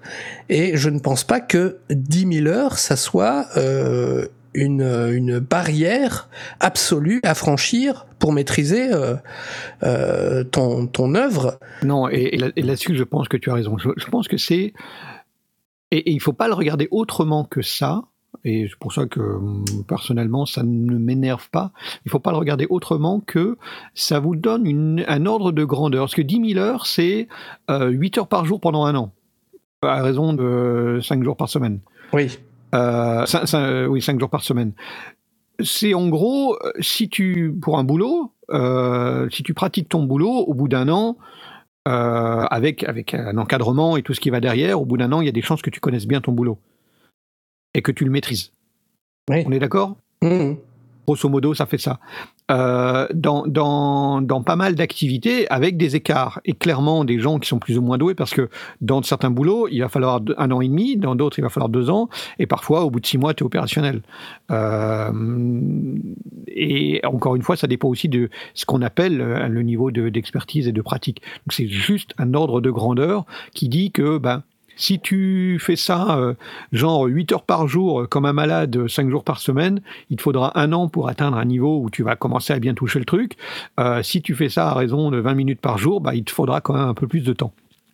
Et 0.49 0.75
je 0.77 0.89
ne 0.89 0.99
pense 0.99 1.23
pas 1.23 1.39
que 1.39 1.77
10 1.91 2.41
000 2.43 2.47
heures, 2.47 2.79
ça 2.79 2.95
soit 2.95 3.45
euh, 3.55 4.27
une, 4.55 5.39
barrière 5.39 6.29
absolue 6.59 7.19
à 7.23 7.35
franchir 7.35 8.07
pour 8.17 8.33
maîtriser 8.33 8.91
euh, 8.91 9.15
euh, 9.83 10.43
ton, 10.43 11.15
œuvre. 11.15 11.59
Non, 11.83 12.09
et, 12.09 12.29
et 12.33 12.37
là- 12.37 12.51
et 12.55 12.63
là-dessus, 12.63 12.95
je 12.95 13.03
pense 13.03 13.27
que 13.27 13.37
tu 13.37 13.51
as 13.51 13.53
raison. 13.53 13.77
Je, 13.77 13.89
je 13.95 14.05
pense 14.07 14.27
que 14.27 14.37
c'est. 14.37 14.73
Et, 15.91 15.97
et 15.97 16.11
il 16.11 16.19
faut 16.19 16.33
pas 16.33 16.47
le 16.47 16.55
regarder 16.55 16.87
autrement 16.89 17.43
que 17.43 17.61
ça. 17.61 18.01
Et 18.47 18.67
c'est 18.69 18.79
pour 18.79 18.93
ça 18.93 19.05
que 19.07 19.19
hum, 19.19 19.65
personnellement, 19.87 20.45
ça 20.45 20.63
ne 20.63 20.97
m'énerve 20.97 21.49
pas. 21.49 21.71
Il 22.05 22.11
faut 22.11 22.19
pas 22.19 22.31
le 22.31 22.37
regarder 22.37 22.65
autrement 22.69 23.19
que 23.19 23.57
ça 23.93 24.19
vous 24.19 24.35
donne 24.35 24.65
une- 24.65 25.03
un 25.07 25.25
ordre 25.25 25.51
de 25.51 25.63
grandeur. 25.65 26.03
Parce 26.03 26.15
que 26.15 26.21
10 26.21 26.53
000 26.53 26.59
heures, 26.59 26.85
c'est 26.85 27.27
euh, 27.69 27.89
8 27.89 28.17
heures 28.19 28.27
par 28.27 28.45
jour 28.45 28.61
pendant 28.61 28.85
un 28.85 28.95
an, 28.95 29.11
à 29.81 30.01
raison 30.01 30.31
de 30.33 30.99
5 31.03 31.23
jours 31.23 31.35
par 31.35 31.49
semaine. 31.49 31.79
Oui. 32.13 32.39
Euh, 32.73 33.25
cin- 33.25 33.45
cin- 33.45 33.59
euh, 33.63 33.85
oui, 33.87 34.01
5 34.01 34.19
jours 34.19 34.29
par 34.29 34.43
semaine. 34.43 34.71
C'est 35.59 35.93
en 35.93 36.07
gros, 36.07 36.55
euh, 36.63 36.71
si 36.79 37.09
tu, 37.09 37.53
pour 37.61 37.77
un 37.79 37.83
boulot, 37.83 38.31
euh, 38.51 39.27
si 39.29 39.43
tu 39.43 39.53
pratiques 39.53 39.89
ton 39.89 40.03
boulot, 40.03 40.29
au 40.47 40.53
bout 40.53 40.67
d'un 40.69 40.87
an, 40.87 41.17
euh, 41.87 42.43
avec, 42.51 42.83
avec 42.83 43.13
un 43.13 43.37
encadrement 43.37 43.97
et 43.97 44.03
tout 44.03 44.13
ce 44.13 44.19
qui 44.19 44.29
va 44.29 44.39
derrière, 44.39 44.79
au 44.81 44.85
bout 44.85 44.97
d'un 44.97 45.11
an, 45.11 45.21
il 45.21 45.25
y 45.25 45.29
a 45.29 45.33
des 45.33 45.41
chances 45.41 45.61
que 45.61 45.69
tu 45.69 45.79
connaisses 45.79 46.05
bien 46.07 46.21
ton 46.21 46.31
boulot 46.31 46.59
et 47.73 47.81
que 47.81 47.91
tu 47.91 48.03
le 48.05 48.11
maîtrises. 48.11 48.51
Oui. 49.29 49.43
On 49.45 49.51
est 49.51 49.59
d'accord? 49.59 49.97
Mhm. 50.21 50.57
Grosso 51.05 51.29
modo, 51.29 51.53
ça 51.53 51.65
fait 51.65 51.77
ça. 51.77 51.99
Euh, 52.51 53.07
dans, 53.13 53.45
dans, 53.47 54.21
dans 54.21 54.41
pas 54.43 54.57
mal 54.57 54.75
d'activités, 54.75 55.49
avec 55.49 55.77
des 55.77 55.95
écarts, 55.95 56.41
et 56.43 56.51
clairement 56.53 57.05
des 57.05 57.17
gens 57.19 57.39
qui 57.39 57.47
sont 57.47 57.59
plus 57.59 57.77
ou 57.77 57.81
moins 57.81 57.97
doués, 57.97 58.13
parce 58.15 58.33
que 58.33 58.49
dans 58.81 59.01
certains 59.03 59.29
boulots, 59.29 59.69
il 59.69 59.79
va 59.79 59.87
falloir 59.87 60.19
un 60.37 60.51
an 60.51 60.59
et 60.59 60.67
demi, 60.67 60.97
dans 60.97 61.15
d'autres, 61.15 61.39
il 61.39 61.43
va 61.43 61.49
falloir 61.49 61.69
deux 61.69 61.89
ans, 61.89 62.09
et 62.39 62.45
parfois, 62.45 62.83
au 62.83 62.89
bout 62.89 62.99
de 62.99 63.05
six 63.05 63.17
mois, 63.17 63.33
tu 63.33 63.43
es 63.43 63.45
opérationnel. 63.45 64.01
Euh, 64.51 65.11
et 66.47 67.01
encore 67.05 67.35
une 67.35 67.41
fois, 67.41 67.55
ça 67.55 67.67
dépend 67.67 67.87
aussi 67.89 68.09
de 68.09 68.29
ce 68.53 68.65
qu'on 68.65 68.81
appelle 68.81 69.21
euh, 69.21 69.47
le 69.47 69.61
niveau 69.63 69.91
de- 69.91 70.09
d'expertise 70.09 70.67
et 70.67 70.71
de 70.71 70.81
pratique. 70.81 71.21
Donc 71.21 71.53
c'est 71.53 71.67
juste 71.67 72.11
un 72.17 72.33
ordre 72.33 72.61
de 72.61 72.71
grandeur 72.71 73.25
qui 73.53 73.69
dit 73.69 73.91
que 73.91 74.17
ben, 74.17 74.43
si 74.77 74.99
tu 74.99 75.57
fais 75.59 75.75
ça, 75.75 76.17
euh, 76.17 76.33
genre 76.71 77.05
8 77.05 77.31
heures 77.33 77.43
par 77.43 77.67
jour, 77.67 78.01
euh, 78.01 78.07
comme 78.07 78.25
un 78.25 78.33
malade, 78.33 78.87
5 78.87 79.09
jours 79.09 79.23
par 79.23 79.39
semaine, 79.39 79.81
il 80.09 80.17
te 80.17 80.21
faudra 80.21 80.57
un 80.59 80.71
an 80.73 80.87
pour 80.87 81.09
atteindre 81.09 81.37
un 81.37 81.45
niveau 81.45 81.81
où 81.81 81.89
tu 81.89 82.03
vas 82.03 82.15
commencer 82.15 82.53
à 82.53 82.59
bien 82.59 82.73
toucher 82.73 82.99
le 82.99 83.05
truc. 83.05 83.33
Euh, 83.79 84.03
si 84.03 84.21
tu 84.21 84.35
fais 84.35 84.49
ça 84.49 84.69
à 84.69 84.73
raison 84.73 85.11
de 85.11 85.17
20 85.17 85.33
minutes 85.33 85.59
par 85.61 85.77
jour, 85.77 85.99
bah, 86.01 86.15
il 86.15 86.23
te 86.23 86.31
faudra 86.31 86.61
quand 86.61 86.73
même 86.73 86.87
un 86.87 86.93
peu 86.93 87.07
plus 87.07 87.21
de 87.21 87.33
temps. 87.33 87.51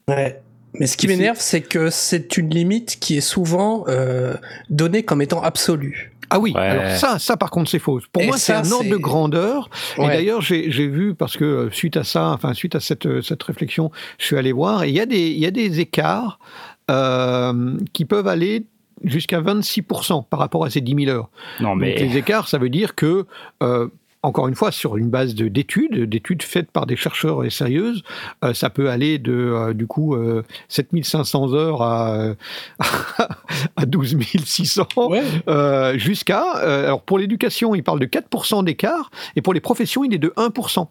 Ouais. 0.08 0.42
Mais 0.80 0.88
ce 0.88 0.98
qui 0.98 1.08
m'énerve, 1.08 1.38
c'est 1.40 1.62
que 1.62 1.90
c'est 1.92 2.36
une 2.38 2.50
limite 2.50 2.98
qui 3.00 3.16
est 3.18 3.22
souvent 3.22 3.86
euh, 3.88 4.34
donnée 4.72 5.04
comme 5.04 5.22
étant 5.22 5.42
absolue. 5.42 6.10
Ah 6.32 6.40
oui, 6.40 6.52
Ouais. 6.56 6.62
alors 6.62 6.96
ça, 6.98 7.20
ça 7.20 7.38
par 7.38 7.52
contre 7.52 7.70
c'est 7.70 7.78
faux. 7.78 8.02
Pour 8.12 8.24
Et 8.24 8.26
moi 8.26 8.38
c'est 8.38 8.54
un 8.54 8.72
ordre 8.72 8.90
de 8.90 8.96
grandeur. 8.96 9.70
Et 10.00 10.08
d'ailleurs 10.08 10.42
j'ai 10.42 10.88
vu 10.88 11.14
parce 11.14 11.38
que 11.38 11.46
euh, 11.46 11.70
suite 11.72 11.96
à 11.96 12.04
ça, 12.04 12.30
enfin 12.30 12.56
suite 12.56 12.74
à 12.74 12.80
cette 12.80 13.06
euh, 13.06 13.22
cette 13.22 13.44
réflexion, 13.44 13.92
je 14.18 14.26
suis 14.26 14.38
allé 14.38 14.52
voir 14.52 14.84
et 14.84 14.90
il 14.90 14.96
y 14.96 15.00
a 15.00 15.06
des 15.06 15.28
il 15.30 15.38
y 15.38 15.46
a 15.46 15.52
des 15.52 15.80
écarts 15.80 16.40
euh, 16.92 17.78
qui 17.94 18.06
peuvent 18.06 18.28
aller 18.28 18.66
jusqu'à 19.04 19.42
26% 19.42 20.26
par 20.30 20.40
rapport 20.40 20.64
à 20.66 20.70
ces 20.70 20.82
10 20.82 21.06
000 21.06 21.16
heures. 21.18 21.30
Non, 21.60 21.76
Donc, 21.76 21.84
les 21.86 22.18
écarts, 22.18 22.48
ça 22.48 22.58
veut 22.58 22.70
dire 22.70 22.96
que, 22.96 23.26
euh, 23.62 23.88
encore 24.22 24.48
une 24.48 24.56
fois, 24.56 24.72
sur 24.72 24.96
une 24.96 25.10
base 25.10 25.36
de- 25.36 25.50
d'études, 25.50 26.04
d'études 26.10 26.44
faites 26.44 26.72
par 26.72 26.86
des 26.86 26.96
chercheurs 26.96 27.44
et 27.44 27.50
sérieuses, 27.50 28.04
euh, 28.46 28.54
ça 28.54 28.70
peut 28.70 28.90
aller 28.90 29.18
de, 29.20 29.34
euh, 29.34 29.74
du 29.74 29.86
coup, 29.88 30.16
euh, 30.16 30.44
7500 30.70 31.54
heures 31.54 31.82
à, 31.82 32.14
euh, 32.16 32.34
à 33.76 33.86
12 33.86 34.18
600, 34.46 34.88
Ouais. 35.10 35.22
euh, 35.50 35.98
jusqu'à, 35.98 36.44
alors 36.54 37.02
pour 37.02 37.18
l'éducation, 37.20 37.76
il 37.76 37.84
parle 37.84 38.00
de 38.00 38.06
4% 38.06 38.64
d'écart, 38.64 39.12
et 39.36 39.42
pour 39.42 39.54
les 39.54 39.60
professions, 39.60 40.06
il 40.06 40.14
est 40.14 40.18
de 40.20 40.32
1%. 40.38 40.88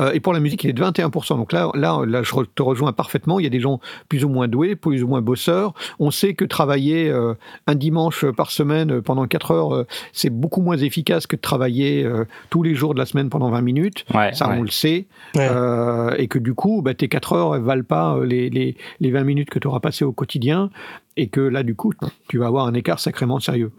Euh, 0.00 0.12
et 0.12 0.20
pour 0.20 0.32
la 0.34 0.40
musique, 0.40 0.62
il 0.64 0.70
est 0.70 0.72
de 0.74 0.82
21%. 0.82 1.36
Donc 1.36 1.52
là, 1.52 1.70
là, 1.74 2.00
là, 2.06 2.22
je 2.22 2.32
te 2.54 2.62
rejoins 2.62 2.92
parfaitement. 2.92 3.38
Il 3.40 3.44
y 3.44 3.46
a 3.46 3.50
des 3.50 3.60
gens 3.60 3.80
plus 4.08 4.24
ou 4.24 4.28
moins 4.28 4.46
doués, 4.46 4.76
plus 4.76 5.02
ou 5.02 5.08
moins 5.08 5.22
bosseurs. 5.22 5.72
On 5.98 6.10
sait 6.10 6.34
que 6.34 6.44
travailler 6.44 7.08
euh, 7.08 7.32
un 7.66 7.74
dimanche 7.74 8.26
par 8.26 8.50
semaine 8.50 8.92
euh, 8.92 9.00
pendant 9.00 9.26
4 9.26 9.50
heures, 9.52 9.74
euh, 9.74 9.86
c'est 10.12 10.28
beaucoup 10.28 10.60
moins 10.60 10.76
efficace 10.76 11.26
que 11.26 11.36
de 11.36 11.40
travailler 11.40 12.04
euh, 12.04 12.26
tous 12.50 12.62
les 12.62 12.74
jours 12.74 12.92
de 12.92 12.98
la 12.98 13.06
semaine 13.06 13.30
pendant 13.30 13.48
20 13.50 13.62
minutes. 13.62 14.04
ouais, 14.14 14.34
Ça, 14.34 14.48
ouais. 14.48 14.56
on 14.58 14.62
le 14.62 14.68
sait. 14.70 15.06
Ouais. 15.34 15.48
Euh, 15.50 16.14
et 16.18 16.28
que 16.28 16.38
du 16.38 16.52
coup, 16.52 16.82
bah, 16.82 16.92
tes 16.92 17.08
4 17.08 17.32
heures, 17.32 17.54
elles 17.56 17.62
valent 17.62 17.82
pas 17.82 18.18
les, 18.22 18.50
les, 18.50 18.76
les 19.00 19.10
20 19.10 19.24
minutes 19.24 19.48
que 19.50 19.58
tu 19.58 19.66
auras 19.66 19.80
passées 19.80 20.04
au 20.04 20.12
quotidien. 20.12 20.70
Et 21.16 21.28
que 21.28 21.40
là, 21.40 21.62
du 21.62 21.74
coup, 21.74 21.94
tu 22.28 22.36
vas 22.36 22.46
avoir 22.48 22.66
un 22.66 22.74
écart 22.74 23.00
sacrément 23.00 23.40
sérieux. 23.40 23.72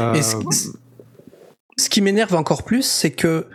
Euh, 0.00 0.12
ce, 1.78 1.88
qui 1.88 2.00
m'énerve 2.00 2.34
encore 2.34 2.62
plus, 2.62 2.82
c'est 2.82 3.10
que 3.10 3.48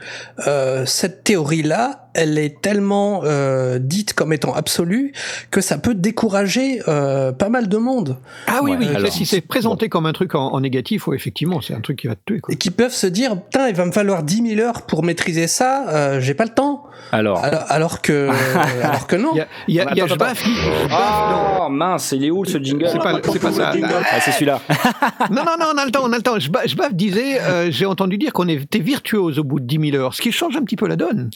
euh, 0.48 0.86
cette 0.86 1.24
théorie-là, 1.24 2.11
elle 2.14 2.38
est 2.38 2.62
tellement 2.62 3.22
euh, 3.24 3.80
dite 3.80 4.14
comme 4.14 4.34
étant 4.34 4.54
absolue 4.54 5.14
que 5.52 5.62
ça 5.62 5.78
peut 5.78 5.94
décourager 5.96 6.82
euh, 6.88 7.32
pas 7.32 7.50
mal 7.50 7.68
de 7.70 7.78
monde 7.78 8.18
ah 8.48 8.60
oui, 8.64 8.72
Ouais, 8.72 8.78
oui. 8.80 8.88
alors, 8.96 9.12
si 9.12 9.26
c'est 9.26 9.42
présenté 9.42 9.90
comme 9.90 10.06
un 10.06 10.14
truc 10.14 10.36
en, 10.36 10.48
en 10.54 10.60
négatif, 10.62 11.08
ouais, 11.08 11.16
effectivement, 11.16 11.62
c'est 11.62 11.74
un 11.74 11.82
truc 11.82 12.00
qui 12.00 12.08
va 12.08 12.16
te 12.16 12.22
tuer. 12.26 12.40
Quoi. 12.40 12.54
et 12.54 12.58
qui 12.58 12.72
peuvent 12.72 12.94
se 12.94 13.08
dire 13.08 13.40
putain, 13.42 13.68
il 13.70 13.76
va 13.76 13.86
me 13.86 13.92
falloir 13.92 14.24
10 14.24 14.56
000 14.56 14.62
heures 14.68 14.82
pour 14.84 15.04
maîtriser 15.04 15.48
ça, 15.48 15.88
euh, 15.90 16.20
j'ai 16.20 16.34
pas 16.34 16.46
le 16.46 16.54
temps. 16.54 16.84
Alors. 17.12 17.44
Alors, 17.44 17.64
alors 17.70 18.02
que 18.02 18.30
alors 18.84 19.08
que 19.08 19.16
non. 19.16 19.32
Il 19.34 19.38
y 19.38 19.42
a, 19.42 19.48
il 19.68 19.76
y 19.76 19.80
a, 19.80 19.88
il 19.92 19.98
y 19.98 20.02
a 20.02 20.06
Attends. 20.06 21.66
Oh 21.66 21.70
mince, 21.70 22.12
il 22.12 22.26
est 22.26 22.32
où 22.32 22.46
ce 22.46 22.58
jingle? 22.62 22.88
C'est 22.92 22.98
pas- 23.00 23.20
c'est 23.32 23.40
pas 23.40 23.52
ça. 23.52 23.74
Ah, 24.14 24.20
c'est 24.20 24.32
celui-là. 24.32 24.62
Non, 25.32 25.44
non, 25.46 25.56
non, 25.60 25.66
on 25.74 25.78
a 25.78 25.86
le 25.86 25.92
temps, 25.92 26.02
on 26.04 26.12
a 26.12 26.18
le 26.18 26.22
temps. 26.24 26.38
Jbaf, 26.40 26.68
Jbaf 26.68 26.94
disait, 26.94 27.40
euh, 27.42 27.72
j'ai 27.72 27.86
entendu 27.86 28.18
dire 28.18 28.34
qu'on 28.34 28.48
était 28.48 28.80
virtuose 28.80 29.40
au 29.40 29.44
bout 29.44 29.60
de 29.60 29.66
10 29.66 29.92
000 29.92 30.02
heures, 30.04 30.14
ce 30.14 30.22
qui 30.22 30.32
change 30.32 30.56
un 30.58 30.64
petit 30.64 30.76
peu 30.76 30.88
la 30.88 30.96
donne. 30.96 31.30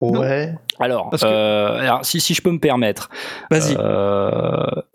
Ouais. 0.00 0.54
Alors, 0.78 1.10
Parce 1.10 1.22
que- 1.22 1.28
euh, 1.28 1.80
alors 1.80 2.04
si, 2.04 2.20
si 2.20 2.34
je 2.34 2.40
peux 2.42 2.52
me 2.52 2.60
permettre, 2.60 3.08
Vas-y. 3.50 3.76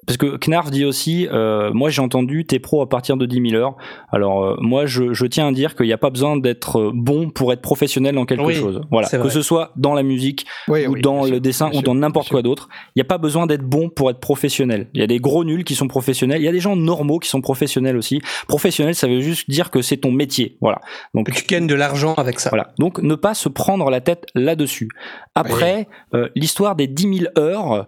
Euh, 0.03 0.05
parce 0.05 0.17
que 0.17 0.37
Knarf 0.37 0.69
dit 0.71 0.85
aussi, 0.85 1.27
euh, 1.31 1.71
moi 1.73 1.89
j'ai 1.89 2.01
entendu 2.01 2.45
t'es 2.45 2.59
pro 2.59 2.81
à 2.81 2.89
partir 2.89 3.17
de 3.17 3.25
10 3.25 3.49
000 3.51 3.61
heures. 3.61 3.75
Alors 4.11 4.43
euh, 4.43 4.55
moi 4.59 4.85
je, 4.85 5.13
je 5.13 5.25
tiens 5.25 5.47
à 5.47 5.51
dire 5.51 5.75
qu'il 5.75 5.85
n'y 5.85 5.93
a 5.93 5.97
pas 5.97 6.09
besoin 6.09 6.37
d'être 6.37 6.79
euh, 6.79 6.91
bon 6.93 7.29
pour 7.29 7.51
être 7.53 7.61
professionnel 7.61 8.15
dans 8.15 8.25
quelque 8.25 8.43
Oui, 8.43 8.55
chose. 8.55 8.81
Voilà, 8.91 9.07
que 9.09 9.29
ce 9.29 9.41
soit 9.41 9.71
dans 9.75 9.93
la 9.93 10.03
musique 10.03 10.45
Oui, 10.67 10.85
ou 10.87 10.93
oui, 10.93 11.01
dans 11.01 11.21
le 11.23 11.27
sûr, 11.27 11.41
dessin 11.41 11.69
ou 11.69 11.73
sûr, 11.73 11.83
dans 11.83 11.95
n'importe 11.95 12.29
quoi 12.29 12.41
d'autre. 12.41 12.69
Il 12.95 12.99
n'y 12.99 13.01
a 13.01 13.05
pas 13.05 13.17
besoin 13.17 13.47
d'être 13.47 13.63
bon 13.63 13.89
pour 13.89 14.09
être 14.09 14.19
professionnel. 14.19 14.89
Il 14.93 14.99
y 14.99 15.03
a 15.03 15.07
des 15.07 15.19
gros 15.19 15.43
nuls 15.43 15.63
qui 15.63 15.75
sont 15.75 15.87
professionnels. 15.87 16.41
Il 16.41 16.45
y 16.45 16.49
a 16.49 16.51
des 16.51 16.59
gens 16.59 16.75
normaux 16.75 17.19
qui 17.19 17.29
sont 17.29 17.41
professionnels 17.41 17.97
aussi. 17.97 18.21
Professionnel, 18.47 18.95
ça 18.95 19.07
veut 19.07 19.21
juste 19.21 19.49
dire 19.49 19.71
que 19.71 19.81
c'est 19.81 19.97
ton 19.97 20.11
métier. 20.11 20.57
Voilà. 20.61 20.79
Donc 21.13 21.27
Que 21.27 21.31
tu 21.31 21.45
gagnes 21.45 21.67
de 21.67 21.75
l'argent 21.75 22.13
avec 22.15 22.39
ça. 22.39 22.49
voilà. 22.49 22.73
Donc 22.79 22.99
ne 23.01 23.15
pas 23.15 23.33
se 23.33 23.49
prendre 23.49 23.89
la 23.89 24.01
tête 24.01 24.25
là-dessus. 24.35 24.89
Après, 25.35 25.87
euh, 26.13 26.29
l'histoire 26.35 26.75
des 26.75 26.87
10 26.87 27.19
000 27.19 27.31
heures. 27.37 27.87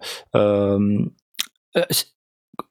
Euh, 1.77 1.81
euh, 1.81 1.93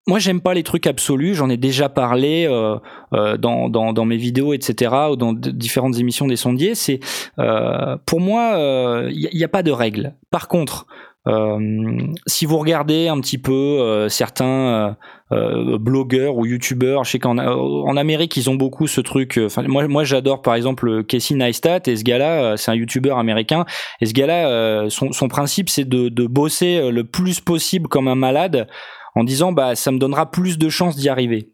moi, 0.07 0.19
j'aime 0.19 0.41
pas 0.41 0.55
les 0.55 0.63
trucs 0.63 0.87
absolus. 0.87 1.35
J'en 1.35 1.49
ai 1.49 1.57
déjà 1.57 1.89
parlé 1.89 2.47
euh, 2.49 2.77
euh, 3.13 3.37
dans, 3.37 3.69
dans, 3.69 3.93
dans 3.93 4.05
mes 4.05 4.17
vidéos, 4.17 4.53
etc., 4.53 4.95
ou 5.11 5.17
dans 5.17 5.33
différentes 5.33 5.99
émissions 5.99 6.27
des 6.27 6.37
sondiers. 6.37 6.75
C'est 6.75 7.01
euh, 7.39 7.97
pour 8.07 8.21
moi, 8.21 8.55
il 9.11 9.31
n'y 9.33 9.45
a, 9.45 9.49
pas 9.49 9.63
de 9.63 9.71
règle. 9.71 10.15
Par 10.31 10.49
contre, 10.49 10.87
euh, 10.87 11.14
si 12.27 12.45
vous 12.47 12.59
regardez 12.59 13.09
un 13.09 13.19
petit 13.21 13.39
peu 13.39 13.53
euh, 13.53 14.09
certains 14.11 14.97
euh, 15.33 15.33
euh, 15.33 15.79
blogueurs 15.79 16.37
ou 16.37 16.45
youtubeurs, 16.45 17.05
je 17.05 17.13
sais 17.13 17.19
qu'en 17.19 17.39
en 17.39 17.97
Amérique 17.97 18.37
ils 18.37 18.51
ont 18.51 18.57
beaucoup 18.57 18.87
ce 18.87 19.01
truc. 19.01 19.39
euh, 19.39 19.47
Enfin, 19.47 19.63
moi, 19.63 19.89
moi 19.89 20.05
j'adore 20.05 20.43
par 20.43 20.55
exemple 20.55 21.03
Casey 21.05 21.35
Neistat 21.35 21.81
et 21.87 21.97
ce 21.97 22.05
gars-là, 22.05 22.45
euh, 22.53 22.57
c'est 22.57 22.71
un 22.71 22.75
youtubeur 22.75 23.19
américain. 23.19 23.65
Et 24.01 24.07
ce 24.07 24.13
gars-là, 24.13 24.49
euh, 24.49 24.91
son, 24.91 25.13
son 25.13 25.29
principe 25.29 25.71
c'est 25.71 25.89
de, 25.89 26.09
de 26.11 26.27
bosser 26.27 26.77
euh, 26.77 26.91
le 26.91 27.05
plus 27.05 27.41
possible 27.41 27.89
comme 27.89 28.09
un 28.09 28.15
malade, 28.17 28.67
en 29.15 29.25
disant 29.25 29.53
bah 29.53 29.75
ça 29.77 29.91
me 29.93 29.99
donnera 29.99 30.31
plus 30.31 30.59
de 30.59 30.69
chances 30.69 30.97
d'y 30.97 31.09
arriver. 31.09 31.53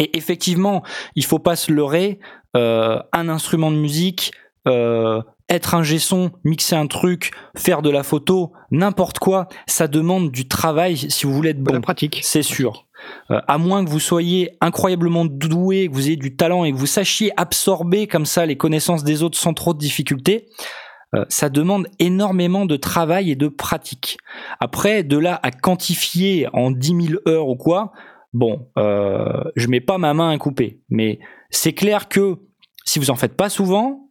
Et 0.00 0.16
effectivement, 0.16 0.82
il 1.14 1.24
faut 1.24 1.38
pas 1.38 1.56
se 1.56 1.72
leurrer. 1.72 2.18
euh, 2.56 2.98
un 3.12 3.28
instrument 3.28 3.70
de 3.70 3.76
musique. 3.76 4.32
Euh, 4.66 5.22
être 5.48 5.74
un 5.74 5.82
son, 5.84 6.30
mixer 6.44 6.76
un 6.76 6.86
truc, 6.86 7.32
faire 7.56 7.82
de 7.82 7.90
la 7.90 8.02
photo, 8.02 8.52
n'importe 8.70 9.18
quoi, 9.18 9.48
ça 9.66 9.88
demande 9.88 10.30
du 10.30 10.46
travail 10.46 10.96
si 10.96 11.26
vous 11.26 11.32
voulez 11.32 11.50
être 11.50 11.62
de 11.62 11.70
la 11.70 11.78
bon. 11.78 11.82
pratique. 11.82 12.20
C'est 12.22 12.42
sûr. 12.42 12.86
Euh, 13.30 13.40
à 13.46 13.58
moins 13.58 13.84
que 13.84 13.90
vous 13.90 14.00
soyez 14.00 14.56
incroyablement 14.60 15.24
doué, 15.24 15.88
que 15.88 15.94
vous 15.94 16.08
ayez 16.08 16.16
du 16.16 16.36
talent 16.36 16.64
et 16.64 16.72
que 16.72 16.76
vous 16.76 16.86
sachiez 16.86 17.32
absorber 17.36 18.06
comme 18.06 18.26
ça 18.26 18.44
les 18.44 18.56
connaissances 18.56 19.04
des 19.04 19.22
autres 19.22 19.38
sans 19.38 19.54
trop 19.54 19.72
de 19.72 19.78
difficultés, 19.78 20.46
euh, 21.14 21.24
ça 21.28 21.48
demande 21.48 21.86
énormément 21.98 22.66
de 22.66 22.76
travail 22.76 23.30
et 23.30 23.36
de 23.36 23.48
pratique. 23.48 24.18
Après, 24.60 25.02
de 25.02 25.16
là 25.16 25.40
à 25.42 25.50
quantifier 25.50 26.48
en 26.52 26.70
10 26.70 27.06
000 27.08 27.20
heures 27.26 27.48
ou 27.48 27.56
quoi, 27.56 27.92
bon, 28.34 28.68
euh, 28.76 29.44
je 29.56 29.68
mets 29.68 29.80
pas 29.80 29.96
ma 29.96 30.12
main 30.12 30.30
à 30.30 30.38
couper. 30.38 30.82
Mais 30.90 31.18
c'est 31.50 31.72
clair 31.72 32.08
que 32.08 32.36
si 32.84 32.98
vous 32.98 33.10
en 33.10 33.16
faites 33.16 33.36
pas 33.36 33.48
souvent, 33.48 34.07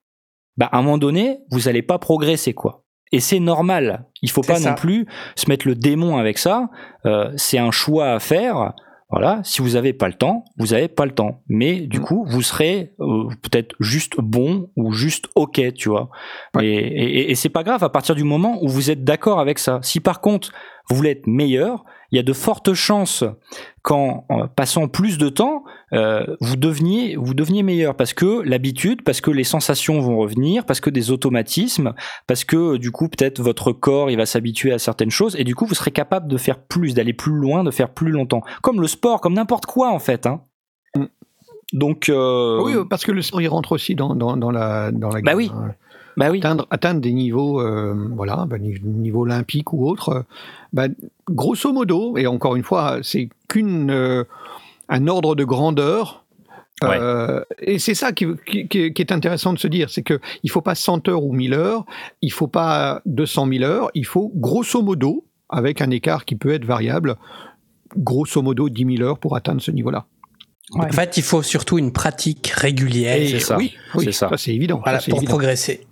bah 0.58 0.68
à 0.72 0.78
un 0.78 0.82
moment 0.82 0.98
donné, 0.98 1.40
vous 1.52 1.68
allez 1.68 1.82
pas 1.82 1.98
progresser 2.00 2.54
quoi. 2.54 2.84
Et 3.12 3.20
c'est 3.22 3.40
normal. 3.40 4.06
Il 4.22 4.30
faut 4.30 4.42
pas 4.42 4.56
ça. 4.56 4.72
non 4.72 4.76
plus 4.76 5.06
se 5.36 5.48
mettre 5.50 5.66
le 5.68 5.76
démon 5.76 6.18
avec 6.18 6.38
ça. 6.38 6.70
Euh, 7.06 7.32
c'est 7.38 7.58
un 7.58 7.72
choix 7.72 8.12
à 8.12 8.20
faire. 8.20 8.74
Voilà, 9.10 9.40
si 9.46 9.62
vous 9.62 9.78
avez 9.78 9.94
pas 9.94 10.08
le 10.10 10.16
temps, 10.16 10.44
vous 10.58 10.74
avez 10.74 10.90
pas 10.90 11.06
le 11.06 11.14
temps. 11.14 11.42
Mais 11.48 11.80
du 11.88 12.00
Mm. 12.00 12.04
coup, 12.04 12.26
vous 12.28 12.42
serez 12.42 12.92
euh, 13.00 13.30
peut-être 13.42 13.74
juste 13.80 14.16
bon 14.18 14.70
ou 14.76 14.92
juste 14.92 15.30
ok, 15.36 15.62
tu 15.76 15.88
vois. 15.88 16.10
Ouais. 16.54 16.66
Et, 16.68 16.76
et, 16.76 17.32
et 17.32 17.36
c'est 17.36 17.48
pas 17.48 17.64
grave 17.64 17.82
à 17.86 17.90
partir 17.90 18.16
du 18.16 18.26
moment 18.26 18.58
où 18.62 18.68
vous 18.68 18.92
êtes 18.92 19.06
d'accord 19.06 19.40
avec 19.40 19.60
ça. 19.60 19.80
Si 19.82 20.02
par 20.02 20.20
contre 20.20 20.52
vous 20.90 20.96
voulez 20.96 21.12
être 21.12 21.28
meilleur, 21.28 21.84
il 22.12 22.16
y 22.16 22.20
a 22.20 22.24
de 22.24 22.32
fortes 22.34 22.74
chances 22.74 23.26
qu'en 23.82 24.26
en 24.30 24.48
passant 24.48 24.88
plus 24.88 25.18
de 25.18 25.28
temps, 25.28 25.64
euh, 25.94 26.26
vous 26.40 26.56
deveniez 26.56 27.16
vous 27.18 27.34
deveniez 27.34 27.64
meilleur 27.64 27.96
parce 27.96 28.14
que 28.14 28.42
l'habitude, 28.44 29.02
parce 29.04 29.20
que 29.20 29.30
les 29.32 29.44
sensations 29.44 30.00
vont 30.00 30.18
revenir, 30.18 30.66
parce 30.66 30.80
que 30.80 30.90
des 30.90 31.12
automatismes, 31.12 31.94
parce 32.26 32.46
que 32.46 32.78
du 32.78 32.92
coup 32.92 33.10
peut-être 33.10 33.42
votre 33.42 33.74
corps 33.74 34.10
il 34.10 34.16
va 34.18 34.26
s'habituer 34.26 34.72
à 34.72 34.80
certaines 34.80 35.12
choses 35.12 35.36
et 35.38 35.44
du 35.44 35.56
coup 35.56 35.66
vous 35.66 35.76
serez 35.76 35.92
capable 35.92 36.28
de 36.30 36.38
faire 36.38 36.60
plus, 36.60 36.94
d'aller 36.94 37.14
plus 37.14 37.34
loin, 37.34 37.64
de 37.66 37.72
faire 37.72 37.90
plus 37.90 38.12
longtemps. 38.12 38.42
Comme 38.62 38.80
le 38.80 38.88
sport, 38.88 39.20
comme 39.20 39.34
n'importe 39.34 39.66
quoi 39.66 39.90
en 39.92 40.00
fait. 40.00 40.26
Hein. 40.26 40.42
Mm. 40.96 41.06
Donc 41.74 42.08
euh, 42.08 42.62
Oui, 42.64 42.74
parce 42.90 43.04
que 43.04 43.12
le 43.12 43.22
sport, 43.22 43.42
il 43.42 43.50
rentre 43.50 43.74
aussi 43.74 43.94
dans, 43.96 44.16
dans, 44.16 44.38
dans 44.38 44.52
la, 44.52 44.92
dans 44.94 45.10
la 45.10 45.22
Bah 45.22 45.34
oui. 45.36 45.52
hein. 45.54 45.74
Bah 46.18 46.30
oui. 46.32 46.40
atteindre, 46.40 46.68
atteindre 46.72 47.00
des 47.00 47.14
niveaux, 47.14 47.62
euh, 47.62 47.94
voilà, 48.16 48.46
bah, 48.50 48.58
ni- 48.58 48.80
niveau 48.84 49.22
olympique 49.22 49.72
ou 49.74 49.88
autre, 49.88 50.10
euh, 50.10 50.22
bah, 50.74 50.88
grosso 51.30 51.72
modo, 51.72 52.18
et 52.18 52.28
encore 52.28 52.56
une 52.56 52.64
fois, 52.64 52.98
c'est 53.04 53.30
qu'une 53.48 53.92
euh, 53.92 54.24
un 54.90 55.08
ordre 55.08 55.36
de 55.36 55.44
grandeur. 55.46 56.26
euh, 56.84 57.42
et 57.60 57.80
c'est 57.80 57.96
ça 57.96 58.12
qui, 58.12 58.26
qui- 58.46 58.68
est 58.96 59.12
intéressant 59.12 59.52
de 59.54 59.58
se 59.60 59.68
dire, 59.68 59.90
c'est 59.90 60.04
que 60.04 60.20
il 60.44 60.52
faut 60.52 60.62
pas 60.62 60.76
100 60.76 61.08
heures 61.08 61.24
ou 61.24 61.34
1000 61.34 61.54
heures, 61.54 61.86
il 62.22 62.32
faut 62.32 62.48
pas 62.48 63.02
200 63.06 63.48
000 63.48 63.64
heures, 63.64 63.90
il 63.96 64.06
faut 64.06 64.32
grosso 64.36 64.82
modo, 64.84 65.26
avec 65.50 65.82
un 65.82 65.90
écart 65.90 66.26
qui 66.26 66.36
peut 66.36 66.52
être 66.54 66.66
variable, 66.66 67.16
grosso 67.98 68.42
modo 68.42 68.70
10 68.70 68.98
000 68.98 69.08
heures 69.08 69.18
pour 69.18 69.36
atteindre 69.36 69.62
ce 69.62 69.72
niveau-là. 69.72 70.06
En 70.74 70.90
fait, 70.90 71.16
il 71.16 71.24
faut 71.24 71.42
surtout 71.42 71.78
une 71.80 71.94
pratique 71.94 72.48
régulière 72.48 73.16
Et 73.16 73.28
c'est 73.30 73.40
ça. 73.40 73.58
Oui, 73.58 73.74
oui, 73.96 74.04
C'est 74.06 74.12
ça. 74.12 74.30
c'est 74.36 74.54
évident. 74.54 74.82
voilà, 74.84 75.00
ça, 75.00 75.06
c'est 75.06 75.12
pour 75.12 75.20
évident. 75.20 75.30
progresser. 75.32 75.87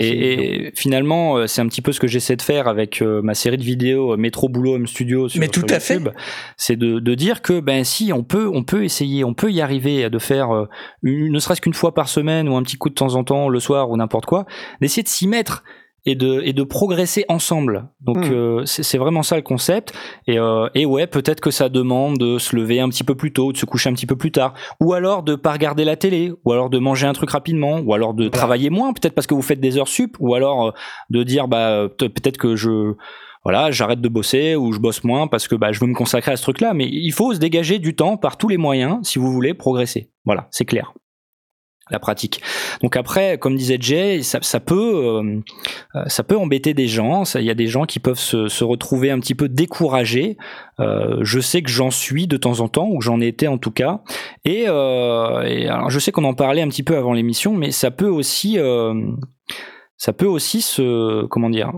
Et, 0.00 0.66
et 0.68 0.72
finalement, 0.74 1.36
euh, 1.38 1.46
c'est 1.46 1.60
un 1.60 1.66
petit 1.68 1.82
peu 1.82 1.92
ce 1.92 2.00
que 2.00 2.06
j'essaie 2.06 2.36
de 2.36 2.42
faire 2.42 2.68
avec 2.68 3.02
euh, 3.02 3.20
ma 3.22 3.34
série 3.34 3.56
de 3.56 3.62
vidéos 3.62 4.12
euh, 4.12 4.16
Métro 4.16 4.48
Boulot 4.48 4.74
Home 4.74 4.86
Studio 4.86 5.28
sur, 5.28 5.40
Mais 5.40 5.48
tout 5.48 5.60
sur 5.66 5.76
à 5.76 5.80
fait. 5.80 5.94
YouTube. 5.94 6.12
C'est 6.56 6.76
de, 6.76 6.98
de 7.00 7.14
dire 7.14 7.42
que 7.42 7.60
ben 7.60 7.84
si 7.84 8.12
on 8.12 8.22
peut, 8.24 8.50
on 8.52 8.62
peut 8.64 8.84
essayer, 8.84 9.24
on 9.24 9.34
peut 9.34 9.50
y 9.50 9.60
arriver 9.60 10.08
de 10.10 10.18
faire 10.18 10.66
une- 11.02 11.32
ne 11.32 11.38
serait-ce 11.38 11.60
qu'une 11.60 11.74
fois 11.74 11.94
par 11.94 12.08
semaine 12.08 12.48
ou 12.48 12.56
un 12.56 12.62
petit 12.62 12.76
coup 12.76 12.88
de 12.88 12.94
temps 12.94 13.14
en 13.14 13.24
temps 13.24 13.48
le 13.48 13.60
soir 13.60 13.90
ou 13.90 13.96
n'importe 13.96 14.26
quoi, 14.26 14.46
d'essayer 14.80 15.02
de 15.02 15.08
s'y 15.08 15.26
mettre 15.26 15.64
et 16.06 16.14
de, 16.14 16.40
et 16.44 16.52
de 16.52 16.62
progresser 16.62 17.24
ensemble. 17.28 17.88
Donc 18.00 18.18
Mm. 18.28 18.32
euh, 18.32 18.62
c'est 18.64 18.98
vraiment 18.98 19.22
ça 19.22 19.36
le 19.36 19.42
concept. 19.42 19.92
Et, 20.26 20.38
euh, 20.38 20.68
et 20.74 20.86
ouais, 20.86 21.06
peut-être 21.06 21.40
que 21.40 21.50
ça 21.50 21.68
demande 21.68 22.18
de 22.18 22.38
se 22.38 22.56
lever 22.56 22.80
un 22.80 22.88
petit 22.88 23.04
peu 23.04 23.14
plus 23.14 23.32
tôt, 23.32 23.52
de 23.52 23.56
se 23.58 23.66
coucher 23.66 23.90
un 23.90 23.94
petit 23.94 24.06
peu 24.06 24.16
plus 24.16 24.32
tard, 24.32 24.54
ou 24.80 24.92
alors 24.94 25.22
de 25.22 25.34
pas 25.34 25.52
regarder 25.52 25.84
la 25.84 25.96
télé, 25.96 26.32
ou 26.44 26.52
alors 26.52 26.70
de 26.70 26.78
manger 26.78 27.06
un 27.06 27.12
truc 27.12 27.30
rapidement, 27.30 27.80
ou 27.80 27.92
alors 27.94 28.14
de 28.14 28.28
travailler 28.28 28.70
moins, 28.70 28.92
peut-être 28.92 29.14
parce 29.14 29.26
que 29.26 29.34
vous 29.34 29.42
faites 29.42 29.60
des 29.60 29.76
heures 29.78 29.88
sup, 29.88 30.16
ou 30.20 30.34
alors 30.34 30.68
euh, 30.68 30.70
de 31.10 31.22
dire 31.22 31.48
bah 31.48 31.88
peut- 31.98 32.08
peut-être 32.08 32.38
que 32.38 32.56
je 32.56 32.94
voilà, 33.44 33.70
j'arrête 33.70 34.00
de 34.00 34.08
bosser 34.08 34.56
ou 34.56 34.72
je 34.72 34.78
bosse 34.78 35.04
moins 35.04 35.26
parce 35.26 35.48
que 35.48 35.54
bah, 35.54 35.72
je 35.72 35.80
veux 35.80 35.86
me 35.86 35.94
consacrer 35.94 36.32
à 36.32 36.36
ce 36.36 36.42
truc-là. 36.42 36.74
Mais 36.74 36.86
il 36.90 37.12
faut 37.12 37.32
se 37.32 37.38
dégager 37.38 37.78
du 37.78 37.94
temps 37.94 38.16
par 38.16 38.36
tous 38.36 38.48
les 38.48 38.56
moyens 38.58 38.98
si 39.04 39.18
vous 39.18 39.32
voulez 39.32 39.54
progresser. 39.54 40.10
Voilà, 40.26 40.48
c'est 40.50 40.64
clair. 40.66 40.92
La 41.90 41.98
pratique. 41.98 42.42
Donc 42.82 42.96
après, 42.96 43.38
comme 43.38 43.56
disait 43.56 43.78
Jay, 43.80 44.22
ça, 44.22 44.60
peut, 44.60 44.74
euh, 44.76 45.40
euh, 45.94 46.04
ça 46.06 46.22
peut 46.22 46.36
embêter 46.36 46.74
des 46.74 46.86
gens. 46.86 47.24
Il 47.34 47.44
y 47.44 47.50
a 47.50 47.54
des 47.54 47.66
gens 47.66 47.84
qui 47.86 47.98
peuvent 47.98 48.18
se, 48.18 48.64
retrouver 48.64 49.10
un 49.10 49.18
petit 49.20 49.34
peu 49.34 49.48
découragés. 49.48 50.36
Euh, 50.80 51.18
je 51.22 51.40
sais 51.40 51.62
que 51.62 51.70
j'en 51.70 51.90
suis 51.90 52.26
de 52.26 52.36
temps 52.36 52.60
en 52.60 52.68
temps, 52.68 52.88
ou 52.90 53.00
j'en 53.00 53.20
ai 53.20 53.26
été 53.26 53.48
en 53.48 53.56
tout 53.56 53.70
cas. 53.70 54.02
Et, 54.44 54.66
je 54.66 55.98
sais 55.98 56.12
qu'on 56.12 56.24
en 56.24 56.34
parlait 56.34 56.60
un 56.60 56.68
petit 56.68 56.82
peu 56.82 56.96
avant 56.96 57.14
l'émission, 57.14 57.54
mais 57.54 57.70
ça 57.70 57.90
peut 57.90 58.08
aussi, 58.08 58.58
ça 59.96 60.12
peut 60.12 60.26
aussi 60.26 60.60
se, 60.60 61.24
comment 61.26 61.48
dire, 61.48 61.72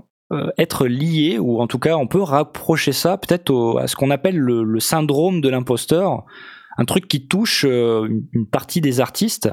être 0.58 0.86
lié, 0.86 1.38
ou 1.38 1.61
en 1.61 1.66
tout 1.66 1.78
cas 1.78 1.96
on 1.96 2.06
peut 2.06 2.22
rapprocher 2.22 2.92
ça 2.92 3.18
peut-être 3.18 3.78
à 3.80 3.86
ce 3.88 3.96
qu'on 3.96 4.11
appelle 4.11 4.36
le, 4.36 4.62
le 4.62 4.80
syndrome 4.80 5.40
de 5.40 5.48
l'imposteur, 5.48 6.24
un 6.76 6.84
truc 6.84 7.08
qui 7.08 7.26
touche 7.26 7.64
une 7.64 8.46
partie 8.50 8.80
des 8.80 9.00
artistes, 9.00 9.50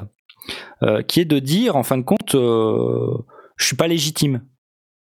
euh, 0.84 1.02
qui 1.02 1.20
est 1.20 1.26
de 1.26 1.40
dire 1.40 1.76
en 1.76 1.84
fin 1.84 1.98
de 1.98 2.04
compte, 2.04 2.36
euh, 2.36 3.18
je 3.58 3.66
suis 3.66 3.76
pas 3.76 3.88
légitime, 3.88 4.42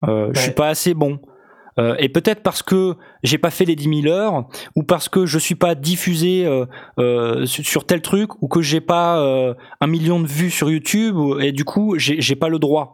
euh, 0.07 0.31
je 0.35 0.41
suis 0.41 0.51
pas 0.53 0.69
assez 0.69 0.95
bon. 0.95 1.21
Euh, 1.77 1.97
et 1.99 2.09
peut-être 2.09 2.45
parce 2.45 2.63
que 2.63 2.95
j'ai 3.25 3.37
pas 3.37 3.51
fait 3.51 3.65
les 3.65 3.75
10 3.75 4.03
000 4.03 4.15
heures, 4.15 4.47
ou 4.77 4.85
parce 4.85 5.09
que 5.09 5.27
je 5.27 5.41
suis 5.41 5.57
pas 5.57 5.75
diffusé 5.75 6.47
euh, 6.47 6.67
euh, 7.01 7.47
sur, 7.47 7.85
tel 7.85 8.01
truc, 8.01 8.41
ou 8.41 8.47
que 8.47 8.63
j'ai 8.63 8.81
pas 8.81 9.19
euh, 9.21 9.55
un 9.81 9.89
million 9.89 10.21
de 10.21 10.27
vues 10.29 10.51
sur 10.53 10.71
YouTube, 10.71 11.17
ou- 11.17 11.41
et 11.41 11.51
du 11.51 11.65
coup 11.65 11.99
j'ai 11.99 12.37
pas 12.37 12.49
le 12.49 12.61
droit. 12.61 12.93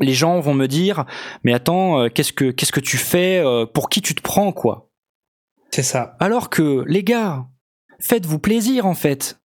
Les 0.00 0.14
gens 0.14 0.40
vont 0.40 0.54
me 0.54 0.66
dire, 0.66 1.04
mais 1.44 1.52
attends, 1.52 2.08
qu'est-ce 2.08 2.32
que 2.32 2.50
qu'est-ce 2.52 2.72
que 2.72 2.80
tu 2.80 2.96
fais, 2.96 3.38
euh, 3.44 3.66
pour 3.66 3.90
qui 3.90 4.00
tu 4.00 4.14
te 4.14 4.22
prends 4.22 4.50
quoi? 4.52 4.88
C'est 5.70 5.82
ça. 5.82 6.16
Alors 6.20 6.48
que 6.48 6.84
les 6.86 7.04
gars, 7.04 7.44
faites-vous 8.00 8.38
plaisir 8.38 8.86
en 8.86 8.94
fait. 8.94 9.39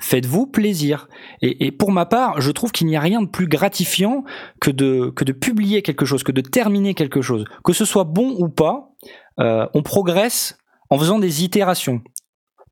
Faites-vous 0.00 0.46
plaisir. 0.46 1.08
Et, 1.42 1.66
et 1.66 1.70
pour 1.72 1.92
ma 1.92 2.06
part, 2.06 2.40
je 2.40 2.50
trouve 2.50 2.72
qu'il 2.72 2.86
n'y 2.86 2.96
a 2.96 3.00
rien 3.00 3.22
de 3.22 3.28
plus 3.28 3.46
gratifiant 3.46 4.24
que 4.60 4.70
de, 4.70 5.12
que 5.14 5.24
de 5.24 5.32
publier 5.32 5.82
quelque 5.82 6.04
chose, 6.06 6.22
que 6.22 6.32
de 6.32 6.40
terminer 6.40 6.94
quelque 6.94 7.22
chose. 7.22 7.44
Que 7.64 7.72
ce 7.72 7.84
soit 7.84 8.04
bon 8.04 8.34
ou 8.38 8.48
pas, 8.48 8.90
euh, 9.38 9.66
on 9.74 9.82
progresse 9.82 10.58
en 10.88 10.98
faisant 10.98 11.18
des 11.18 11.44
itérations. 11.44 12.02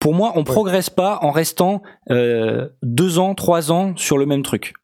Pour 0.00 0.14
moi, 0.14 0.32
on 0.36 0.44
progresse 0.44 0.90
pas 0.90 1.18
en 1.22 1.30
restant 1.30 1.82
euh, 2.10 2.68
deux 2.82 3.18
ans, 3.18 3.34
trois 3.34 3.72
ans 3.72 3.96
sur 3.96 4.16
le 4.16 4.26
même 4.26 4.42
truc. 4.42 4.74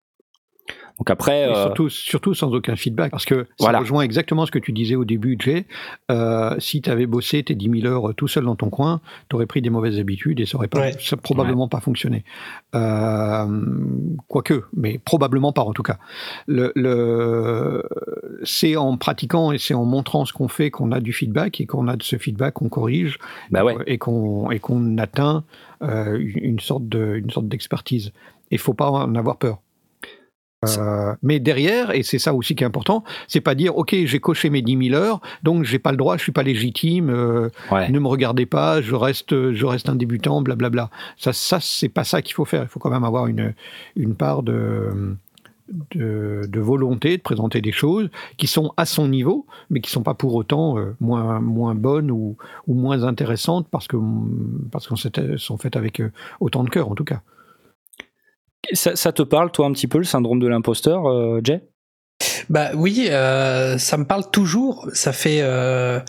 Donc 0.99 1.11
après, 1.11 1.49
euh, 1.49 1.55
surtout, 1.65 1.89
surtout 1.89 2.35
sans 2.35 2.55
aucun 2.55 2.77
feedback, 2.77 3.11
parce 3.11 3.25
que 3.25 3.45
ça 3.45 3.55
Voilà. 3.59 3.81
rejoint 3.81 4.03
exactement 4.03 4.47
ce 4.47 4.53
que 4.53 4.61
tu 4.61 4.71
disais 4.73 4.95
au 4.95 5.05
début, 5.05 5.37
Jay. 5.41 5.67
Euh, 6.11 6.55
si 6.61 6.83
tu 6.83 6.89
avais 6.91 7.07
bossé 7.07 7.43
tes 7.43 7.57
10 7.57 7.81
000 7.83 7.87
heures 7.93 8.15
tout 8.15 8.29
seul 8.29 8.45
dans 8.45 8.55
ton 8.55 8.71
coin, 8.71 9.01
tu 9.29 9.35
aurais 9.35 9.47
pris 9.47 9.61
des 9.61 9.71
mauvaises 9.71 9.99
habitudes 9.99 10.39
et 10.39 10.47
ça 10.47 10.57
aurait 10.57 10.69
pas, 10.69 10.79
Ouais. 10.81 10.93
ça 11.01 11.17
probablement 11.17 11.67
pas 11.69 11.81
fonctionné. 11.81 12.25
Euh, 12.77 13.47
quoique, 14.29 14.65
mais 14.77 14.99
probablement 15.05 15.53
pas 15.53 15.63
en 15.63 15.73
tout 15.73 15.83
cas. 15.83 15.99
Le, 16.47 16.71
le, 16.77 17.83
c'est 18.45 18.77
en 18.77 18.97
pratiquant 18.97 19.51
et 19.53 19.59
c'est 19.59 19.75
en 19.75 19.85
montrant 19.85 20.25
ce 20.25 20.33
qu'on 20.33 20.49
fait 20.49 20.71
qu'on 20.71 20.93
a 20.93 21.01
du 21.01 21.13
feedback 21.13 21.61
et 21.61 21.67
qu'on 21.67 21.89
a 21.89 21.97
de 21.97 22.03
ce 22.03 22.17
feedback 22.19 22.55
qu'on 22.55 22.69
corrige 22.69 23.19
bah 23.51 23.65
ouais. 23.65 23.77
et 23.87 23.99
qu'on 23.99 24.51
et 24.51 24.59
qu'on 24.61 24.97
atteint 24.99 25.45
euh, 25.83 26.19
une 26.21 26.61
sorte 26.61 26.89
de 26.89 27.17
une 27.17 27.31
sorte 27.31 27.49
d'expertise. 27.49 28.13
Et 28.51 28.59
faut 28.59 28.75
pas 28.75 28.91
en 28.91 29.15
avoir 29.17 29.39
peur. 29.39 29.59
Euh, 30.79 31.15
mais 31.23 31.41
derrière, 31.41 31.95
et 31.95 32.03
c'est 32.03 32.19
ça 32.19 32.35
aussi 32.35 32.55
qui 32.55 32.65
est 32.65 32.67
important, 32.67 33.05
c'est 33.29 33.41
pas 33.41 33.55
dire 33.55 33.77
ok 33.77 33.95
j'ai 34.05 34.21
coché 34.21 34.51
mes 34.51 34.63
10 34.63 34.91
000 34.91 35.01
heures, 35.01 35.21
donc 35.43 35.65
j'ai 35.65 35.79
pas 35.79 35.91
le 35.91 35.97
droit, 35.97 36.17
je 36.17 36.23
suis 36.23 36.33
pas 36.33 36.43
légitime, 36.43 37.11
euh, 37.11 37.49
ouais. 37.71 37.91
ne 37.91 37.99
me 37.99 38.09
regardez 38.09 38.47
pas, 38.47 38.81
je 38.81 38.95
reste 38.95 39.53
je 39.53 39.67
reste 39.67 39.89
un 39.89 39.97
débutant, 39.97 40.43
blablabla. 40.43 40.91
Ça 41.17 41.33
ça 41.33 41.59
c'est 41.61 41.89
pas 41.89 42.05
ça 42.05 42.23
qu'il 42.23 42.35
faut 42.35 42.45
faire. 42.45 42.63
Il 42.63 42.69
faut 42.69 42.81
quand 42.81 42.91
même 42.91 43.05
avoir 43.05 43.27
une 43.27 43.55
une 43.97 44.15
part 44.15 44.43
de 44.43 45.17
de, 45.93 46.43
de 46.47 46.61
volonté 46.61 47.17
de 47.17 47.23
présenter 47.23 47.63
des 47.63 47.73
choses 47.73 48.11
qui 48.37 48.47
sont 48.47 48.75
à 48.77 48.85
son 48.85 49.09
niveau, 49.09 49.47
mais 49.71 49.81
qui 49.81 49.91
sont 49.91 50.03
pas 50.03 50.13
pour 50.13 50.35
autant 50.35 50.77
euh, 50.79 50.95
moins 51.01 51.41
moins 51.41 51.75
bonnes 51.75 52.11
ou, 52.11 52.37
ou 52.67 52.75
moins 52.75 53.03
intéressantes 53.05 53.67
parce 53.71 53.89
que 53.89 53.97
parce 54.71 54.87
qu'elles 54.87 55.39
sont 55.39 55.57
faites 55.57 55.77
avec 55.77 56.03
autant 56.41 56.65
de 56.65 56.71
cœur 56.71 56.91
en 56.91 56.95
tout 56.95 57.05
cas. 57.05 57.23
Ça, 58.73 59.13
te 59.13 59.23
parle, 59.23 59.51
toi, 59.51 59.67
un 59.67 59.73
petit 59.73 59.87
peu, 59.87 59.99
le 59.99 60.05
syndrome 60.05 60.41
de 60.41 60.49
l'imposteur, 60.49 61.07
euh, 61.07 61.41
Jay? 61.43 61.63
Bah 62.49 62.71
oui, 62.75 63.09
euh, 63.11 63.79
ça 63.79 63.97
me 63.97 64.05
parle 64.05 64.31
toujours. 64.31 64.89
Ça 64.93 65.13
fait 65.13 65.41
euh, 65.43 66.01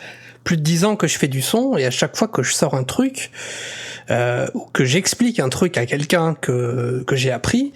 plus 0.44 0.58
de 0.58 0.62
dix 0.62 0.86
ans 0.86 0.96
que 0.96 1.08
je 1.08 1.18
fais 1.18 1.28
du 1.28 1.42
son 1.42 1.78
et 1.78 1.86
à 1.86 1.92
chaque 1.92 2.16
fois 2.16 2.28
que 2.28 2.44
je 2.44 2.54
sors 2.54 2.74
un 2.74 2.84
truc 2.84 3.32
ou 4.54 4.66
que 4.72 4.86
j'explique 4.86 5.40
un 5.40 5.50
truc 5.50 5.78
à 5.80 5.88
quelqu'un 5.88 6.36
que 6.36 7.04
que 7.08 7.16
j'ai 7.16 7.32
appris, 7.32 7.74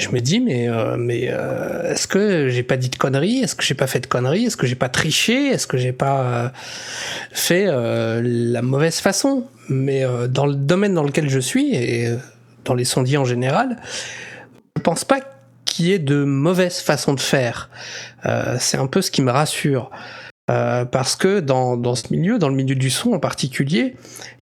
je 0.00 0.08
me 0.10 0.20
dis 0.20 0.38
mais 0.38 0.68
mais 0.96 1.22
est-ce 1.22 2.06
que 2.06 2.48
j'ai 2.48 2.62
pas 2.62 2.76
dit 2.76 2.90
de 2.90 2.96
conneries? 2.96 3.40
Est-ce 3.40 3.56
que 3.56 3.64
j'ai 3.64 3.74
pas 3.74 3.88
fait 3.88 4.00
de 4.00 4.06
conneries? 4.06 4.44
Est-ce 4.44 4.56
que 4.56 4.68
j'ai 4.68 4.76
pas 4.76 4.88
triché? 4.88 5.48
Est-ce 5.48 5.66
que 5.66 5.76
j'ai 5.76 5.92
pas 5.92 6.52
fait 7.32 7.66
la 7.66 8.62
mauvaise 8.62 9.00
façon? 9.00 9.48
Mais 9.68 10.04
dans 10.28 10.46
le 10.46 10.54
domaine 10.54 10.94
dans 10.94 11.02
lequel 11.02 11.28
je 11.28 11.40
suis 11.40 11.74
et 11.74 12.14
dans 12.64 12.74
les 12.74 12.84
sondiers 12.84 13.18
en 13.18 13.24
général, 13.24 13.76
je 14.76 14.82
pense 14.82 15.04
pas 15.04 15.20
qu'il 15.64 15.86
y 15.86 15.92
ait 15.92 15.98
de 15.98 16.24
mauvaise 16.24 16.80
façon 16.80 17.14
de 17.14 17.20
faire. 17.20 17.70
Euh, 18.26 18.56
c'est 18.58 18.76
un 18.76 18.86
peu 18.86 19.02
ce 19.02 19.10
qui 19.10 19.22
me 19.22 19.30
rassure. 19.30 19.90
Euh, 20.50 20.84
parce 20.84 21.16
que 21.16 21.40
dans, 21.40 21.76
dans 21.76 21.94
ce 21.94 22.12
milieu, 22.12 22.38
dans 22.38 22.50
le 22.50 22.54
milieu 22.54 22.74
du 22.74 22.90
son 22.90 23.12
en 23.12 23.18
particulier, 23.18 23.96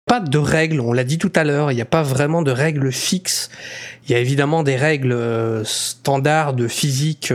pas 0.07 0.19
de 0.21 0.39
règles, 0.39 0.81
on 0.81 0.93
l'a 0.93 1.05
dit 1.05 1.19
tout 1.19 1.33
à 1.37 1.45
l'heure, 1.45 1.71
il 1.71 1.77
n'y 1.77 1.81
a 1.81 1.87
pas 1.87 2.03
vraiment 2.03 2.43
de 2.43 2.51
règles 2.51 2.91
fixes. 2.91 3.49
Il 4.05 4.13
y 4.13 4.15
a 4.15 4.19
évidemment 4.19 4.65
des 4.65 4.77
règles 4.77 5.13
euh, 5.13 5.63
standards 5.65 6.55
de 6.55 6.67
physique 6.69 7.33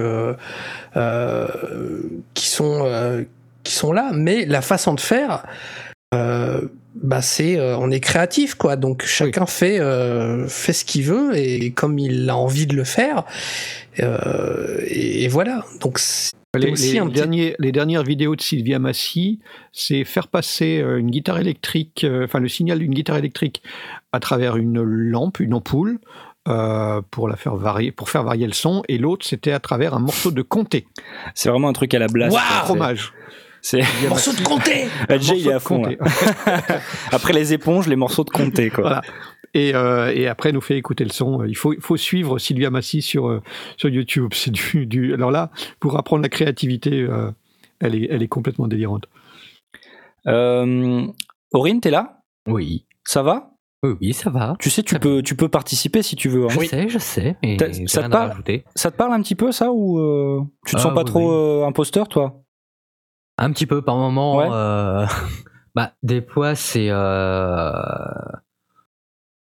qui 2.34 2.48
sont 2.48 3.26
qui 3.64 3.74
sont 3.74 3.92
là, 3.92 4.12
mais 4.14 4.46
la 4.46 4.62
façon 4.62 4.94
de 4.94 5.00
faire, 5.00 5.44
euh, 6.14 6.62
bah 6.96 7.22
c'est 7.22 7.58
euh, 7.58 7.78
on 7.78 7.92
est 7.92 8.00
créatif 8.00 8.56
quoi. 8.56 8.76
Donc 8.76 9.04
chacun 9.06 9.46
fait 9.46 9.80
euh, 9.80 10.48
fait 10.48 10.74
ce 10.74 10.84
qu'il 10.86 11.04
veut 11.04 11.38
et 11.38 11.72
comme 11.72 12.00
il 12.00 12.30
a 12.30 12.36
envie 12.36 12.66
de 12.68 12.76
le 12.76 12.84
faire. 12.84 13.24
euh, 14.00 14.80
et, 14.88 15.24
et 15.24 15.28
voilà. 15.28 15.66
Donc 15.82 16.00
Les, 16.56 16.72
aussi 16.72 16.94
les 16.94 17.00
un 17.00 17.06
petit- 17.06 17.14
derniers- 17.16 17.56
les 17.60 17.72
dernières 17.72 18.04
vidéos 18.04 18.36
de 18.36 18.42
Sylvia 18.42 18.80
Massy, 18.80 19.40
c'est 19.72 20.04
faire 20.04 20.28
passer 20.28 20.84
une 20.98 21.12
guitare 21.12 21.40
électrique, 21.40 22.04
euh, 22.04 22.26
enfin 22.26 22.40
le 22.40 22.48
signal 22.48 22.80
d'une 22.80 22.94
guitare 22.94 23.18
électrique 23.18 23.62
à 24.12 24.20
travers 24.20 24.58
une 24.58 24.82
lampe, 24.82 25.40
une 25.40 25.54
ampoule, 25.54 26.00
euh, 26.48 27.02
pour 27.12 27.28
la 27.28 27.36
faire 27.36 27.56
varier, 27.56 27.92
pour 27.92 28.10
faire 28.10 28.24
varier 28.24 28.48
le 28.48 28.54
son, 28.54 28.82
et 28.88 28.98
l'autre 28.98 29.26
c'était 29.28 29.52
à 29.52 29.60
travers 29.60 29.94
un 29.94 30.00
morceau 30.00 30.32
de 30.32 30.42
comté, 30.42 30.88
C'est 31.36 31.50
vraiment 31.50 31.70
un 31.70 31.74
truc 31.74 31.94
à 31.94 32.00
la 32.00 32.08
blast. 32.08 32.34
Waouh 32.36 32.66
fromage. 32.66 33.14
C'est 33.62 33.82
morceau 34.08 34.32
de 34.34 34.42
comté. 34.42 34.88
Jay, 35.20 35.40
il 35.40 35.48
est 35.48 35.54
à 35.54 35.60
fond. 35.60 35.82
là. 35.84 35.92
Après 37.12 37.34
les 37.34 37.54
éponges, 37.54 37.88
les 37.88 37.96
morceaux 37.96 38.24
de 38.24 38.30
comté 38.30 38.70
quoi. 38.70 38.82
Voilà. 38.84 39.02
Et, 39.56 39.74
euh, 39.74 40.14
et 40.14 40.28
après, 40.28 40.50
elle 40.50 40.56
nous 40.56 40.62
fait 40.62 40.78
écouter 40.78 41.04
le 41.04 41.10
son. 41.10 41.44
Il 41.44 41.56
faut, 41.58 41.74
suivre 41.98 42.38
Sylvia 42.38 42.70
Massy 42.70 43.02
sur, 43.02 43.28
euh, 43.28 43.42
sur 43.78 43.90
YouTube. 43.90 44.32
C'est 44.36 44.52
du, 44.52 44.86
du. 44.86 45.14
Alors 45.14 45.32
là, 45.32 45.50
pour 45.80 45.98
apprendre 45.98 46.22
la 46.22 46.30
créativité, 46.30 47.02
euh, 47.02 47.32
elle, 47.80 47.96
est, 47.96 48.08
elle 48.12 48.22
est 48.22 48.28
complètement 48.28 48.68
délirante. 48.68 49.06
Euh, 50.28 51.06
Aurine, 51.52 51.82
t'es 51.82 51.90
là? 51.90 52.22
Oui. 52.48 52.86
Ça 53.06 53.24
va? 53.24 53.52
Oui, 53.82 53.96
oui, 54.02 54.14
ça 54.14 54.30
va. 54.30 54.56
Tu 54.60 54.70
sais, 54.70 54.84
tu 54.84 54.96
Ça 54.96 55.00
peux, 55.00 55.24
tu 55.24 55.36
peux 55.36 55.48
participer 55.48 56.04
si 56.04 56.16
tu 56.16 56.28
veux. 56.30 56.46
hein. 56.46 56.50
Je 56.52 56.60
sais, 56.66 56.90
je 56.90 57.00
sais, 57.00 57.38
mais 57.42 57.58
ça 57.88 58.04
te 58.04 58.10
parle? 58.10 58.34
Ça 58.76 58.92
te 58.92 58.98
parle 58.98 59.14
un 59.14 59.22
petit 59.22 59.36
peu 59.36 59.52
ça 59.52 59.72
ou 59.72 59.98
euh, 60.00 60.42
tu 60.66 60.76
te 60.76 60.80
Ah, 60.80 60.84
sens 60.84 60.94
pas 60.94 61.02
oui, 61.02 61.06
trop 61.08 61.20
oui. 61.22 61.64
euh, 61.64 61.66
imposteur 61.68 62.08
toi? 62.10 62.42
Un 63.42 63.52
petit 63.52 63.66
peu 63.66 63.82
par 63.82 63.96
moment. 63.98 64.38
Ouais. 64.38 64.48
euh, 64.52 65.06
bah, 65.76 65.94
des 66.04 66.22
fois, 66.22 66.56
c'est. 66.56 66.88
euh, 66.90 67.72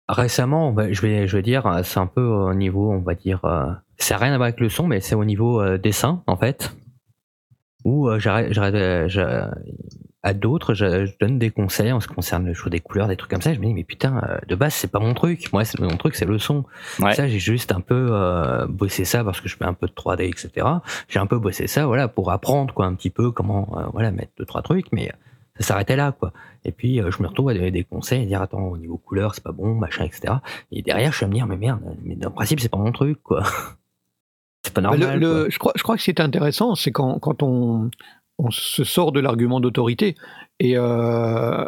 Récemment, 0.08 0.72
bah, 0.72 0.92
je, 0.92 1.00
vais, 1.02 1.26
je 1.26 1.36
vais 1.36 1.42
dire, 1.42 1.80
c'est 1.82 1.98
un 1.98 2.06
peu 2.06 2.22
au 2.24 2.54
niveau, 2.54 2.90
on 2.92 3.00
va 3.00 3.14
dire. 3.14 3.44
euh, 3.44 3.66
Ça 3.98 4.14
n'a 4.14 4.24
rien 4.24 4.32
à 4.32 4.36
voir 4.36 4.46
avec 4.48 4.60
le 4.60 4.68
son, 4.68 4.86
mais 4.86 5.00
c'est 5.00 5.14
au 5.16 5.24
niveau 5.24 5.60
euh, 5.60 5.78
dessin, 5.78 6.22
en 6.26 6.36
fait. 6.36 6.76
Où 7.84 8.08
j'arrête, 8.18 8.52
à 10.26 10.34
d'autres, 10.34 10.74
je, 10.74 11.06
je 11.06 11.12
donne 11.20 11.38
des 11.38 11.50
conseils 11.50 11.92
en 11.92 12.00
ce 12.00 12.08
qui 12.08 12.14
concerne 12.14 12.44
le 12.46 12.54
choix 12.54 12.68
des 12.70 12.80
couleurs, 12.80 13.06
des 13.08 13.16
trucs 13.16 13.30
comme 13.30 13.40
ça. 13.42 13.54
Je 13.54 13.60
me 13.60 13.66
dis, 13.66 13.74
mais 13.74 13.84
putain, 13.84 14.20
euh, 14.28 14.38
de 14.48 14.54
base, 14.54 14.74
c'est 14.74 14.90
pas 14.90 14.98
mon 14.98 15.14
truc. 15.14 15.52
Moi, 15.52 15.64
c'est- 15.64 15.78
mon 15.80 15.96
truc, 15.96 16.16
c'est 16.16 16.24
le 16.24 16.38
son. 16.38 16.64
Ouais. 16.98 17.14
Ça, 17.14 17.28
j'ai 17.28 17.38
juste 17.38 17.70
un 17.72 17.80
peu 17.80 18.08
euh, 18.10 18.66
bossé 18.66 19.04
ça 19.04 19.22
parce 19.24 19.40
que 19.40 19.48
je 19.48 19.56
fais 19.56 19.64
un 19.64 19.74
peu 19.74 19.86
de 19.86 19.92
3D, 19.92 20.24
etc. 20.28 20.66
J'ai 21.08 21.18
un 21.20 21.26
peu 21.26 21.38
bossé 21.38 21.66
ça, 21.66 21.86
voilà, 21.86 22.08
pour 22.08 22.30
apprendre 22.32 22.74
quoi 22.74 22.86
un 22.86 22.94
petit 22.94 23.10
peu 23.10 23.30
comment, 23.30 23.68
euh, 23.78 23.84
voilà, 23.92 24.10
mettre 24.10 24.32
deux 24.38 24.44
trois 24.44 24.62
trucs, 24.62 24.90
mais 24.92 25.12
ça 25.58 25.68
s'arrêtait 25.68 25.96
là, 25.96 26.12
quoi. 26.12 26.32
Et 26.64 26.72
puis 26.72 27.00
euh, 27.00 27.10
je 27.12 27.22
me 27.22 27.28
retrouve 27.28 27.48
à 27.50 27.54
donner 27.54 27.70
des 27.70 27.84
conseils, 27.84 28.22
à 28.22 28.26
dire 28.26 28.42
attends 28.42 28.60
au 28.66 28.76
niveau 28.76 28.96
couleur 28.98 29.34
c'est 29.34 29.44
pas 29.44 29.52
bon, 29.52 29.74
machin, 29.74 30.04
etc. 30.04 30.34
Et 30.72 30.82
derrière 30.82 31.12
je 31.12 31.18
suis 31.18 31.24
à 31.24 31.28
me 31.28 31.34
dire 31.34 31.46
mais 31.46 31.56
merde, 31.56 31.80
mais 32.02 32.16
le 32.20 32.28
principe 32.30 32.58
c'est 32.60 32.68
pas 32.68 32.76
mon 32.78 32.90
truc, 32.92 33.22
quoi. 33.22 33.44
c'est 34.64 34.74
pas 34.74 34.80
Le- 34.80 34.88
normal. 34.88 35.18
le- 35.20 35.46
je, 35.48 35.58
crois, 35.58 35.72
je 35.76 35.82
crois 35.84 35.96
que 35.96 36.02
c'est 36.02 36.18
intéressant, 36.20 36.74
c'est 36.74 36.90
quand, 36.90 37.18
quand 37.20 37.42
on, 37.44 37.90
on 38.38 38.50
se 38.50 38.84
sort 38.84 39.12
de 39.12 39.20
l'argument 39.20 39.60
d'autorité. 39.60 40.14
Et, 40.60 40.76
euh, 40.76 41.64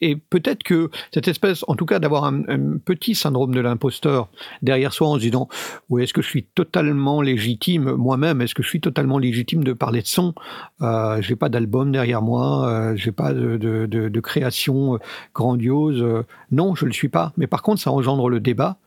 et, 0.00 0.16
peut-être 0.16 0.62
que 0.62 0.90
cette 1.12 1.28
espèce, 1.28 1.64
en 1.68 1.74
tout 1.74 1.86
cas, 1.86 1.98
d'avoir 1.98 2.24
un, 2.24 2.42
petit 2.84 3.14
syndrome 3.14 3.54
de 3.54 3.60
l'imposteur 3.60 4.28
derrière 4.62 4.92
soi 4.92 5.08
en 5.08 5.14
se 5.14 5.20
disant 5.20 5.48
Oui, 5.88 6.02
est-ce 6.02 6.14
que 6.14 6.22
je 6.22 6.28
suis 6.28 6.44
totalement 6.44 7.20
légitime 7.20 7.92
moi-même? 7.92 8.40
Est-ce 8.40 8.54
que 8.54 8.62
je 8.62 8.68
suis 8.68 8.80
totalement 8.80 9.18
légitime 9.18 9.64
de 9.64 9.72
parler 9.72 10.02
de 10.02 10.06
son? 10.06 10.34
Euh, 10.82 11.20
J'ai 11.20 11.36
pas 11.36 11.48
d'album 11.48 11.92
derrière 11.92 12.22
moi, 12.22 12.68
euh, 12.68 12.96
j'ai 12.96 13.12
pas 13.12 13.32
de, 13.32 14.20
création 14.20 14.94
euh, 14.94 14.98
grandiose. 15.34 16.04
non, 16.50 16.74
je 16.74 16.86
le 16.86 16.92
suis 16.92 17.08
pas. 17.08 17.32
Mais 17.36 17.46
par 17.46 17.62
contre, 17.62 17.80
ça 17.80 17.90
engendre 17.90 18.28
le 18.28 18.40
débat. 18.40 18.78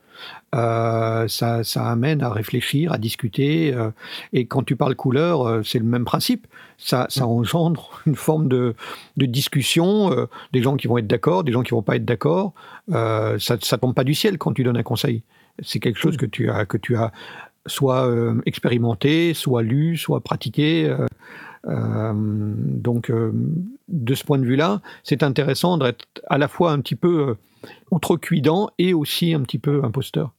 Euh, 0.54 1.28
ça, 1.28 1.62
ça 1.64 1.88
amène 1.88 2.22
à 2.22 2.30
réfléchir, 2.30 2.92
à 2.92 2.98
discuter. 2.98 3.72
euh, 3.74 3.90
et 4.32 4.46
quand 4.46 4.62
tu 4.62 4.76
parles 4.76 4.96
couleur, 4.96 5.46
euh, 5.46 5.62
c'est 5.62 5.78
le 5.78 5.84
même 5.84 6.04
principe. 6.04 6.46
Ça, 6.78 7.06
ça 7.08 7.26
engendre 7.26 8.00
une 8.06 8.16
forme 8.16 8.48
de, 8.48 8.74
de 9.16 9.26
discussion, 9.26 10.26
des 10.52 10.62
gens 10.62 10.76
qui 10.76 10.86
vont 10.86 10.98
être 10.98 11.06
d'accord, 11.06 11.44
des 11.44 11.52
gens 11.52 11.62
qui 11.62 11.70
vont 11.70 11.82
pas 11.82 11.96
être 11.96 12.04
d'accord. 12.04 12.52
Ça, 12.90 13.38
ça 13.38 13.78
tombe 13.78 13.94
pas 13.94 14.04
du 14.04 14.14
ciel 14.14 14.38
quand 14.38 14.52
tu 14.52 14.64
donnes 14.64 14.76
un 14.76 14.82
conseil. 14.82 15.22
C'est 15.62 15.78
quelque 15.78 15.98
chose 15.98 16.16
que 16.16 16.26
tu 16.26 16.50
as, 16.50 16.64
que 16.64 16.76
tu 16.76 16.96
as 16.96 17.12
soit 17.66 18.10
expérimenté, 18.46 19.34
soit 19.34 19.62
lu, 19.62 19.96
soit 19.96 20.20
pratiqué. 20.20 20.94
euh, 21.68 22.12
donc, 22.14 23.10
euh, 23.10 23.32
de 23.88 24.14
ce 24.14 24.24
point 24.24 24.38
de 24.38 24.44
vue-là, 24.44 24.80
c'est 25.04 25.22
intéressant 25.22 25.78
d'être 25.78 26.06
à 26.28 26.38
la 26.38 26.48
fois 26.48 26.72
un 26.72 26.80
petit 26.80 26.96
peu 26.96 27.36
outrecuidant 27.90 28.70
et 28.78 28.94
aussi 28.94 29.34
un 29.34 29.42
petit 29.42 29.58
peu 29.58 29.82
imposteur. 29.84 30.32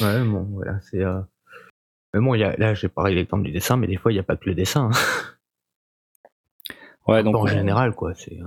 Ouais, 0.00 0.22
bon, 0.24 0.46
voilà, 0.52 0.78
c'est. 0.90 1.02
euh, 1.02 1.20
Mais 2.14 2.20
bon, 2.20 2.34
il 2.34 2.40
y 2.40 2.44
a, 2.44 2.56
là 2.56 2.74
j'ai 2.74 2.88
parlé 2.88 3.14
l'exemple 3.14 3.44
du 3.44 3.52
dessin, 3.52 3.76
mais 3.76 3.86
des 3.86 3.96
fois 3.96 4.12
il 4.12 4.14
n'y 4.16 4.20
a 4.20 4.24
pas 4.24 4.36
que 4.36 4.48
le 4.48 4.54
dessin. 4.54 4.90
hein. 4.92 4.98
Ouais, 7.06 7.22
donc 7.22 7.36
en 7.36 7.42
on, 7.42 7.46
général, 7.46 7.94
quoi. 7.94 8.12
C'est. 8.14 8.38
euh, 8.38 8.44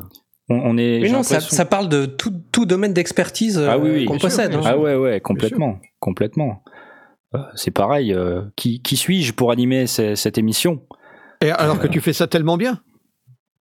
on- 0.49 0.59
on 0.59 0.77
est. 0.77 0.99
Mais 1.01 1.09
non, 1.09 1.23
ça, 1.23 1.39
ça 1.39 1.65
parle 1.65 1.89
de 1.89 2.05
tout, 2.05 2.33
tout 2.51 2.65
domaine 2.67 2.93
d'expertise 2.93 3.57
euh, 3.57 3.67
Ah 3.69 3.79
oui, 3.79 3.89
oui, 3.91 4.05
qu'on 4.05 4.13
sûr, 4.19 4.21
possède. 4.29 4.53
hein. 4.53 4.61
Ah 4.65 4.77
ouais, 4.77 4.95
ouais, 4.95 5.19
complètement, 5.19 5.79
complètement. 5.99 6.63
Euh, 7.33 7.39
C'est 7.55 7.71
pareil. 7.71 8.13
euh, 8.13 8.43
qui, 8.55 8.81
qui 8.81 8.97
suis-je 8.97 9.33
pour 9.33 9.51
animer 9.51 9.87
ce- 9.87 10.13
cette 10.15 10.37
émission? 10.37 10.85
Et 11.41 11.49
alors 11.49 11.79
que 11.79 11.87
tu 11.87 12.01
fais 12.01 12.13
ça 12.13 12.27
tellement 12.27 12.55
bien? 12.57 12.83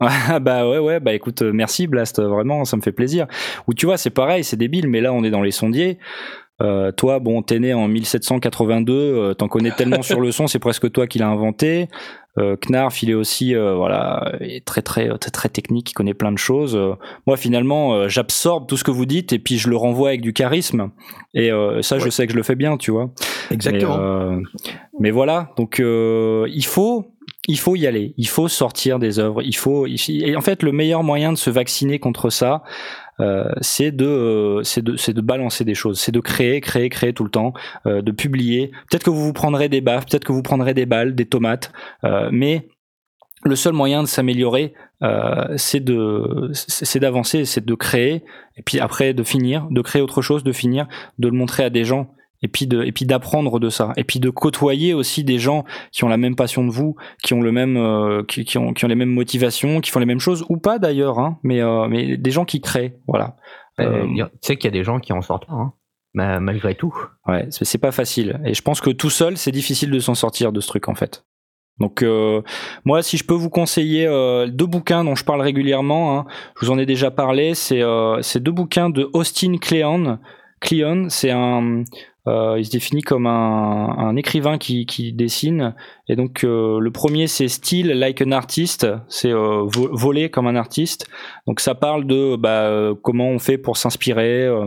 Ah 0.01 0.39
bah 0.41 0.69
ouais 0.69 0.79
ouais 0.79 1.01
bah 1.01 1.15
écoute 1.15 1.43
euh, 1.43 1.53
merci 1.53 1.87
Blast 1.87 2.19
euh, 2.19 2.29
vraiment 2.29 2.65
ça 2.65 2.77
me 2.77 2.83
fait 2.83 2.93
plaisir. 2.93 3.27
Ou 3.69 3.75
tu 3.75 3.87
vois 3.87 3.97
c'est 3.97 4.11
pareil 4.11 4.45
c'est 4.45 4.57
débile 4.57 4.89
mais 4.89 5.01
là 5.01 5.13
on 5.13 5.23
est 5.25 5.31
dans 5.31 5.43
les 5.43 5.53
sondiers. 5.53 5.99
Euh, 6.63 6.93
toi 6.93 7.19
bon 7.19 7.43
t'es 7.43 7.59
né 7.59 7.75
en 7.75 7.89
1782 7.89 8.93
euh, 8.93 9.35
t'en 9.35 9.49
connais 9.49 9.73
tellement 9.73 10.03
sur 10.03 10.21
le 10.21 10.31
son 10.31 10.47
c'est 10.49 10.61
presque 10.61 10.91
toi 10.93 11.07
qui 11.07 11.19
l'as 11.19 11.29
inventé. 11.29 11.89
Euh, 12.37 12.57
Knarf 12.57 13.01
il 13.05 13.11
est 13.11 13.15
aussi 13.15 13.55
euh, 13.55 13.75
voilà 13.77 14.33
il 14.41 14.51
est 14.51 14.65
très 14.65 14.83
très 14.83 15.09
très 15.19 15.31
très 15.31 15.49
technique 15.49 15.91
il 15.91 15.95
connaît 15.95 16.15
plein 16.15 16.33
de 16.33 16.39
choses. 16.39 16.75
Euh, 16.75 16.95
moi 17.27 17.37
finalement 17.37 17.95
euh, 17.95 18.09
j'absorbe 18.09 18.67
tout 18.69 18.77
ce 18.77 18.83
que 18.83 18.91
vous 18.91 19.07
dites 19.07 19.33
et 19.33 19.39
puis 19.39 19.57
je 19.59 19.69
le 19.69 19.77
renvoie 19.77 20.09
avec 20.09 20.21
du 20.21 20.33
charisme. 20.33 20.91
Et 21.35 21.53
euh, 21.53 21.83
ça 21.83 21.99
je 22.01 22.09
sais 22.11 22.27
que 22.27 22.33
je 22.33 22.37
le 22.37 22.43
fais 22.43 22.57
bien 22.57 22.77
tu 22.77 22.91
vois. 22.91 23.11
Exactement. 23.51 23.97
mais, 23.97 24.05
euh, 24.05 24.41
mais 25.01 25.11
voilà, 25.11 25.51
donc 25.57 25.81
euh, 25.81 26.47
il 26.49 26.65
faut 26.65 27.14
il 27.47 27.59
faut 27.59 27.77
y 27.77 27.87
aller, 27.87 28.15
il 28.17 28.29
faut 28.29 28.49
sortir 28.49 28.99
des 28.99 29.19
œuvres, 29.19 29.43
il 29.43 29.57
faut 29.57 29.87
et 29.87 30.37
en 30.37 30.41
fait 30.41 30.63
le 30.63 30.73
meilleur 30.73 31.03
moyen 31.03 31.33
de 31.33 31.39
se 31.39 31.51
vacciner 31.51 31.99
contre 31.99 32.31
ça 32.31 32.63
euh, 33.21 33.53
c'est 33.61 33.93
de 33.93 34.07
euh, 34.07 34.63
c'est 34.65 34.83
de 34.83 34.97
c'est 34.97 35.13
de 35.13 35.21
balancer 35.21 35.65
des 35.65 35.75
choses, 35.75 36.01
c'est 36.01 36.13
de 36.13 36.21
créer 36.21 36.61
créer 36.61 36.89
créer 36.89 37.13
tout 37.13 37.25
le 37.25 37.31
temps, 37.31 37.53
euh, 37.87 38.03
de 38.03 38.11
publier. 38.11 38.73
Peut-être 38.91 39.05
que 39.05 39.11
vous 39.11 39.25
vous 39.25 39.33
prendrez 39.33 39.69
des 39.69 39.81
baffes, 39.81 40.07
peut-être 40.07 40.25
que 40.25 40.33
vous 40.33 40.43
prendrez 40.43 40.75
des 40.75 40.87
balles, 40.87 41.15
des 41.15 41.27
tomates, 41.27 41.73
euh, 42.05 42.29
mais 42.33 42.69
le 43.45 43.57
seul 43.57 43.75
moyen 43.75 44.03
de 44.03 44.09
s'améliorer, 44.09 44.75
euh, 45.03 45.55
c'est 45.57 45.81
de 45.81 46.51
c'est 46.53 46.99
d'avancer, 46.99 47.45
c'est 47.45 47.65
de 47.65 47.75
créer 47.75 48.25
et 48.57 48.63
puis 48.63 48.81
après 48.81 49.13
de 49.13 49.23
finir, 49.23 49.67
de 49.71 49.81
créer 49.83 50.03
autre 50.03 50.23
chose, 50.23 50.45
de 50.45 50.53
finir, 50.53 50.89
de 51.19 51.29
le 51.29 51.35
montrer 51.35 51.65
à 51.65 51.71
des 51.71 51.85
gens 51.85 52.11
et 52.45 52.49
puis 52.49 52.67
de 52.69 52.83
et 52.85 52.93
puis 52.93 53.07
d'apprendre 53.07 53.59
de 53.59 53.71
ça. 53.71 53.93
Et 53.97 54.05
puis 54.05 54.21
de 54.21 54.29
côtoyer 54.31 54.93
aussi 54.95 55.25
des 55.25 55.39
gens 55.39 55.65
qui 55.91 56.05
ont 56.05 56.09
la 56.09 56.19
même 56.19 56.37
passion 56.37 56.63
de 56.65 56.71
vous 56.71 56.95
qui 57.23 57.33
ont 57.35 57.41
le 57.41 57.51
même 57.51 57.77
euh, 57.77 58.23
qui, 58.29 58.45
qui 58.45 58.59
ont 58.59 58.73
qui 58.75 58.85
ont 58.85 58.89
les 58.89 58.95
mêmes 58.95 59.09
motivations 59.11 59.81
qui 59.81 59.91
font 59.91 59.99
les 59.99 60.07
mêmes 60.07 60.21
choses 60.21 60.45
ou 60.51 60.59
pas 60.59 60.79
d'ailleurs 60.79 61.19
hein, 61.19 61.39
mais 61.43 61.61
euh, 61.63 61.89
mais 61.89 62.17
des 62.19 62.31
gens 62.31 62.45
qui 62.45 62.61
créent 62.61 62.99
voilà. 63.09 63.37
Euh, 63.81 64.07
Tu 64.15 64.25
sais 64.43 64.57
qu'il 64.57 64.67
y 64.71 64.73
a 64.75 64.79
des 64.79 64.85
gens 64.85 65.01
qui 65.01 65.13
en 65.13 65.21
sortent 65.23 65.47
pas, 65.47 65.55
hein, 65.55 65.73
ma- 66.13 66.39
malgré 66.39 66.75
tout. 66.75 66.95
ouais 67.27 67.47
c'est 67.51 67.79
pas 67.81 67.91
facile. 67.93 68.39
Et 68.45 68.53
je 68.55 68.63
pense 68.63 68.81
que 68.83 68.91
tout 68.91 69.11
seul 69.11 69.37
c'est 69.39 69.51
difficile 69.51 69.91
de 69.91 69.99
s'en 69.99 70.15
sortir 70.15 70.53
de 70.53 70.61
ce 70.61 70.69
truc 70.69 70.89
en 70.89 70.95
fait. 70.95 71.25
Donc 71.81 72.03
euh, 72.03 72.41
moi 72.85 73.03
si 73.03 73.17
je 73.17 73.25
peux 73.25 73.35
vous 73.35 73.51
conseiller 73.51 74.07
euh, 74.07 74.47
deux 74.47 74.67
bouquins 74.67 75.03
dont 75.03 75.17
je 75.17 75.25
parle 75.25 75.41
régulièrement 75.41 76.19
hein, 76.19 76.27
je 76.61 76.67
vous 76.67 76.71
en 76.73 76.79
ai 76.79 76.87
déjà 76.87 77.11
parlé 77.11 77.55
c'est 77.55 77.83
euh, 77.83 78.21
deux 78.37 78.53
bouquins 78.53 78.91
de 78.91 79.09
Austin 79.13 79.57
Kleon. 79.59 80.19
Kleon 80.61 81.07
c'est 81.09 81.33
un 81.33 81.83
euh, 82.27 82.57
il 82.59 82.65
se 82.65 82.71
définit 82.71 83.03
comme 83.03 83.27
un, 83.27 83.97
un 83.99 84.17
écrivain 84.17 84.59
qui, 84.59 84.87
qui 84.87 85.13
dessine. 85.13 85.75
Et 86.09 86.17
donc 86.17 86.45
euh, 86.45 86.79
le 86.81 86.91
premier 86.91 87.27
c'est 87.27 87.49
Style 87.49 87.89
like 87.89 88.23
an 88.23 88.33
artist, 88.33 88.87
c'est 89.09 89.33
euh, 89.33 89.63
vo- 89.65 89.91
voler 89.93 90.31
comme 90.31 90.47
un 90.47 90.57
artiste. 90.57 91.07
Donc 91.47 91.61
ça 91.61 91.75
parle 91.75 92.07
de 92.07 92.37
bah, 92.37 92.63
euh, 92.69 92.95
comment 93.03 93.29
on 93.29 93.39
fait 93.39 93.59
pour 93.59 93.77
s'inspirer, 93.77 94.45
euh, 94.47 94.67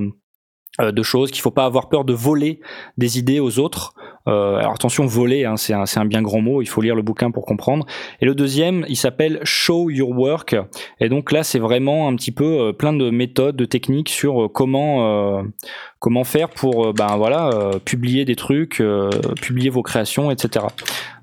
euh, 0.80 0.92
de 0.92 1.04
choses, 1.04 1.32
qu'il 1.32 1.42
faut 1.42 1.52
pas 1.52 1.66
avoir 1.66 1.90
peur 1.90 2.06
de 2.06 2.14
voler 2.14 2.60
des 2.98 3.18
idées 3.18 3.40
aux 3.40 3.58
autres. 3.58 3.94
Euh, 4.28 4.58
alors 4.58 4.74
attention, 4.74 5.06
voler, 5.06 5.46
hein, 5.46 5.58
c'est 5.58 5.74
un, 5.74 5.86
un 5.96 6.06
bien 6.06 6.22
grand 6.22 6.42
mot, 6.42 6.62
il 6.62 6.68
faut 6.68 6.82
lire 6.82 6.96
le 6.96 7.02
bouquin 7.02 7.32
pour 7.32 7.46
comprendre. 7.46 7.86
Et 8.22 8.26
le 8.26 8.36
deuxième, 8.36 8.86
il 8.90 8.98
s'appelle 8.98 9.40
Show 9.44 9.90
Your 9.90 10.10
Work. 10.10 10.56
Et 11.00 11.10
donc 11.10 11.32
là, 11.32 11.44
c'est 11.44 11.60
vraiment 11.60 12.08
un 12.08 12.16
petit 12.16 12.32
peu 12.32 12.60
euh, 12.60 12.74
plein 12.74 12.94
de 12.94 13.10
méthodes, 13.10 13.56
de 13.56 13.66
techniques 13.66 14.10
sur 14.10 14.44
euh, 14.44 14.48
comment 14.48 15.44
comment 16.00 16.24
faire 16.24 16.50
pour 16.50 16.94
ben 16.94 17.18
voilà 17.18 17.50
euh, 17.50 17.80
publier 17.80 18.26
des 18.26 18.36
trucs, 18.36 18.82
euh, 18.82 19.10
publier 19.42 19.70
vos 19.70 19.84
créations, 19.84 20.32
etc. 20.32 20.66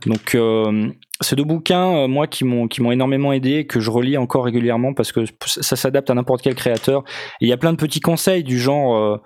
Donc 0.06 0.34
euh, 0.34 0.90
ces 1.20 1.36
deux 1.36 1.44
bouquins, 1.44 2.06
moi, 2.08 2.26
qui 2.26 2.44
m'ont 2.44 2.66
qui 2.66 2.82
m'ont 2.82 2.92
énormément 2.92 3.32
aidé, 3.32 3.66
que 3.66 3.80
je 3.80 3.90
relis 3.90 4.16
encore 4.16 4.44
régulièrement 4.44 4.94
parce 4.94 5.12
que 5.12 5.20
ça 5.46 5.76
s'adapte 5.76 6.10
à 6.10 6.14
n'importe 6.14 6.42
quel 6.42 6.54
créateur. 6.54 7.04
Il 7.40 7.48
y 7.48 7.52
a 7.52 7.56
plein 7.56 7.72
de 7.72 7.78
petits 7.78 8.00
conseils 8.00 8.44
du 8.44 8.58
genre 8.58 9.20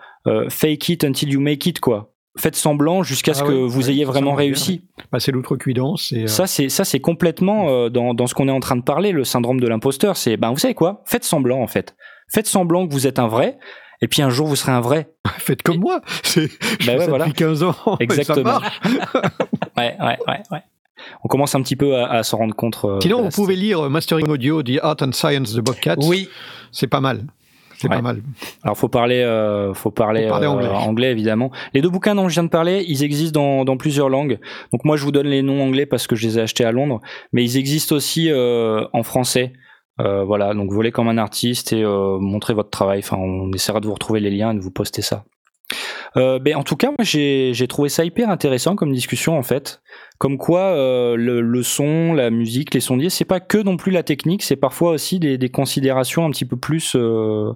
fake 0.49 0.89
it 0.91 1.05
until 1.05 1.31
you 1.31 1.41
make 1.41 1.65
it, 1.67 1.81
quoi. 1.81 2.13
Faites 2.39 2.57
semblant 2.57 3.03
jusqu'à 3.03 3.35
ce 3.35 3.43
Ah 3.43 3.47
que 3.47 3.53
vous 3.53 3.91
ayez 3.91 4.05
vraiment 4.05 4.35
réussi. 4.35 4.83
Bah, 5.13 5.19
c'est 5.21 5.33
l'outrecuidance. 5.33 6.13
euh, 6.17 6.27
Ça, 6.29 6.47
c'est 6.47 6.69
ça, 6.69 6.85
c'est 6.85 7.01
complètement 7.01 7.69
euh, 7.69 7.89
dans, 7.89 8.15
dans 8.15 8.27
ce 8.27 8.35
qu'on 8.35 8.47
est 8.49 8.53
en 8.53 8.61
train 8.61 8.77
de 8.77 8.83
parler, 8.83 9.13
le 9.13 9.25
syndrome 9.25 9.61
de 9.61 9.67
l'imposteur. 9.67 10.17
C'est, 10.17 10.37
ben, 10.37 10.51
vous 10.51 10.59
savez 10.59 10.75
quoi? 10.75 11.03
Faites 11.05 11.25
semblant, 11.25 11.61
en 11.61 11.67
fait. 11.67 11.97
Faites 12.33 12.47
semblant 12.47 12.87
que 12.87 12.93
vous 12.93 13.07
êtes 13.07 13.19
un 13.19 13.27
vrai, 13.27 13.59
et 14.03 14.09
puis 14.09 14.23
un 14.23 14.31
jour 14.31 14.47
vous 14.47 14.55
serez 14.57 14.73
un 14.73 14.81
vrai. 14.81 15.11
Faites 15.39 15.63
comme 15.63 15.79
moi. 15.79 16.01
C'est, 16.23 16.49
je 16.49 16.87
Bah 16.87 16.93
fais 16.93 16.93
ouais, 16.93 16.99
ça 17.01 17.09
voilà. 17.09 17.25
depuis 17.27 17.39
15 17.39 17.63
ans. 17.65 17.75
Exactement. 18.01 18.61
Ça 18.61 18.61
marche. 18.61 18.81
Ouais, 19.77 19.97
ouais, 20.01 20.19
ouais, 20.27 20.41
ouais. 20.51 20.63
On 21.23 21.29
commence 21.29 21.55
un 21.55 21.63
petit 21.63 21.77
peu 21.77 21.95
à, 21.97 22.09
à 22.11 22.23
s'en 22.25 22.39
rendre 22.39 22.55
compte. 22.57 22.79
euh, 22.85 22.99
Sinon, 23.01 23.23
vous 23.23 23.31
pouvez 23.31 23.55
lire 23.55 23.89
Mastering 23.89 24.29
Audio, 24.29 24.61
The 24.63 24.81
Art 24.83 24.97
and 25.03 25.13
Science 25.13 25.53
de 25.55 25.61
Bobcat. 25.61 25.95
Oui, 26.03 26.29
C'est 26.73 26.89
pas 26.89 27.01
mal. 27.01 27.23
C'est 27.81 27.89
Ouais. 27.89 27.97
pas 27.97 28.03
mal. 28.03 28.23
Alors 28.65 28.77
faut 28.77 28.89
parler, 28.89 29.23
euh, 29.23 29.73
faut 29.73 29.91
parler, 29.91 30.25
Faut 30.25 30.31
parler 30.31 30.47
euh, 30.47 30.73
anglais. 30.75 31.11
évidemment. 31.13 31.51
Les 31.75 31.81
deux 31.81 31.89
bouquins 31.91 32.15
dont 32.15 32.29
je 32.29 32.35
viens 32.35 32.43
de 32.45 32.49
parler, 32.49 32.85
ils 32.89 33.05
existent 33.05 33.41
dans, 33.41 33.65
dans 33.65 33.77
plusieurs 33.77 34.09
langues. 34.09 34.39
Donc 34.73 34.85
moi 34.85 34.97
je 34.97 35.05
vous 35.05 35.13
donne 35.13 35.29
les 35.29 35.43
noms 35.43 35.63
anglais 35.63 35.87
parce 35.87 36.07
que 36.07 36.17
je 36.17 36.27
les 36.27 36.39
ai 36.39 36.43
achetés 36.43 36.65
à 36.65 36.73
Londres, 36.73 37.01
mais 37.33 37.45
ils 37.45 37.57
existent 37.57 37.95
aussi 37.95 38.31
euh, 38.31 38.85
en 38.93 39.03
français. 39.05 39.53
Euh, 40.01 40.25
voilà, 40.25 40.55
donc 40.55 40.71
volez 40.73 40.93
comme 40.93 41.09
un 41.09 41.19
artiste 41.19 41.73
et 41.73 41.83
euh, 41.83 42.19
montrez 42.21 42.55
votre 42.55 42.71
travail. 42.71 42.99
Enfin, 43.01 43.17
on 43.17 43.53
essaiera 43.53 43.81
de 43.81 43.87
vous 43.87 43.95
retrouver 43.95 44.21
les 44.21 44.31
liens 44.31 44.53
et 44.53 44.55
de 44.55 44.61
vous 44.61 44.71
poster 44.71 45.03
ça. 45.03 45.25
Euh, 46.17 46.39
ben, 46.39 46.57
en 46.57 46.63
tout 46.63 46.77
cas, 46.77 46.89
moi, 46.89 46.97
j'ai 47.03 47.67
trouvé 47.69 47.89
ça 47.89 48.05
hyper 48.05 48.31
intéressant 48.31 48.75
comme 48.77 48.93
discussion 48.93 49.39
en 49.39 49.43
fait. 49.43 49.81
Comme 50.19 50.39
quoi, 50.39 50.61
euh, 50.61 51.17
le, 51.17 51.41
le 51.41 51.63
son, 51.63 52.13
la 52.15 52.31
musique, 52.31 52.75
les 52.75 52.81
sondiers, 52.81 53.11
c'est 53.11 53.25
pas 53.25 53.41
que 53.41 53.59
non 53.59 53.77
plus 53.77 53.93
la 53.93 54.03
technique, 54.03 54.43
c'est 54.43 54.57
parfois 54.57 54.93
aussi 54.93 55.19
des, 55.21 55.39
des 55.39 55.49
considérations 55.49 56.25
un 56.25 56.31
petit 56.31 56.45
peu 56.45 56.57
plus, 56.57 56.97
euh, 56.97 57.53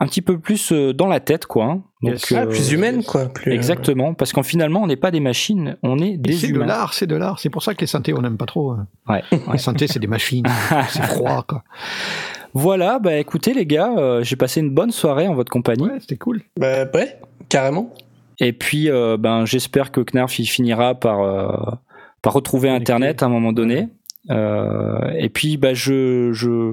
un 0.00 0.06
petit 0.06 0.22
peu 0.22 0.38
plus 0.40 0.72
euh, 0.72 0.92
dans 0.92 1.06
la 1.06 1.20
tête, 1.20 1.46
quoi. 1.46 1.66
hein. 1.66 1.82
Donc. 2.02 2.16
Ah, 2.32 2.40
euh, 2.42 2.46
plus 2.46 2.72
humaine, 2.72 3.04
quoi. 3.04 3.26
Plus, 3.26 3.52
euh, 3.52 3.54
Exactement, 3.54 4.12
parce 4.12 4.32
qu'en 4.32 4.42
finalement, 4.42 4.82
on 4.82 4.86
n'est 4.88 4.96
pas 4.96 5.12
des 5.12 5.20
machines, 5.20 5.76
on 5.84 5.98
est 6.00 6.14
Et 6.14 6.16
des 6.18 6.32
C'est 6.32 6.48
de 6.48 6.54
humains. 6.54 6.66
l'art, 6.66 6.94
c'est 6.94 7.06
de 7.06 7.14
l'art. 7.16 7.38
C'est 7.38 7.50
pour 7.50 7.62
ça 7.62 7.74
que 7.74 7.80
les 7.82 7.86
synthés, 7.86 8.12
on 8.12 8.22
n'aime 8.22 8.36
pas 8.36 8.46
trop. 8.46 8.72
hein. 8.72 8.88
Ouais, 9.08 9.22
Les 9.52 9.58
synthés, 9.58 9.86
c'est 9.86 10.00
des 10.00 10.08
machines. 10.08 10.44
c'est 10.88 11.02
froid, 11.04 11.44
quoi. 11.48 11.62
Voilà, 12.56 13.00
bah 13.00 13.16
écoutez 13.16 13.52
les 13.52 13.66
gars, 13.66 13.92
euh, 13.98 14.22
j'ai 14.22 14.36
passé 14.36 14.60
une 14.60 14.70
bonne 14.70 14.92
soirée 14.92 15.26
en 15.26 15.34
votre 15.34 15.50
compagnie. 15.50 15.86
Ouais, 15.88 15.98
c'était 16.00 16.16
cool. 16.16 16.42
Bah, 16.56 16.84
ouais, 16.94 17.18
carrément. 17.54 17.88
Et 18.40 18.52
puis, 18.52 18.90
euh, 18.90 19.16
ben, 19.16 19.46
j'espère 19.46 19.92
que 19.92 20.00
Knarf 20.00 20.40
il 20.40 20.46
finira 20.46 20.96
par, 20.96 21.20
euh, 21.20 21.48
par 22.20 22.32
retrouver. 22.32 22.68
Internet 22.68 23.22
à 23.22 23.26
un 23.26 23.28
moment 23.28 23.52
donné. 23.52 23.88
Euh, 24.30 25.10
et 25.18 25.28
puis, 25.28 25.56
bah, 25.58 25.74
je, 25.74 26.30
je, 26.32 26.48
euh, 26.48 26.72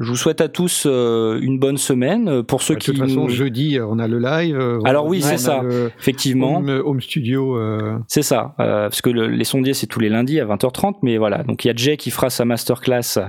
je 0.00 0.08
vous 0.08 0.16
souhaite 0.16 0.40
à 0.40 0.48
tous 0.48 0.84
euh, 0.86 1.38
une 1.40 1.58
bonne 1.58 1.76
semaine. 1.76 2.42
Pour 2.42 2.62
ceux 2.62 2.74
De 2.74 2.80
qui, 2.80 2.86
toute 2.90 2.98
façon, 2.98 3.28
jeudi, 3.28 3.78
euh, 3.78 3.86
on 3.88 3.98
a 3.98 4.08
le 4.08 4.18
live. 4.18 4.58
euh, 4.58 4.80
Alors 4.84 5.06
oui, 5.06 5.22
c'est 5.22 5.38
ça. 5.38 5.62
le 5.62 5.90
effectivement, 5.98 6.56
Home, 6.58 6.82
home 6.84 7.00
studio. 7.00 7.56
euh, 7.56 7.96
c'est 8.08 8.22
ça. 8.22 8.54
Euh, 8.60 8.88
parce 8.88 9.02
que 9.02 9.10
le- 9.10 9.28
les 9.28 9.44
sondiers, 9.44 9.74
c'est 9.74 9.86
tous 9.86 10.00
les 10.00 10.08
lundis 10.08 10.40
à 10.40 10.46
20h30. 10.46 10.96
Mais 11.02 11.16
voilà, 11.16 11.42
donc 11.44 11.64
il 11.64 11.68
y 11.68 11.70
a 11.70 11.74
Jay 11.76 11.96
qui 11.96 12.10
fera 12.10 12.28
sa 12.30 12.44
masterclass 12.44 13.20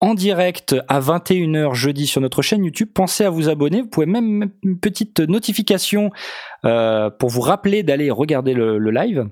en 0.00 0.14
direct 0.14 0.76
à 0.88 1.00
21h 1.00 1.74
jeudi 1.74 2.06
sur 2.06 2.20
notre 2.20 2.42
chaîne 2.42 2.64
YouTube. 2.64 2.88
Pensez 2.94 3.24
à 3.24 3.30
vous 3.30 3.48
abonner. 3.48 3.82
Vous 3.82 3.88
pouvez 3.88 4.06
même 4.06 4.26
mettre 4.26 4.52
une 4.62 4.78
petite 4.78 5.20
notification 5.20 6.10
euh, 6.64 7.10
pour 7.10 7.30
vous 7.30 7.40
rappeler 7.40 7.82
d'aller 7.82 8.10
regarder 8.10 8.54
le, 8.54 8.78
le 8.78 8.90
live. 8.92 9.26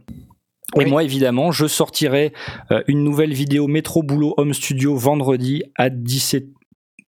Et 0.77 0.85
Oui. 0.85 0.91
moi, 0.91 1.03
évidemment, 1.03 1.51
je 1.53 1.67
sortirai 1.67 2.33
euh, 2.71 2.83
une 2.87 3.03
nouvelle 3.03 3.33
vidéo 3.33 3.67
Métro 3.67 4.03
Boulot 4.03 4.35
Home 4.37 4.55
Studio 4.55 4.95
vendredi 4.97 5.63
à 5.77 5.91
17 5.91 6.47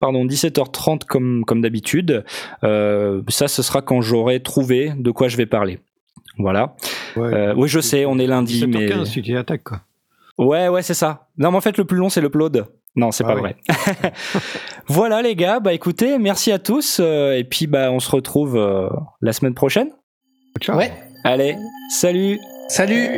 Pardon, 0.01 0.27
17h30 0.27 1.05
comme, 1.05 1.45
comme 1.45 1.61
d'habitude. 1.61 2.25
Euh, 2.65 3.23
ça, 3.29 3.47
ce 3.47 3.63
sera 3.63 3.83
quand 3.83 4.01
j'aurai 4.01 4.41
trouvé 4.43 4.93
de 4.97 5.13
quoi 5.13 5.29
je 5.29 5.37
vais 5.37 5.47
parler. 5.47 5.79
Voilà. 6.39 6.75
ouais. 7.15 7.33
Euh, 7.33 7.55
oui, 7.57 7.69
je 7.69 7.79
sais, 7.79 8.05
on 8.05 8.19
est 8.19 8.27
lundi, 8.27 8.67
mais 8.67 8.89
17h15, 8.89 9.11
tu 9.13 9.23
t'y 9.23 9.37
attaques, 9.37 9.63
quoi. 9.63 9.83
ouais, 10.39 10.67
ouais, 10.67 10.83
c'est 10.83 10.95
ça. 10.95 11.29
Non, 11.39 11.53
mais 11.53 11.59
en 11.59 11.61
fait, 11.61 11.79
le 11.79 11.85
plus 11.85 11.99
long, 11.99 12.09
c'est 12.09 12.21
l'upload. 12.21 12.67
Non, 12.97 13.13
c'est 13.13 13.23
Ah 13.25 13.29
pas 13.29 13.35
oui. 13.37 13.41
vrai. 13.43 13.57
voilà, 14.89 15.23
les 15.23 15.37
gars. 15.37 15.61
Bah, 15.61 15.73
écoutez, 15.73 16.19
merci 16.19 16.51
à 16.51 16.59
tous. 16.59 16.99
euh, 17.01 17.35
et 17.39 17.45
puis, 17.45 17.69
bah, 17.69 17.93
on 17.93 18.01
se 18.01 18.11
retrouve 18.11 18.59
la 19.21 19.33
semaine 19.33 19.55
prochaine. 19.55 19.91
Ciao. 20.61 20.77
Ouais. 20.77 20.93
Allez, 21.23 21.57
salut. 21.91 22.41
Salut 22.73 23.13